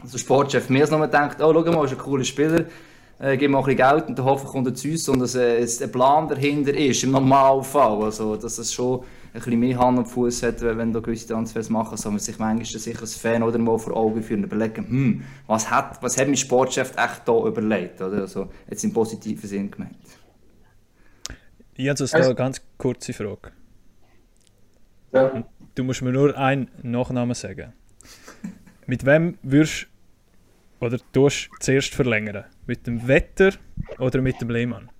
also 0.00 0.12
der 0.12 0.18
Sportchef 0.18 0.68
mir 0.68 0.86
noch 0.88 0.98
mal 0.98 1.06
denkt, 1.06 1.40
oh, 1.40 1.52
schau 1.52 1.72
mal, 1.72 1.84
ist 1.84 1.92
ein 1.92 1.98
cooler 1.98 2.24
Spieler, 2.24 2.64
äh, 3.18 3.36
gib 3.36 3.50
mal 3.50 3.58
ein 3.60 3.64
bisschen 3.64 3.78
Geld 3.78 4.08
und 4.08 4.18
dann 4.18 4.26
hoffe 4.26 4.44
ich, 4.44 4.52
kommt 4.52 4.66
er 4.66 4.74
zu 4.74 4.88
uns 4.88 5.08
und 5.08 5.20
dass 5.20 5.34
äh, 5.34 5.64
ein 5.64 5.92
Plan 5.92 6.28
dahinter 6.28 6.74
ist, 6.74 7.02
im 7.04 7.12
Normalfall. 7.12 8.02
Also, 8.02 8.36
dass 8.36 8.58
es 8.58 8.72
schon 8.74 9.00
ein 9.00 9.40
bisschen 9.40 9.58
mehr 9.58 9.78
Hand 9.78 9.98
und 9.98 10.06
Fuß 10.06 10.42
hat, 10.42 10.60
wenn 10.60 10.92
du 10.92 11.00
gewisse 11.00 11.28
Transfers 11.28 11.70
machen, 11.70 11.96
soll 11.96 12.12
man 12.12 12.18
sich 12.18 12.38
manchmal 12.38 12.80
sicher 12.80 13.00
als 13.00 13.16
Fan 13.16 13.42
oder 13.42 13.58
mal 13.58 13.78
vor 13.78 13.96
Augen 13.96 14.22
führen 14.22 14.44
und 14.44 14.52
überlegen, 14.52 14.86
hm, 14.86 15.22
was 15.46 15.70
hat, 15.70 16.02
was 16.02 16.18
hat 16.18 16.26
mein 16.26 16.36
Sportchef 16.36 16.92
echt 16.96 17.22
da 17.26 17.46
überlegt? 17.46 18.00
Oder? 18.02 18.22
Also, 18.22 18.48
jetzt 18.68 18.84
im 18.84 18.92
positiven 18.92 19.48
Sinn 19.48 19.70
gemeint. 19.70 19.96
Ich 21.74 21.88
habe 21.88 22.04
eine 22.12 22.34
ganz 22.34 22.60
kurze 22.76 23.12
Frage. 23.12 23.52
Ja. 25.12 25.44
Du 25.78 25.84
musst 25.84 26.02
mir 26.02 26.10
nur 26.10 26.36
einen 26.36 26.68
Nachnamen 26.82 27.34
sagen. 27.34 27.72
Mit 28.86 29.06
wem 29.06 29.38
würdest 29.44 29.86
oder 30.80 30.98
tust 31.12 31.50
zuerst 31.60 31.94
verlängern? 31.94 32.46
Mit 32.66 32.88
dem 32.88 33.06
Wetter 33.06 33.52
oder 34.00 34.20
mit 34.20 34.40
dem 34.40 34.50
Lehmann? 34.50 34.90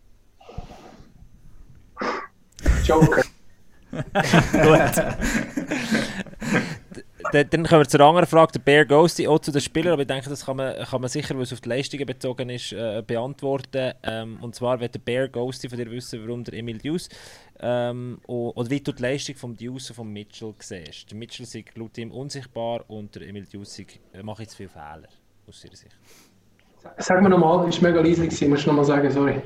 Joker. 2.85 3.25
Gut. 4.53 5.05
dann 7.33 7.65
kommen 7.65 7.83
wir 7.83 7.89
zur 7.89 8.01
anderen 8.01 8.27
Frage, 8.27 8.53
der 8.53 8.61
Bear 8.61 8.85
Ghosty, 8.85 9.27
auch 9.29 9.39
zu 9.39 9.53
den 9.53 9.61
Spielern, 9.61 9.93
aber 9.93 10.03
ich 10.03 10.09
denke, 10.09 10.29
das 10.29 10.47
kann 10.47 10.57
man, 10.57 10.75
kann 10.85 11.01
man 11.01 11.11
sicher, 11.11 11.35
weil 11.35 11.43
es 11.43 11.53
auf 11.53 11.61
die 11.61 11.69
Leistungen 11.69 12.07
bezogen 12.07 12.51
ist, 12.51 12.73
äh, 12.73 13.03
beantworten. 13.07 13.93
Ähm, 14.03 14.39
und 14.41 14.55
zwar 14.55 14.81
wird 14.81 14.95
der 14.95 15.01
Bear 15.01 15.29
Ghosty 15.29 15.69
von 15.69 15.79
dir 15.79 15.91
wissen, 15.91 16.21
warum 16.23 16.45
der 16.45 16.55
Emil 16.55 16.79
Deuce 16.79 17.09
ähm, 17.61 18.19
oder 18.27 18.71
wie 18.71 18.81
du 18.81 18.93
die 18.93 19.03
Leistung 19.03 19.37
vom 19.37 19.57
Deuce 19.57 19.91
und 19.91 19.97
vom 19.97 20.13
Mitchell 20.13 20.55
siehst. 20.59 21.11
Der 21.11 21.19
Mitchell 21.19 21.45
ist 21.45 21.77
laut 21.77 21.99
ihm 21.99 22.11
unsichtbar 22.11 22.85
und 22.89 23.15
der 23.15 23.23
Emil 23.23 23.47
Deuce 23.53 23.81
äh, 23.81 24.23
macht 24.23 24.41
jetzt 24.41 24.55
viele 24.55 24.69
Fehler, 24.69 25.09
aus 25.47 25.65
ihrer 25.65 25.77
Sicht. 25.77 25.97
Sag 26.99 27.23
mir 27.23 27.29
nochmal, 27.29 27.59
war 27.59 27.83
mega 27.83 28.01
leise, 28.01 28.49
musst 28.49 28.65
du 28.65 28.69
nochmal 28.71 28.85
sagen, 28.85 29.11
sorry. 29.11 29.43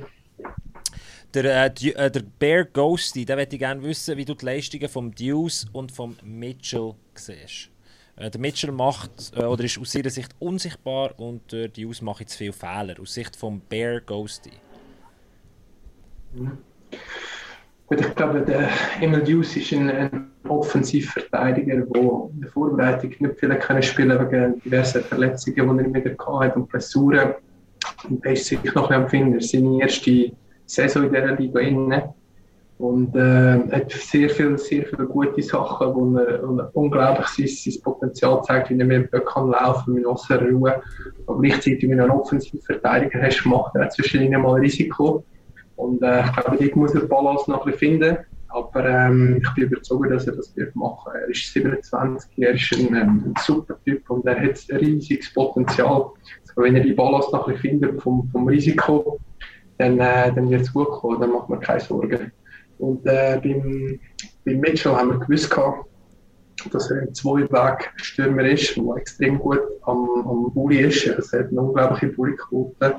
Der, 1.34 1.44
äh, 1.44 1.88
äh, 1.88 2.10
der 2.10 2.22
Bear 2.38 2.64
Ghosty, 2.64 3.24
da 3.24 3.36
möchte 3.36 3.56
ich 3.56 3.60
gerne 3.60 3.82
wissen, 3.82 4.18
wie 4.18 4.24
du 4.24 4.34
die 4.34 4.44
Leistungen 4.44 4.88
vom 4.88 5.14
Deuce 5.14 5.66
und 5.72 5.90
vom 5.90 6.14
Mitchell 6.22 6.94
siehst. 7.18 7.70
Äh, 8.16 8.30
der 8.30 8.40
Mitchell 8.40 8.72
macht 8.72 9.32
äh, 9.36 9.44
oder 9.44 9.64
ist 9.64 9.78
aus 9.78 9.94
ihrer 9.94 10.10
Sicht 10.10 10.34
unsichtbar 10.38 11.18
und 11.18 11.52
der 11.52 11.68
Deuce 11.68 12.02
macht 12.02 12.20
jetzt 12.20 12.34
viele 12.34 12.52
Fehler. 12.52 12.94
Aus 13.00 13.14
Sicht 13.14 13.36
vom 13.36 13.60
Bear 13.60 14.00
Ghosty. 14.00 14.52
Gut, 17.86 18.00
ich 18.00 18.14
glaube, 18.14 18.42
der 18.42 18.68
Emil 19.00 19.22
Deuce 19.22 19.56
ist 19.56 19.72
ein, 19.72 19.90
ein 19.90 20.30
Offensivverteidiger, 20.48 21.76
der 21.76 21.84
in 21.84 22.40
der 22.40 22.50
Vorbereitung 22.50 23.10
nicht 23.18 23.38
viel 23.38 23.54
können 23.56 23.82
spielen 23.82 24.18
wegen 24.18 24.60
diversen 24.60 25.02
Verletzungen, 25.02 25.54
die 25.54 25.60
er 25.60 25.84
immer 25.84 26.44
hatte 26.44 26.58
und 26.58 26.68
Blessuren. 26.68 27.34
Und 28.08 28.24
er 28.24 28.32
ist 28.32 28.46
sich 28.46 28.62
noch 28.74 28.90
ein 28.90 29.04
am 29.04 29.40
Seine 29.40 29.80
erste 29.80 30.32
Saison 30.66 31.04
in 31.04 31.12
dieser 31.12 31.36
Liga 31.36 31.60
innen. 31.60 32.02
Und 32.78 33.14
äh, 33.14 33.60
hat 33.70 33.92
sehr 33.92 34.28
viele 34.28 34.58
sehr 34.58 34.84
viel 34.84 35.06
gute 35.06 35.40
Sachen, 35.42 35.94
wo 35.94 36.18
er, 36.18 36.42
wo 36.42 36.58
er 36.58 36.70
unglaublich 36.74 37.28
sein, 37.28 37.46
sein 37.46 37.82
Potenzial 37.82 38.42
zeigt, 38.42 38.70
wie 38.70 38.78
er 38.78 38.86
mit 38.86 39.12
dem 39.12 39.24
kann 39.24 39.50
laufen 39.50 39.94
mit 39.94 40.04
grosser 40.04 40.40
Ruhe. 40.40 40.82
Aber 41.26 41.40
gleichzeitig, 41.40 41.88
wenn 41.88 41.98
du 41.98 42.04
einen 42.04 42.12
Offensivverteidiger 42.12 43.22
hast, 43.22 43.44
macht 43.46 43.76
er 43.76 43.88
zwischen 43.90 44.22
ihnen 44.22 44.42
mal 44.42 44.58
Risiko. 44.58 45.24
Und 45.76 46.02
äh, 46.02 46.24
ich 46.24 46.32
glaube, 46.32 46.56
dort 46.58 46.76
muss 46.76 46.94
er 46.94 47.02
Balance 47.02 47.50
noch 47.50 47.66
ein 47.66 47.74
finden. 47.74 48.16
Aber 48.52 48.84
ähm, 48.84 49.40
ich 49.42 49.54
bin 49.54 49.64
überzeugt, 49.64 50.10
dass 50.10 50.26
er 50.26 50.36
das 50.36 50.54
wird 50.56 50.74
machen. 50.76 51.12
Er 51.14 51.28
ist 51.28 51.52
27, 51.52 52.30
er 52.36 52.54
ist 52.54 52.72
ein, 52.76 52.94
ein 52.94 53.34
super 53.40 53.76
Typ 53.84 54.08
und 54.10 54.26
er 54.26 54.38
hat 54.38 54.58
ein 54.70 54.76
riesiges 54.76 55.32
Potenzial. 55.32 56.10
Also, 56.42 56.62
wenn 56.62 56.76
er 56.76 56.82
die 56.82 56.92
Balance 56.92 57.30
noch 57.32 57.46
ein 57.46 57.54
bisschen 57.54 57.80
findet 57.80 58.02
vom, 58.02 58.28
vom 58.30 58.46
Risiko, 58.46 59.18
dann, 59.78 59.98
äh, 59.98 60.32
dann 60.34 60.50
wird 60.50 60.62
es 60.62 60.72
gut 60.72 60.88
kommen, 60.90 61.20
dann 61.20 61.32
macht 61.32 61.48
man 61.48 61.60
keine 61.60 61.80
Sorgen. 61.80 62.30
Und 62.82 63.06
äh, 63.06 63.40
beim, 63.40 64.00
beim 64.44 64.58
Mitchell 64.58 64.92
haben 64.92 65.10
wir 65.10 65.20
gewusst, 65.20 65.48
gehabt, 65.48 65.86
dass 66.72 66.90
er 66.90 67.02
ein 67.02 67.14
Zwei-Weg-Stürmer 67.14 68.44
ist, 68.44 68.76
der 68.76 68.96
extrem 68.96 69.38
gut 69.38 69.60
am, 69.82 70.08
am 70.26 70.52
Bulli 70.52 70.80
ist. 70.80 71.06
Er 71.06 71.18
hat 71.18 71.50
eine 71.50 71.60
unglaubliche 71.60 72.12
Bulli-Quote 72.12 72.96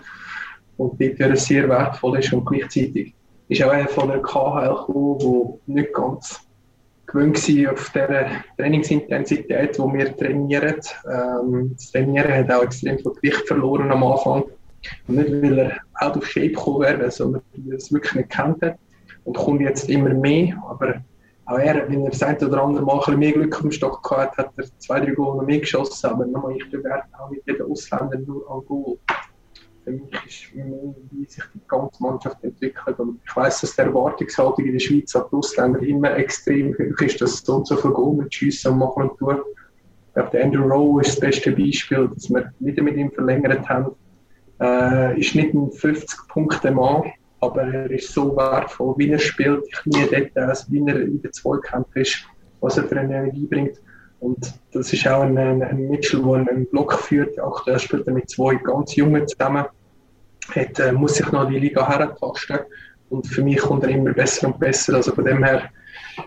und 0.77 1.01
dort 1.01 1.37
sehr 1.37 1.67
wertvoll 1.67 2.19
ist 2.19 2.31
und 2.31 2.45
gleichzeitig 2.45 3.13
ist 3.49 3.61
auch 3.61 3.71
einer 3.71 3.89
von 3.89 4.07
der 4.07 4.21
KHL 4.21 4.69
gekommen, 4.69 5.19
der 5.19 5.75
nicht 5.75 5.93
ganz 5.93 6.39
gewöhnt 7.05 7.35
war 7.35 7.73
auf 7.73 7.89
dieser 7.89 8.25
Trainingsintensität, 8.57 9.77
die 9.77 9.81
wir 9.81 10.15
trainieren. 10.15 10.79
Ähm, 11.11 11.71
das 11.73 11.91
Trainieren 11.91 12.33
hat 12.33 12.51
auch 12.51 12.63
extrem 12.63 12.99
viel 12.99 13.11
Gewicht 13.11 13.47
verloren 13.49 13.91
am 13.91 14.03
Anfang. 14.03 14.45
Und 15.09 15.15
nicht, 15.15 15.29
weil 15.29 15.59
er 15.59 15.77
out 15.95 16.15
of 16.15 16.25
shape 16.25 16.49
gekommen 16.51 16.81
wäre, 16.81 17.11
sondern 17.11 17.41
weil 17.53 17.73
er 17.73 17.77
es 17.77 17.91
wirklich 17.91 18.15
nicht 18.15 18.29
kennt 18.29 18.61
hat. 18.61 18.77
Und 19.25 19.37
kommt 19.37 19.61
jetzt 19.61 19.89
immer 19.89 20.13
mehr. 20.13 20.61
Aber 20.67 20.95
auch 21.45 21.57
er, 21.57 21.89
wenn 21.89 22.03
er 22.03 22.11
das 22.11 22.23
ein 22.23 22.37
oder 22.37 22.63
andere 22.63 22.85
Mal 22.85 23.01
ein 23.05 23.19
mehr 23.19 23.33
Glück 23.33 23.61
am 23.61 23.71
Stock 23.71 24.01
gehabt 24.03 24.37
hat, 24.37 24.51
er 24.57 24.65
zwei, 24.79 24.99
drei 24.99 25.11
Goal 25.11 25.43
mehr 25.45 25.59
geschossen. 25.59 26.09
Aber 26.09 26.25
nochmal, 26.25 26.55
ich 26.55 26.69
bewerte 26.69 27.07
auch 27.19 27.29
nicht 27.29 27.43
jeden 27.45 27.69
Ausländer 27.69 28.17
nur 28.19 28.49
an 28.49 28.65
Goal. 28.65 28.97
Für 29.83 29.91
mich 29.91 30.13
ist 30.25 30.55
mehr, 30.55 30.95
wie 31.11 31.25
sich 31.25 31.43
die 31.53 31.59
ganze 31.67 32.01
Mannschaft 32.01 32.41
entwickelt. 32.43 32.97
Und 32.99 33.19
ich 33.25 33.35
weiß, 33.35 33.61
dass 33.61 33.75
die 33.75 33.81
Erwartungshaltung 33.81 34.65
in 34.65 34.71
der 34.73 34.79
Schweiz 34.79 35.13
an 35.15 35.25
die 35.29 35.35
Ausländer 35.35 35.79
immer 35.81 36.15
extrem 36.15 36.73
hoch 36.73 37.01
ist, 37.01 37.19
dass 37.19 37.41
und 37.49 37.67
so 37.67 37.75
viel 37.75 37.91
Goal 37.91 38.15
mit 38.15 38.33
Schiessen 38.33 38.71
und 38.71 38.79
machen 38.79 39.09
und 39.09 39.17
tun. 39.17 39.39
Ich 40.07 40.13
glaube, 40.13 40.43
Andrew 40.43 40.67
Rowe 40.67 41.01
ist 41.01 41.09
das 41.09 41.19
beste 41.19 41.51
Beispiel, 41.51 42.09
dass 42.13 42.29
wir 42.29 42.53
wieder 42.59 42.83
mit 42.83 42.95
ihm 42.95 43.11
verlängert 43.11 43.67
haben. 43.67 43.91
Äh, 44.61 45.19
ist 45.19 45.35
nicht 45.35 45.53
ein 45.53 45.71
50-Punkte-Mann, 45.71 47.11
aber 47.45 47.63
er 47.63 47.91
ist 47.91 48.13
so 48.13 48.35
wertvoll, 48.35 48.95
wie 48.97 49.09
er 49.09 49.19
spielt. 49.19 49.63
Ich 49.67 49.85
nie 49.85 50.07
Details, 50.07 50.65
wie 50.69 50.83
er 50.87 51.01
in 51.01 51.21
der 51.21 51.31
Zweikampf 51.31 51.95
ist, 51.95 52.25
was 52.61 52.77
er 52.77 52.83
für 52.85 52.99
eine 52.99 53.15
Energie 53.15 53.45
bringt. 53.45 53.81
Und 54.19 54.53
das 54.71 54.93
ist 54.93 55.05
auch 55.07 55.23
ein, 55.23 55.37
ein 55.37 55.89
Mitchell, 55.89 56.21
der 56.21 56.53
einen 56.53 56.65
Block 56.67 56.93
führt. 56.93 57.37
Aktuell 57.39 57.79
spielt 57.79 58.07
mit 58.07 58.29
zwei 58.29 58.55
ganz 58.55 58.95
Jungen 58.95 59.27
zusammen. 59.27 59.65
Hat, 60.55 60.79
äh, 60.79 60.91
muss 60.91 61.15
sich 61.15 61.31
noch 61.31 61.47
die 61.49 61.59
Liga 61.59 61.87
herentasten. 61.87 62.59
Und 63.09 63.27
für 63.27 63.43
mich 63.43 63.59
kommt 63.59 63.83
er 63.83 63.89
immer 63.89 64.13
besser 64.13 64.47
und 64.47 64.59
besser. 64.59 64.95
Also 64.95 65.13
von 65.13 65.25
dem 65.25 65.43
her, 65.43 65.69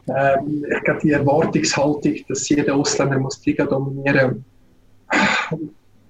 äh, 0.09 0.37
ich 0.77 0.85
glaube, 0.85 1.01
die 1.03 1.13
Erwartungshaltung, 1.13 2.17
dass 2.29 2.49
jeder 2.49 2.75
Ausländer 2.75 3.19
muss 3.19 3.41
die 3.41 3.51
Liga 3.51 3.65
dominieren 3.65 4.45
muss, 5.51 5.61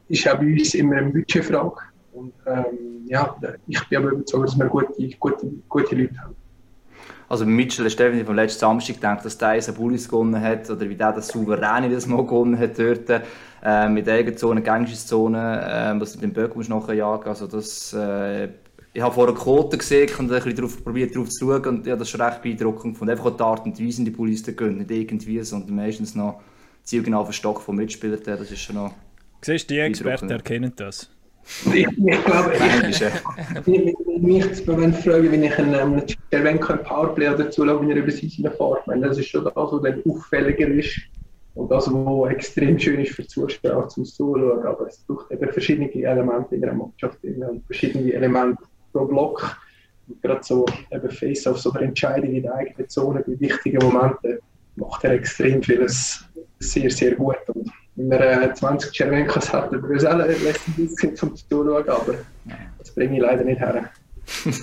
ist 0.09 0.29
auch 0.29 0.39
bei 0.39 0.47
uns 0.47 0.75
immer 0.75 0.97
eine 0.97 1.11
Budgetfrage. 1.11 1.77
Und 2.13 2.33
ähm, 2.47 2.96
ja, 3.07 3.37
ich 3.67 3.89
bin 3.89 3.99
aber 3.99 4.11
überzeugt, 4.11 4.49
dass 4.49 4.59
wir 4.59 4.67
gute, 4.67 5.09
gute, 5.19 5.53
gute 5.69 5.95
Leute 5.97 6.19
haben. 6.21 6.37
Also 7.29 7.45
Mitchell 7.45 7.87
ist 7.87 7.99
definitiv 7.99 8.27
vom 8.27 8.37
letzten 8.37 8.61
Samstag 8.61 8.97
gedacht, 8.97 9.25
dass 9.25 9.37
der 9.37 9.49
einen 9.49 9.75
Bullis 9.75 10.09
gewonnen 10.09 10.41
hat 10.41 10.71
oder 10.71 10.89
wie 10.89 10.95
der 10.95 11.13
das 11.13 11.29
souverän 11.29 11.91
das 11.91 12.07
mal 12.07 12.25
gewonnen 12.25 12.59
hat 12.59 12.79
dort. 12.79 13.23
Äh, 13.65 13.89
mit 13.89 14.09
Eigenzone, 14.09 14.63
Gangszone, 14.63 15.97
äh, 15.97 16.01
was 16.01 16.13
du 16.13 16.21
den 16.21 16.33
Böck 16.33 16.55
musst 16.55 16.69
nachher 16.69 16.95
jagen. 16.95 17.29
Also 17.29 17.49
das, 17.49 17.93
äh, 17.95 18.49
ich 18.93 19.03
habe 19.03 19.13
vorher 19.13 19.35
Quoten 19.35 19.79
gesehen 19.79 20.09
und 20.19 20.27
ein 20.27 20.37
bisschen 20.37 20.55
darauf 20.55 20.85
probiert 20.85 21.17
drauf 21.17 21.29
zu 21.31 21.47
schauen 21.47 21.67
und 21.67 21.87
ja, 21.87 21.97
das 21.97 22.09
ist 22.09 22.21
recht 22.21 22.43
beeindruckend 22.43 22.95
gefunden. 22.95 23.11
Einfach 23.11 23.37
die 23.37 23.43
Art 23.43 23.67
und 23.67 23.81
Weise, 23.81 24.05
die 24.05 24.11
Bullis 24.11 24.45
da 24.45 24.53
gehen, 24.53 24.79
nicht 24.79 24.91
irgendwie, 24.91 25.43
sondern 25.43 25.75
meistens 25.75 26.15
noch 26.15 26.41
zielgenau 26.85 27.23
auf 27.23 27.29
den 27.29 27.33
Stock 27.33 27.61
vom 27.61 27.77
Mitspieler, 27.77 28.19
das 28.19 28.53
ist 28.53 28.61
schon 28.61 28.77
noch 28.77 28.95
Siehst 29.43 29.71
du, 29.71 29.75
die 29.75 29.81
Experten 29.81 30.31
erkennen 30.31 30.73
das. 30.77 31.11
Ich, 31.73 31.87
ich 31.87 32.25
glaube, 32.25 32.53
ich, 32.55 33.01
ich, 33.01 34.21
mich 34.21 34.67
wenn 34.67 34.93
fragen, 34.93 35.31
wenn 35.31 35.45
ich 35.45 35.59
einen 35.59 36.03
Cervenka 36.31 36.75
im 36.75 36.83
Powerplay 36.83 37.27
dazu 37.37 37.65
schaue, 37.65 37.81
wenn 37.81 37.91
er 37.91 37.97
über 37.97 38.11
seine 38.11 38.51
fährt. 38.51 38.87
Meine, 38.87 39.09
das 39.09 39.19
ist 39.19 39.29
schon 39.29 39.45
das, 39.45 39.55
was 39.55 39.83
dann 39.83 40.03
auffälliger 40.09 40.69
ist 40.69 40.99
und 41.55 41.71
das, 41.71 41.87
was 41.89 42.31
extrem 42.33 42.79
schön 42.79 43.01
ist 43.01 43.13
für 43.13 43.23
die 43.23 43.29
Zuschauer 43.29 43.89
zum 43.89 44.05
Zuschauen. 44.05 44.65
Aber 44.65 44.89
es 44.89 44.99
braucht 45.07 45.31
eben 45.31 45.53
verschiedene 45.53 45.93
Elemente 45.93 46.57
in 46.57 46.63
der 46.63 46.75
Mannschaft 46.75 47.19
und 47.23 47.65
verschiedene 47.67 48.13
Elemente 48.13 48.63
pro 48.93 49.05
Block. 49.07 49.57
Und 50.09 50.21
gerade 50.23 50.43
so 50.43 50.67
eben 50.91 51.11
Face-Offs 51.11 51.67
oder 51.67 51.83
Entscheidungen 51.83 52.37
in 52.37 52.43
der 52.43 52.55
eigenen 52.55 52.89
Zone 52.89 53.25
bei 53.27 53.39
wichtigen 53.39 53.79
Momenten 53.79 54.39
macht 54.77 55.05
er 55.05 55.13
extrem 55.13 55.63
vieles 55.63 56.25
sehr, 56.59 56.91
sehr 56.91 57.15
gut. 57.15 57.39
Und 57.55 57.71
wenn 57.97 58.11
wir 58.11 58.43
äh, 58.43 58.55
20 58.55 58.93
Cervencas 58.93 59.53
hatten, 59.53 59.83
würde 59.83 59.97
es 59.97 60.05
auch 60.05 60.19
ein 60.19 60.77
bisschen 60.77 61.17
zum 61.17 61.35
Zuschauen, 61.35 61.89
aber 61.89 62.15
das 62.79 62.91
bringe 62.95 63.17
ich 63.17 63.23
leider 63.23 63.45
nicht 63.45 63.61
her. 63.61 63.91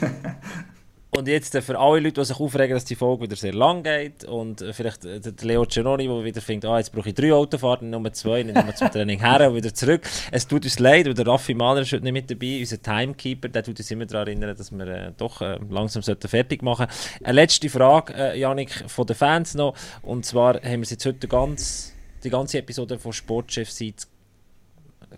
Und 1.16 1.28
jetzt 1.28 1.54
äh, 1.54 1.62
für 1.62 1.78
alle 1.78 2.00
Leute, 2.00 2.22
die 2.22 2.26
sich 2.26 2.40
aufregen, 2.40 2.74
dass 2.74 2.86
die 2.86 2.96
Folge 2.96 3.24
wieder 3.24 3.36
sehr 3.36 3.54
lang 3.54 3.84
geht 3.84 4.26
und 4.26 4.62
äh, 4.62 4.74
vielleicht 4.74 5.06
äh, 5.06 5.20
der 5.20 5.34
Leo 5.44 5.64
Cenoni, 5.66 6.08
der 6.08 6.24
wieder 6.24 6.42
findet, 6.42 6.68
ah, 6.68 6.80
jetzt 6.80 6.92
brauche 6.92 7.10
ich 7.10 7.14
drei 7.14 7.32
Autofahrten, 7.32 7.92
Nummer 7.92 8.12
zwei, 8.14 8.42
nicht 8.42 8.56
nur 8.56 8.74
zum 8.74 8.90
Training 8.90 9.20
her 9.20 9.48
und 9.48 9.56
wieder 9.56 9.72
zurück. 9.72 10.02
Es 10.32 10.48
tut 10.48 10.64
uns 10.64 10.80
leid, 10.80 11.06
weil 11.06 11.14
der 11.14 11.28
Raffi 11.28 11.54
Mahler 11.54 11.82
ist 11.82 11.94
heute 11.94 12.04
nicht 12.04 12.14
mit 12.14 12.32
dabei, 12.32 12.60
unser 12.60 12.82
Timekeeper, 12.82 13.48
der 13.48 13.64
tut 13.64 13.78
uns 13.78 13.92
immer 13.92 14.08
daran 14.08 14.28
erinnern, 14.28 14.56
dass 14.58 14.72
wir 14.72 14.88
äh, 14.88 15.12
doch 15.16 15.42
äh, 15.42 15.60
langsam 15.70 16.02
fertig 16.02 16.64
machen 16.64 16.88
sollten. 16.90 17.26
Eine 17.26 17.36
letzte 17.36 17.70
Frage, 17.70 18.14
äh, 18.16 18.40
Janik, 18.40 18.72
von 18.88 19.06
den 19.06 19.16
Fans 19.16 19.54
noch, 19.54 19.76
und 20.02 20.26
zwar 20.26 20.56
haben 20.56 20.82
wir 20.82 20.90
jetzt 20.90 21.06
heute 21.06 21.28
ganz, 21.28 21.93
die 22.24 22.30
ganze 22.30 22.60
Episode 22.60 22.98
von 23.00 23.14
Sportchef 23.14 23.70
Seite 23.72 24.08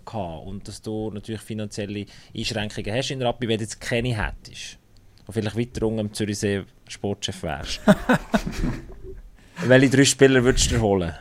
gehabt 0.04 0.46
und 0.46 0.66
dass 0.68 0.82
du 0.82 1.10
natürlich 1.10 1.40
finanzielle 1.40 2.06
Einschränkungen 2.36 2.94
hast 2.94 3.10
in 3.10 3.18
der 3.18 3.28
Rappi, 3.28 3.48
wenn 3.48 3.58
du 3.58 3.64
jetzt 3.64 3.80
keine 3.80 4.16
hättest 4.16 4.78
und 5.26 5.34
vielleicht 5.34 5.58
weiter 5.58 5.86
unten 5.86 6.00
am 6.00 6.12
Zürichsee 6.12 6.64
Sportchef 6.88 7.42
wärst. 7.42 7.80
Welche 9.66 9.90
drei 9.90 10.04
Spieler 10.04 10.44
würdest 10.44 10.70
du 10.70 10.80
holen? 10.80 11.12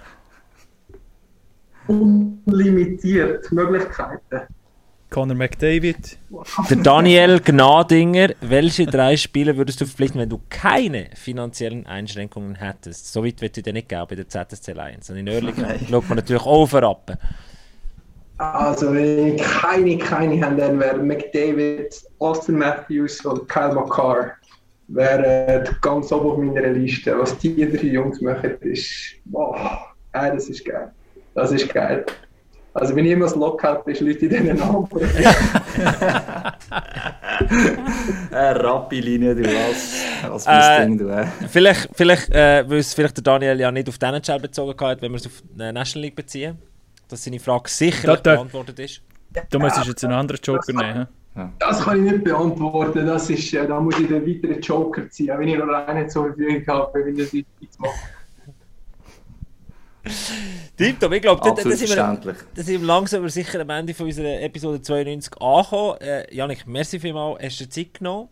Unlimitiert 1.88 3.52
Möglichkeiten. 3.52 4.42
Conor 5.16 5.38
McDavid. 5.38 6.18
Der 6.70 6.76
Daniel 6.76 7.40
Gnadinger. 7.40 8.32
Welche 8.42 8.86
drei 8.86 9.16
Spieler 9.16 9.56
würdest 9.56 9.80
du 9.80 9.86
verpflichten, 9.86 10.20
wenn 10.20 10.28
du 10.28 10.42
keine 10.50 11.06
finanziellen 11.16 11.86
Einschränkungen 11.86 12.56
hättest? 12.56 13.14
So 13.14 13.24
weit 13.24 13.40
wird 13.40 13.66
dir 13.66 13.72
nicht 13.72 13.88
geben 13.88 14.08
bei 14.10 14.16
der 14.16 14.28
ZSC 14.28 14.74
Lions. 14.74 15.10
Und 15.10 15.16
in 15.16 15.30
Oerlikon 15.30 15.68
schaut 15.90 16.10
man 16.10 16.18
natürlich 16.18 16.46
auch 16.46 16.66
verrappen. 16.66 17.16
Also, 18.40 18.94
wenn 18.94 19.36
ich 19.36 19.42
keine, 19.42 19.98
keine 20.00 20.46
habe, 20.46 20.58
dann 20.58 20.82
wären 20.82 21.08
McDavid, 21.08 21.96
Austin 22.20 22.58
Matthews 22.58 23.24
und 23.24 23.48
Kyle 23.48 23.74
McCarr 23.74 24.34
wären 24.90 25.66
ganz 25.80 26.12
oben 26.12 26.30
auf 26.30 26.38
meiner 26.56 26.74
Liste. 26.74 27.18
Was 27.18 27.38
die 27.38 27.56
drei 27.56 27.88
Jungs 27.88 28.20
machen, 28.20 28.52
ist, 28.60 29.16
boah, 29.24 29.96
ey, 30.12 30.32
das 30.34 30.50
ist 30.50 30.66
geil. 30.66 30.92
Das 31.36 31.54
ist 31.54 31.74
geil. 31.74 32.06
Also 32.76 32.94
wenn 32.94 33.06
jemand 33.06 33.34
lokal 33.38 33.82
bist, 33.86 34.02
Leute 34.02 34.26
in 34.26 34.30
diesen 34.30 34.58
Namen. 34.58 34.86
Eine 38.32 38.64
Rappi-Linie, 38.64 39.34
du, 39.34 39.44
was, 39.44 40.46
was 40.46 40.46
äh, 40.46 40.86
Ding, 40.86 40.98
du. 40.98 41.08
Äh. 41.08 41.26
Vielleicht, 41.48 41.88
vielleicht 41.94 42.30
äh, 42.32 42.70
weil 42.70 42.80
es 42.80 42.94
vielleicht 42.94 43.16
der 43.16 43.24
Daniel 43.24 43.58
ja 43.58 43.72
nicht 43.72 43.88
auf 43.88 43.98
den 43.98 44.16
NHL 44.16 44.42
bezogen 44.42 44.78
hat, 44.86 45.02
wenn 45.02 45.10
wir 45.14 45.16
es 45.16 45.26
auf 45.26 45.42
die 45.42 45.72
National 45.72 46.04
League 46.04 46.18
beziehen, 46.18 46.58
dass 47.08 47.24
seine 47.24 47.40
Frage 47.40 47.70
sicher 47.70 48.18
beantwortet 48.18 48.78
ist. 48.80 49.02
Du 49.50 49.58
musst 49.58 49.86
jetzt 49.86 50.04
einen 50.04 50.14
anderen 50.14 50.42
Joker 50.44 50.74
nehmen. 50.74 51.08
Das 51.60 51.82
kann 51.82 52.06
ich 52.06 52.12
nicht 52.12 52.26
beantworten. 52.26 53.06
Das 53.06 53.30
ist, 53.30 53.54
äh, 53.54 53.66
da 53.66 53.80
muss 53.80 53.98
ich 54.00 54.08
den 54.10 54.28
weiteren 54.28 54.60
Joker 54.62 55.10
ziehen, 55.10 55.38
wenn 55.38 55.48
ich 55.48 55.58
noch 55.58 55.70
einen 55.70 56.10
zur 56.10 56.26
Verfügung 56.26 56.68
habe, 56.68 57.06
wenn 57.06 57.18
ich 57.18 57.24
das 57.24 57.32
jetzt 57.62 57.80
mache. 57.80 57.94
Tipptopp, 60.78 61.12
ich 61.14 61.22
glaube, 61.22 61.42
sind 61.44 61.90
wir, 61.90 62.36
das 62.56 62.66
sind 62.66 62.82
wir 62.82 62.88
langsam 62.88 63.22
aber 63.22 63.30
sicher 63.30 63.62
am 63.62 63.70
Ende 63.70 63.94
von 63.94 64.06
unserer 64.06 64.42
Episode 64.42 64.82
92 64.82 65.42
angekommen. 65.42 66.02
Äh, 66.02 66.36
Janik, 66.36 66.68
merci 66.68 67.00
vielmals, 67.00 67.42
hast 67.42 67.62
du 67.62 67.70
Zeit 67.70 67.96
genommen, 67.96 68.30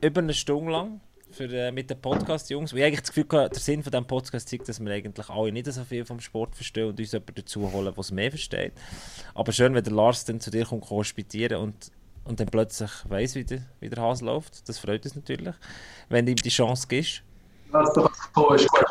über 0.00 0.20
eine 0.20 0.34
Stunde 0.34 0.72
lang, 0.72 1.00
für, 1.30 1.44
äh, 1.44 1.70
mit 1.70 1.90
dem 1.90 2.00
Podcast, 2.00 2.50
Jungs. 2.50 2.72
Weil 2.72 2.80
ich 2.80 2.86
eigentlich 2.86 3.00
das 3.00 3.12
Gefühl 3.12 3.38
hatte, 3.38 3.50
der 3.50 3.60
Sinn 3.60 3.82
von 3.82 3.92
diesem 3.92 4.06
Podcast 4.06 4.48
zeigt, 4.48 4.68
dass 4.68 4.80
wir 4.80 4.92
eigentlich 4.92 5.28
alle 5.28 5.52
nicht 5.52 5.72
so 5.72 5.84
viel 5.84 6.04
vom 6.04 6.20
Sport 6.20 6.54
verstehen 6.54 6.88
und 6.88 6.98
uns 6.98 7.12
jemanden 7.12 7.34
dazu 7.36 7.72
holen, 7.72 7.92
der 7.92 7.98
es 7.98 8.10
mehr 8.10 8.30
versteht. 8.30 8.72
Aber 9.34 9.52
schön, 9.52 9.74
wenn 9.74 9.84
der 9.84 9.92
Lars 9.92 10.24
dann 10.24 10.40
zu 10.40 10.50
dir 10.50 10.66
kommt, 10.66 10.88
hospitieren 10.90 11.58
und, 11.58 11.92
und 12.24 12.40
dann 12.40 12.48
plötzlich 12.48 12.90
weiss, 13.08 13.34
wie 13.34 13.44
der, 13.44 13.62
wie 13.80 13.88
der 13.88 14.02
Hase 14.02 14.24
läuft. 14.24 14.68
Das 14.68 14.78
freut 14.78 15.04
uns 15.04 15.14
natürlich, 15.14 15.54
wenn 16.08 16.26
du 16.26 16.32
ihm 16.32 16.36
die 16.36 16.48
Chance 16.48 16.86
gibst. 16.88 17.22
Lass 17.72 17.92
doch 17.92 18.10
kommen, 18.32 18.56
ist 18.56 18.68
gut, 18.68 18.86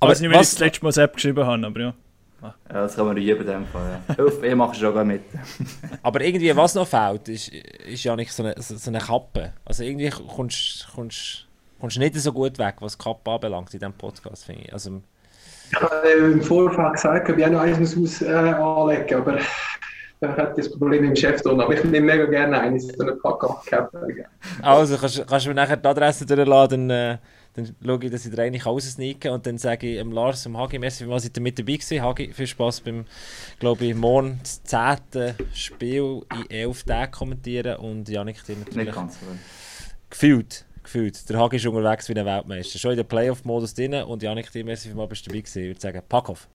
Aber 0.00 0.12
ich 0.12 0.18
weiß 0.18 0.20
nicht, 0.20 0.30
wie 0.30 0.34
ich 0.34 0.40
das 0.40 0.58
letzte 0.58 0.84
Mal 0.84 0.92
selbst 0.92 1.14
geschrieben 1.14 1.46
habe, 1.46 1.66
aber 1.66 1.80
ja. 1.80 1.94
Ja, 2.42 2.54
das 2.68 2.96
kann 2.96 3.06
man 3.06 3.16
üben 3.16 3.40
in 3.40 3.46
dem 3.46 3.66
Fall. 3.66 4.00
Ja. 4.18 4.26
ich 4.42 4.54
mache 4.56 4.74
schon 4.74 5.06
mit. 5.06 5.22
aber 6.02 6.20
irgendwie, 6.22 6.54
was 6.56 6.74
noch 6.74 6.88
fehlt, 6.88 7.28
ist, 7.28 7.48
ist 7.48 8.02
ja 8.02 8.16
nicht 8.16 8.32
so 8.32 8.42
eine, 8.42 8.54
so 8.58 8.90
eine 8.90 8.98
Kappe. 8.98 9.52
Also 9.64 9.84
irgendwie 9.84 10.10
kommst 10.10 10.88
du 10.88 10.92
kommst, 10.92 11.46
kommst 11.80 11.98
nicht 11.98 12.16
so 12.16 12.32
gut 12.32 12.58
weg, 12.58 12.76
was 12.80 12.98
Kappe 12.98 13.30
anbelangt 13.30 13.72
in 13.72 13.78
diesem 13.78 13.92
Podcast, 13.92 14.44
finde 14.44 14.62
ich. 14.62 14.72
Also, 14.72 15.02
ich 15.70 15.80
habe 15.80 16.08
im 16.08 16.42
Vorfall 16.42 16.92
gesagt, 16.92 17.30
ob 17.30 17.38
ich 17.38 17.46
auch 17.46 17.50
noch 17.50 17.60
eins 17.60 17.94
muss 17.94 18.20
äh, 18.22 18.32
anlegen 18.32 19.14
aber 19.14 19.38
hat 20.28 20.56
das 20.56 20.70
Problem 20.70 21.04
im 21.04 21.16
Chef 21.16 21.42
tun. 21.42 21.60
Aber 21.60 21.74
ich 21.74 21.84
nehme 21.84 22.06
mega 22.06 22.26
gerne 22.26 22.60
eine, 22.60 22.80
so 22.80 23.02
eine 23.02 23.12
Pack-Cap. 23.12 23.92
Also, 24.62 24.96
kannst, 24.96 25.26
kannst 25.26 25.46
du 25.46 25.50
mir 25.50 25.54
nachher 25.54 25.76
die 25.76 25.88
Adresse 25.88 26.26
durchladen, 26.26 26.88
dann, 26.88 27.14
äh, 27.14 27.18
dann 27.54 27.76
schaue 27.84 28.04
ich, 28.04 28.10
dass 28.10 28.24
ich 28.24 28.34
dir 28.34 28.42
eine 28.42 28.62
raussneaken 28.62 29.30
und 29.32 29.46
dann 29.46 29.58
sage 29.58 29.86
ich 29.86 29.98
dem 29.98 30.12
Lars, 30.12 30.42
dem 30.42 30.56
Hagi, 30.56 30.78
merci, 30.78 31.06
wie 31.06 31.20
seid 31.20 31.36
ihr 31.36 31.42
mit 31.42 31.58
dabei 31.58 31.72
gewesen. 31.72 32.02
Hagi, 32.02 32.32
viel 32.32 32.46
Spaß 32.46 32.80
beim, 32.80 33.04
glaube 33.58 33.84
ich, 33.84 33.94
morgen 33.94 34.40
das 34.42 34.62
10. 34.64 35.34
Spiel 35.52 36.22
in 36.32 36.50
11 36.50 36.84
Tagen 36.84 37.12
kommentieren 37.12 37.76
und 37.76 38.08
Janik, 38.08 38.44
dir 38.44 38.56
natürlich... 38.56 38.86
Nicht 38.86 38.94
ganz 38.94 39.20
so. 39.20 39.26
Gefühlt 40.08 40.64
gefühlt. 40.82 41.28
Der 41.28 41.38
Hagi 41.38 41.56
ist 41.56 41.66
unterwegs 41.66 42.08
wie 42.08 42.18
ein 42.18 42.26
Weltmeister. 42.26 42.78
Schon 42.78 42.92
in 42.92 42.96
der 42.96 43.04
Playoff-Modus 43.04 43.74
drin 43.74 43.94
und 43.94 44.22
Janik, 44.22 44.50
dir 44.50 44.64
merci, 44.64 44.94
wie 44.94 45.06
bist 45.06 45.26
du 45.26 45.30
dabei 45.30 45.40
gewesen. 45.40 45.62
Ich 45.62 45.68
würde 45.68 45.80
sagen, 45.80 46.02
pack 46.08 46.28
auf. 46.28 46.48